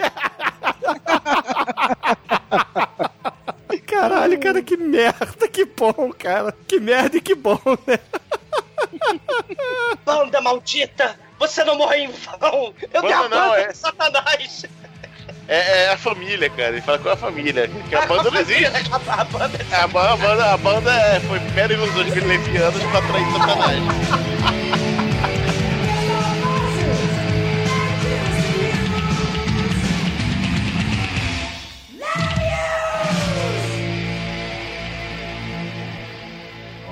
Caralho, 3.85 4.39
cara, 4.39 4.61
que 4.61 4.77
merda, 4.77 5.47
que 5.47 5.65
bom, 5.65 6.13
cara. 6.17 6.55
Que 6.67 6.79
merda 6.79 7.17
e 7.17 7.21
que 7.21 7.35
bom, 7.35 7.59
né? 7.87 7.99
Banda 10.05 10.41
maldita! 10.41 11.19
Você 11.37 11.63
não 11.63 11.77
morreu 11.77 11.99
em 11.99 12.11
vão! 12.11 12.73
Eu 12.93 13.01
Banda 13.01 13.29
não, 13.29 13.49
banda 13.49 13.61
é. 13.61 13.73
Satanás! 13.73 14.65
É, 15.47 15.83
é 15.85 15.89
a 15.91 15.97
família, 15.97 16.49
cara. 16.49 16.69
Ele 16.69 16.81
fala 16.81 16.99
com 16.99 17.09
a 17.09 17.15
família. 17.17 17.67
Que 17.89 17.95
a 17.95 18.05
banda 18.05 18.29
não 18.31 18.39
existe. 18.41 18.65
A 18.65 19.23
banda 19.25 19.59
é 19.71 19.75
A 19.75 19.87
ba- 19.87 20.11
a 20.13 20.15
banda, 20.17 20.53
a 20.53 20.57
banda 20.57 20.91
é, 20.91 21.19
foi 21.21 21.39
mera 21.55 21.73
ilusão 21.73 22.03
de 22.03 22.19
levianos 22.19 22.83
pra 22.83 22.99
atrair 22.99 23.25
Satanás. 23.31 24.89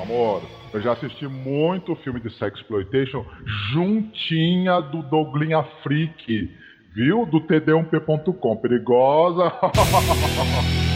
Amor, 0.02 0.44
eu 0.74 0.82
já 0.82 0.94
assisti 0.94 1.28
muito 1.28 1.96
filme 1.98 2.20
de 2.20 2.30
sexploitation 2.38 3.26
juntinha 3.74 4.80
do 4.80 5.02
Douglinha 5.04 5.64
Freak, 5.84 6.50
viu? 6.98 7.26
Do 7.28 7.40
td1p.com. 7.42 8.58
Perigosa. 8.58 9.54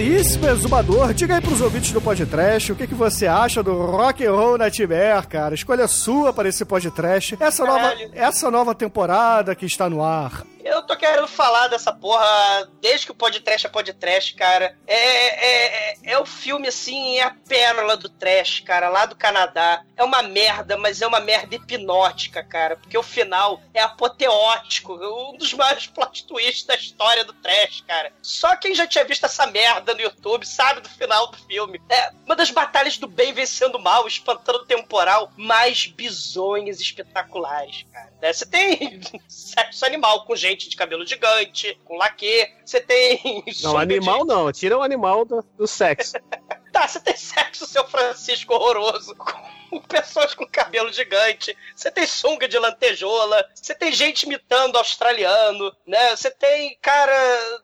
caríssimo 0.00 0.48
exumador, 0.48 1.12
diga 1.12 1.34
aí 1.34 1.42
pros 1.42 1.60
ouvintes 1.60 1.92
do 1.92 2.00
podcast 2.00 2.72
o 2.72 2.74
que, 2.74 2.86
que 2.86 2.94
você 2.94 3.26
acha 3.26 3.62
do 3.62 3.84
Rock 3.84 4.24
and 4.24 4.32
Roll 4.32 4.56
Nightmare, 4.56 5.26
cara. 5.28 5.54
Escolha 5.54 5.86
sua 5.86 6.32
para 6.32 6.48
esse 6.48 6.64
podcast. 6.64 7.36
Essa 7.38 7.66
nova, 7.66 7.92
essa 8.14 8.50
nova 8.50 8.74
temporada 8.74 9.54
que 9.54 9.66
está 9.66 9.90
no 9.90 10.02
ar. 10.02 10.46
Eu 10.64 10.82
tô 10.82 10.96
querendo 10.96 11.26
falar 11.26 11.68
dessa 11.68 11.92
porra 11.92 12.70
desde 12.80 13.06
que 13.06 13.12
o 13.12 13.14
podcast 13.14 13.66
é 13.66 13.70
podcast, 13.70 14.34
cara. 14.34 14.76
É, 14.86 14.94
é, 14.94 15.90
é, 15.92 16.12
é 16.12 16.18
o 16.18 16.26
filme, 16.26 16.68
assim, 16.68 17.18
é 17.18 17.22
a 17.22 17.30
pérola 17.30 17.96
do 17.96 18.08
trash, 18.08 18.60
cara, 18.60 18.88
lá 18.88 19.06
do 19.06 19.16
Canadá. 19.16 19.82
É 19.96 20.04
uma 20.04 20.22
merda, 20.22 20.76
mas 20.76 21.00
é 21.00 21.06
uma 21.06 21.20
merda 21.20 21.54
hipnótica, 21.54 22.42
cara. 22.42 22.76
Porque 22.76 22.96
o 22.96 23.02
final 23.02 23.60
é 23.72 23.80
apoteótico. 23.80 24.94
Um 24.94 25.36
dos 25.36 25.54
maiores 25.54 25.86
plot 25.86 26.26
twists 26.26 26.64
da 26.64 26.74
história 26.74 27.24
do 27.24 27.32
trash, 27.32 27.82
cara. 27.86 28.12
Só 28.22 28.54
quem 28.56 28.74
já 28.74 28.86
tinha 28.86 29.04
visto 29.04 29.24
essa 29.24 29.46
merda 29.46 29.94
no 29.94 30.00
YouTube 30.00 30.46
sabe 30.46 30.80
do 30.80 30.88
final 30.88 31.28
do 31.28 31.38
filme. 31.38 31.80
É 31.88 32.12
uma 32.26 32.36
das 32.36 32.50
batalhas 32.50 32.98
do 32.98 33.06
bem 33.06 33.32
vencendo 33.32 33.76
o 33.76 33.82
mal, 33.82 34.06
espantando 34.06 34.58
o 34.60 34.66
temporal 34.66 35.32
mais 35.36 35.86
bizonhas 35.86 36.80
espetaculares, 36.80 37.86
cara. 37.92 38.09
Né? 38.20 38.32
Você 38.32 38.46
tem 38.46 39.00
sexo 39.28 39.84
animal 39.86 40.24
com 40.24 40.36
gente 40.36 40.68
de 40.68 40.76
cabelo 40.76 41.06
gigante, 41.06 41.78
com 41.84 41.96
laque. 41.96 42.48
Você 42.64 42.80
tem. 42.80 43.42
Não, 43.62 43.76
animal 43.78 44.20
de- 44.20 44.28
não. 44.28 44.52
Tira 44.52 44.76
o 44.78 44.82
animal 44.82 45.24
do, 45.24 45.44
do 45.56 45.66
sexo. 45.66 46.12
Tá, 46.72 46.86
você 46.86 47.00
tem 47.00 47.16
sexo, 47.16 47.66
seu 47.66 47.84
Francisco 47.88 48.54
horroroso, 48.54 49.12
com 49.16 49.26
pessoas 49.88 50.34
com 50.34 50.46
cabelo 50.46 50.92
gigante, 50.92 51.56
você 51.74 51.90
tem 51.90 52.06
sunga 52.06 52.48
de 52.48 52.58
lantejola, 52.58 53.44
você 53.54 53.74
tem 53.74 53.92
gente 53.92 54.24
imitando 54.24 54.76
australiano, 54.76 55.74
né? 55.86 56.16
Você 56.16 56.30
tem, 56.30 56.76
cara, 56.80 57.12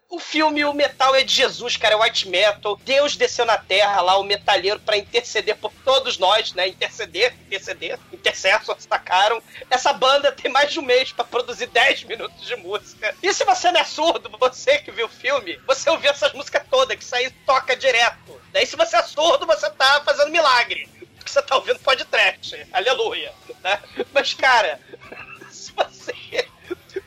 o 0.09 0.19
filme 0.19 0.65
O 0.65 0.73
Metal 0.73 1.15
é 1.15 1.23
de 1.23 1.35
Jesus, 1.35 1.77
cara, 1.77 1.95
é 1.95 1.99
white 1.99 2.28
metal. 2.28 2.78
Deus 2.85 3.16
desceu 3.16 3.45
na 3.45 3.59
terra 3.59 4.01
lá, 4.01 4.19
o 4.19 4.24
metalheiro, 4.24 4.81
pra 4.81 4.97
interceder 4.97 5.57
por 5.57 5.73
todos 5.85 6.19
nós, 6.19 6.53
né? 6.53 6.69
Interceder, 6.69 7.35
interceder, 7.47 7.99
intercessor, 8.12 8.77
sacaram. 8.78 9.43
Essa 9.70 9.93
banda 9.93 10.33
tem 10.33 10.51
mais 10.51 10.73
de 10.73 10.78
um 10.78 10.83
mês 10.83 11.12
pra 11.12 11.24
produzir 11.24 11.66
10 11.66 12.05
minutos 12.05 12.47
de 12.47 12.57
música. 12.57 13.15
E 13.23 13.33
se 13.33 13.45
você 13.45 13.70
não 13.73 13.81
é 13.81 13.85
surdo, 13.85 14.31
você 14.39 14.78
que 14.78 14.91
viu 14.91 15.07
o 15.07 15.11
filme, 15.11 15.59
você 15.66 15.89
ouviu 15.91 16.11
essas 16.11 16.33
músicas 16.33 16.62
todas, 16.70 16.97
que 16.97 17.05
isso 17.05 17.15
aí 17.15 17.31
toca 17.45 17.77
direto. 17.77 18.41
Daí 18.53 18.66
se 18.66 18.77
você 18.77 18.97
é 18.97 19.03
surdo, 19.03 19.47
você 19.47 19.69
tá 19.70 20.03
fazendo 20.05 20.31
milagre. 20.31 20.89
Porque 21.27 21.32
você 21.32 21.43
tá 21.43 21.57
ouvindo 21.57 21.81
podcast. 21.81 22.66
Aleluia. 22.73 23.32
Né? 23.65 23.81
Mas, 24.15 24.32
cara, 24.32 24.78
se 25.51 25.73
você 25.73 26.48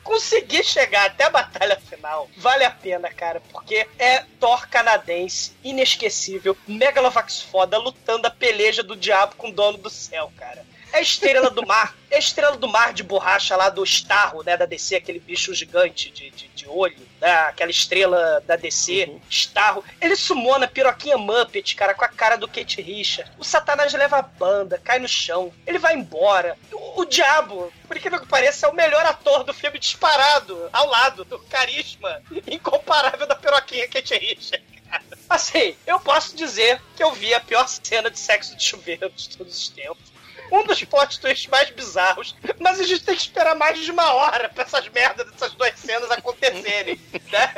conseguir 0.04 0.62
chegar 0.62 1.06
até 1.06 1.24
a 1.24 1.30
batalha 1.30 1.80
final, 1.88 2.28
vale 2.36 2.64
a 2.64 2.70
pena, 2.70 3.08
cara, 3.08 3.40
porque 3.50 3.88
é 3.98 4.24
Thor 4.38 4.68
canadense, 4.68 5.52
inesquecível, 5.64 6.54
Megalovax 6.68 7.40
foda, 7.40 7.78
lutando 7.78 8.26
a 8.26 8.30
peleja 8.30 8.82
do 8.82 8.94
diabo 8.94 9.36
com 9.36 9.48
o 9.48 9.52
dono 9.52 9.78
do 9.78 9.88
céu, 9.88 10.30
cara. 10.36 10.66
É 10.92 10.98
a 10.98 11.00
estrela 11.00 11.50
do 11.50 11.66
mar, 11.66 11.94
é 12.10 12.16
a 12.16 12.18
estrela 12.18 12.56
do 12.56 12.68
mar 12.68 12.92
de 12.92 13.02
borracha 13.02 13.56
lá 13.56 13.68
do 13.68 13.84
Starro, 13.84 14.42
né, 14.42 14.56
da 14.56 14.66
DC, 14.66 14.96
aquele 14.96 15.20
bicho 15.20 15.54
gigante 15.54 16.10
de, 16.10 16.30
de, 16.30 16.48
de 16.48 16.68
olho, 16.68 17.06
né, 17.20 17.30
aquela 17.32 17.70
estrela 17.70 18.42
da 18.46 18.56
DC, 18.56 19.20
Starro. 19.28 19.84
Ele 20.00 20.16
sumona 20.16 20.66
piroquinha 20.66 21.16
Muppet, 21.16 21.76
cara, 21.76 21.94
com 21.94 22.04
a 22.04 22.08
cara 22.08 22.36
do 22.36 22.48
Kate 22.48 22.82
Richard. 22.82 23.30
O 23.38 23.44
Satanás 23.44 23.92
leva 23.92 24.18
a 24.18 24.22
banda, 24.22 24.80
cai 24.82 24.98
no 24.98 25.08
chão, 25.08 25.52
ele 25.66 25.78
vai 25.78 25.94
embora. 25.94 26.56
O, 26.72 27.02
o 27.02 27.04
diabo, 27.04 27.72
por 27.86 27.96
incrível 27.96 28.20
que 28.20 28.26
pareça, 28.26 28.66
é 28.66 28.68
o 28.68 28.74
melhor 28.74 29.04
ator 29.06 29.44
do 29.44 29.54
filme 29.54 29.78
disparado, 29.78 30.68
ao 30.72 30.86
lado 30.86 31.24
do 31.24 31.38
carisma 31.38 32.20
incomparável 32.46 33.26
da 33.26 33.36
piroquinha 33.36 33.88
Kate 33.88 34.18
Richard. 34.18 34.64
cara. 34.90 35.02
Assim, 35.28 35.76
eu 35.86 36.00
posso 36.00 36.34
dizer 36.36 36.82
que 36.96 37.02
eu 37.02 37.12
vi 37.12 37.32
a 37.32 37.40
pior 37.40 37.66
cena 37.68 38.10
de 38.10 38.18
sexo 38.18 38.56
de 38.56 38.64
chuveiro 38.64 39.08
de 39.10 39.36
todos 39.36 39.56
os 39.56 39.68
tempos. 39.68 40.09
Um 40.50 40.64
dos 40.64 40.82
plot 40.84 41.20
twists 41.20 41.46
mais 41.46 41.70
bizarros, 41.70 42.34
mas 42.58 42.80
a 42.80 42.84
gente 42.84 43.04
tem 43.04 43.14
que 43.14 43.22
esperar 43.22 43.54
mais 43.54 43.78
de 43.78 43.90
uma 43.90 44.12
hora 44.14 44.48
pra 44.48 44.64
essas 44.64 44.88
merdas 44.88 45.30
dessas 45.30 45.52
duas 45.54 45.78
cenas 45.78 46.10
acontecerem, 46.10 47.00
né? 47.30 47.54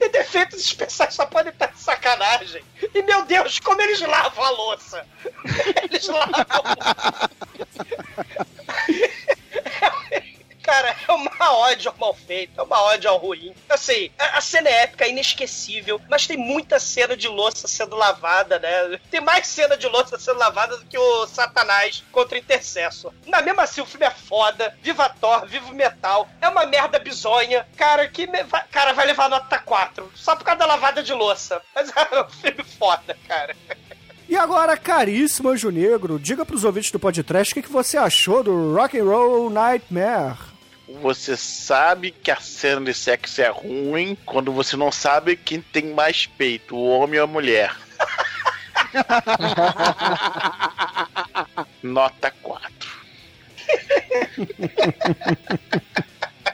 E 0.00 0.08
defeitos 0.08 0.60
especiais 0.60 1.14
só 1.14 1.26
podem 1.26 1.52
estar 1.52 1.66
de 1.66 1.78
sacanagem. 1.80 2.62
E 2.94 3.02
meu 3.02 3.24
Deus, 3.24 3.58
como 3.60 3.80
eles 3.82 4.00
lavam 4.00 4.44
a 4.44 4.50
louça! 4.50 5.06
Eles 5.82 6.06
lavam. 6.06 6.46
Cara, 10.66 10.96
é 11.06 11.12
uma 11.12 11.52
ódio 11.52 11.94
mal 11.96 12.12
feito, 12.12 12.58
é 12.60 12.62
uma 12.64 12.82
ódio 12.82 13.08
ao 13.08 13.18
ruim. 13.18 13.54
Assim, 13.68 14.10
a, 14.18 14.38
a 14.38 14.40
cena 14.40 14.68
é 14.68 14.82
épica, 14.82 15.04
é 15.04 15.10
inesquecível, 15.10 16.00
mas 16.10 16.26
tem 16.26 16.36
muita 16.36 16.80
cena 16.80 17.16
de 17.16 17.28
louça 17.28 17.68
sendo 17.68 17.94
lavada, 17.94 18.58
né? 18.58 18.98
Tem 19.08 19.20
mais 19.20 19.46
cena 19.46 19.76
de 19.76 19.86
louça 19.86 20.18
sendo 20.18 20.40
lavada 20.40 20.76
do 20.76 20.84
que 20.86 20.98
o 20.98 21.26
Satanás 21.28 22.02
contra 22.10 22.34
o 22.34 22.38
Intercessor. 22.40 23.12
Na 23.26 23.40
mesma 23.42 23.62
assim, 23.62 23.80
o 23.80 23.86
filme 23.86 24.06
é 24.06 24.10
foda, 24.10 24.76
viva 24.82 25.08
Thor, 25.20 25.46
viva 25.46 25.70
o 25.70 25.74
metal, 25.74 26.28
é 26.40 26.48
uma 26.48 26.66
merda 26.66 26.98
bizonha. 26.98 27.64
Cara, 27.76 28.08
que 28.08 28.26
me- 28.26 28.42
cara, 28.72 28.92
vai 28.92 29.06
levar 29.06 29.28
nota 29.30 29.58
4, 29.60 30.10
só 30.16 30.34
por 30.34 30.42
causa 30.44 30.58
da 30.58 30.66
lavada 30.66 31.00
de 31.00 31.12
louça. 31.12 31.62
Mas 31.72 31.90
é 31.94 32.22
um 32.22 32.28
filme 32.28 32.64
foda, 32.64 33.16
cara. 33.28 33.54
E 34.28 34.36
agora, 34.36 34.76
caríssimo 34.76 35.50
Anjo 35.50 35.70
Negro, 35.70 36.18
diga 36.18 36.44
pros 36.44 36.64
ouvintes 36.64 36.90
do 36.90 36.98
podcast 36.98 37.52
o 37.52 37.54
que, 37.54 37.62
que 37.62 37.70
você 37.72 37.96
achou 37.96 38.42
do 38.42 38.74
Rock 38.74 38.98
and 38.98 39.04
Roll 39.04 39.48
Nightmare. 39.48 40.55
Você 41.02 41.36
sabe 41.36 42.12
que 42.12 42.30
a 42.30 42.36
cena 42.36 42.80
de 42.80 42.94
sexo 42.94 43.42
é 43.42 43.48
ruim 43.48 44.16
quando 44.24 44.52
você 44.52 44.76
não 44.76 44.92
sabe 44.92 45.36
quem 45.36 45.60
tem 45.60 45.92
mais 45.92 46.26
peito, 46.26 46.76
o 46.76 46.88
homem 46.88 47.18
ou 47.18 47.24
a 47.24 47.26
mulher. 47.26 47.74
Nota 51.82 52.32
4. 52.42 52.88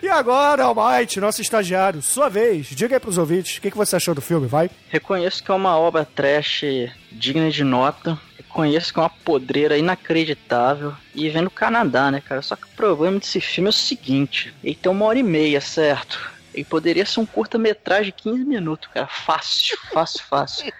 E 0.02 0.08
agora, 0.08 0.64
Almighty, 0.64 1.20
nosso 1.20 1.42
estagiário, 1.42 2.02
sua 2.02 2.28
vez, 2.28 2.66
diga 2.66 2.96
aí 2.96 3.00
pros 3.00 3.18
ouvintes 3.18 3.58
o 3.58 3.60
que, 3.60 3.70
que 3.70 3.76
você 3.76 3.94
achou 3.96 4.14
do 4.14 4.20
filme, 4.20 4.48
vai? 4.48 4.68
Reconheço 4.88 5.44
que 5.44 5.50
é 5.50 5.54
uma 5.54 5.78
obra 5.78 6.04
trash 6.04 6.64
digna 7.12 7.50
de 7.50 7.62
nota. 7.62 8.18
Reconheço 8.52 8.92
que 8.92 8.98
é 9.00 9.02
uma 9.02 9.08
podreira 9.08 9.78
inacreditável. 9.78 10.92
E 11.14 11.28
vem 11.30 11.42
do 11.42 11.50
Canadá, 11.50 12.10
né, 12.10 12.20
cara? 12.20 12.42
Só 12.42 12.54
que 12.54 12.64
o 12.64 12.76
problema 12.76 13.18
desse 13.18 13.40
filme 13.40 13.68
é 13.68 13.70
o 13.70 13.72
seguinte: 13.72 14.54
ele 14.62 14.74
tem 14.74 14.92
uma 14.92 15.06
hora 15.06 15.18
e 15.18 15.22
meia, 15.22 15.60
certo? 15.60 16.20
Ele 16.52 16.64
poderia 16.64 17.06
ser 17.06 17.20
um 17.20 17.24
curta-metragem 17.26 18.12
de 18.14 18.22
15 18.22 18.44
minutos, 18.44 18.90
cara. 18.92 19.06
Fácil, 19.06 19.78
fácil, 19.90 20.20
fácil. 20.28 20.72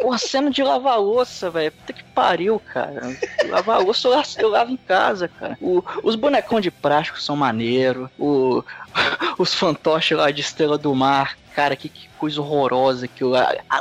Porra, 0.00 0.18
cena 0.18 0.50
de 0.50 0.62
lavar 0.62 1.00
louça, 1.00 1.50
velho. 1.50 1.72
Puta 1.72 1.92
que 1.92 2.04
pariu, 2.04 2.60
cara. 2.60 3.02
Lavar 3.48 3.80
louça 3.80 4.06
eu 4.06 4.12
lavo, 4.12 4.28
eu 4.38 4.48
lavo 4.48 4.70
em 4.70 4.76
casa, 4.76 5.26
cara. 5.26 5.56
O- 5.60 5.82
os 6.04 6.14
bonecão 6.14 6.60
de 6.60 6.70
plástico 6.70 7.20
são 7.20 7.34
maneiro. 7.36 8.08
O, 8.18 8.62
os 9.38 9.52
fantoches 9.52 10.16
lá 10.16 10.30
de 10.30 10.40
Estrela 10.42 10.78
do 10.78 10.94
Mar. 10.94 11.36
Cara, 11.56 11.74
que, 11.74 11.88
que 11.88 12.06
coisa 12.18 12.38
horrorosa 12.38 13.08
que 13.08 13.24
o, 13.24 13.32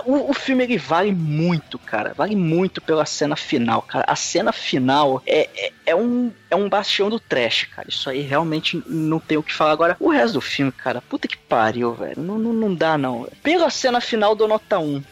o 0.05 0.33
filme 0.33 0.63
ele 0.63 0.77
vale 0.77 1.11
muito, 1.11 1.77
cara. 1.77 2.13
Vale 2.13 2.33
muito 2.33 2.79
pela 2.79 3.05
cena 3.05 3.35
final, 3.35 3.81
cara. 3.81 4.05
A 4.07 4.15
cena 4.15 4.53
final 4.53 5.21
é, 5.27 5.49
é, 5.53 5.73
é 5.87 5.93
um, 5.93 6.31
é 6.49 6.55
um 6.55 6.69
bastião 6.69 7.09
do 7.09 7.19
trash, 7.19 7.65
cara. 7.65 7.89
Isso 7.89 8.09
aí 8.09 8.21
realmente 8.21 8.81
não 8.87 9.19
tem 9.19 9.37
o 9.37 9.43
que 9.43 9.51
falar. 9.51 9.73
Agora, 9.73 9.97
o 9.99 10.09
resto 10.09 10.35
do 10.35 10.41
filme, 10.41 10.71
cara, 10.71 11.01
puta 11.01 11.27
que 11.27 11.35
pariu, 11.35 11.93
velho. 11.93 12.21
Não, 12.21 12.39
não, 12.39 12.53
não 12.53 12.73
dá, 12.73 12.97
não. 12.97 13.27
Pela 13.43 13.69
cena 13.69 13.99
final, 13.99 14.35
dou 14.35 14.47
nota 14.47 14.79
1. 14.79 15.03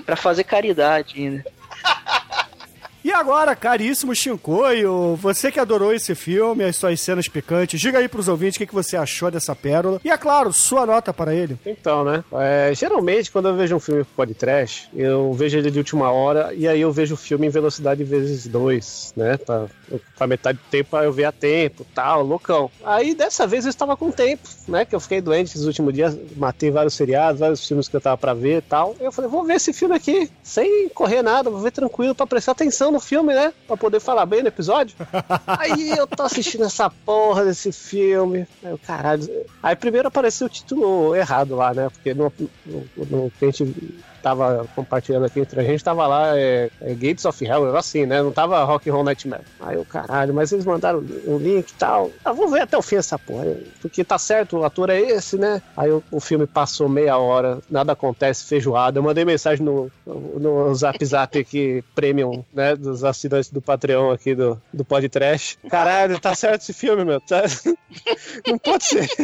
pra 0.06 0.16
fazer 0.16 0.44
caridade 0.44 1.18
ainda. 1.18 1.44
E 3.04 3.12
agora, 3.12 3.54
caríssimo 3.54 4.14
Shinkoio, 4.14 5.16
você 5.16 5.50
que 5.52 5.60
adorou 5.60 5.92
esse 5.94 6.14
filme, 6.14 6.64
as 6.64 6.76
suas 6.76 7.00
cenas 7.00 7.28
picantes, 7.28 7.80
diga 7.80 7.98
aí 7.98 8.08
pros 8.08 8.28
ouvintes 8.28 8.56
o 8.56 8.58
que, 8.58 8.66
que 8.66 8.74
você 8.74 8.96
achou 8.96 9.30
dessa 9.30 9.54
pérola. 9.54 10.00
E 10.04 10.10
é 10.10 10.16
claro, 10.16 10.52
sua 10.52 10.84
nota 10.84 11.12
para 11.12 11.34
ele. 11.34 11.56
Então, 11.64 12.04
né? 12.04 12.24
é, 12.32 12.72
geralmente, 12.74 13.30
quando 13.30 13.48
eu 13.48 13.56
vejo 13.56 13.76
um 13.76 13.80
filme 13.80 14.04
podcast, 14.16 14.88
eu 14.94 15.32
vejo 15.32 15.58
ele 15.58 15.70
de 15.70 15.78
última 15.78 16.10
hora 16.10 16.52
e 16.54 16.66
aí 16.66 16.80
eu 16.80 16.92
vejo 16.92 17.14
o 17.14 17.16
filme 17.16 17.46
em 17.46 17.50
velocidade 17.50 18.02
vezes 18.04 18.46
dois, 18.46 19.12
né? 19.16 19.36
Pra, 19.36 19.66
pra 20.16 20.26
metade 20.26 20.58
do 20.58 20.70
tempo 20.70 20.96
eu 20.96 21.12
ver 21.12 21.24
a 21.24 21.32
tempo, 21.32 21.86
tal, 21.94 22.22
loucão. 22.22 22.70
Aí 22.84 23.14
dessa 23.14 23.46
vez 23.46 23.64
eu 23.64 23.70
estava 23.70 23.96
com 23.96 24.10
tempo, 24.10 24.48
né? 24.66 24.84
Que 24.84 24.94
eu 24.94 25.00
fiquei 25.00 25.20
doente 25.20 25.48
esses 25.48 25.64
últimos 25.64 25.94
dias, 25.94 26.16
matei 26.36 26.70
vários 26.70 26.94
seriados, 26.94 27.40
vários 27.40 27.66
filmes 27.66 27.88
que 27.88 27.96
eu 27.96 28.00
tava 28.00 28.16
pra 28.16 28.34
ver 28.34 28.58
e 28.58 28.62
tal. 28.62 28.96
Eu 29.00 29.12
falei, 29.12 29.30
vou 29.30 29.44
ver 29.44 29.54
esse 29.54 29.72
filme 29.72 29.94
aqui, 29.94 30.30
sem 30.42 30.88
correr 30.90 31.22
nada, 31.22 31.50
vou 31.50 31.60
ver 31.60 31.70
tranquilo 31.70 32.14
pra 32.14 32.26
prestar 32.26 32.52
atenção 32.52 32.90
no 32.90 33.00
filme, 33.00 33.34
né? 33.34 33.52
Pra 33.66 33.76
poder 33.76 34.00
falar 34.00 34.26
bem 34.26 34.42
no 34.42 34.48
episódio. 34.48 34.96
Aí 35.46 35.90
eu 35.90 36.06
tô 36.06 36.22
assistindo 36.22 36.64
essa 36.64 36.90
porra 36.90 37.44
desse 37.44 37.72
filme. 37.72 38.46
Aí 38.62 38.70
eu, 38.70 38.78
caralho. 38.78 39.28
Aí 39.62 39.76
primeiro 39.76 40.08
apareceu 40.08 40.46
o 40.46 40.50
título 40.50 41.14
errado 41.14 41.56
lá, 41.56 41.72
né? 41.72 41.88
Porque 41.90 42.14
no, 42.14 42.32
no, 42.66 42.86
no 42.96 43.30
que 43.38 43.44
a 43.44 43.50
gente 43.50 43.64
tava 44.22 44.66
compartilhando 44.74 45.26
aqui 45.26 45.40
entre 45.40 45.60
a 45.60 45.64
gente, 45.64 45.82
tava 45.82 46.06
lá, 46.06 46.36
é, 46.36 46.70
é 46.80 46.94
Gates 46.94 47.24
of 47.24 47.44
Hell, 47.44 47.76
assim, 47.76 48.06
né? 48.06 48.22
Não 48.22 48.32
tava 48.32 48.62
Rock 48.64 48.88
and 48.88 48.92
Roll 48.92 49.04
Nightmare. 49.04 49.42
Aí 49.60 49.76
eu, 49.76 49.84
caralho, 49.84 50.34
mas 50.34 50.52
eles 50.52 50.64
mandaram 50.64 50.98
o 50.98 51.38
link 51.38 51.70
e 51.70 51.74
tal. 51.74 52.10
Ah, 52.24 52.32
vou 52.32 52.48
ver 52.48 52.62
até 52.62 52.76
o 52.76 52.82
fim 52.82 52.96
essa 52.96 53.18
porra. 53.18 53.56
Porque 53.80 54.04
tá 54.04 54.18
certo, 54.18 54.58
o 54.58 54.64
ator 54.64 54.90
é 54.90 55.00
esse, 55.00 55.36
né? 55.36 55.62
Aí 55.76 55.90
o, 55.90 56.02
o 56.10 56.20
filme 56.20 56.46
passou 56.46 56.88
meia 56.88 57.16
hora, 57.16 57.58
nada 57.70 57.92
acontece, 57.92 58.44
feijoada. 58.44 58.98
Eu 58.98 59.02
mandei 59.02 59.24
mensagem 59.24 59.64
no, 59.64 59.90
no, 60.06 60.38
no 60.38 60.74
Zap 60.74 61.02
Zap 61.04 61.38
aqui, 61.38 61.82
Premium, 61.94 62.44
né? 62.52 62.76
Dos 62.76 63.04
assinantes 63.04 63.50
do 63.50 63.60
Patreon 63.60 64.10
aqui 64.10 64.34
do, 64.34 64.60
do 64.72 64.84
Podcast. 64.84 65.58
Caralho, 65.68 66.18
tá 66.18 66.34
certo 66.34 66.62
esse 66.62 66.72
filme, 66.72 67.04
meu. 67.04 67.20
Tá... 67.20 67.42
Não 68.46 68.58
pode 68.58 68.84
ser. 68.84 69.08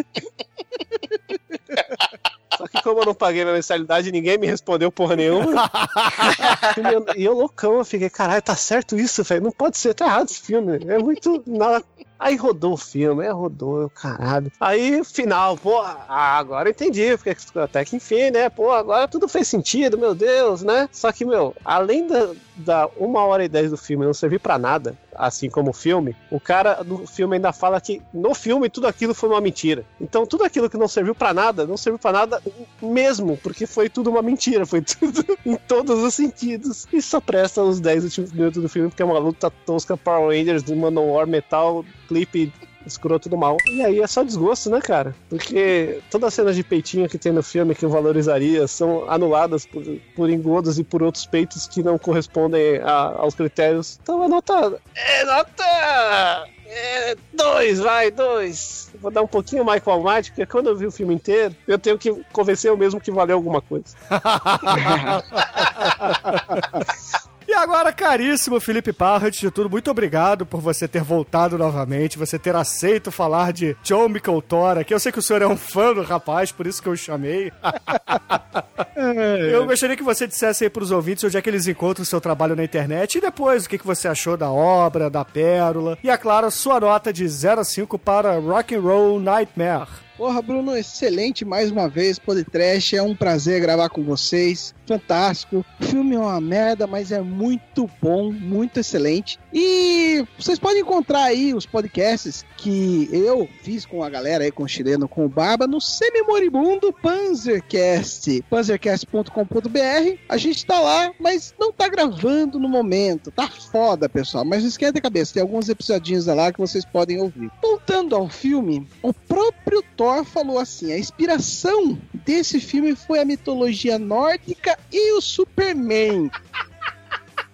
Só 2.56 2.68
que 2.68 2.80
como 2.82 3.00
eu 3.00 3.06
não 3.06 3.14
paguei 3.14 3.42
minha 3.42 3.54
mensalidade, 3.54 4.12
ninguém 4.12 4.38
me 4.38 4.46
respondeu 4.46 4.83
porra 4.90 5.16
nenhuma. 5.16 5.70
e 7.16 7.24
eu 7.24 7.34
loucão, 7.34 7.78
eu 7.78 7.84
fiquei, 7.84 8.10
caralho, 8.10 8.42
tá 8.42 8.56
certo 8.56 8.96
isso, 8.96 9.22
velho? 9.22 9.42
Não 9.42 9.52
pode 9.52 9.78
ser, 9.78 9.94
tá 9.94 10.06
errado 10.06 10.28
esse 10.28 10.40
filme. 10.40 10.78
É 10.86 10.98
muito. 10.98 11.42
Nada... 11.46 11.84
Aí 12.24 12.36
rodou 12.36 12.72
o 12.72 12.78
filme, 12.78 13.22
aí 13.22 13.30
rodou, 13.30 13.90
caralho. 13.90 14.50
Aí, 14.58 15.04
final, 15.04 15.58
pô, 15.58 15.78
ah, 15.82 16.38
agora 16.38 16.70
entendi, 16.70 17.14
porque 17.18 17.36
até 17.58 17.84
que 17.84 17.96
enfim, 17.96 18.30
né? 18.30 18.48
Pô, 18.48 18.70
agora 18.70 19.06
tudo 19.06 19.28
fez 19.28 19.46
sentido, 19.46 19.98
meu 19.98 20.14
Deus, 20.14 20.62
né? 20.62 20.88
Só 20.90 21.12
que, 21.12 21.22
meu, 21.22 21.54
além 21.62 22.06
da, 22.06 22.30
da 22.56 22.88
uma 22.96 23.22
hora 23.26 23.44
e 23.44 23.48
dez 23.48 23.70
do 23.70 23.76
filme 23.76 24.06
não 24.06 24.14
servir 24.14 24.40
pra 24.40 24.58
nada, 24.58 24.96
assim 25.14 25.50
como 25.50 25.68
o 25.68 25.74
filme, 25.74 26.16
o 26.30 26.40
cara 26.40 26.82
do 26.82 27.06
filme 27.06 27.36
ainda 27.36 27.52
fala 27.52 27.78
que 27.78 28.00
no 28.12 28.34
filme 28.34 28.70
tudo 28.70 28.86
aquilo 28.86 29.14
foi 29.14 29.28
uma 29.28 29.40
mentira. 29.40 29.84
Então 30.00 30.26
tudo 30.26 30.44
aquilo 30.44 30.70
que 30.70 30.78
não 30.78 30.88
serviu 30.88 31.14
pra 31.14 31.34
nada, 31.34 31.66
não 31.66 31.76
serviu 31.76 31.98
pra 31.98 32.12
nada 32.12 32.42
mesmo, 32.80 33.36
porque 33.42 33.66
foi 33.66 33.88
tudo 33.90 34.08
uma 34.08 34.22
mentira, 34.22 34.64
foi 34.64 34.80
tudo 34.80 35.24
em 35.44 35.56
todos 35.56 36.02
os 36.02 36.14
sentidos. 36.14 36.86
E 36.90 37.02
só 37.02 37.20
presta 37.20 37.62
os 37.62 37.80
10 37.80 38.04
últimos 38.04 38.32
minutos 38.32 38.62
do 38.62 38.68
filme, 38.68 38.88
porque 38.88 39.02
é 39.02 39.06
uma 39.06 39.18
luta 39.18 39.50
tosca 39.50 39.96
Power 39.96 40.36
Rangers 40.36 40.62
de 40.62 40.74
Manowar 40.74 41.26
Metal, 41.26 41.84
clipe 42.14 42.52
escroto 42.86 43.28
do 43.30 43.36
mal. 43.36 43.56
E 43.66 43.82
aí 43.82 44.00
é 44.00 44.06
só 44.06 44.22
desgosto, 44.22 44.68
né, 44.70 44.78
cara? 44.80 45.14
Porque 45.30 46.00
todas 46.10 46.28
as 46.28 46.34
cenas 46.34 46.54
de 46.54 46.62
peitinho 46.62 47.08
que 47.08 47.16
tem 47.18 47.32
no 47.32 47.42
filme 47.42 47.74
que 47.74 47.82
eu 47.84 47.88
valorizaria 47.90 48.68
são 48.68 49.10
anuladas 49.10 49.64
por, 49.66 49.82
por 50.14 50.28
engodos 50.30 50.78
e 50.78 50.84
por 50.84 51.02
outros 51.02 51.24
peitos 51.26 51.66
que 51.66 51.82
não 51.82 51.98
correspondem 51.98 52.76
a- 52.82 53.14
aos 53.16 53.34
critérios. 53.34 53.98
Então 54.02 54.22
a 54.22 54.28
nota. 54.28 54.78
É 54.94 55.24
nota! 55.24 56.46
É, 56.66 57.16
dois, 57.32 57.78
vai, 57.78 58.10
dois. 58.10 58.90
Vou 59.00 59.10
dar 59.10 59.22
um 59.22 59.26
pouquinho 59.26 59.64
mais 59.64 59.82
com 59.82 59.90
o 59.90 59.94
Almighty, 59.94 60.30
porque 60.30 60.44
quando 60.46 60.68
eu 60.68 60.76
vi 60.76 60.86
o 60.86 60.92
filme 60.92 61.14
inteiro, 61.14 61.54
eu 61.68 61.78
tenho 61.78 61.98
que 61.98 62.12
convencer 62.32 62.70
eu 62.70 62.76
mesmo 62.76 63.00
que 63.00 63.10
valeu 63.10 63.36
alguma 63.36 63.60
coisa. 63.62 63.94
E 67.54 67.56
agora, 67.56 67.92
caríssimo 67.92 68.58
Felipe 68.58 68.92
Parra, 68.92 69.28
antes 69.28 69.38
de 69.38 69.48
tudo, 69.48 69.70
muito 69.70 69.88
obrigado 69.88 70.44
por 70.44 70.60
você 70.60 70.88
ter 70.88 71.04
voltado 71.04 71.56
novamente, 71.56 72.18
você 72.18 72.36
ter 72.36 72.56
aceito 72.56 73.12
falar 73.12 73.52
de 73.52 73.76
John 73.80 74.08
Micoltora, 74.08 74.82
que 74.82 74.92
eu 74.92 74.98
sei 74.98 75.12
que 75.12 75.20
o 75.20 75.22
senhor 75.22 75.40
é 75.40 75.46
um 75.46 75.56
fã 75.56 75.94
do 75.94 76.02
rapaz, 76.02 76.50
por 76.50 76.66
isso 76.66 76.82
que 76.82 76.88
eu 76.88 76.94
o 76.94 76.96
chamei. 76.96 77.52
eu 79.52 79.64
gostaria 79.66 79.96
que 79.96 80.02
você 80.02 80.26
dissesse 80.26 80.64
aí 80.64 80.70
pros 80.70 80.90
ouvintes 80.90 81.22
onde 81.22 81.36
é 81.36 81.40
que 81.40 81.48
eles 81.48 81.68
encontram 81.68 82.02
o 82.02 82.06
seu 82.06 82.20
trabalho 82.20 82.56
na 82.56 82.64
internet 82.64 83.18
e 83.18 83.20
depois 83.20 83.66
o 83.66 83.68
que, 83.68 83.78
que 83.78 83.86
você 83.86 84.08
achou 84.08 84.36
da 84.36 84.50
obra, 84.50 85.08
da 85.08 85.24
pérola 85.24 85.96
e, 86.02 86.10
é 86.10 86.16
claro, 86.16 86.50
sua 86.50 86.80
nota 86.80 87.12
de 87.12 87.26
0 87.28 87.60
a 87.60 87.64
5 87.64 87.96
para 88.00 88.36
Rock 88.36 88.74
and 88.74 88.80
Roll 88.80 89.20
Nightmare. 89.20 89.86
Porra, 90.16 90.40
Bruno, 90.40 90.76
excelente 90.76 91.44
mais 91.44 91.72
uma 91.72 91.88
vez, 91.88 92.20
Podcast. 92.20 92.96
É 92.96 93.02
um 93.02 93.16
prazer 93.16 93.60
gravar 93.60 93.88
com 93.88 94.04
vocês. 94.04 94.72
Fantástico. 94.86 95.64
O 95.80 95.84
filme 95.84 96.14
é 96.14 96.18
uma 96.18 96.40
merda, 96.40 96.86
mas 96.86 97.10
é 97.10 97.20
muito 97.20 97.88
bom, 98.00 98.30
muito 98.30 98.80
excelente. 98.80 99.38
E 99.52 100.24
vocês 100.38 100.58
podem 100.58 100.82
encontrar 100.82 101.24
aí 101.24 101.54
os 101.54 101.64
podcasts 101.64 102.44
que 102.56 103.08
eu 103.12 103.48
fiz 103.62 103.86
com 103.86 104.02
a 104.02 104.10
galera 104.10 104.44
aí, 104.44 104.50
com 104.50 104.64
o 104.64 104.68
chileno, 104.68 105.08
com 105.08 105.24
o 105.24 105.28
Barba, 105.28 105.66
no 105.66 105.80
semi-moribundo 105.80 106.92
Panzercast. 106.92 108.42
Panzercast.com.br. 108.50 110.18
A 110.28 110.36
gente 110.36 110.66
tá 110.66 110.80
lá, 110.80 111.12
mas 111.18 111.54
não 111.58 111.72
tá 111.72 111.88
gravando 111.88 112.58
no 112.58 112.68
momento. 112.68 113.30
Tá 113.30 113.48
foda, 113.48 114.08
pessoal. 114.08 114.44
Mas 114.44 114.62
não 114.62 114.68
esquenta 114.68 114.98
a 114.98 115.02
cabeça, 115.02 115.34
tem 115.34 115.42
alguns 115.42 115.68
episodinhos 115.68 116.26
lá 116.26 116.52
que 116.52 116.60
vocês 116.60 116.84
podem 116.84 117.20
ouvir. 117.20 117.50
Voltando 117.62 118.14
ao 118.14 118.28
filme, 118.28 118.86
o 119.02 119.12
próprio 119.12 119.82
Thor 119.96 120.24
falou 120.24 120.58
assim: 120.58 120.92
a 120.92 120.98
inspiração 120.98 121.98
desse 122.12 122.60
filme 122.60 122.94
foi 122.94 123.18
a 123.18 123.24
mitologia 123.24 123.98
nórdica 123.98 124.73
e 124.92 125.12
o 125.12 125.20
Superman. 125.20 126.30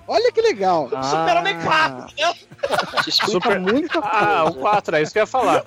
Olha 0.07 0.33
que 0.33 0.43
legal. 0.43 0.87
O 0.87 1.03
Superman 1.05 1.61
4, 1.63 2.07
entendeu? 2.11 2.35
Muita 3.61 4.03
coisa. 4.03 4.17
Ah, 4.19 4.45
o 4.45 4.55
4, 4.55 4.97
é 4.97 5.03
isso 5.03 5.13
que 5.13 5.21
eu 5.21 5.23
ia 5.23 5.27
falar. 5.27 5.63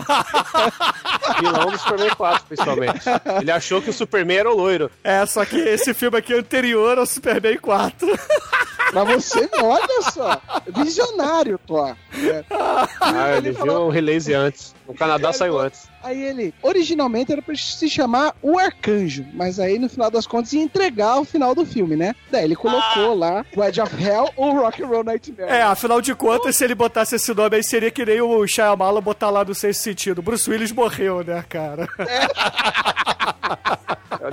Vilão 1.39 1.71
do 1.71 1.77
Superman 1.77 2.09
4, 2.13 2.45
principalmente. 2.47 3.05
Ele 3.41 3.51
achou 3.51 3.81
que 3.81 3.89
o 3.89 3.93
Superman 3.93 4.37
era 4.39 4.51
o 4.51 4.55
loiro. 4.55 4.91
É, 5.01 5.25
só 5.25 5.45
que 5.45 5.55
esse 5.55 5.93
filme 5.93 6.17
aqui 6.17 6.33
é 6.33 6.39
anterior 6.39 6.97
ao 6.97 7.05
Superman 7.05 7.57
4. 7.57 8.05
Mas 8.93 9.07
você, 9.25 9.49
olha 9.61 10.01
só, 10.11 10.41
visionário, 10.67 11.59
Thor. 11.65 11.95
É. 12.15 12.43
Ah, 12.49 13.37
ele 13.37 13.51
viu 13.51 13.73
o 13.73 13.89
release 13.89 14.33
antes. 14.33 14.73
No 14.87 14.93
Canadá 14.93 15.31
saiu 15.33 15.57
antes. 15.59 15.87
Aí 16.03 16.21
ele, 16.21 16.53
originalmente 16.61 17.31
era 17.31 17.41
pra 17.41 17.55
se 17.55 17.89
chamar 17.89 18.35
O 18.41 18.59
Arcanjo, 18.59 19.25
mas 19.33 19.57
aí 19.57 19.79
no 19.79 19.87
final 19.87 20.11
das 20.11 20.27
contas 20.27 20.51
ia 20.51 20.61
entregar 20.61 21.19
o 21.19 21.23
final 21.23 21.55
do 21.55 21.65
filme, 21.65 21.95
né? 21.95 22.13
Daí 22.29 22.43
ele 22.43 22.55
colocou 22.55 23.15
lá 23.15 23.45
o 23.55 23.63
Edge 23.63 23.79
of 23.79 24.03
Hell 24.03 24.29
ou 24.35 24.53
Rock 24.53 24.83
and 24.83 24.87
Roll 24.87 25.03
Nightmare. 25.05 25.49
É, 25.49 25.61
afinal 25.61 26.01
de 26.01 26.13
contas, 26.13 26.57
se 26.57 26.63
ele 26.65 26.75
botasse 26.75 27.15
esse 27.15 27.33
nome 27.33 27.55
aí, 27.55 27.63
seria 27.63 27.89
que 27.89 28.05
nem 28.05 28.19
o 28.21 28.45
Shyamala 28.45 28.99
botar 28.99 29.29
lá 29.29 29.45
no 29.45 29.55
sexto 29.55 29.81
sentido. 29.81 30.21
Bruce 30.21 30.49
Willis 30.49 30.73
morreu, 30.73 31.23
né, 31.23 31.43
cara? 31.47 31.87
Eu, 31.97 32.05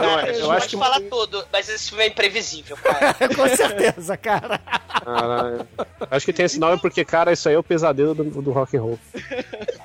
não, 0.00 0.16
A 0.16 0.26
gente 0.26 0.40
eu 0.40 0.46
pode 0.46 0.56
acho 0.58 0.68
que. 0.68 0.76
falar 0.76 1.00
tudo, 1.00 1.44
mas 1.52 1.68
esse 1.68 1.88
filme 1.88 2.04
é 2.04 2.06
imprevisível, 2.08 2.76
cara. 2.76 3.14
Com 3.34 3.48
certeza, 3.56 4.16
cara. 4.16 4.58
Caralho. 5.04 5.66
Acho 6.10 6.26
que 6.26 6.32
tem 6.32 6.46
esse 6.46 6.58
nome 6.58 6.80
porque, 6.80 7.04
cara, 7.04 7.32
isso 7.32 7.48
aí 7.48 7.54
é 7.54 7.58
o 7.58 7.62
pesadelo 7.62 8.14
do, 8.14 8.24
do 8.42 8.50
rock 8.52 8.76
and 8.76 8.82
roll. 8.82 8.98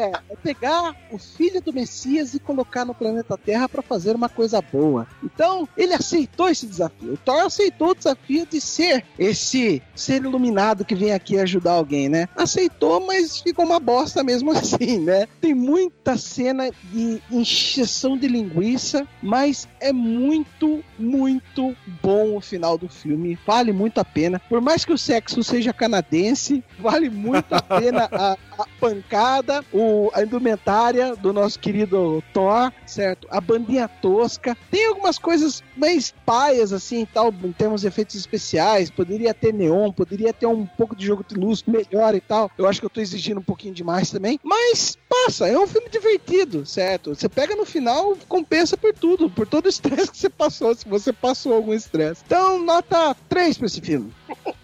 É? 0.00 0.12
É 0.30 0.36
pegar 0.36 0.94
o 1.10 1.18
filho 1.18 1.60
do 1.60 1.72
Messias 1.72 2.32
e 2.32 2.40
colocar 2.40 2.84
no 2.84 2.94
planeta 2.94 3.36
Terra 3.36 3.68
pra 3.68 3.82
fazer 3.82 4.16
uma 4.16 4.28
coisa 4.28 4.62
boa. 4.62 5.06
Então, 5.22 5.68
ele 5.76 5.92
aceitou 5.92 6.48
esse 6.48 6.66
desafio. 6.66 7.14
O 7.14 7.16
Thor 7.18 7.40
aceitou 7.40 7.90
o 7.90 7.94
desafio 7.94 8.46
de 8.46 8.60
ser 8.60 9.04
esse 9.18 9.82
ser 9.94 10.22
iluminado 10.22 10.84
que 10.84 10.94
vem 10.94 11.12
aqui 11.12 11.38
ajudar 11.38 11.72
alguém, 11.72 12.08
né? 12.08 12.28
Aceitou, 12.34 13.06
mas 13.06 13.40
ficou 13.40 13.64
uma 13.64 13.78
bosta 13.78 14.24
mesmo 14.24 14.52
assim, 14.56 14.98
né? 15.00 15.28
Tem 15.40 15.54
muita 15.54 16.16
cena 16.16 16.70
de 16.92 17.22
encheção 17.30 18.16
de 18.16 18.26
linguiça, 18.26 19.06
mas 19.22 19.68
é 19.80 19.92
muito, 19.92 20.82
muito 20.98 21.76
bom 22.02 22.36
o 22.36 22.40
final 22.40 22.78
do 22.78 22.88
filme. 22.88 23.38
Vale 23.46 23.72
muito 23.72 23.98
a 23.98 24.04
pena. 24.04 24.40
Por 24.48 24.60
mais 24.60 24.84
que 24.84 24.92
o 24.92 24.98
sexo 24.98 25.42
seja 25.42 25.72
canadense, 25.72 26.64
vale 26.78 27.10
muito 27.10 27.52
a 27.52 27.60
pena 27.60 28.08
a, 28.10 28.36
a 28.58 28.66
pancada, 28.80 29.64
o, 29.72 29.89
a 30.14 30.22
indumentária 30.22 31.14
do 31.16 31.32
nosso 31.32 31.58
querido 31.58 32.22
Thor, 32.32 32.72
certo? 32.86 33.26
A 33.30 33.40
bandinha 33.40 33.88
tosca. 33.88 34.56
Tem 34.70 34.86
algumas 34.88 35.18
coisas 35.18 35.62
mais 35.80 36.14
paias, 36.24 36.72
assim, 36.72 37.06
tal, 37.12 37.34
em 37.42 37.52
termos 37.52 37.80
de 37.80 37.88
efeitos 37.88 38.14
especiais. 38.14 38.90
Poderia 38.90 39.32
ter 39.32 39.52
neon, 39.52 39.90
poderia 39.90 40.32
ter 40.32 40.46
um 40.46 40.66
pouco 40.66 40.94
de 40.94 41.06
jogo 41.06 41.24
de 41.26 41.34
luz 41.34 41.64
melhor 41.66 42.14
e 42.14 42.20
tal. 42.20 42.50
Eu 42.58 42.68
acho 42.68 42.80
que 42.80 42.86
eu 42.86 42.90
tô 42.90 43.00
exigindo 43.00 43.40
um 43.40 43.44
pouquinho 43.44 43.74
demais 43.74 44.10
também. 44.10 44.38
Mas 44.44 44.98
passa, 45.08 45.48
é 45.48 45.58
um 45.58 45.66
filme 45.66 45.88
divertido, 45.88 46.64
certo? 46.64 47.14
Você 47.14 47.28
pega 47.28 47.56
no 47.56 47.64
final, 47.64 48.16
compensa 48.28 48.76
por 48.76 48.92
tudo, 48.92 49.30
por 49.30 49.46
todo 49.46 49.66
o 49.66 49.68
estresse 49.68 50.10
que 50.10 50.18
você 50.18 50.30
passou, 50.30 50.74
se 50.74 50.88
você 50.88 51.12
passou 51.12 51.54
algum 51.54 51.74
estresse. 51.74 52.22
Então, 52.26 52.62
nota 52.64 53.16
3 53.28 53.58
pra 53.58 53.66
esse 53.66 53.80
filme. 53.80 54.12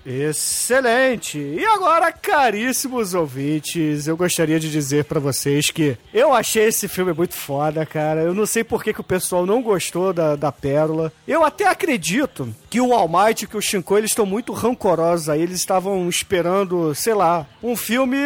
Excelente! 0.04 1.38
E 1.38 1.64
agora, 1.64 2.12
caríssimos 2.12 3.12
ouvintes, 3.12 4.06
eu 4.06 4.16
gostaria 4.16 4.60
de 4.60 4.70
dizer 4.70 5.04
pra 5.04 5.18
vocês 5.18 5.70
que 5.72 5.98
eu 6.14 6.32
achei 6.32 6.66
esse 6.66 6.86
filme 6.86 7.12
muito 7.12 7.34
foda, 7.34 7.84
cara. 7.84 8.22
Eu 8.22 8.32
não 8.32 8.46
sei 8.46 8.62
por 8.62 8.84
que, 8.84 8.92
que 8.92 9.00
o 9.00 9.04
pessoal 9.04 9.44
não 9.44 9.60
gostou 9.60 10.12
da, 10.12 10.36
da 10.36 10.52
Pérola. 10.52 11.05
Eu 11.26 11.44
até 11.44 11.66
acredito 11.68 12.54
que 12.70 12.80
o 12.80 12.92
All 12.92 13.08
Might 13.08 13.44
e 13.44 13.48
que 13.48 13.56
o 13.56 13.60
Shinko, 13.60 13.96
eles 13.98 14.10
estão 14.10 14.26
muito 14.26 14.52
rancorosos 14.52 15.28
aí. 15.28 15.40
Eles 15.42 15.58
estavam 15.58 16.08
esperando, 16.08 16.94
sei 16.94 17.14
lá, 17.14 17.46
um 17.62 17.76
filme 17.76 18.16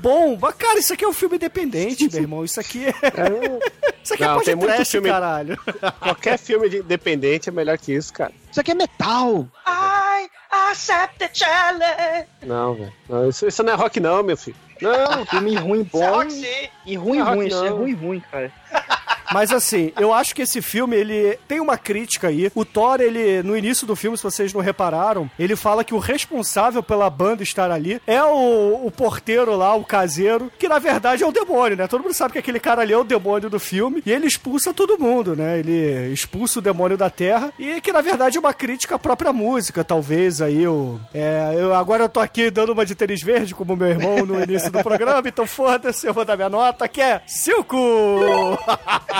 bom. 0.00 0.38
Mas, 0.40 0.54
cara, 0.54 0.78
isso 0.78 0.92
aqui 0.92 1.04
é 1.04 1.08
um 1.08 1.12
filme 1.12 1.36
independente, 1.36 2.08
meu 2.12 2.20
irmão. 2.22 2.44
Isso 2.44 2.60
aqui 2.60 2.86
é... 2.86 2.92
Isso 4.06 4.14
aqui 4.14 4.22
Não, 4.24 4.40
é 4.40 4.44
tem 4.44 4.54
muito 4.54 4.66
podcast, 4.68 4.92
filme- 4.92 5.08
caralho. 5.08 5.58
Qualquer 6.00 6.38
filme 6.38 6.68
de 6.68 6.76
independente 6.78 7.48
é 7.48 7.52
melhor 7.52 7.76
que 7.76 7.92
isso, 7.92 8.12
cara. 8.12 8.32
Isso 8.50 8.60
aqui 8.60 8.70
é 8.70 8.74
metal. 8.74 9.48
I 9.66 10.28
accept 10.70 11.18
the 11.18 11.28
challenge. 11.32 12.28
Não, 12.42 12.74
velho. 12.74 12.92
Não, 13.08 13.28
Isso, 13.28 13.46
isso 13.48 13.62
não 13.64 13.72
é 13.72 13.76
rock, 13.76 13.98
não, 13.98 14.22
meu 14.22 14.36
filho. 14.36 14.56
Não. 14.80 15.26
Filme 15.26 15.56
ruim 15.56 15.80
Isso 15.82 15.96
é 15.96 16.00
bom 16.06 16.16
rock 16.18 16.32
sim. 16.32 16.68
e 16.86 16.96
ruim 16.96 17.18
é 17.18 17.22
ruim. 17.22 17.36
rock, 17.36 17.48
Isso 17.48 17.64
é 17.64 17.68
ruim 17.68 17.94
ruim, 17.94 18.22
cara. 18.30 18.52
Mas 19.32 19.52
assim, 19.52 19.92
eu 19.98 20.12
acho 20.12 20.34
que 20.34 20.42
esse 20.42 20.62
filme, 20.62 20.96
ele 20.96 21.38
tem 21.48 21.60
uma 21.60 21.76
crítica 21.76 22.28
aí. 22.28 22.50
O 22.54 22.64
Thor, 22.64 23.00
ele, 23.00 23.42
no 23.42 23.56
início 23.56 23.86
do 23.86 23.96
filme, 23.96 24.16
se 24.16 24.22
vocês 24.22 24.52
não 24.52 24.60
repararam, 24.60 25.30
ele 25.38 25.56
fala 25.56 25.84
que 25.84 25.94
o 25.94 25.98
responsável 25.98 26.82
pela 26.82 27.08
banda 27.10 27.42
estar 27.42 27.70
ali 27.70 28.00
é 28.06 28.22
o, 28.22 28.86
o 28.86 28.90
porteiro 28.90 29.56
lá, 29.56 29.74
o 29.74 29.84
caseiro, 29.84 30.50
que 30.58 30.68
na 30.68 30.78
verdade 30.78 31.22
é 31.22 31.26
o 31.26 31.32
demônio, 31.32 31.76
né? 31.76 31.86
Todo 31.86 32.02
mundo 32.02 32.14
sabe 32.14 32.32
que 32.32 32.38
aquele 32.38 32.60
cara 32.60 32.82
ali 32.82 32.92
é 32.92 32.98
o 32.98 33.04
demônio 33.04 33.50
do 33.50 33.58
filme 33.58 34.02
e 34.04 34.12
ele 34.12 34.26
expulsa 34.26 34.72
todo 34.72 34.98
mundo, 34.98 35.34
né? 35.34 35.58
Ele 35.58 36.12
expulsa 36.12 36.58
o 36.58 36.62
demônio 36.62 36.96
da 36.96 37.10
Terra 37.10 37.52
e 37.58 37.80
que 37.80 37.92
na 37.92 38.00
verdade 38.00 38.36
é 38.36 38.40
uma 38.40 38.54
crítica 38.54 38.96
à 38.96 38.98
própria 38.98 39.32
música, 39.32 39.84
talvez 39.84 40.40
aí 40.40 40.66
o... 40.66 41.00
É, 41.14 41.54
eu, 41.56 41.74
agora 41.74 42.04
eu 42.04 42.08
tô 42.08 42.20
aqui 42.20 42.50
dando 42.50 42.72
uma 42.72 42.86
de 42.86 42.94
tênis 42.94 43.22
verde, 43.22 43.54
como 43.54 43.76
meu 43.76 43.88
irmão 43.88 44.24
no 44.24 44.42
início 44.42 44.70
do 44.70 44.82
programa, 44.82 45.28
então 45.28 45.46
foda-se, 45.46 46.06
eu 46.06 46.14
vou 46.14 46.24
dar 46.24 46.36
minha 46.36 46.48
nota, 46.48 46.88
que 46.88 47.00
é 47.00 47.20
cinco! 47.26 47.76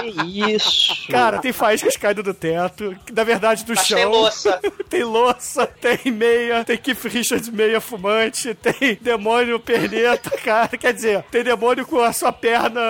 Que 0.00 0.52
isso? 0.52 1.06
Cara, 1.08 1.38
tem 1.38 1.52
faíscas 1.52 1.96
caindo 1.96 2.22
do 2.22 2.34
teto, 2.34 2.96
que, 3.06 3.12
na 3.12 3.24
verdade 3.24 3.64
do 3.64 3.74
Mas 3.74 3.86
chão. 3.86 3.96
tem 3.96 4.06
louça. 4.06 4.60
tem 4.88 5.04
louça, 5.04 5.66
tem 5.66 6.12
meia, 6.12 6.64
tem 6.64 6.76
Keith 6.76 7.04
Richards 7.04 7.48
meia 7.48 7.80
fumante, 7.80 8.54
tem 8.54 8.98
demônio 9.00 9.58
perneta, 9.58 10.30
cara. 10.38 10.76
Quer 10.76 10.92
dizer, 10.92 11.22
tem 11.30 11.42
demônio 11.42 11.86
com 11.86 12.00
a 12.00 12.12
sua 12.12 12.32
perna 12.32 12.80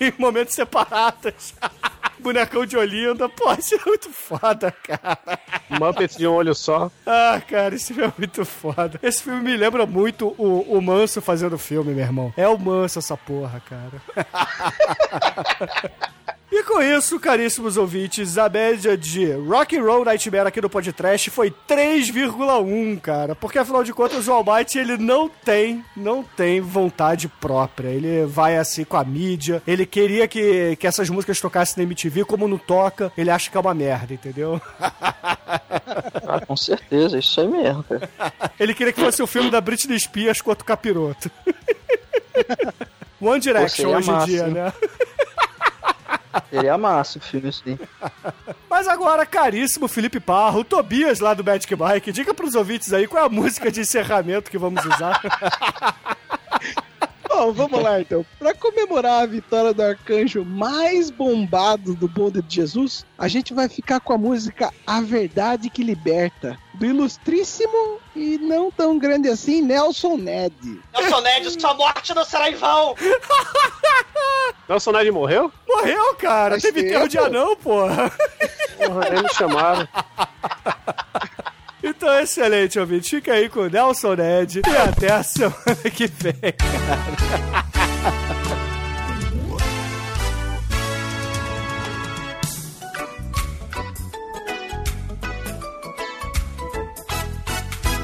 em 0.00 0.12
momentos 0.18 0.54
separados. 0.54 1.54
Bonecão 2.20 2.66
de 2.66 2.76
Olinda. 2.76 3.28
Pô, 3.28 3.52
isso 3.54 3.74
é 3.74 3.80
muito 3.86 4.10
foda, 4.10 4.72
cara. 4.82 5.18
Muppets 5.70 6.16
de 6.16 6.26
um 6.26 6.32
olho 6.32 6.54
só. 6.54 6.90
Ah, 7.06 7.40
cara, 7.46 7.74
esse 7.74 7.94
filme 7.94 8.08
é 8.08 8.12
muito 8.18 8.44
foda. 8.44 8.98
Esse 9.02 9.22
filme 9.22 9.42
me 9.42 9.56
lembra 9.56 9.86
muito 9.86 10.34
o, 10.38 10.60
o 10.76 10.82
Manso 10.82 11.20
fazendo 11.20 11.58
filme, 11.58 11.94
meu 11.94 12.04
irmão. 12.04 12.32
É 12.36 12.48
o 12.48 12.58
Manso 12.58 12.98
essa 12.98 13.16
porra, 13.16 13.60
cara. 13.60 14.02
Com 16.68 16.82
isso, 16.82 17.18
caríssimos 17.18 17.78
ouvintes, 17.78 18.36
a 18.36 18.46
média 18.46 18.94
de 18.94 19.32
Rock 19.32 19.74
and 19.74 19.82
Roll 19.82 20.04
Nightmare 20.04 20.48
aqui 20.48 20.60
no 20.60 20.68
podcast 20.68 21.30
foi 21.30 21.50
3,1, 21.66 23.00
cara. 23.00 23.34
Porque 23.34 23.58
afinal 23.58 23.82
de 23.82 23.94
contas 23.94 24.28
o 24.28 24.32
Almighty 24.32 24.78
ele 24.78 24.98
não 24.98 25.30
tem, 25.30 25.82
não 25.96 26.22
tem 26.22 26.60
vontade 26.60 27.26
própria. 27.26 27.88
Ele 27.88 28.26
vai 28.26 28.58
assim 28.58 28.84
com 28.84 28.98
a 28.98 29.02
mídia. 29.02 29.62
Ele 29.66 29.86
queria 29.86 30.28
que, 30.28 30.76
que 30.76 30.86
essas 30.86 31.08
músicas 31.08 31.40
tocassem 31.40 31.82
na 31.82 31.84
MTV, 31.84 32.26
como 32.26 32.46
não 32.46 32.58
toca, 32.58 33.10
ele 33.16 33.30
acha 33.30 33.50
que 33.50 33.56
é 33.56 33.60
uma 33.60 33.72
merda, 33.72 34.12
entendeu? 34.12 34.60
Ah, 34.78 36.44
com 36.46 36.54
certeza, 36.54 37.18
isso 37.18 37.40
aí 37.40 37.48
mesmo, 37.48 37.82
cara. 37.82 38.10
Ele 38.60 38.74
queria 38.74 38.92
que 38.92 39.00
fosse 39.00 39.22
o 39.22 39.26
filme 39.26 39.50
da 39.50 39.62
Britney 39.62 39.98
Spears 39.98 40.42
contra 40.42 40.62
o 40.62 40.66
capiroto. 40.66 41.30
One 43.18 43.40
Direction 43.40 43.96
hoje 43.96 44.10
em 44.10 44.24
dia, 44.26 44.46
né? 44.48 44.72
Seria 46.50 46.78
massa 46.78 47.18
o 47.18 47.22
filme 47.22 47.48
assim. 47.48 47.78
Mas 48.68 48.86
agora, 48.88 49.26
caríssimo 49.26 49.88
Felipe 49.88 50.20
Parro, 50.20 50.60
o 50.60 50.64
Tobias 50.64 51.20
lá 51.20 51.34
do 51.34 51.44
Magic 51.44 51.74
Mike, 51.74 52.12
diga 52.12 52.34
pros 52.34 52.54
ouvintes 52.54 52.92
aí 52.92 53.06
qual 53.06 53.24
é 53.24 53.26
a 53.26 53.30
música 53.30 53.70
de 53.70 53.80
encerramento 53.80 54.50
que 54.50 54.58
vamos 54.58 54.84
usar. 54.84 55.20
Bom, 57.38 57.52
vamos 57.52 57.80
lá 57.80 58.00
então. 58.00 58.26
Pra 58.36 58.52
comemorar 58.52 59.22
a 59.22 59.26
vitória 59.26 59.72
do 59.72 59.80
arcanjo 59.80 60.44
mais 60.44 61.08
bombado 61.08 61.94
do 61.94 62.08
bonde 62.08 62.42
de 62.42 62.56
Jesus, 62.56 63.06
a 63.16 63.28
gente 63.28 63.54
vai 63.54 63.68
ficar 63.68 64.00
com 64.00 64.12
a 64.12 64.18
música 64.18 64.72
A 64.84 65.00
Verdade 65.00 65.70
que 65.70 65.84
Liberta, 65.84 66.58
do 66.74 66.84
ilustríssimo 66.84 68.00
e 68.16 68.38
não 68.38 68.72
tão 68.72 68.98
grande 68.98 69.28
assim 69.28 69.62
Nelson 69.62 70.16
Ned. 70.16 70.52
Nelson 70.92 71.20
Ned, 71.20 71.60
sua 71.60 71.74
morte 71.74 72.12
não 72.12 72.24
será 72.24 72.50
em 72.50 72.56
vão. 72.56 72.96
Nelson 74.68 74.90
Ned 74.90 75.08
morreu? 75.12 75.52
Morreu, 75.64 76.16
cara. 76.16 76.50
Faz 76.52 76.62
Teve 76.62 76.80
enterro 76.80 77.06
de 77.06 77.18
tempo. 77.18 77.26
anão, 77.28 77.54
porra. 77.54 78.10
Porra, 78.78 79.10
nem 79.10 79.22
me 79.22 79.28
chamaram. 79.32 79.86
Então, 81.98 82.16
excelente, 82.20 82.78
ouvinte. 82.78 83.10
Fica 83.10 83.32
aí 83.32 83.48
com 83.48 83.62
o 83.62 83.68
Nelson 83.68 84.14
Ned. 84.14 84.62
E 84.64 84.76
até 84.76 85.10
a 85.10 85.20
semana 85.24 85.56
que 85.92 86.06
vem. 86.06 86.32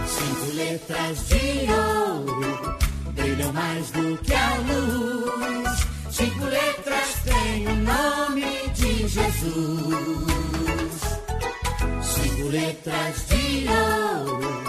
Cinco 0.09 0.57
letras 0.57 1.29
de 1.29 1.71
ouro 1.71 2.79
brilham 3.13 3.53
mais 3.53 3.91
do 3.93 4.19
que 4.19 4.35
a 4.35 4.55
luz. 4.57 5.87
Cinco 6.11 6.45
letras 6.47 7.23
têm 7.23 7.69
o 7.69 7.77
nome 7.77 8.69
de 8.75 9.07
Jesus. 9.07 10.45
Letras 12.51 13.27
de 13.29 13.67
ouro 13.69 14.63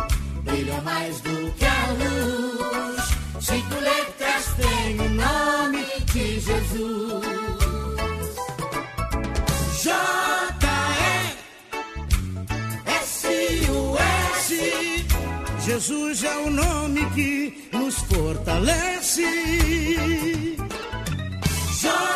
brilham 0.43 0.81
mais 0.83 1.19
do 1.21 1.51
que 1.51 1.65
a 1.65 1.91
luz. 1.99 3.03
Cinco 3.45 3.75
letras 3.75 4.45
têm 4.55 4.99
o 4.99 5.09
nome 5.09 5.85
de 6.13 6.39
Jesus. 6.39 7.25
J-E 9.83 11.37
S-U-S. 13.03 14.49
Jesus 15.63 16.23
é 16.23 16.37
o 16.37 16.49
nome 16.49 17.05
que 17.11 17.69
nos 17.73 17.95
fortalece. 17.95 19.25
J-E-S-U-S. 21.81 22.15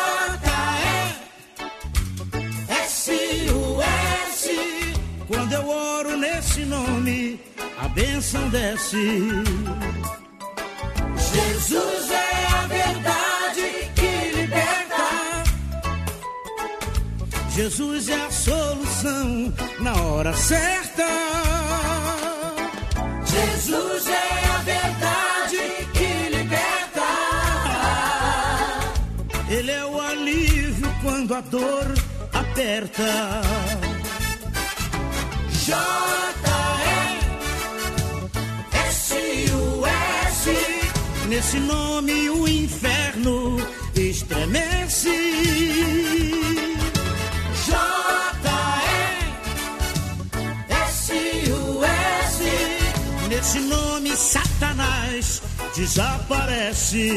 Quando 5.30 5.52
eu 5.52 5.68
oro 5.68 6.16
nesse 6.16 6.64
nome, 6.64 7.40
a 7.78 7.86
bênção 7.86 8.48
desce. 8.48 8.96
Jesus 11.32 12.10
é 12.10 12.46
a 12.52 12.66
verdade 12.66 13.92
que 13.94 14.36
liberta. 14.36 15.44
Jesus 17.54 18.08
é 18.08 18.26
a 18.26 18.30
solução 18.32 19.54
na 19.78 19.94
hora 20.02 20.32
certa. 20.32 21.06
Jesus 23.24 24.08
é 24.08 24.46
a 24.48 24.58
verdade 24.64 25.58
que 25.94 26.36
liberta. 26.36 27.06
Ele 29.48 29.70
é 29.70 29.84
o 29.84 30.00
alívio 30.00 30.92
quando 31.04 31.34
a 31.34 31.40
dor 31.40 31.86
aperta. 32.32 33.89
J-E-S-U-S. 35.70 36.10
Nesse 41.28 41.60
nome 41.60 42.28
o 42.30 42.48
inferno 42.48 43.56
estremece. 43.94 45.10
J-E-S-U-S. 47.66 48.08
Nesse 53.28 53.60
nome 53.60 54.16
Satanás 54.16 55.40
desaparece. 55.76 57.12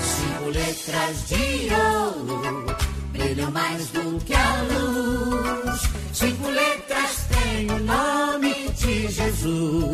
Cinco 0.00 0.48
letras 0.50 1.28
de 1.28 1.68
ouro 1.74 2.95
brilham 3.26 3.50
mais 3.50 3.88
do 3.88 4.20
que 4.24 4.34
a 4.34 4.62
luz. 4.62 5.80
Cinco 6.12 6.48
letras 6.48 7.26
têm 7.28 7.68
o 7.70 7.78
nome 7.80 8.70
de 8.70 9.08
Jesus. 9.08 9.90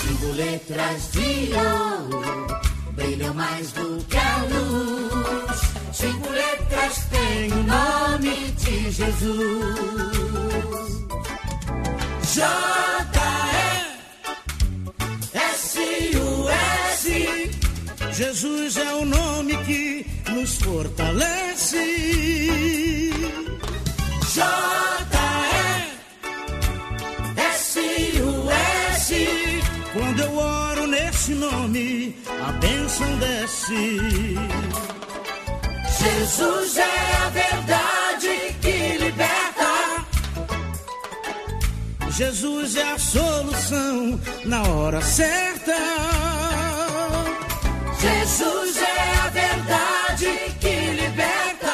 Cinco 0.00 0.26
letras 0.34 1.10
de 1.12 1.50
ouro 1.54 2.46
brilham 2.92 3.32
mais 3.34 3.72
do 3.72 4.04
que 4.04 4.18
a 4.18 4.36
luz. 4.44 5.60
Cinco 5.94 6.28
letras 6.30 7.06
têm 7.10 7.52
o 7.52 7.62
nome 7.64 8.52
de 8.52 8.90
Jesus. 8.90 9.48
J-E-S-U-S. 12.34 12.58
Jesus 18.18 18.76
é 18.76 18.94
o 18.94 19.04
nome 19.04 19.56
que 19.58 20.04
nos 20.32 20.56
fortalece. 20.56 21.78
J-E-S-U-S. 24.34 24.64
Quando 29.92 30.20
eu 30.20 30.36
oro 30.36 30.88
nesse 30.88 31.30
nome, 31.30 32.16
a 32.44 32.50
bênção 32.54 33.06
desce. 33.18 34.34
Jesus 36.00 36.76
é 36.76 37.16
a 37.24 37.28
verdade 37.28 38.56
que 38.60 38.98
liberta. 38.98 40.04
Jesus 42.10 42.74
é 42.74 42.82
a 42.82 42.98
solução 42.98 44.20
na 44.44 44.64
hora 44.64 45.00
certa. 45.02 46.67
Jesus 48.00 48.76
é 48.76 49.00
a 49.24 49.28
verdade 49.30 50.54
que 50.60 50.74
liberta. 51.02 51.72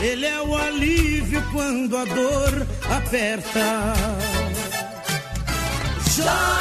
Ele 0.00 0.24
é 0.26 0.40
o 0.40 0.56
alívio 0.56 1.42
quando 1.50 1.96
a 1.96 2.04
dor 2.04 2.66
aperta. 2.88 3.92
J-E-S-U-S. 6.14 6.52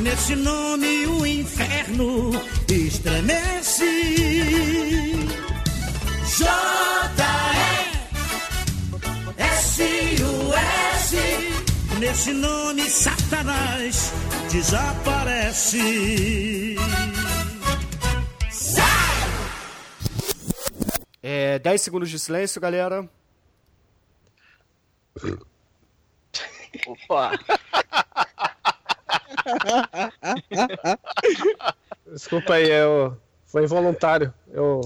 Nesse 0.00 0.34
nome 0.34 1.06
o 1.06 1.24
inferno 1.24 2.32
estremece. 2.68 3.84
J-E-S-U-S. 6.38 6.92
Nesse 12.02 12.32
nome 12.32 12.82
Satanás 12.90 14.12
desaparece. 14.50 15.78
É, 21.22 21.60
10 21.60 21.80
segundos 21.80 22.10
de 22.10 22.18
silêncio, 22.18 22.60
galera. 22.60 23.08
Opa. 26.88 27.38
Desculpa 32.12 32.54
aí, 32.54 32.68
eu... 32.68 33.16
foi 33.46 33.62
involuntário. 33.62 34.34
Eu, 34.50 34.80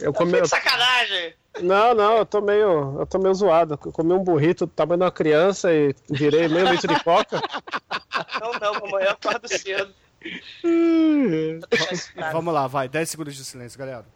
eu 0.00 0.14
comi. 0.14 0.30
Foi 0.30 0.40
de 0.40 0.48
sacanagem. 0.48 1.34
Não, 1.62 1.94
não, 1.94 2.16
eu 2.18 2.26
tô 2.26 2.40
meio. 2.40 3.00
Eu 3.00 3.06
tô 3.06 3.18
meio 3.18 3.34
zoado. 3.34 3.74
Eu 3.74 3.92
comi 3.92 4.12
um 4.12 4.22
burrito 4.22 4.66
do 4.66 4.72
tamanho 4.72 4.98
de 4.98 5.04
uma 5.04 5.12
criança 5.12 5.72
e 5.72 5.94
virei 6.08 6.48
meio 6.48 6.70
litro 6.70 6.92
de 6.92 7.02
coca. 7.04 7.40
Não, 8.40 8.52
não, 8.52 8.74
amanhã 8.86 9.06
eu 9.06 9.12
acordo 9.12 9.48
cedo. 9.48 9.94
Vamos 12.32 12.52
lá, 12.54 12.66
vai. 12.66 12.88
10 12.88 13.10
segundos 13.10 13.36
de 13.36 13.44
silêncio, 13.44 13.78
galera. 13.78 14.06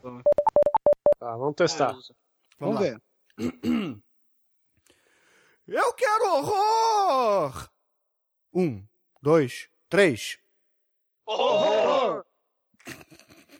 Tá, 1.18 1.36
vamos 1.36 1.54
testar. 1.54 1.88
Vamos, 1.88 2.12
Vamos 2.58 2.74
lá. 2.76 2.80
ver. 2.80 3.00
Eu 5.66 5.92
quero 5.94 6.24
horror! 6.34 7.68
Um, 8.52 8.84
dois, 9.22 9.68
três. 9.88 10.38
Horror! 11.24 11.71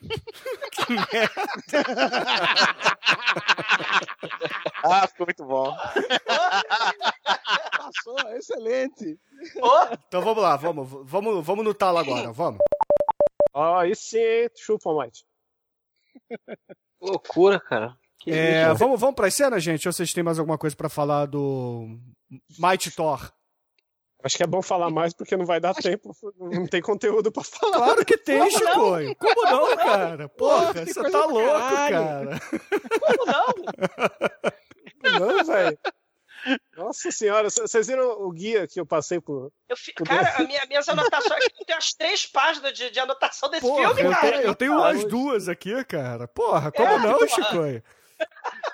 Que 0.73 0.93
merda! 0.93 1.83
Ah, 4.85 5.07
ficou 5.07 5.27
muito 5.27 5.45
bom. 5.45 5.77
Passou, 7.77 8.19
excelente. 8.37 9.19
Então 10.09 10.23
vamos 10.23 10.43
lá, 10.43 10.57
vamos, 10.57 10.89
vamos, 11.05 11.45
vamos 11.45 11.65
no 11.65 11.75
talo 11.75 11.99
agora, 11.99 12.33
vamos. 12.33 12.61
Ó, 13.55 13.79
aí 13.79 13.95
sim, 13.95 14.19
chupa, 14.57 14.91
Mike. 14.95 15.21
Loucura, 17.01 17.61
cara. 17.61 17.97
É, 18.27 18.73
vamos, 18.75 19.01
vamos 19.01 19.17
pras 19.17 19.35
cenas, 19.35 19.63
gente? 19.63 19.87
Ou 19.89 19.93
vocês 19.93 20.13
têm 20.13 20.23
mais 20.23 20.39
alguma 20.39 20.57
coisa 20.57 20.77
pra 20.77 20.89
falar 20.89 21.27
do 21.27 21.99
Mighty 22.59 22.91
Thor? 22.93 23.33
Acho 24.25 24.37
que 24.37 24.43
é 24.43 24.47
bom 24.47 24.63
falar 24.63 24.91
mais 24.91 25.13
porque 25.13 25.37
não 25.37 25.45
vai 25.45 25.59
dar 25.61 25.75
tempo. 25.75 26.15
Não 26.39 26.67
tem 26.67 26.81
conteúdo 26.81 27.33
pra 27.33 27.43
falar. 27.43 27.77
Claro 27.79 28.05
que 28.05 28.17
tem, 28.17 28.39
Como? 28.39 28.51
Chicoio. 28.51 29.17
Como 29.17 29.45
não, 29.45 29.77
cara? 29.77 30.29
Porra, 30.29 30.73
você 30.87 31.11
tá 31.11 31.25
louco, 31.27 31.59
caralho. 31.59 32.29
cara. 32.31 32.41
Como 33.01 33.27
não? 33.27 33.47
Não, 35.19 35.45
velho. 35.45 35.79
Nossa 36.77 37.11
senhora, 37.11 37.49
vocês 37.51 37.87
viram 37.87 38.23
o 38.23 38.31
guia 38.33 38.67
que 38.67 38.81
eu 38.81 38.87
passei 38.87 39.21
por. 39.21 39.53
Eu 39.69 39.77
fi- 39.77 39.93
Cara, 39.93 40.35
a 40.37 40.45
minha, 40.45 40.65
minhas 40.67 40.89
anotações 40.89 41.45
aqui 41.45 41.65
tem 41.65 41.75
umas 41.75 41.93
três 41.93 42.27
páginas 42.27 42.73
de, 42.73 42.91
de 42.91 42.99
anotação 43.01 43.49
desse 43.51 43.63
Porra, 43.63 43.95
filme, 43.95 44.03
eu 44.03 44.11
cara. 44.13 44.31
tenho, 44.33 44.43
eu 44.43 44.55
tenho 44.55 44.73
umas 44.75 45.05
duas 45.05 45.49
aqui, 45.49 45.85
cara. 45.85 46.27
Porra, 46.29 46.71
como 46.73 46.99
não, 46.99 47.27
Chicoio? 47.29 47.83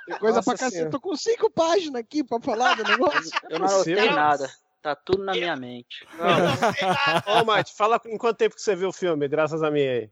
Tem 0.07 0.19
coisa 0.19 0.37
Nossa 0.37 0.51
pra 0.51 0.59
cacete. 0.59 0.91
Tô 0.91 1.01
com 1.01 1.17
cinco 1.17 1.51
páginas 1.51 2.01
aqui 2.01 2.23
pra 2.25 2.39
falar 2.41 2.75
do 2.77 2.85
negócio. 2.89 3.31
Eu 3.51 3.59
não 3.59 3.67
possível. 3.69 4.13
nada. 4.13 4.51
Tá 4.89 4.97
tudo 4.97 5.23
na 5.23 5.33
minha 5.33 5.55
mente. 5.55 6.07
Eu 6.17 6.73
sei 6.73 6.89
nada. 6.89 7.43
Ô, 7.43 7.45
Mate, 7.45 7.75
fala 7.75 8.01
em 8.07 8.17
quanto 8.17 8.39
tempo 8.39 8.55
que 8.55 8.63
você 8.63 8.75
viu 8.75 8.89
o 8.89 8.93
filme, 8.93 9.29
graças 9.29 9.63
a 9.63 9.71
mim 9.71 9.83
aí. 9.83 10.11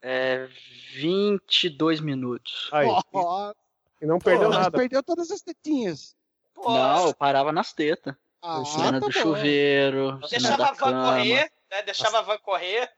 É 0.00 0.48
22 0.94 2.00
minutos. 2.00 2.70
Aí. 2.72 2.86
Ó, 3.12 3.52
E 4.00 4.06
não 4.06 4.18
perdeu 4.18 4.48
mas 4.48 4.58
nada. 4.58 4.78
perdeu 4.78 5.02
todas 5.02 5.30
as 5.30 5.42
tetinhas. 5.42 6.16
Pô, 6.54 6.70
Não, 6.72 7.08
eu 7.08 7.14
parava 7.14 7.52
nas 7.52 7.72
tetas. 7.74 8.14
Ah, 8.42 8.64
cena 8.64 8.92
tá 8.92 8.98
do 9.00 9.06
bom. 9.06 9.10
chuveiro, 9.12 10.20
cena 10.26 10.28
deixava 10.28 10.56
da 10.56 10.68
a 10.68 10.72
van 10.72 11.04
correr, 11.04 11.52
né? 11.70 11.82
Deixava 11.82 12.18
a 12.18 12.22
van 12.22 12.38
correr. 12.38 12.90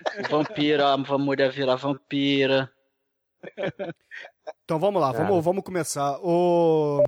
vampira, 0.30 0.88
a 0.92 0.96
mulher 0.96 1.50
virar 1.50 1.76
vampira. 1.76 2.72
Então 4.64 4.78
vamos 4.78 5.00
lá, 5.00 5.12
Cara. 5.12 5.24
vamos, 5.24 5.44
vamos 5.44 5.62
começar. 5.64 6.18
O... 6.20 7.02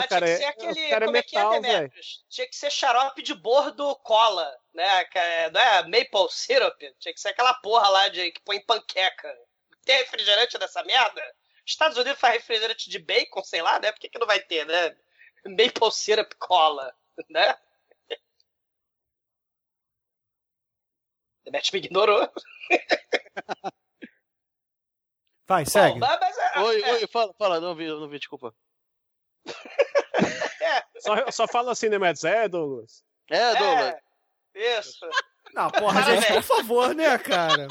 Ah, 0.00 0.08
cara, 0.08 0.26
tinha 0.26 0.52
que 0.52 0.60
ser 0.60 0.66
é- 0.66 0.70
aquele. 0.70 0.86
o 0.86 0.90
cara 0.90 1.04
é 1.04 1.06
como 1.06 1.16
é 1.16 1.22
que 1.22 1.36
metal, 1.36 1.54
é, 1.54 1.60
Demetrius? 1.60 2.24
Tinha 2.28 2.46
que 2.46 2.56
ser 2.56 2.70
xarope 2.70 3.22
de 3.22 3.34
bordo 3.34 3.94
cola, 3.96 4.56
né? 4.74 5.06
É- 5.14 5.50
Não 5.50 5.60
é 5.60 5.82
maple 5.82 6.30
syrup? 6.30 6.78
Tinha 6.98 7.14
que 7.14 7.20
ser 7.20 7.28
aquela 7.28 7.54
porra 7.54 7.88
lá 7.88 8.08
de, 8.08 8.30
que 8.32 8.40
põe 8.42 8.56
em 8.56 8.64
panqueca. 8.64 9.34
Tem 9.84 9.96
refrigerante 9.98 10.58
dessa 10.58 10.82
merda? 10.84 11.22
Estados 11.64 11.98
Unidos 11.98 12.18
faz 12.18 12.34
refrigerante 12.34 12.88
de 12.88 12.98
bacon, 12.98 13.42
sei 13.44 13.60
lá, 13.62 13.78
né? 13.78 13.92
Por 13.92 14.00
que, 14.00 14.08
que 14.08 14.18
não 14.18 14.26
vai 14.26 14.40
ter, 14.40 14.64
né? 14.66 14.96
Maple 15.44 15.92
syrup 15.92 16.32
cola, 16.38 16.94
né? 17.28 17.56
Demetrius 21.44 21.70
me 21.72 21.78
ignorou. 21.78 22.30
Vai, 25.46 25.64
segue. 25.64 25.98
Bom, 25.98 26.06
mas, 26.06 26.20
mas 26.20 26.38
é- 26.38 26.60
Oi, 26.60 26.82
é- 26.82 26.92
oi, 26.92 27.06
fala, 27.06 27.32
fala, 27.34 27.60
não 27.60 27.74
vi, 27.74 27.86
não 27.86 28.08
vi, 28.08 28.18
desculpa. 28.18 28.54
Só, 30.98 31.30
só 31.30 31.46
fala 31.48 31.72
assim, 31.72 31.88
né, 31.88 31.98
Mads? 31.98 32.24
É, 32.24 32.48
Douglas? 32.48 33.02
É, 33.30 33.54
Douglas. 33.56 33.94
É, 34.54 34.78
isso. 34.78 34.98
Não, 35.54 35.70
porra, 35.70 36.02
gente, 36.02 36.26
por 36.32 36.42
favor, 36.42 36.94
né, 36.94 37.16
cara? 37.18 37.68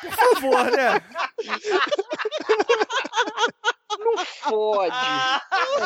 Por 0.00 0.12
favor, 0.12 0.64
né? 0.70 1.00
Fode. 4.40 4.96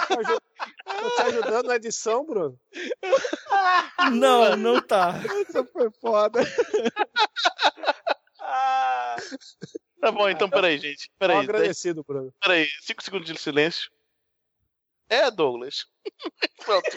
Tô 0.09 0.16
te 0.24 0.40
tô 1.01 1.10
te 1.16 1.23
ajudando 1.23 1.66
na 1.66 1.77
edição, 1.77 2.24
Bruno. 2.24 2.59
Não, 4.12 4.56
não 4.56 4.81
tá. 4.81 5.14
Essa 5.48 5.64
foi 5.64 5.90
foda. 6.01 6.40
Ah, 8.40 9.16
Tá 10.01 10.10
bom, 10.10 10.28
então 10.28 10.51
peraí, 10.51 10.78
gente. 10.78 11.09
Tô 11.10 11.14
Peraí, 11.19 11.36
dez- 11.39 11.48
agradecido, 11.48 12.05
Bruno. 12.05 12.32
peraí. 12.40 12.69
Cinco 12.81 13.02
segundos 13.02 13.27
de 13.32 13.39
silêncio. 13.39 13.90
É, 15.12 15.30
Douglas. 15.30 15.84
Pronto. 16.64 16.89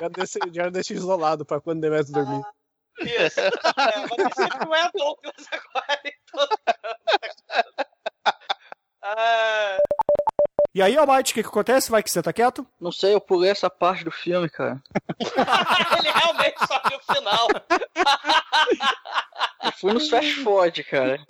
Já 0.00 0.08
deixei, 0.08 0.42
já 0.50 0.70
deixei 0.70 0.96
isolado 0.96 1.44
pra 1.44 1.60
quando 1.60 1.82
Demetrio 1.82 2.14
dormir. 2.14 2.42
isso. 3.00 3.38
É, 3.38 4.64
não 4.64 4.74
é 4.74 4.90
Douglas 4.94 5.46
agora, 5.52 6.00
então. 6.04 6.48
Ah, 9.02 9.76
E 10.74 10.80
aí, 10.80 10.96
Mike, 10.96 11.32
o 11.32 11.34
que, 11.34 11.42
que 11.42 11.48
acontece? 11.48 11.90
Vai 11.90 12.02
que 12.02 12.10
você 12.10 12.22
tá 12.22 12.32
quieto? 12.32 12.66
Não 12.80 12.92
sei, 12.92 13.12
eu 13.12 13.20
pulei 13.20 13.50
essa 13.50 13.68
parte 13.68 14.04
do 14.04 14.10
filme, 14.10 14.48
cara. 14.48 14.80
ele 15.98 16.10
realmente 16.12 16.66
só 16.66 16.80
viu 16.88 16.96
o 16.96 17.14
final. 17.14 17.48
Eu 19.64 19.72
fui 19.72 19.92
nos 19.92 20.08
fast 20.08 20.32
forward, 20.44 20.84
cara. 20.84 21.20